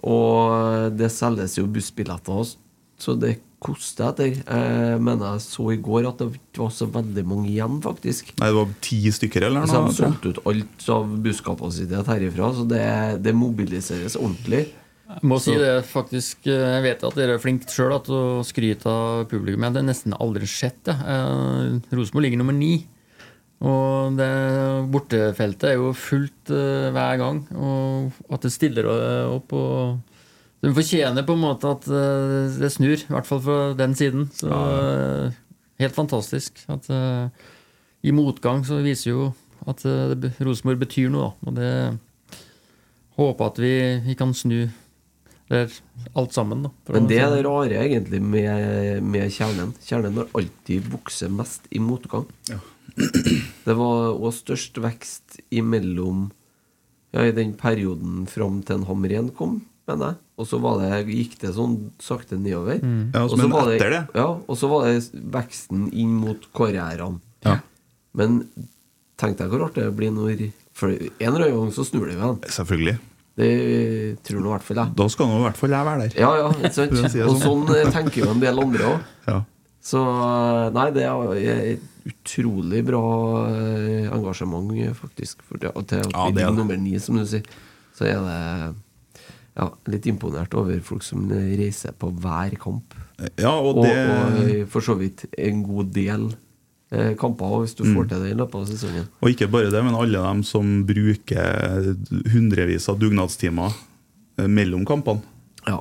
Og 0.08 0.96
det 0.96 1.10
selges 1.12 1.58
jo 1.60 1.66
bussbilletter, 1.68 2.54
så 3.00 3.16
det 3.20 3.34
koster 3.60 4.14
etter. 4.14 4.38
Jeg 4.40 5.02
mener 5.04 5.34
jeg 5.36 5.42
så 5.44 5.66
i 5.74 5.80
går 5.84 6.08
at 6.08 6.22
det 6.22 6.30
ikke 6.38 6.62
var 6.64 6.72
så 6.72 6.88
veldig 6.88 7.26
mange 7.28 7.50
igjen, 7.52 7.82
faktisk. 7.84 8.32
Nei, 8.40 8.48
det 8.48 8.56
var 8.62 8.70
ti 8.86 9.02
stykker 9.12 9.44
eller 9.50 9.68
Så 9.68 9.82
noe? 9.82 9.92
de 9.92 9.98
solgte 9.98 10.32
ut 10.32 10.40
alt 10.48 10.86
av 10.96 11.12
busskapasitet 11.26 12.08
herifra, 12.14 12.54
så 12.56 12.64
det, 12.72 12.86
det 13.26 13.36
mobiliseres 13.36 14.16
ordentlig. 14.16 14.70
Jeg 15.10 15.26
må 15.26 15.40
si 15.42 15.56
det 15.58 15.88
faktisk 15.90 16.46
Jeg 16.46 16.82
vet 16.86 17.04
at 17.06 17.16
dere 17.18 17.38
er 17.38 17.42
flinke 17.42 17.70
sjøl 17.74 17.96
til 18.06 18.14
å 18.14 18.46
skryte 18.46 18.90
av 18.90 19.26
publikum. 19.32 19.64
Jeg 19.66 19.74
har 19.80 19.86
nesten 19.88 20.14
aldri 20.14 20.46
sett 20.50 20.84
det. 20.86 20.94
Eh, 20.94 21.80
Rosenborg 21.98 22.28
ligger 22.28 22.42
nummer 22.42 22.54
ni. 22.54 22.76
Og 23.66 24.16
det 24.20 24.30
bortefeltet 24.94 25.72
er 25.72 25.80
jo 25.80 25.96
fullt 25.98 26.52
eh, 26.54 26.92
hver 26.94 27.18
gang. 27.22 27.40
Og 27.58 28.20
at 28.30 28.46
det 28.46 28.54
stiller 28.54 28.90
opp. 29.34 29.56
Og 29.58 29.98
de 30.62 30.76
fortjener 30.78 31.26
på 31.26 31.34
en 31.34 31.42
måte 31.42 31.72
at 31.74 31.90
eh, 31.90 32.60
det 32.62 32.70
snur. 32.76 33.02
I 33.02 33.16
hvert 33.16 33.30
fall 33.30 33.42
fra 33.48 33.58
den 33.80 33.96
siden. 33.98 34.28
Så 34.38 34.52
ja. 34.52 35.32
helt 35.82 35.98
fantastisk. 35.98 36.62
At 36.70 36.86
i 38.06 38.14
motgang 38.14 38.62
så 38.68 38.78
viser 38.86 39.10
jo 39.16 39.32
at 39.66 39.82
Rosenborg 40.38 40.86
betyr 40.86 41.10
noe, 41.12 41.32
da. 41.32 41.50
Og 41.50 41.58
det 41.58 41.74
håper 43.18 43.50
at 43.50 43.58
vi, 43.60 43.74
vi 44.06 44.16
kan 44.16 44.38
snu 44.38 44.70
det 45.50 45.64
alt 46.14 46.34
sammen. 46.36 46.64
Da, 46.64 46.72
Men 46.94 47.08
det 47.10 47.18
er 47.20 47.32
det 47.34 47.44
rare 47.48 47.80
egentlig 47.84 48.22
med, 48.22 49.02
med 49.04 49.32
kjernen. 49.34 49.74
Kjernen 49.86 50.22
har 50.22 50.30
alltid 50.38 50.86
vokst 50.94 51.26
mest 51.34 51.66
i 51.74 51.82
motgang. 51.84 52.28
Det 53.66 53.76
var 53.78 54.12
òg 54.18 54.34
størst 54.36 54.78
vekst 54.82 55.40
imellom 55.56 56.30
Ja, 57.14 57.24
i 57.26 57.32
den 57.34 57.54
perioden 57.58 58.26
fram 58.30 58.60
til 58.66 58.80
en 58.80 58.84
Hamren 58.90 59.30
kom, 59.34 59.56
mener 59.90 60.12
jeg. 60.12 60.18
Og 60.40 60.48
så 60.50 60.60
var 60.62 60.78
det, 60.84 61.00
gikk 61.10 61.40
det 61.42 61.54
sånn 61.56 61.78
sakte 62.04 62.38
nedover. 62.38 62.78
Mm. 62.84 63.10
Ja, 63.16 63.24
Og 63.26 63.34
men 63.40 63.48
så 63.48 63.54
var 63.56 63.72
etter 63.74 63.94
det? 63.96 64.02
Ja, 64.20 64.28
og 64.38 64.60
så 64.60 64.70
var 64.70 64.86
det 64.86 65.24
veksten 65.34 65.88
inn 65.90 66.14
mot 66.22 66.46
karrierene. 66.56 67.18
Ja. 67.48 67.56
Men 68.14 68.44
tenk 69.20 69.40
deg 69.40 69.50
hvor 69.52 69.66
artig 69.66 69.88
det 69.88 69.96
blir 69.98 70.14
når 70.14 70.46
For 70.78 70.94
en 70.94 71.10
eller 71.34 71.48
annen 71.50 71.58
gang 71.64 71.74
så 71.76 71.88
snur 71.88 72.06
det 72.08 72.16
jo 72.16 72.22
igjen. 72.22 72.38
Selvfølgelig. 72.60 72.98
Det 73.40 74.18
tror 74.28 74.42
nå 74.44 74.50
i 74.50 74.56
hvert 74.58 74.66
fall 74.68 74.82
jeg. 74.82 74.96
Da 75.00 75.06
skal 75.14 75.30
nå 75.30 75.38
i 75.40 75.46
hvert 75.46 75.60
fall 75.60 75.76
jeg 75.78 75.88
være 75.88 76.08
der. 76.08 76.18
Ja, 76.20 76.32
ja, 76.42 76.50
ikke 76.60 76.74
sant? 76.76 77.16
Og 77.30 77.38
sånn 77.40 77.72
eh, 77.78 77.94
tenker 77.94 78.26
jo 78.26 78.34
en 78.34 78.44
del 78.44 78.66
andre 78.66 78.92
òg. 78.96 79.08
Ja. 79.30 79.40
Så 79.90 80.00
eh, 80.04 80.66
nei, 80.76 80.90
det 80.92 81.06
er 81.08 81.80
utrolig 82.10 82.82
bra 82.90 83.02
eh, 83.48 84.10
engasjement, 84.12 84.74
eh, 84.76 84.92
faktisk. 84.98 85.46
For 85.48 85.62
det, 85.62 85.72
til 85.88 86.04
Ja, 86.12 86.26
det 86.36 86.44
er 86.44 86.52
det. 86.52 86.58
nummer 86.58 86.78
ni, 86.80 86.98
som 87.00 87.16
du 87.20 87.24
sier, 87.30 87.48
så 87.96 88.10
er 88.10 88.20
det 88.26 88.40
ja, 89.60 89.70
litt 89.92 90.08
imponert 90.12 90.54
over 90.60 90.84
folk 90.86 91.04
som 91.08 91.30
reiser 91.32 91.96
på 92.00 92.12
hver 92.24 92.58
kamp. 92.60 92.96
Ja, 93.40 93.56
og 93.56 93.82
det 93.84 93.96
og 93.96 94.38
og 94.44 94.70
for 94.76 94.84
så 94.86 94.96
vidt 95.00 95.26
en 95.38 95.64
god 95.68 95.90
del 95.96 96.30
eh, 96.32 96.38
kamper, 97.20 97.52
hvis 97.62 97.76
du 97.78 97.84
Mm. 97.86 97.96
får 97.96 98.08
til 98.10 98.24
det 98.24 98.32
i 98.32 98.38
løpet 98.40 98.56
av 98.56 98.66
sesongen. 98.66 99.08
Og 99.22 99.30
ikke 99.30 99.48
bare 99.52 99.70
det, 99.70 99.84
men 99.86 99.94
alle 99.96 100.18
dem 100.24 100.44
som 100.44 100.84
bruker 100.86 101.96
hundrevis 102.34 102.90
av 102.90 102.98
dugnadstimer 103.00 103.74
eh, 104.40 104.48
mellom 104.48 104.86
kampene 104.86 105.22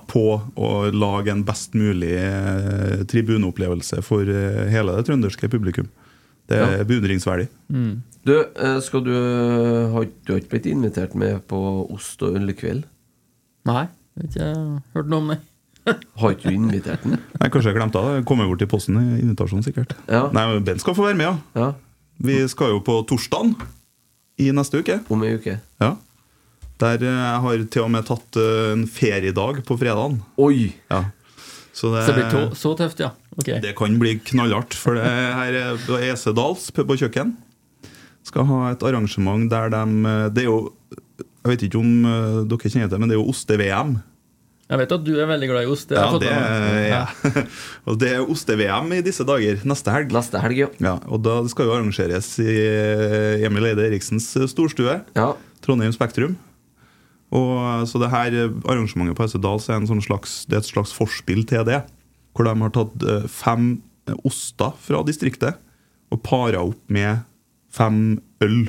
på 0.07 0.43
å 0.59 0.91
lage 0.93 1.31
en 1.33 1.45
best 1.45 1.73
mulig 1.73 2.13
eh, 2.13 3.05
tribuneopplevelse 3.09 4.03
for 4.05 4.21
eh, 4.29 4.69
hele 4.69 4.93
det 4.99 5.07
trønderske 5.09 5.49
publikum. 5.49 5.89
Det 6.49 6.57
er 6.59 6.77
Ja. 6.79 6.85
beundringsverdig. 6.85 7.49
Du, 8.25 8.35
eh, 8.41 8.81
skal 8.81 9.01
du 9.05 9.13
har, 9.93 10.07
du 10.27 10.35
ikke 10.37 10.51
blitt 10.51 10.67
invitert 10.67 11.15
med 11.15 11.41
på 11.49 11.91
ost 11.95 12.21
og 12.23 12.35
ølkveld? 12.37 12.85
Nei, 13.65 13.89
jeg 14.17 14.29
har 14.29 14.29
ikke 14.29 14.83
hørt 14.95 15.09
noe 15.09 15.21
om 15.23 15.29
det. 15.29 15.39
Har 16.21 16.35
ikke 16.35 16.51
du 16.51 16.57
invitert 16.57 17.05
den? 17.07 17.19
Nei, 17.39 17.51
Kanskje 17.53 17.73
jeg 17.73 17.79
glemte 17.79 18.03
det. 18.05 18.25
Kommer 18.29 18.49
bort 18.51 18.65
i 18.65 18.69
posten 18.71 18.99
i 19.01 19.21
invitasjonen, 19.23 19.65
sikkert. 19.67 19.95
Ja. 20.11 20.27
Nei, 20.35 20.45
men 20.53 20.67
Ben 20.67 20.83
skal 20.83 20.97
få 20.99 21.07
være 21.09 21.19
med, 21.19 21.43
ja. 21.59 21.73
Vi 22.19 22.41
skal 22.51 22.75
jo 22.75 22.83
på 22.83 22.99
torsdagen 23.07 23.55
i 24.43 24.51
neste 24.55 24.83
uke. 24.83 25.01
Om 25.11 25.23
ei 25.27 25.37
uke. 25.39 25.59
Ja. 25.83 25.95
Der 26.79 27.03
eh, 27.03 27.21
jeg 27.21 27.43
har 27.45 27.63
til 27.75 27.85
og 27.85 27.93
med 27.95 28.07
tatt 28.07 28.39
eh, 28.39 28.73
en 28.75 28.85
feriedag 28.91 29.63
på 29.67 29.79
fredagen. 29.79 30.21
Oi! 30.39 30.73
Ja. 30.91 31.05
Så 31.75 31.93
det, 31.95 32.05
Så 32.07 32.15
det 32.15 32.19
blir 32.19 32.31
to, 32.35 32.59
så 32.59 32.75
tøft, 32.79 33.03
ja. 33.03 33.13
Okay. 33.39 33.61
det 33.63 33.77
kan 33.79 33.95
bli 34.01 34.17
knallhardt, 34.33 34.75
for 34.75 34.99
det 34.99 35.05
her 35.07 35.55
er 35.55 35.77
Dals 35.87 36.07
Esedals 36.09 36.65
på 36.75 36.97
kjøkken. 36.99 37.37
Skal 38.27 38.49
ha 38.49 38.73
et 38.73 38.83
arrangement 38.83 39.47
der 39.49 39.71
de 39.71 39.85
Det 40.35 40.43
er 40.43 40.49
jo 40.49 40.73
Jeg 41.47 41.53
vet 41.53 41.63
ikke 41.69 41.79
om 41.79 41.93
eh, 42.05 42.41
dere 42.51 42.71
kjenner 42.71 42.91
det, 42.91 42.99
men 42.99 43.11
det 43.11 43.15
er 43.17 43.23
jo 43.23 43.31
oste-VM. 43.31 43.95
Jeg 44.69 44.81
vet 44.83 44.91
at 44.93 45.05
du 45.07 45.15
er 45.17 45.29
veldig 45.31 45.47
glad 45.49 45.65
i 45.65 45.71
ost. 45.73 45.89
Det 45.89 45.97
Ja, 45.97 46.19
det, 46.21 46.33
ja. 46.91 47.05
og 47.89 47.97
det 48.03 48.11
er 48.19 48.33
oste-VM 48.35 48.91
i 48.99 49.01
disse 49.07 49.25
dager. 49.25 49.63
Neste 49.69 49.95
helg. 49.95 50.13
Neste 50.13 50.43
helg, 50.45 50.59
ja. 50.85 50.97
Og 51.09 51.23
da 51.25 51.39
skal 51.49 51.71
jo 51.71 51.77
arrangeres 51.79 52.29
i 52.45 52.51
eh, 52.53 53.47
Emil 53.49 53.71
Eide 53.71 53.87
Eriksens 53.89 54.27
storstue. 54.53 54.99
Trondheim 55.65 55.95
Spektrum. 55.97 56.37
Og 57.33 57.55
eh, 57.65 57.85
Så 57.89 58.01
det 58.03 58.11
her 58.13 58.37
eh, 58.37 58.53
arrangementet 58.69 59.17
på 59.17 59.25
Esedals 59.25 59.71
er, 59.71 59.81
en 59.81 59.89
sånn 59.89 60.05
slags, 60.05 60.43
det 60.49 60.59
er 60.59 60.65
et 60.65 60.69
slags 60.69 60.93
forspill 60.97 61.47
til 61.49 61.65
det. 61.69 61.81
Hvor 62.37 62.45
de 62.49 62.53
har 62.61 62.75
tatt 62.77 63.07
eh, 63.09 63.25
fem 63.33 63.71
eh, 64.09 64.19
oster 64.29 64.77
fra 64.85 65.01
distriktet 65.09 65.57
og 66.13 66.21
para 66.25 66.61
opp 66.65 66.81
med 66.93 67.25
fem 67.73 68.19
øl 68.45 68.69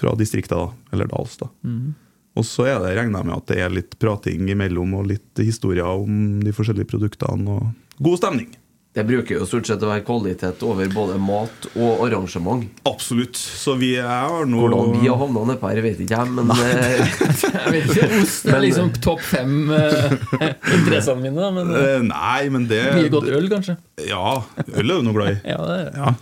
fra 0.00 0.12
distriktet, 0.20 0.56
da. 0.56 0.72
Eller 0.96 1.08
Dals, 1.12 1.36
da. 1.40 1.50
Mhm. 1.64 1.92
Og 2.34 2.42
så 2.48 2.66
er 2.66 2.80
det 2.82 2.96
regna 2.98 3.22
med 3.22 3.36
at 3.36 3.46
det 3.52 3.60
er 3.62 3.70
litt 3.70 3.94
prating 4.02 4.48
imellom 4.50 4.96
og 4.98 5.06
litt 5.12 5.38
historier 5.38 5.86
om 5.86 6.40
de 6.42 6.52
forskjellige 6.54 6.88
produktene. 6.90 7.58
og 7.60 8.02
God 8.02 8.18
stemning. 8.18 8.48
Det 8.94 9.02
bruker 9.06 9.40
jo 9.40 9.46
stort 9.50 9.66
sett 9.66 9.82
å 9.82 9.88
være 9.90 10.04
kvalitet 10.06 10.60
over 10.62 10.86
både 10.94 11.16
mat 11.18 11.64
og 11.74 12.04
arrangement. 12.06 12.62
Absolutt. 12.86 13.34
Så 13.34 13.74
vi 13.80 13.96
er 13.98 14.44
nå 14.46 14.60
Hvordan 14.62 14.92
vi 15.00 15.08
har 15.10 15.18
havna 15.18 15.42
nedpå 15.48 15.70
her, 15.72 15.80
vet 15.82 16.02
ikke 16.04 16.14
jeg, 16.20 16.34
men 16.36 16.52
eh, 16.54 17.16
Jeg 17.56 17.72
vet 17.74 17.88
ikke, 17.90 18.10
Ost 18.22 18.46
er 18.52 18.60
liksom 18.62 18.92
topp 19.02 19.24
fem 19.26 19.56
eh, 19.74 20.14
interessene 20.76 21.24
mine, 21.24 21.34
da, 21.42 21.50
men 21.56 21.72
Eh, 21.74 21.96
Nei, 22.06 22.44
men 22.54 22.68
det 22.70 22.84
mye 22.94 23.10
godt 23.10 23.32
øl, 23.34 23.50
kanskje. 23.50 23.74
Ja, 24.06 24.36
øl 24.62 24.84
er 24.86 25.02
du 25.02 25.08
noe 25.08 25.16
glad 25.18 25.32
i. 25.32 25.40
Ja, 25.42 25.58
det 25.66 25.80
er. 25.80 25.90
Ja. 25.98 26.14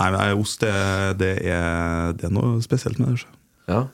Nei, 0.00 0.08
men 0.16 0.42
ost 0.42 0.66
det, 0.66 0.74
det, 1.22 1.32
er, 1.46 2.16
det 2.18 2.26
er 2.28 2.34
noe 2.34 2.58
spesielt 2.66 2.98
med 2.98 3.14
det. 3.14 3.22
så. 3.22 3.30
Ja. 3.70 3.84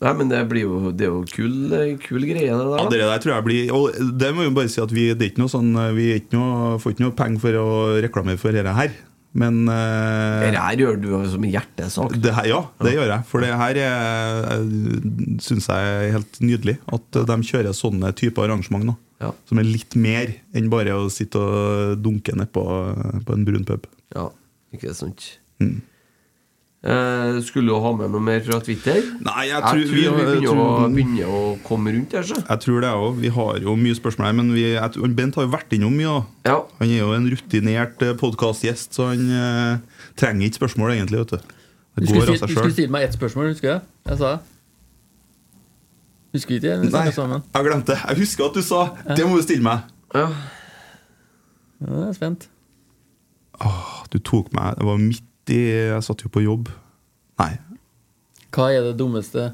Nei, 0.00 0.12
men 0.16 0.30
det 0.30 0.38
blir 0.48 0.64
jo 0.64 0.92
Det 0.96 1.04
er 1.04 1.10
jo 1.12 1.20
kul, 1.28 1.74
kul 2.00 2.24
greie, 2.24 2.48
det 2.48 2.56
der. 2.56 2.78
Ja, 2.80 2.88
det 2.88 3.00
der 3.04 3.20
tror 3.20 3.34
jeg 3.34 3.44
blir 3.44 3.74
Og 3.76 4.16
det 4.16 4.30
må 4.32 4.46
vi 4.46 4.54
bare 4.56 4.72
si 4.72 4.80
at 4.80 4.94
vi, 4.96 5.10
det 5.12 5.26
er 5.26 5.32
ikke 5.34 5.42
noe 5.42 5.52
sånn, 5.52 5.74
vi 5.96 6.06
ikke 6.16 6.38
noe, 6.38 6.78
får 6.80 6.94
ikke 6.94 7.04
noe 7.04 7.16
penger 7.18 7.42
for 7.44 7.60
å 7.60 7.68
reklamere 8.00 8.40
for 8.40 8.56
dette 8.56 8.72
her. 8.78 8.94
Men 9.36 9.60
uh, 9.68 10.40
Det 10.42 10.56
her 10.56 10.80
gjør 10.82 10.96
du 10.98 11.10
som 11.30 11.44
en 11.46 11.52
hjertesak. 11.52 12.16
det 12.18 12.32
her, 12.34 12.48
ja, 12.50 12.62
det 12.82 12.94
gjør 12.96 13.12
jeg. 13.12 13.26
For 13.30 13.44
det 13.44 13.52
her 13.60 13.78
syns 15.44 15.68
jeg 15.70 15.92
er 15.92 16.16
helt 16.16 16.40
nydelig. 16.42 16.76
At 16.90 17.20
de 17.28 17.36
kjører 17.46 17.76
sånne 17.76 18.10
typer 18.18 18.48
arrangement. 18.48 18.96
Ja. 19.20 19.30
Som 19.46 19.60
er 19.60 19.68
litt 19.68 19.94
mer 20.00 20.32
enn 20.56 20.72
bare 20.72 20.96
å 20.96 21.06
sitte 21.12 21.38
og 21.38 22.00
dunke 22.02 22.34
nedpå 22.40 22.64
på 23.26 23.36
en 23.36 23.46
brun 23.46 23.68
pub. 23.68 23.86
Ja, 24.16 24.30
ikke 24.74 24.96
sant. 24.96 25.36
Mm. 25.62 25.78
Eh, 26.82 27.40
skulle 27.44 27.68
du 27.68 27.74
ha 27.76 27.90
med 27.92 28.08
noe 28.10 28.22
mer 28.24 28.40
fra 28.40 28.56
Twitter? 28.64 29.02
Nei, 29.20 29.42
jeg 29.50 29.52
jeg 29.52 29.62
tror- 29.62 29.84
tror 29.84 29.92
vi- 29.92 30.00
vi 30.00 30.08
begynner, 30.08 30.48
å, 30.48 30.54
tror- 30.54 30.94
begynner 30.94 31.26
å 31.28 31.62
komme 31.62 31.92
rundt 31.92 32.12
her, 32.16 32.22
så. 32.22 32.36
Jeg 32.48 32.60
tror 32.60 32.80
det 32.80 32.88
òg. 32.96 33.16
Vi 33.20 33.28
har 33.28 33.58
jo 33.60 33.74
mye 33.76 33.94
spørsmål 33.98 34.26
her, 34.26 34.32
men 34.32 34.52
vi, 34.54 34.62
jeg, 34.72 35.14
Bent 35.14 35.34
har 35.34 35.44
jo 35.44 35.50
vært 35.50 35.68
innom 35.76 35.92
mye. 35.92 36.24
Ja. 36.46 36.62
Han 36.78 36.88
er 36.88 36.98
jo 37.02 37.12
en 37.12 37.28
rutinert 37.30 37.98
podkastgjest, 38.16 38.94
så 38.96 39.08
han 39.10 39.28
eh, 39.30 39.78
trenger 40.16 40.48
ikke 40.48 40.60
spørsmål, 40.64 40.94
egentlig. 40.96 41.18
vet 41.20 41.28
Du 41.28 41.36
Du 41.36 42.00
Det 42.00 42.08
skulle, 42.08 42.20
går 42.20 42.32
av 42.32 42.38
si, 42.38 42.46
du 42.46 42.54
skulle 42.54 42.72
stille 42.72 42.90
meg 42.90 43.02
ett 43.02 43.12
spørsmål, 43.18 43.48
husker 43.52 43.68
jeg? 43.68 43.80
Jeg 44.08 44.18
sa 44.18 44.30
det. 44.36 44.40
Husker 46.32 46.54
ikke 46.54 46.62
det? 46.62 46.92
Nei, 46.92 47.04
jeg 47.04 47.64
glemte 47.66 47.86
det. 47.92 47.98
Jeg 48.08 48.16
husker 48.22 48.44
at 48.46 48.54
du 48.54 48.62
sa 48.62 48.94
'det 49.16 49.26
må 49.26 49.36
du 49.36 49.42
stille 49.42 49.62
meg'. 49.62 49.82
Ja. 50.14 50.28
Ja, 51.80 51.92
jeg 52.00 52.08
er 52.08 52.12
spent. 52.14 52.48
Åh, 53.60 54.04
du 54.10 54.18
tok 54.18 54.52
meg 54.54 54.76
Det 54.78 54.84
var 54.86 54.96
midt 54.96 55.22
i 55.52 55.60
Jeg 55.90 56.04
satt 56.06 56.22
jo 56.24 56.30
på 56.32 56.44
jobb. 56.44 56.70
Nei. 57.40 57.54
Hva 58.54 58.70
er 58.74 58.88
det 58.88 58.96
dummeste 58.98 59.50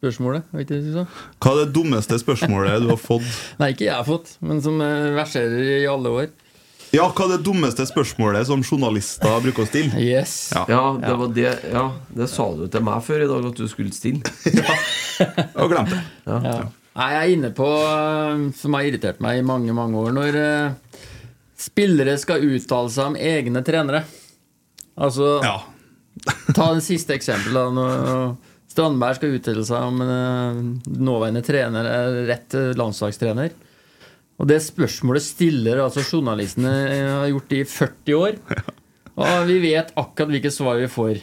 spørsmålet? 0.00 0.46
Vet 0.52 0.70
du 0.72 0.92
hva? 0.94 1.04
Hva 1.40 1.52
er 1.54 1.60
det 1.62 1.74
dummeste 1.76 2.18
spørsmålet 2.20 2.82
du 2.84 2.90
har 2.92 3.00
fått? 3.00 3.28
Nei, 3.60 3.72
ikke 3.74 3.86
jeg 3.88 3.96
har 3.96 4.06
fått, 4.08 4.34
men 4.44 4.60
som 4.64 4.80
eh, 4.84 5.12
verserer 5.16 5.62
i 5.80 5.84
alle 5.90 6.12
år. 6.22 6.32
Ja, 6.94 7.08
hva 7.10 7.24
er 7.26 7.32
det 7.34 7.46
dummeste 7.46 7.86
spørsmålet 7.88 8.46
som 8.46 8.62
journalister 8.62 9.40
bruker 9.42 9.64
å 9.64 9.66
stille? 9.66 9.98
Yes. 9.98 10.52
Ja. 10.54 10.62
Ja, 10.70 10.82
det 11.00 11.14
var 11.18 11.32
det 11.34 11.48
Ja, 11.72 11.84
det 12.14 12.28
sa 12.30 12.46
du 12.54 12.68
til 12.70 12.84
meg 12.86 13.02
før 13.06 13.24
i 13.24 13.30
dag, 13.30 13.48
at 13.50 13.58
du 13.58 13.66
skulle 13.70 13.94
stille. 13.94 14.22
ja, 14.60 14.76
Og 15.58 15.72
glemte 15.72 15.98
det. 15.98 16.04
Ja. 16.28 16.58
Nei, 16.94 17.08
jeg 17.10 17.18
er 17.24 17.32
inne 17.34 17.50
på 17.56 17.66
eh, 17.66 18.44
som 18.54 18.76
har 18.78 18.86
irritert 18.86 19.22
meg 19.24 19.40
i 19.40 19.46
mange, 19.46 19.74
mange 19.74 19.98
år, 20.04 20.12
når 20.14 20.38
eh, 20.38 21.08
spillere 21.58 22.14
skal 22.22 22.44
uttale 22.46 22.92
seg 22.94 23.10
om 23.10 23.18
egne 23.18 23.64
trenere. 23.66 24.04
Altså 24.96 25.38
Ja. 25.42 25.56
Ta 26.56 26.70
det 26.76 26.84
siste 26.86 27.14
eksempelet. 27.16 27.54
da, 27.54 27.70
Når 27.74 28.36
Strandberg 28.70 29.18
skal 29.18 29.34
uttale 29.36 29.64
seg 29.66 29.86
om 29.86 30.00
eh, 30.02 30.60
nåværende 30.98 31.42
trener 31.46 31.86
er 31.90 32.16
rett 32.30 32.54
eh, 32.58 32.72
landslagstrener. 32.78 33.52
Og 34.42 34.48
det 34.50 34.58
spørsmålet 34.64 35.22
stiller 35.22 35.82
altså 35.84 36.02
journalistene 36.02 36.72
eh, 36.88 37.10
har 37.20 37.28
gjort 37.30 37.52
det 37.52 37.60
i 37.62 37.68
40 37.70 38.16
år. 38.18 38.40
Og 39.14 39.44
vi 39.46 39.60
vet 39.62 39.92
akkurat 39.94 40.32
hvilket 40.34 40.56
svar 40.56 40.80
vi 40.80 40.88
får. 40.90 41.20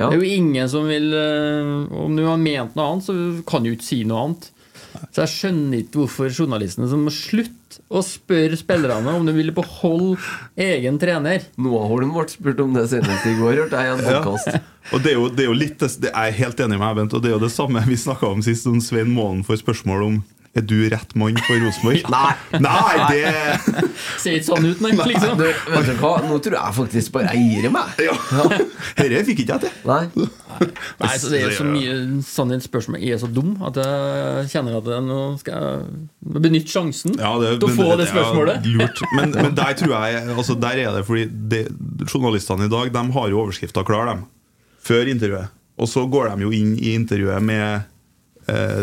Ja. 0.00 0.08
Det 0.08 0.16
er 0.16 0.22
jo 0.22 0.32
ingen 0.40 0.70
som 0.72 0.86
vil 0.88 1.10
eh, 1.14 1.70
Om 2.06 2.16
du 2.16 2.24
har 2.26 2.40
ment 2.40 2.74
noe 2.78 2.88
annet, 2.94 3.06
så 3.06 3.14
kan 3.46 3.62
du 3.66 3.70
ikke 3.74 3.86
si 3.86 4.00
noe 4.08 4.24
annet. 4.24 4.50
Så 5.10 5.22
jeg 5.24 5.32
skjønner 5.32 5.80
ikke 5.82 6.02
hvorfor 6.02 6.28
journalistene 6.32 6.88
som 6.90 7.02
må 7.06 7.12
slutte 7.14 7.80
å 7.90 8.02
spørre 8.04 8.56
spillerne 8.58 9.12
om 9.14 9.26
de 9.28 9.32
ville 9.36 9.54
beholde 9.54 10.18
egen 10.60 10.98
trener. 11.00 11.44
Noah 11.60 11.86
Holm 11.90 12.12
ble 12.16 12.26
spurt 12.28 12.60
om 12.64 12.74
det 12.74 12.88
senest 12.90 13.28
i 13.30 13.36
går, 13.38 13.62
hørte 13.64 13.78
jeg 13.80 13.86
i 13.86 13.94
en 13.94 14.04
Ja. 14.04 14.20
podkast. 14.20 14.60
Og 14.92 15.02
det 15.04 15.12
er 15.12 15.16
jo, 15.18 15.28
det 15.28 15.44
er 15.44 15.48
jo 15.48 15.56
litt 15.56 15.78
det, 15.78 16.10
er 16.10 16.24
Jeg 16.30 16.38
helt 16.42 16.60
enig 16.60 16.78
med 16.78 16.88
deg, 16.88 16.96
Bent. 16.96 17.14
Og 17.14 17.22
det 17.22 17.30
er 17.30 17.34
jo 17.38 17.44
det 17.46 17.52
samme 17.54 17.80
vi 17.86 17.96
snakka 17.96 18.26
om 18.30 18.42
sist, 18.42 18.66
om 18.66 18.80
Svein 18.80 19.10
Målen 19.14 19.44
får 19.46 19.62
spørsmål 19.62 20.06
om 20.06 20.20
er 20.58 20.64
du 20.66 20.74
rett 20.90 21.12
mann 21.14 21.36
for 21.46 21.60
Rosenborg. 21.62 22.02
Nei. 22.10 22.32
Nei, 22.58 22.94
det 23.12 23.20
Ser 24.22 24.34
ikke 24.34 24.46
sånn 24.48 24.64
ut, 24.66 24.80
nei. 24.82 24.90
Liksom. 25.12 25.36
Du, 25.38 25.44
vet 25.46 25.86
du 25.86 25.92
hva? 26.00 26.10
Nå 26.26 26.38
tror 26.42 26.56
jeg 26.58 26.74
faktisk 26.80 27.12
bare 27.14 27.34
jeg 27.36 27.60
gir 27.62 27.68
meg. 27.70 28.00
ja. 28.02 28.16
Dette 28.98 29.20
fikk 29.28 29.44
ikke 29.44 29.58
jeg 29.60 29.62
til. 29.68 29.76
Nei. 29.86 30.00
Nei, 31.00 31.12
så 31.22 31.30
Det 31.30 31.42
er 31.46 31.54
så 31.54 31.64
mye 31.68 31.94
sannhet 32.26 32.66
spørsmål 32.66 33.04
er 33.06 33.20
så 33.22 33.28
dum 33.30 33.52
at 33.68 33.78
jeg 33.80 34.48
kjenner 34.56 34.80
at 34.80 34.90
jeg 34.90 35.04
nå 35.06 35.20
skal 35.40 35.62
jeg 35.62 36.42
benytte 36.42 36.74
sjansen 36.74 37.14
Ja, 37.16 37.30
det- 37.40 37.54
til 37.62 37.68
å 37.68 37.70
men 37.70 37.78
få 37.78 37.86
det 38.00 38.08
ja, 38.08 38.12
spørsmålet. 38.16 38.66
lurt. 38.74 39.04
Men, 39.16 39.30
men 39.38 39.54
der 39.56 39.78
tror 39.78 39.94
jeg 39.94 40.26
altså 40.34 40.58
Der 40.60 40.82
er 40.82 40.98
det 40.98 41.04
fordi 41.06 41.24
det, 41.54 41.62
journalistene 42.10 42.66
i 42.66 42.72
dag 42.72 42.90
De 42.92 43.04
har 43.14 43.30
jo 43.32 43.40
overskrifta 43.46 43.86
klar, 43.86 44.10
dem. 44.10 44.26
Før 44.84 45.08
intervjuet. 45.14 45.54
Og 45.80 45.88
så 45.88 46.02
går 46.12 46.34
de 46.34 46.44
jo 46.44 46.50
inn 46.52 46.74
i 46.76 46.92
intervjuet 46.98 47.40
med 47.46 47.86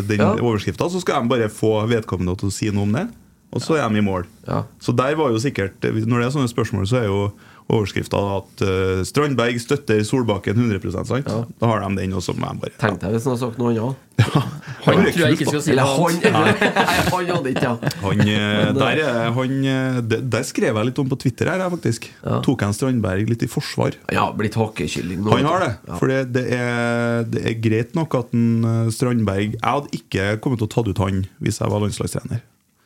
den 0.07 0.19
Ja. 0.21 0.33
overskrifta, 0.35 0.89
så 0.89 1.01
skal 1.01 1.21
de 1.23 1.29
bare 1.29 1.49
få 1.49 1.87
vedkommende 1.89 2.37
til 2.39 2.49
å 2.49 2.53
si 2.53 2.69
noe 2.71 2.83
om 2.87 2.93
det. 2.93 3.07
Og 3.53 3.61
så 3.63 3.77
er 3.79 3.87
de 3.89 3.97
i 3.97 4.03
mål. 4.03 4.25
Ja. 4.47 4.63
Så 4.79 4.91
der 4.95 5.15
var 5.15 5.31
jo 5.31 5.39
sikkert 5.39 5.79
Når 5.81 6.19
det 6.19 6.25
er 6.27 6.33
sånne 6.35 6.51
spørsmål, 6.51 6.83
så 6.89 6.97
er 6.99 7.05
jo 7.07 7.31
overskrifta 7.67 8.19
at 8.37 8.63
uh, 8.63 9.01
Strandberg 9.07 9.59
støtter 9.59 9.99
Solbakken 10.07 10.55
100% 10.55 11.09
sant? 11.09 11.27
Da 11.27 11.69
har 11.69 11.83
de 11.83 11.89
den, 11.99 12.13
også. 12.15 12.35
Men 12.37 12.61
bare, 12.61 12.73
ja. 12.75 12.81
Tenk 12.85 13.01
deg 13.01 13.15
hvis 13.15 13.27
han 13.27 13.35
hadde 13.35 13.43
sagt 13.43 13.59
noe 13.61 13.73
annet. 13.73 14.03
Han 14.87 15.03
tror 15.03 15.19
jeg 15.21 15.35
ikke 15.35 15.45
skal 15.51 15.61
si 15.61 15.73
Eller 15.73 15.85
noe 15.85 16.07
han. 16.07 16.15
Nei, 16.37 16.53
han 17.11 17.27
hadde 17.29 17.51
ikke 17.51 17.65
ja. 17.67 17.73
Han, 18.01 18.21
eh, 18.23 18.69
der, 18.77 19.01
er, 19.03 19.27
han, 19.35 19.55
der, 20.09 20.23
der 20.37 20.47
skrev 20.47 20.79
jeg 20.79 20.89
litt 20.89 21.01
om 21.03 21.11
på 21.11 21.19
Twitter 21.21 21.51
her, 21.51 21.61
faktisk. 21.73 22.07
faktisk. 22.07 22.41
Tok 22.47 22.65
han 22.65 22.75
Strandberg 22.77 23.29
litt 23.29 23.45
i 23.45 23.51
forsvar. 23.51 23.97
Ja, 24.13 24.25
blitt 24.37 24.57
hakkekylling 24.57 25.21
nå. 25.25 25.35
Han 25.35 25.49
har 25.51 25.65
det. 25.65 25.71
Ja. 25.89 25.99
For 25.99 26.11
det, 26.11 26.21
det, 26.37 26.45
er, 26.57 27.53
greit 27.61 27.93
nok 27.97 28.17
at 28.17 28.33
en, 28.37 28.49
eh, 28.63 28.91
Strandberg 28.95 29.57
Jeg 29.59 29.65
hadde 29.67 29.93
ikke 29.99 30.29
kommet 30.43 30.63
til 30.63 30.69
å 30.69 30.73
tatt 30.77 30.89
ut 30.89 31.03
han 31.03 31.25
hvis 31.43 31.61
jeg 31.61 31.73
var 31.73 31.83
landslagstrener. 31.83 32.43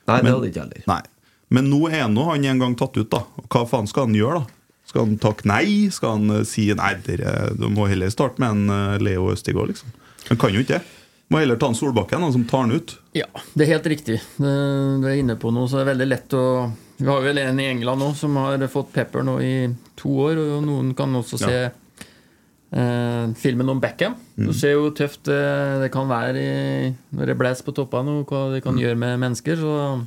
Nei, 0.10 0.22
det 0.26 0.34
hadde 0.34 0.50
ikke 0.52 0.66
heller. 0.66 0.88
Nei. 0.90 1.04
Men 1.52 1.68
nå 1.68 1.84
er 1.92 2.08
nå 2.12 2.26
han 2.30 2.48
en 2.48 2.64
gang 2.64 2.76
tatt 2.80 2.96
ut, 2.98 3.10
da. 3.12 3.26
Og 3.40 3.48
Hva 3.52 3.66
faen 3.68 3.90
skal 3.90 4.08
han 4.08 4.18
gjøre, 4.18 4.42
da? 4.42 4.61
Skal 4.92 5.06
han 5.08 5.18
takke 5.24 5.48
nei? 5.48 5.88
Skal 5.96 6.18
han 6.18 6.38
eh, 6.42 6.46
si 6.48 6.68
nei, 6.76 6.94
dere, 7.06 7.54
du 7.56 7.70
må 7.72 7.88
heller 7.88 8.12
starte 8.12 8.42
med 8.44 8.50
en 8.58 8.74
eh, 8.76 8.98
Leo 9.08 9.30
Østigård, 9.32 9.72
liksom? 9.72 9.94
Han 10.30 10.40
kan 10.42 10.52
jo 10.54 10.62
ikke 10.66 10.78
det. 10.82 10.98
Må 11.32 11.40
heller 11.40 11.56
ta 11.56 11.70
en 11.72 11.78
Solbakken, 11.80 12.20
han 12.26 12.34
som 12.36 12.44
tar 12.44 12.66
han 12.66 12.74
ut. 12.76 12.98
Ja, 13.16 13.30
det 13.56 13.64
er 13.64 13.70
helt 13.78 13.86
riktig. 13.88 14.18
Det, 14.36 14.52
du 15.00 15.06
er 15.08 15.16
inne 15.22 15.38
på 15.40 15.48
noe, 15.56 15.70
så 15.72 15.80
det 15.80 15.86
er 15.86 15.92
veldig 15.94 16.08
lett 16.12 16.36
å 16.36 16.44
Vi 17.02 17.08
har 17.08 17.24
vel 17.24 17.40
en 17.42 17.60
i 17.64 17.70
England 17.72 18.04
nå 18.04 18.10
som 18.20 18.36
har 18.38 18.62
fått 18.70 18.92
pepper 18.94 19.24
nå 19.26 19.38
i 19.42 19.54
to 19.98 20.12
år, 20.28 20.38
og 20.44 20.66
noen 20.68 20.92
kan 21.00 21.16
også 21.18 21.40
se 21.40 21.56
Ja. 21.56 21.70
eh, 22.76 23.32
filmen 23.40 23.70
om 23.72 23.80
Beckham. 23.82 24.14
Mm. 24.38 24.48
Du 24.48 24.54
ser 24.54 24.76
jo 24.76 24.84
hvor 24.90 24.94
tøft 25.00 25.24
det, 25.32 25.40
det 25.82 25.90
kan 25.96 26.08
være 26.12 26.36
i, 26.44 26.92
når 27.16 27.32
det 27.32 27.38
blåser 27.40 27.66
på 27.68 27.74
toppene, 27.80 28.20
og 28.22 28.28
hva 28.30 28.44
det 28.54 28.62
kan 28.68 28.76
Mm. 28.76 28.82
gjøre 28.84 28.98
med 28.98 29.20
mennesker. 29.24 29.56
Så 29.56 30.06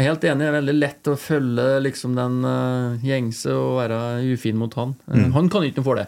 jeg 0.00 0.06
er 0.06 0.14
helt 0.14 0.24
enig. 0.24 0.40
Det 0.40 0.48
er 0.48 0.56
veldig 0.56 0.74
lett 0.78 1.10
å 1.12 1.16
følge 1.20 1.66
liksom 1.84 2.14
den 2.16 2.38
uh, 2.46 2.96
gjengse 3.04 3.52
og 3.52 3.76
være 3.82 3.98
ufin 4.32 4.56
mot 4.60 4.74
han. 4.80 4.96
Eh, 5.10 5.20
Mm. 5.20 5.32
Han 5.36 5.50
kan 5.52 5.66
ikke 5.68 5.82
noe 5.82 5.88
for 5.90 6.00
det. 6.00 6.06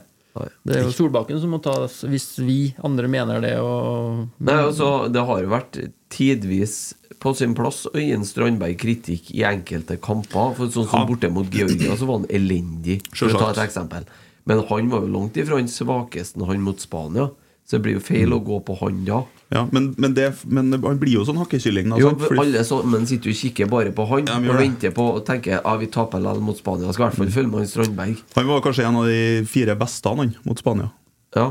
Det 0.64 0.76
er 0.78 0.86
jo 0.86 0.92
Solbakken 0.96 1.36
som 1.42 1.50
må 1.52 1.58
ta 1.60 1.74
hvis 2.08 2.38
vi 2.40 2.72
andre 2.82 3.08
mener 3.12 3.42
det. 3.44 3.58
Og, 3.60 4.22
Nei, 4.40 4.54
altså, 4.64 5.08
det 5.12 5.20
har 5.28 5.44
vært 5.52 5.76
tidvis 6.08 6.94
på 7.20 7.34
sin 7.36 7.52
plass 7.54 7.84
å 7.90 7.94
gi 8.00 8.14
en 8.16 8.24
Strandberg 8.24 8.78
kritikk 8.80 9.28
i 9.36 9.44
enkelte 9.44 9.98
kamper. 10.00 10.54
For 10.56 10.72
sånn 10.72 10.88
som 10.88 11.02
Ja. 11.02 11.06
borte 11.06 11.28
mot 11.30 11.52
Georgia, 11.52 11.92
så 11.96 12.06
var 12.08 12.20
han 12.22 12.26
elendig, 12.32 13.02
for 13.14 13.28
å 13.28 13.38
ta 13.38 13.50
et 13.52 13.68
eksempel. 13.68 14.08
Men 14.48 14.64
han 14.66 14.88
var 14.90 15.04
jo 15.04 15.12
langt 15.12 15.36
ifra 15.36 15.60
den 15.60 15.68
svakeste 15.68 16.40
han 16.48 16.64
mot 16.64 16.80
Spania. 16.80 17.28
Så 17.72 17.78
det 17.78 17.86
blir 17.86 17.94
jo 17.96 18.00
feil 18.04 18.34
å 18.36 18.38
gå 18.44 18.58
på 18.66 18.74
han 18.82 18.98
da. 19.06 19.22
Ja, 19.48 19.62
men, 19.72 19.86
men, 19.96 20.12
det, 20.12 20.26
men 20.44 20.66
han 20.76 20.98
blir 21.00 21.14
jo 21.14 21.22
sånn 21.24 21.38
hakkekylling. 21.40 21.86
Altså. 21.88 22.10
Jo, 22.10 22.10
Fordi- 22.20 22.40
alle 22.42 22.64
sammen 22.68 23.06
sitter 23.08 23.30
jo 23.30 23.32
og 23.32 23.38
kikker 23.38 23.70
bare 23.72 23.94
på 23.96 24.04
han 24.10 24.28
Ja, 24.28 24.34
og 24.36 24.58
venter 24.60 24.92
på 24.92 25.06
og 25.14 25.22
tenker 25.24 25.54
ja, 25.56 25.72
vi 25.80 25.88
taper 25.88 26.20
likevel 26.20 26.44
mot 26.44 26.60
Spania. 26.60 26.92
Skal 26.92 27.06
i 27.06 27.08
hvert 27.08 27.16
fall 27.22 27.32
følge 27.32 27.48
med 27.48 27.62
han 27.62 27.70
Strandberg. 27.70 28.20
Han 28.36 28.50
var 28.50 28.60
kanskje 28.68 28.84
en 28.90 28.98
av 29.00 29.08
de 29.08 29.22
fire 29.48 29.78
beste 29.80 30.12
han, 30.20 30.34
mot 30.44 30.60
Spania. 30.60 30.90
Ja. 31.32 31.46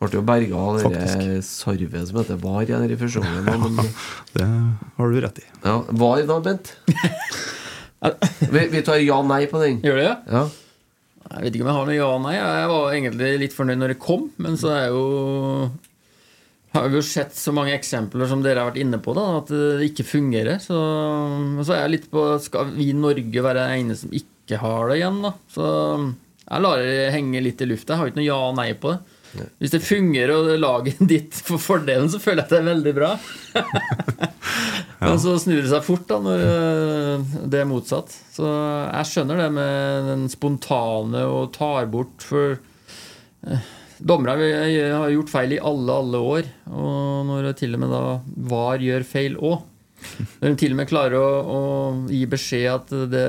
Ble 0.00 0.12
jo 0.20 0.22
berga 0.30 0.62
av 0.70 0.78
det 0.94 1.42
sarvet 1.44 2.06
som 2.08 2.22
heter 2.22 2.38
VAR 2.46 2.62
i 2.62 2.70
den 2.70 2.96
første 3.02 3.26
gangen. 3.26 3.74
Men 3.74 3.90
Det 4.38 4.46
har 4.46 5.10
du 5.10 5.20
rett 5.26 5.42
i. 5.42 5.48
ja, 5.66 5.76
VAR 5.90 6.22
da, 6.30 6.38
Bent? 6.46 6.76
Vi, 8.54 8.68
vi 8.70 8.80
tar 8.86 9.02
ja-nei 9.02 9.42
på 9.50 9.58
den. 9.60 9.82
Gjør 9.84 9.98
det, 9.98 10.06
ja? 10.30 10.46
Jeg 11.28 11.44
vet 11.44 11.54
ikke 11.54 11.66
om 11.66 11.70
jeg 11.70 11.78
har 11.78 11.86
noe 11.88 11.98
ja 11.98 12.08
og 12.08 12.24
nei. 12.24 12.34
Jeg 12.38 12.72
var 12.72 12.96
egentlig 12.96 13.30
litt 13.44 13.54
fornøyd 13.54 13.80
når 13.80 13.94
det 13.94 14.02
kom, 14.02 14.26
men 14.40 14.56
så 14.58 14.72
er 14.74 14.86
jo 14.90 15.04
har 16.70 16.86
vi 16.86 17.00
jo 17.00 17.02
sett 17.02 17.34
så 17.34 17.50
mange 17.54 17.74
eksempler 17.74 18.28
som 18.30 18.42
dere 18.44 18.62
har 18.62 18.70
vært 18.70 18.78
inne 18.78 19.00
på, 19.02 19.10
da, 19.16 19.24
at 19.40 19.48
det 19.50 19.88
ikke 19.88 20.06
fungerer. 20.06 20.60
Så, 20.62 20.78
så 21.64 21.74
er 21.74 21.80
jeg 21.82 21.94
litt 21.96 22.10
på 22.12 22.26
Skal 22.42 22.70
vi 22.76 22.92
i 22.92 22.96
Norge 22.96 23.42
være 23.42 23.64
de 23.66 23.80
eneste 23.82 24.06
som 24.06 24.14
ikke 24.14 24.60
har 24.62 24.90
det 24.90 25.00
igjen, 25.00 25.18
da? 25.24 25.32
Så 25.50 25.64
jeg 26.46 26.64
lar 26.66 26.82
det 26.82 27.10
henge 27.14 27.42
litt 27.42 27.62
i 27.62 27.68
lufta. 27.70 27.94
Jeg 27.94 28.00
har 28.00 28.12
ikke 28.12 28.20
noe 28.20 28.28
ja 28.28 28.38
og 28.46 28.54
nei 28.58 28.68
på 28.78 28.94
det. 28.94 29.09
Hvis 29.32 29.72
det 29.74 29.82
fungerer 29.84 30.32
og 30.34 30.50
laget 30.58 31.00
ditt 31.12 31.36
for 31.46 31.62
fordelen, 31.62 32.10
så 32.10 32.20
føler 32.22 32.42
jeg 32.42 32.48
at 32.48 32.54
det 32.54 32.60
er 32.60 32.70
veldig 32.70 32.94
bra. 32.96 33.10
Men 35.00 35.20
så 35.22 35.36
snur 35.40 35.62
det 35.62 35.70
seg 35.70 35.84
fort 35.86 36.06
da 36.10 36.18
når 36.22 36.42
øh, 36.44 37.28
det 37.50 37.62
er 37.62 37.68
motsatt. 37.70 38.12
Så 38.34 38.48
jeg 38.48 39.10
skjønner 39.10 39.44
det 39.44 39.50
med 39.56 40.10
den 40.10 40.26
spontane 40.32 41.24
og 41.30 41.52
tar 41.56 41.88
bort 41.92 42.26
For 42.26 42.58
eh, 43.46 43.70
dommere 43.96 44.50
har 44.96 45.14
gjort 45.14 45.32
feil 45.32 45.56
i 45.56 45.62
alle, 45.70 45.96
alle 46.04 46.20
år. 46.34 46.52
Og 46.74 47.26
når 47.30 47.52
til 47.60 47.76
og 47.76 47.84
med 47.84 47.94
da 47.94 48.04
VAR 48.52 48.84
gjør 48.84 49.08
feil 49.08 49.40
òg 49.40 49.60
Når 50.40 50.48
de 50.48 50.56
til 50.60 50.72
og 50.74 50.78
med 50.80 50.88
klarer 50.90 51.16
å, 51.18 51.28
å 51.56 51.60
gi 52.10 52.22
beskjed 52.30 52.66
at 52.72 52.92
det, 53.12 53.24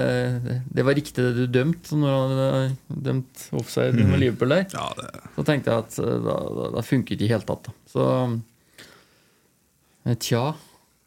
det 0.71 0.85
var 0.87 0.97
riktig 0.97 1.23
det 1.23 1.33
du 1.37 1.45
dømte 1.59 1.97
når 1.99 2.15
han 2.15 2.33
hadde 2.37 3.03
dømt 3.09 3.45
offside 3.59 4.05
med 4.07 4.21
Liverpool 4.23 4.53
der, 4.55 4.65
Ja, 4.73 4.87
det, 4.97 5.09
så 5.35 5.45
tenkte 5.47 5.71
jeg 5.73 5.85
at 5.85 5.99
eh, 6.03 6.17
da, 6.25 6.37
da, 6.57 6.67
da 6.77 6.83
funket 6.85 7.15
det 7.15 7.19
i 7.19 7.27
det 7.27 7.31
hele 7.33 7.47
tatt. 7.47 7.69
Da. 7.69 7.75
Så 7.91 8.07
eh, 10.07 10.17
tja. 10.17 10.43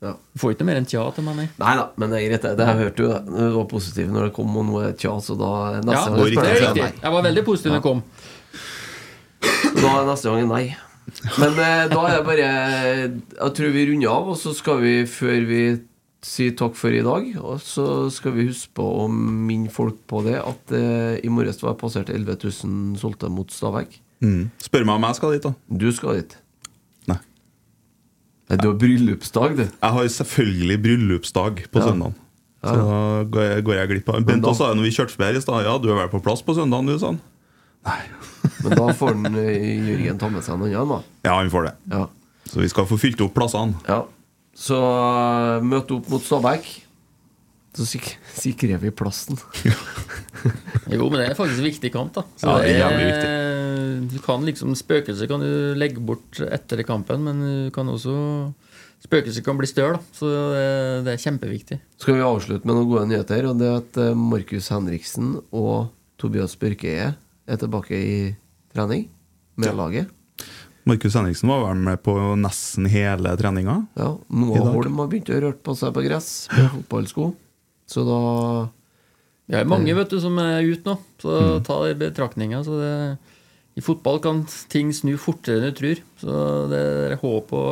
Ja. 0.05 0.13
Du 0.35 0.41
får 0.43 0.53
ikke 0.53 0.65
noe 0.65 0.71
mer 0.73 0.81
enn 0.83 0.89
tja 0.91 1.03
til 1.17 1.25
meg, 1.25 1.37
nei. 1.41 1.47
Nei 1.63 1.75
da, 1.81 1.85
men 1.97 2.13
det 2.13 2.19
er 2.21 2.27
greit. 2.29 2.45
det. 2.45 2.67
Jeg 2.69 2.81
hørte 2.83 3.05
jo 3.07 3.11
det. 3.13 3.21
Du 3.33 3.55
var 3.57 3.69
positiv 3.71 4.11
når 4.13 4.29
det 4.29 4.35
kom, 4.37 4.57
og 4.61 4.67
nå 4.69 4.81
er 4.85 4.97
tja, 5.01 5.15
så 5.25 5.37
da 5.41 5.53
neste 5.79 5.95
Ja, 5.97 6.41
gang 6.43 6.81
jeg 6.83 6.99
Jeg 7.01 7.15
var 7.17 7.25
veldig 7.31 7.45
positiv 7.47 7.73
når 7.73 7.81
det 7.81 7.87
kom. 7.89 8.03
Da 9.81 9.95
neste 10.11 10.35
gang 10.35 10.51
nei. 10.51 10.67
Men 11.39 11.59
eh, 11.61 11.83
da 11.93 12.01
er 12.09 12.15
det 12.17 12.23
bare 12.27 12.47
Jeg 12.47 13.51
tror 13.59 13.73
vi 13.75 13.83
runder 13.91 14.09
av, 14.15 14.31
og 14.33 14.39
så 14.41 14.55
skal 14.57 14.81
vi, 14.83 14.95
før 15.11 15.45
vi 15.49 15.61
sier 16.25 16.55
takk 16.57 16.73
for 16.81 16.95
i 16.97 17.03
dag, 17.05 17.27
og 17.37 17.59
så 17.61 18.09
skal 18.15 18.33
vi 18.33 18.47
huske 18.49 18.71
på 18.79 18.87
å 19.03 19.09
minne 19.13 19.69
folk 19.69 19.99
på 20.09 20.23
det, 20.25 20.39
at 20.41 20.73
eh, 20.73 21.19
i 21.21 21.29
morges 21.29 21.61
var 21.61 21.75
jeg 21.75 21.81
passert 21.83 22.09
11 22.15 22.39
000 22.65 22.97
solgte 23.03 23.29
mot 23.29 23.53
Stavek. 23.53 23.99
mm. 24.25 24.47
Spør 24.65 24.87
meg 24.89 24.97
om 24.97 25.05
jeg 25.11 25.19
skal 25.21 25.35
dit, 25.37 25.45
da. 25.45 25.53
Du 25.85 25.87
skal 25.93 26.17
dit. 26.23 26.37
Nei. 27.13 27.19
Nei, 28.49 28.57
Du 28.63 28.71
har 28.71 28.79
bryllupsdag, 28.81 29.59
du. 29.61 29.65
Jeg 29.69 29.97
har 29.99 30.09
selvfølgelig 30.17 30.81
bryllupsdag 30.89 31.65
på 31.69 31.85
Ja. 31.85 31.91
søndag. 31.93 32.17
Så 32.65 32.73
da 32.81 33.25
går 33.29 33.43
jeg, 33.45 33.65
går 33.69 33.75
jeg 33.77 33.89
glipp 33.91 34.07
av 34.09 34.23
Bent 34.25 34.47
også 34.49 34.63
sa 34.65 34.69
jo 34.73 34.79
når 34.81 34.87
vi 34.89 34.95
kjørte 34.97 35.13
forbi 35.13 35.27
her 35.29 35.37
i 35.37 35.45
stad. 35.45 35.65
Ja, 35.69 35.77
du 35.77 35.91
er 35.93 35.99
vel 36.01 36.09
på 36.09 36.23
plass 36.25 36.41
på 36.41 36.55
søndagen, 36.57 36.89
du, 36.89 36.97
sa 36.99 37.11
han. 37.13 37.21
Nei. 37.85 38.01
Men 38.65 38.77
da 38.79 38.93
får 38.97 39.17
den, 39.17 39.39
eh, 39.41 39.89
Jørgen 39.91 40.21
ta 40.21 40.31
med 40.33 40.45
seg 40.45 40.57
en 40.57 40.67
annen, 40.67 40.93
da. 40.95 41.01
Ja, 41.27 41.37
han 41.39 41.53
får 41.53 41.69
det. 41.69 41.75
Ja. 41.93 42.07
Så 42.51 42.61
vi 42.61 42.71
skal 42.71 42.89
få 42.89 42.99
fylt 43.01 43.23
opp 43.25 43.35
plassene. 43.37 43.77
Ja. 43.89 44.05
Så 44.55 44.79
uh, 44.79 45.65
møte 45.65 45.97
opp 45.97 46.11
mot 46.13 46.23
Stabæk. 46.23 46.69
Så 47.75 47.87
sik 47.91 48.13
sikrer 48.39 48.79
vi 48.83 48.93
plassen. 48.95 49.41
Jo, 50.93 51.07
men 51.09 51.17
det 51.17 51.31
er 51.31 51.37
faktisk 51.39 51.63
en 51.63 51.67
viktig 51.67 51.91
kamp, 51.95 52.13
da. 52.15 52.23
Så 52.37 52.47
Ja, 52.47 52.59
det 52.61 52.75
er 52.75 52.75
det 52.75 52.83
jævlig 52.83 54.11
Du 54.13 54.19
kan 54.23 54.45
liksom 54.45 54.75
Spøkelser 54.77 55.31
kan 55.31 55.41
du 55.41 55.73
legge 55.81 56.03
bort 56.05 56.37
etter 56.45 56.83
kampen, 56.85 57.25
men 57.25 57.41
du 57.41 57.71
kan 57.75 57.89
også 57.89 58.13
Spøkelser 59.05 59.45
kan 59.45 59.57
bli 59.57 59.69
større, 59.69 59.97
da. 59.97 60.17
Så 60.17 60.29
det, 61.05 61.15
er 61.15 61.21
kjempeviktig. 61.21 61.81
Skal 62.01 62.19
vi 62.19 62.25
avslutte 62.25 62.69
med 62.69 62.77
noen 62.77 62.91
gode 62.93 63.09
nyheter? 63.11 63.49
Og 63.51 63.59
det 63.61 63.69
er 63.69 63.81
at 63.81 63.99
eh, 64.01 64.17
Markus 64.17 64.71
Henriksen 64.73 65.35
og 65.53 65.91
Tobias 66.21 66.55
Børkeie 66.61 67.11
er 67.47 67.61
tilbake 67.61 67.97
i 67.99 68.15
trening 68.75 69.09
med 69.61 69.77
laget. 69.77 70.13
Markus 70.85 71.15
Henriksen 71.17 71.49
var 71.49 71.63
vel 71.65 71.81
med 71.81 72.03
på 72.05 72.13
nesten 72.37 72.89
hele 72.93 73.33
treninga. 73.41 73.79
Ja, 73.97 74.11
Noah. 74.29 74.73
Holm 74.75 74.99
har 75.01 75.09
begynt 75.09 75.31
å 75.33 75.39
røre 75.41 75.57
på 75.65 75.73
seg 75.79 75.95
på 75.97 76.03
gress 76.05 76.31
med 76.53 76.69
fotballsko. 76.75 77.31
Så 77.89 78.05
da 78.05 78.19
Det 79.49 79.61
er 79.61 79.69
mange 79.69 79.95
vet 79.97 80.13
du, 80.13 80.19
som 80.21 80.37
er 80.41 80.65
ute 80.65 80.89
nå, 80.89 80.99
så 81.21 81.61
ta 81.65 81.79
det 81.85 81.95
i 81.95 82.01
betraktninga. 82.05 82.63
Så 82.65 82.77
det, 82.81 82.93
I 83.77 83.85
fotball 83.85 84.21
kan 84.25 84.45
ting 84.73 84.93
snu 84.93 85.17
fortere 85.21 85.61
enn 85.61 85.73
du 85.73 85.81
tror. 85.81 86.05
Så 86.21 86.45
det 86.73 86.83
er 86.85 87.17
håp 87.21 87.49
på, 87.53 87.65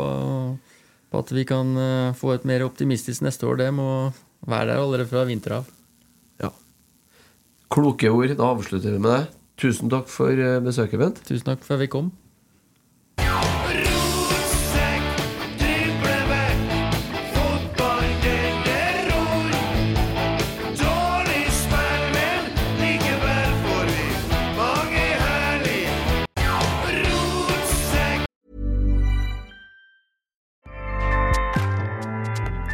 på 1.13 1.23
at 1.25 1.33
vi 1.37 1.45
kan 1.49 1.77
eh, 1.77 2.17
få 2.17 2.35
et 2.37 2.49
mer 2.49 2.65
optimistisk 2.65 3.25
neste 3.25 3.49
år. 3.49 3.61
Det 3.61 3.71
må 3.77 3.89
være 4.49 4.73
der 4.73 4.81
allerede 4.81 5.09
fra 5.13 5.25
vinter 5.29 5.59
av. 5.61 5.69
Ja. 6.41 6.53
Kloke 7.73 8.09
ord. 8.13 8.37
Da 8.41 8.53
avslutter 8.53 8.97
vi 8.97 9.05
med 9.05 9.17
det. 9.19 9.25
Tusen 9.63 9.87
takk 9.87 10.09
for 10.11 10.27
eh, 10.27 10.59
besøket, 10.59 10.99
Bent. 10.99 11.21
Tusen 11.23 11.47
takk 11.47 11.63
for 11.63 11.75
at 11.75 11.81
vi 11.81 11.87
kom. 11.87 12.11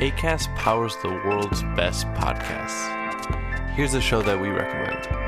ACAST 0.01 0.49
powers 0.57 0.97
the 1.03 1.09
world's 1.09 1.63
best 1.77 2.07
podcasts. 2.15 2.89
Here's 3.75 3.93
a 3.93 4.01
show 4.01 4.23
that 4.23 4.41
we 4.41 4.49
recommend. 4.49 5.28